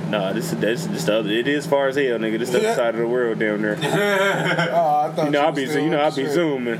No, 0.09 0.31
this 0.33 0.53
is 0.53 0.59
this 0.59 0.85
is 0.85 1.05
the 1.05 1.19
other. 1.19 1.29
It 1.29 1.47
is 1.47 1.65
far 1.65 1.87
as 1.87 1.95
hell, 1.95 2.19
nigga. 2.19 2.37
This 2.39 2.49
the 2.51 2.61
Yeah. 2.61 2.67
other 2.69 2.75
side 2.75 2.93
of 2.95 3.01
the 3.01 3.07
world 3.07 3.39
down 3.39 3.61
there. 3.63 3.77
Oh, 3.81 5.09
I 5.09 5.11
thought 5.11 5.25
You 5.25 5.31
know, 5.31 5.41
I 5.41 5.49
was 5.49 5.55
be 5.55 5.65
still 5.67 5.83
you 5.83 5.89
know 5.89 5.99
I'll 5.99 6.15
be 6.15 6.27
zooming. 6.27 6.79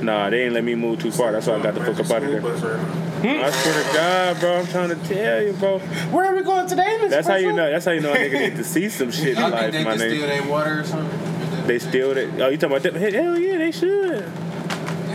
Nah, 0.00 0.30
they 0.30 0.44
ain't 0.44 0.54
let 0.54 0.62
me 0.64 0.74
move 0.74 1.00
too 1.00 1.10
far. 1.10 1.32
That's 1.32 1.46
why 1.46 1.54
I 1.56 1.62
got 1.62 1.74
the 1.74 1.80
fuck 1.80 1.98
up 1.98 2.10
out 2.10 2.22
of 2.22 2.30
there. 2.30 2.40
I 2.40 3.50
swear 3.50 3.82
to 3.82 3.92
God, 3.94 4.38
bro, 4.40 4.56
I'm 4.60 4.66
trying 4.66 4.88
to 4.90 4.94
tell 5.08 5.42
you, 5.42 5.52
bro. 5.54 5.78
Where 5.80 6.26
are 6.26 6.36
we 6.36 6.42
going 6.42 6.68
today, 6.68 6.98
Miss 7.00 7.10
That's 7.10 7.26
how 7.26 7.34
you 7.36 7.52
know. 7.52 7.68
That's 7.70 7.84
how 7.84 7.90
you 7.92 8.00
know 8.00 8.12
a 8.12 8.16
nigga 8.16 8.32
need 8.50 8.56
to 8.56 8.64
see 8.64 8.88
some 8.90 9.10
shit 9.10 9.30
in 9.30 9.36
Y'all 9.38 9.50
life, 9.50 9.72
think 9.72 9.72
they 9.72 9.84
my 9.84 9.96
can 9.96 10.00
steal 10.00 10.26
their 10.28 10.44
water 10.44 10.80
or 10.80 10.84
something? 10.84 11.66
They 11.66 11.78
steal 11.80 12.16
it. 12.16 12.30
Oh, 12.40 12.48
you 12.48 12.56
talking 12.58 12.76
about 12.76 12.82
that? 12.94 13.12
Hell 13.12 13.38
yeah, 13.38 13.58
they 13.58 13.72
should. 13.72 14.30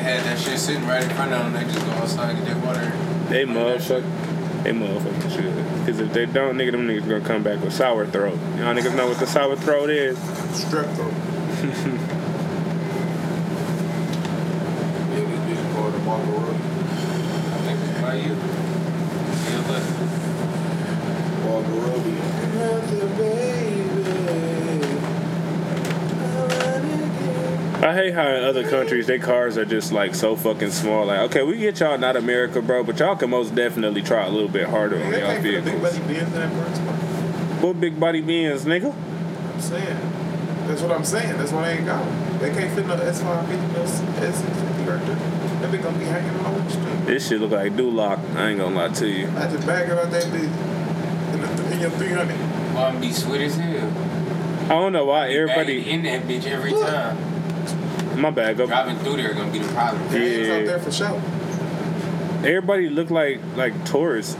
They 0.04 0.10
had 0.10 0.26
that 0.26 0.38
shit 0.38 0.60
sitting 0.60 0.86
right 0.86 1.02
in 1.02 1.10
front 1.12 1.32
of 1.32 1.40
them. 1.40 1.54
They 1.54 1.64
just 1.64 1.86
go 1.86 1.94
outside 1.94 2.36
and 2.36 2.46
get 2.46 2.54
their 2.54 2.66
water. 2.66 2.92
They 3.30 3.46
motherfucker. 3.46 4.04
They 4.64 4.72
motherfucking 4.72 5.32
should. 5.34 5.56
Cause 5.86 6.00
if 6.02 6.12
they 6.12 6.26
don't, 6.26 6.58
nigga, 6.58 6.74
them 6.74 6.86
niggas 6.86 7.08
gonna 7.08 7.22
come 7.22 7.42
back 7.42 7.62
with 7.62 7.72
sour 7.72 8.06
throat. 8.06 8.38
Y'all 8.58 8.76
niggas 8.76 8.94
know 8.98 9.08
what 9.08 9.18
the 9.20 9.26
sour 9.26 9.56
throat 9.56 9.90
is. 9.90 10.18
Strep 10.18 10.94
throat. 10.96 11.14
Yeah, 11.14 11.70
this 15.24 15.40
bitch 15.48 15.74
called 15.74 15.94
the 15.94 16.00
Marco 16.00 16.32
Road. 16.32 16.54
I 16.54 17.58
think 17.64 17.80
it's 17.80 18.02
by 18.02 18.16
you. 18.16 18.36
Yeah, 19.48 19.64
but 19.70 19.84
Marco 21.46 21.74
Robbie. 21.80 23.73
I 27.94 27.96
hate 27.98 28.14
how 28.16 28.28
in 28.28 28.44
other 28.44 28.68
countries 28.68 29.06
their 29.06 29.20
cars 29.20 29.56
are 29.56 29.66
just 29.66 29.92
like 29.92 30.16
so 30.16 30.36
fucking 30.36 30.72
small. 30.72 31.06
Like, 31.06 31.20
okay, 31.30 31.44
we 31.44 31.60
get 31.60 31.80
y'all 31.80 31.96
not 31.96 32.16
America, 32.16 32.60
bro, 32.60 32.84
but 32.84 32.98
y'all 32.98 33.16
can 33.16 33.30
most 33.30 33.54
definitely 33.54 34.02
try 34.02 34.26
a 34.26 34.32
little 34.32 34.50
bit 34.50 34.68
harder 34.68 34.96
on 34.96 35.12
y'all 35.12 35.22
can't 35.22 35.44
fit 35.44 35.60
a 35.60 35.62
big 35.62 35.76
vehicles. 35.76 36.00
buddy 36.00 36.14
Benz 36.16 36.34
in 36.34 36.40
that 36.40 36.52
first 36.54 36.82
spot. 36.82 36.96
What 37.62 37.80
big 37.80 38.00
body 38.00 38.22
Benz, 38.22 38.66
nigga? 38.66 38.96
I'm 38.96 39.62
saying. 39.62 40.00
That's 40.66 40.82
what 40.82 40.92
I'm 40.92 41.06
saying. 41.06 41.38
That's 41.38 41.52
why 41.52 41.68
they 41.68 41.78
ain't 41.78 41.86
got 41.86 42.04
one. 42.04 42.40
They 42.40 42.50
can't 42.50 42.74
fit 42.74 42.88
no 42.88 42.96
S550, 42.96 43.74
no 43.74 43.84
S650 43.84 44.88
right 44.88 45.06
there. 45.06 45.16
That 45.62 45.72
bitch 45.72 45.84
gonna 45.84 46.00
be 46.00 46.06
hanging 46.06 46.40
all 46.44 46.56
over 46.56 46.64
the 46.64 46.70
street. 46.72 47.06
This 47.06 47.28
shit 47.28 47.42
look 47.42 47.52
like 47.52 47.74
Duloc. 47.74 48.36
I 48.36 48.50
ain't 48.50 48.60
gonna 48.60 48.76
lie 48.76 48.88
to 48.88 49.08
you. 49.08 49.28
I 49.38 49.48
just 49.52 49.68
bag 49.68 49.88
it 49.88 50.00
out 50.00 50.10
that 50.10 50.24
bitch 50.24 51.34
in, 51.36 51.42
the, 51.42 51.74
in 51.76 51.80
your 51.80 51.92
300. 51.92 52.74
Mom 52.74 53.00
be 53.00 53.14
sweet 53.14 53.42
as 53.42 53.56
hell. 53.56 53.88
I 54.66 54.70
don't 54.70 54.94
know 54.94 55.06
why 55.06 55.30
everybody. 55.30 55.92
in 55.92 56.02
that 56.02 56.24
bitch 56.24 56.48
every 56.48 56.72
time. 56.72 57.33
My 58.16 58.30
bad. 58.30 58.58
Go. 58.58 58.68
Driving 58.68 58.98
through 59.00 59.18
there 59.18 59.34
gonna 59.34 59.52
be 59.52 59.60
the 59.60 59.74
problem. 59.74 60.02
Hands 60.10 60.48
Yeah. 60.48 60.56
out 60.56 60.66
there 60.66 60.80
for 60.80 60.92
sure. 60.92 61.22
Everybody 62.40 62.90
look 62.90 63.10
like 63.10 63.40
like 63.56 63.74
tourists. 63.86 64.38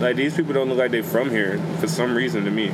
Like 0.00 0.16
these 0.16 0.34
people 0.34 0.52
don't 0.54 0.68
look 0.68 0.78
like 0.78 0.90
they 0.90 1.02
from 1.02 1.30
here 1.30 1.58
for 1.80 1.86
some 1.86 2.14
reason 2.14 2.44
to 2.44 2.50
me. 2.50 2.72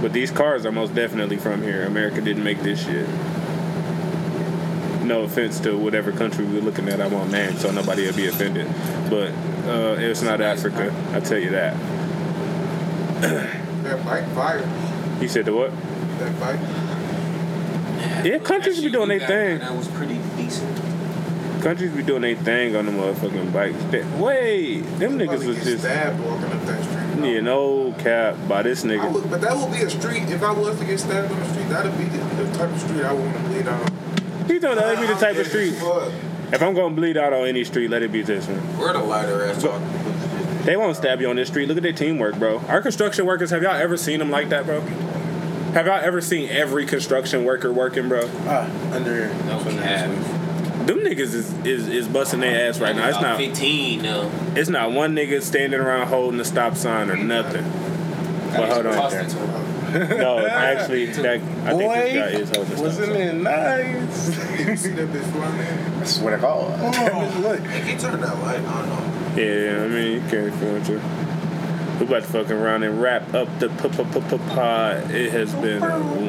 But 0.00 0.12
these 0.12 0.30
cars 0.30 0.64
are 0.66 0.72
most 0.72 0.94
definitely 0.94 1.36
from 1.36 1.62
here. 1.62 1.84
America 1.84 2.20
didn't 2.20 2.44
make 2.44 2.62
this 2.62 2.84
shit. 2.84 3.08
No 5.02 5.22
offense 5.22 5.60
to 5.60 5.76
whatever 5.76 6.12
country 6.12 6.44
we're 6.46 6.62
looking 6.62 6.88
at. 6.88 7.00
I 7.00 7.06
won't 7.08 7.30
name 7.30 7.56
so 7.56 7.70
nobody 7.70 8.06
will 8.06 8.14
be 8.14 8.26
offended. 8.26 8.66
But 9.10 9.32
uh, 9.68 9.96
it's 9.98 10.22
not 10.22 10.40
Africa. 10.40 10.94
I 11.12 11.20
tell 11.20 11.38
you 11.38 11.50
that. 11.50 11.76
That 13.20 14.04
bike 14.04 14.26
fire. 14.34 14.66
You 15.20 15.28
said 15.28 15.44
the 15.44 15.52
what? 15.54 15.70
That 16.18 16.40
bike. 16.40 16.60
Yeah, 18.24 18.38
countries 18.38 18.80
be 18.80 18.90
doing 18.90 19.08
their 19.08 19.20
thing. 19.20 19.58
That 19.58 19.74
was 19.76 19.88
pretty 19.88 20.18
decent. 20.36 20.80
Countries 21.62 21.92
be 21.92 22.02
doing 22.02 22.22
their 22.22 22.36
thing 22.36 22.76
on 22.76 22.86
the 22.86 22.92
motherfucking 22.92 23.52
bikes. 23.52 23.76
They- 23.90 24.04
Wait, 24.18 24.80
them 24.98 25.18
niggas 25.18 25.46
was 25.46 25.56
get 25.56 25.64
just 25.64 25.80
stabbed 25.80 26.20
walking 26.20 26.44
up 26.52 26.64
that 26.66 26.82
street. 26.84 27.32
yeah, 27.34 27.40
no 27.40 27.94
cap 27.98 28.36
by 28.48 28.62
this 28.62 28.84
nigga. 28.84 29.10
would, 29.12 29.30
but 29.30 29.40
that 29.40 29.56
would 29.56 29.72
be 29.72 29.82
a 29.82 29.88
street. 29.90 30.24
If 30.28 30.42
I 30.42 30.52
was 30.52 30.78
to 30.78 30.84
get 30.84 31.00
stabbed 31.00 31.32
on 31.32 31.40
the 31.40 31.48
street, 31.48 31.68
that'd 31.70 31.96
be 31.96 32.04
the, 32.04 32.18
the 32.44 32.58
type 32.58 32.70
of 32.70 32.80
street 32.80 33.02
I 33.04 33.12
would 33.12 33.24
want 33.24 33.36
to 33.36 33.42
bleed 33.44 33.68
on. 33.68 33.80
You 34.48 34.60
know 34.60 34.74
that'd 34.74 35.00
be 35.00 35.06
the 35.06 35.18
type 35.18 35.36
of 35.36 35.46
street. 35.46 35.74
If 36.52 36.62
I'm 36.62 36.74
gonna 36.74 36.94
bleed 36.94 37.16
out 37.16 37.32
on 37.32 37.46
any 37.48 37.64
street, 37.64 37.88
let 37.90 38.02
it 38.02 38.12
be 38.12 38.20
this 38.22 38.46
one. 38.46 38.78
We're 38.78 38.92
the 38.92 38.98
lighter 39.00 39.44
ass 39.46 39.62
talking? 39.62 39.86
They 40.64 40.76
won't 40.76 40.96
stab 40.96 41.20
you 41.20 41.28
on 41.30 41.36
this 41.36 41.48
street. 41.48 41.66
Look 41.68 41.76
at 41.78 41.82
their 41.82 41.92
teamwork, 41.92 42.36
bro. 42.38 42.58
Our 42.68 42.80
construction 42.82 43.24
workers, 43.26 43.50
have 43.50 43.62
y'all 43.62 43.74
ever 43.74 43.96
seen 43.96 44.18
them 44.18 44.30
like 44.30 44.50
that, 44.50 44.64
bro? 44.66 44.82
Have 45.74 45.86
y'all 45.86 45.98
ever 46.00 46.20
seen 46.20 46.48
every 46.50 46.86
construction 46.86 47.44
worker 47.44 47.72
working, 47.72 48.08
bro? 48.08 48.30
Ah, 48.46 48.70
under 48.94 49.12
here. 49.12 49.34
No, 49.46 49.58
we 49.66 49.74
have. 49.74 50.86
Them 50.86 50.98
niggas 51.00 51.34
is 51.34 51.52
is, 51.66 51.88
is 51.88 52.06
busting 52.06 52.38
their 52.38 52.68
ass 52.68 52.78
right 52.78 52.94
now. 52.94 53.08
It's 53.08 53.20
not 53.20 53.38
15 53.38 54.02
though. 54.02 54.30
it's 54.54 54.68
not 54.68 54.92
one 54.92 55.16
nigga 55.16 55.42
standing 55.42 55.80
around 55.80 56.06
holding 56.06 56.38
a 56.38 56.44
stop 56.44 56.76
sign 56.76 57.10
or 57.10 57.16
nothing. 57.16 57.64
But 58.52 58.68
hold 58.72 58.86
on. 58.86 58.94
Tossed 58.94 59.16
it 59.16 59.28
to 59.30 59.36
him. 60.06 60.18
No, 60.18 60.46
actually, 60.46 61.06
that, 61.12 61.40
I 61.64 61.76
think 61.76 61.92
this 61.92 62.14
guy 62.14 62.38
is 62.38 62.50
holding 62.50 62.72
a 62.72 62.76
stop 62.76 62.84
wasn't 62.84 63.06
sign. 63.08 63.16
it 63.16 63.34
nice? 63.34 64.60
You 64.68 64.76
see 64.76 64.90
that 64.90 65.08
bitch 65.08 65.32
flying 65.32 65.58
in? 65.58 66.02
I 66.02 66.04
swear 66.04 66.36
to 66.36 66.42
God. 66.42 67.40
Look. 67.40 67.60
He 67.66 67.96
turned 67.96 68.22
that 68.22 68.38
light 68.42 68.60
on. 68.60 68.88
on. 68.90 69.36
Yeah, 69.36 69.82
I 69.82 69.88
mean, 69.88 70.12
you 70.12 70.20
can't 70.30 70.54
if 70.54 70.88
you 72.00 72.06
want 72.06 72.10
to. 72.10 72.14
We 72.14 72.18
about 72.18 72.22
to 72.26 72.32
fuck 72.32 72.50
around 72.50 72.82
and 72.82 73.00
wrap 73.00 73.34
up 73.34 73.48
the 73.58 73.68
pod. 74.48 75.10
It 75.10 75.30
has 75.32 75.52
been 75.54 75.80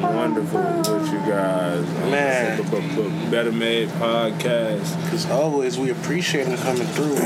wonderful 0.02 0.60
with 0.60 1.12
you 1.12 1.18
guys. 1.20 1.84
on 2.02 2.10
Man. 2.10 2.56
the 2.56 2.62
b- 2.64 2.80
b- 2.80 3.36
BettaMaid 3.36 3.88
podcast. 3.98 5.12
As 5.12 5.26
always, 5.30 5.78
we 5.78 5.90
appreciate 5.90 6.44
them 6.44 6.58
coming 6.58 6.86
through. 6.88 7.16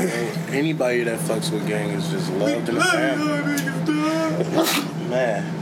Anybody 0.55 1.03
that 1.03 1.19
fucks 1.19 1.51
with 1.51 1.67
gang 1.67 1.89
is 1.89 2.09
just 2.09 2.31
loved 2.33 2.69
in 2.69 2.75
the 2.75 2.81
family. 2.81 3.61
Man. 5.09 5.57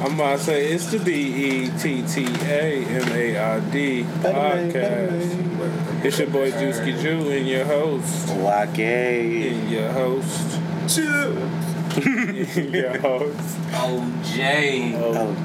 I'm 0.00 0.14
about 0.14 0.38
to 0.38 0.44
say 0.44 0.66
it's 0.72 0.90
the 0.90 0.98
B 0.98 1.12
E 1.12 1.70
T 1.78 2.02
T 2.02 2.24
A 2.44 2.84
M 2.86 3.12
A 3.12 3.36
I 3.38 3.60
D 3.70 4.02
BettaMaid, 4.02 4.72
Better 4.72 4.78
podcast. 4.78 6.04
It's 6.04 6.18
your 6.18 6.28
boy 6.28 6.50
Juicy 6.50 6.92
Jew 7.02 7.30
and 7.30 7.46
your 7.46 7.66
host. 7.66 8.28
Wake. 8.30 8.78
And 8.78 9.70
your 9.70 9.92
host. 9.92 10.58
and 10.96 12.74
your 12.74 12.98
host. 13.06 13.58
OJ. 13.72 14.94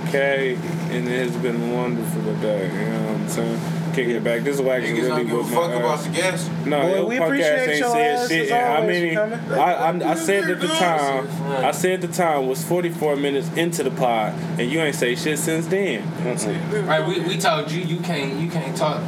Okay, 0.07 0.55
and 0.55 1.07
it 1.07 1.27
has 1.27 1.35
been 1.35 1.73
wonderful 1.73 2.23
today. 2.23 2.67
You 2.71 2.89
know 2.91 3.01
what 3.11 3.21
I'm 3.21 3.27
saying? 3.29 3.59
Kicking 3.95 4.15
it 4.17 4.23
back. 4.23 4.43
This 4.43 4.55
is 4.57 4.61
why 4.61 4.75
I 4.77 4.81
Niggas 4.81 4.93
really 4.95 5.07
don't 5.07 5.25
give 5.25 5.31
a 5.33 5.37
was 5.37 5.49
fuck 5.49 5.69
my 5.69 5.75
about 5.77 5.99
ass. 5.99 6.05
the 6.05 6.11
guests. 6.11 6.49
No, 6.65 6.81
Boy, 6.81 6.95
your 6.95 7.05
we 7.05 7.15
podcast 7.15 7.25
appreciate 7.25 7.69
ain't 7.69 7.79
your 7.79 7.91
said 7.91 8.15
ass 8.17 8.27
shit. 8.29 8.41
as 8.45 8.51
And 8.51 8.59
how 8.65 8.73
always 8.81 8.87
many? 9.01 9.15
for 9.15 9.37
coming. 9.37 9.59
I, 9.59 9.73
I, 9.73 10.11
I 10.11 10.15
said 10.15 10.49
at 10.51 10.59
the 10.59 10.67
time. 10.67 11.27
I 11.65 11.71
said 11.71 11.91
at 11.93 12.01
the 12.01 12.15
time 12.15 12.47
was 12.47 12.63
44 12.65 13.15
minutes 13.15 13.49
into 13.55 13.83
the 13.83 13.91
pod, 13.91 14.33
and 14.59 14.69
you 14.69 14.79
ain't 14.81 14.95
say 14.95 15.15
shit 15.15 15.39
since 15.39 15.67
then. 15.67 16.03
Mm-hmm. 16.03 16.87
Right, 16.87 17.07
we, 17.07 17.19
we 17.21 17.37
told 17.37 17.71
you 17.71 17.81
you 17.81 17.99
can't 18.01 18.39
you 18.39 18.49
can't 18.49 18.75
talk 18.75 19.01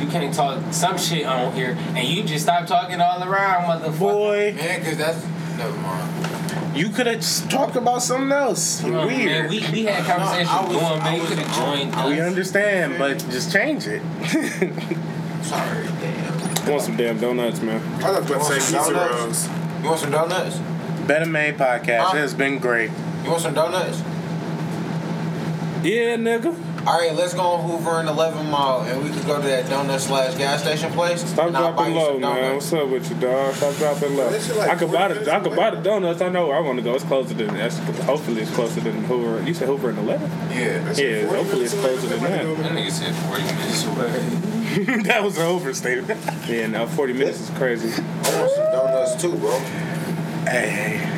you 0.00 0.06
can't 0.08 0.34
talk 0.34 0.62
some 0.72 0.98
shit 0.98 1.24
on 1.24 1.54
here 1.54 1.70
and 1.94 2.06
you 2.06 2.22
just 2.22 2.44
stop 2.44 2.66
talking 2.66 3.00
all 3.00 3.22
around, 3.22 3.64
motherfucker. 3.64 3.98
Boy, 3.98 4.52
Man, 4.54 4.84
cause 4.84 4.98
that's 4.98 5.24
never 5.56 5.74
mind. 5.78 6.35
You 6.76 6.90
could 6.90 7.06
have 7.06 7.48
talked 7.50 7.76
about 7.76 8.02
something 8.02 8.30
else. 8.32 8.84
On, 8.84 8.92
Weird. 9.06 9.08
Man, 9.08 9.48
we, 9.48 9.60
we 9.72 9.84
had 9.84 10.04
conversations 10.04 10.48
I 10.50 10.64
was- 10.64 10.72
going, 10.76 11.00
I 11.00 11.04
man. 11.04 11.20
You 11.20 11.26
could 11.26 11.38
have 11.38 11.56
joined 11.56 11.94
I 11.94 12.08
we 12.08 12.20
us. 12.20 12.26
understand, 12.28 12.98
but 12.98 13.18
just 13.30 13.52
change 13.52 13.86
it. 13.86 14.02
Sorry, 15.44 15.86
damn. 16.00 16.70
Want 16.70 16.82
some 16.82 16.96
damn 16.96 17.18
donuts, 17.18 17.60
man? 17.62 17.80
I 18.02 18.10
was 18.20 18.30
about 18.30 18.38
to 18.38 18.44
say 18.44 18.54
pizza 18.76 18.92
Donuts? 18.92 19.14
rolls. 19.20 19.48
You 19.82 19.88
want 19.88 20.00
some 20.00 20.10
donuts? 20.10 20.56
BettaMaid 21.06 21.56
podcast. 21.56 22.00
Huh? 22.00 22.16
It 22.16 22.20
has 22.20 22.34
been 22.34 22.58
great. 22.58 22.90
You 23.24 23.30
want 23.30 23.42
some 23.42 23.54
donuts? 23.54 24.00
Yeah, 25.84 26.16
nigga. 26.16 26.52
All 26.86 26.96
right, 27.00 27.12
let's 27.12 27.34
go 27.34 27.40
on 27.42 27.68
Hoover 27.68 27.98
and 27.98 28.08
11 28.08 28.48
Mile, 28.48 28.82
and 28.82 29.02
we 29.02 29.10
could 29.10 29.26
go 29.26 29.42
to 29.42 29.48
that 29.48 29.64
donut 29.64 29.98
slash 29.98 30.36
gas 30.38 30.62
station 30.62 30.92
place. 30.92 31.20
Stop 31.28 31.48
and 31.48 31.56
I'll 31.56 31.72
buy 31.72 31.90
dropping 31.90 31.94
low, 31.96 32.18
man. 32.20 32.54
What's 32.54 32.72
up 32.72 32.88
with 32.88 33.10
you, 33.10 33.16
dog? 33.16 33.54
Stop 33.54 33.74
dropping 33.74 34.16
low. 34.16 34.30
Like 34.30 34.70
I 34.70 34.76
could 34.76 34.92
buy 34.92 35.08
the 35.12 35.34
I 35.34 35.40
could 35.40 35.56
buy 35.56 35.70
the 35.70 35.80
donuts. 35.80 36.20
I 36.20 36.28
know 36.28 36.46
where 36.46 36.56
I 36.56 36.60
want 36.60 36.78
to 36.78 36.84
go. 36.84 36.94
It's 36.94 37.02
closer 37.02 37.34
than 37.34 37.48
that's 37.48 37.78
hopefully 38.04 38.42
it's 38.42 38.54
closer 38.54 38.78
than 38.80 39.02
Hoover. 39.02 39.44
You 39.44 39.52
said 39.52 39.66
Hoover 39.66 39.90
and 39.90 39.98
Eleven. 39.98 40.30
Yeah. 40.56 40.78
That 40.84 40.96
Yeah, 40.96 41.26
40 41.26 41.36
hopefully 41.36 41.64
it's 41.64 41.74
closer 41.74 42.06
than 42.06 42.20
that. 42.22 42.62
That 42.62 42.72
nigga 42.72 42.90
said 42.92 43.14
40 43.16 43.42
minutes 43.42 43.84
away. 43.86 45.02
that 45.02 45.24
was 45.24 45.38
an 45.38 45.46
overstatement. 45.46 46.20
Yeah, 46.46 46.68
now 46.68 46.86
40 46.86 47.12
minutes 47.14 47.40
is 47.40 47.50
crazy. 47.58 47.88
I 48.00 48.38
want 48.38 48.50
some 48.52 48.64
donuts 48.70 49.20
too, 49.20 49.34
bro. 49.34 49.58
Hey, 50.46 50.68
hey. 50.70 51.15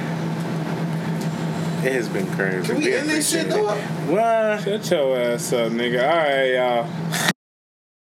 It 1.84 1.92
has 1.92 2.08
been 2.08 2.26
crazy. 2.32 2.66
Can 2.66 2.82
we 2.82 2.92
end 2.92 3.08
this 3.08 3.30
shit, 3.30 3.46
appreciate 3.46 4.08
it. 4.08 4.12
Well, 4.12 4.58
Shut 4.60 4.90
your 4.90 5.18
ass 5.18 5.52
up, 5.52 5.70
nigga. 5.72 6.02
All 6.02 6.16
right, 6.16 6.54
y'all. 6.54 7.30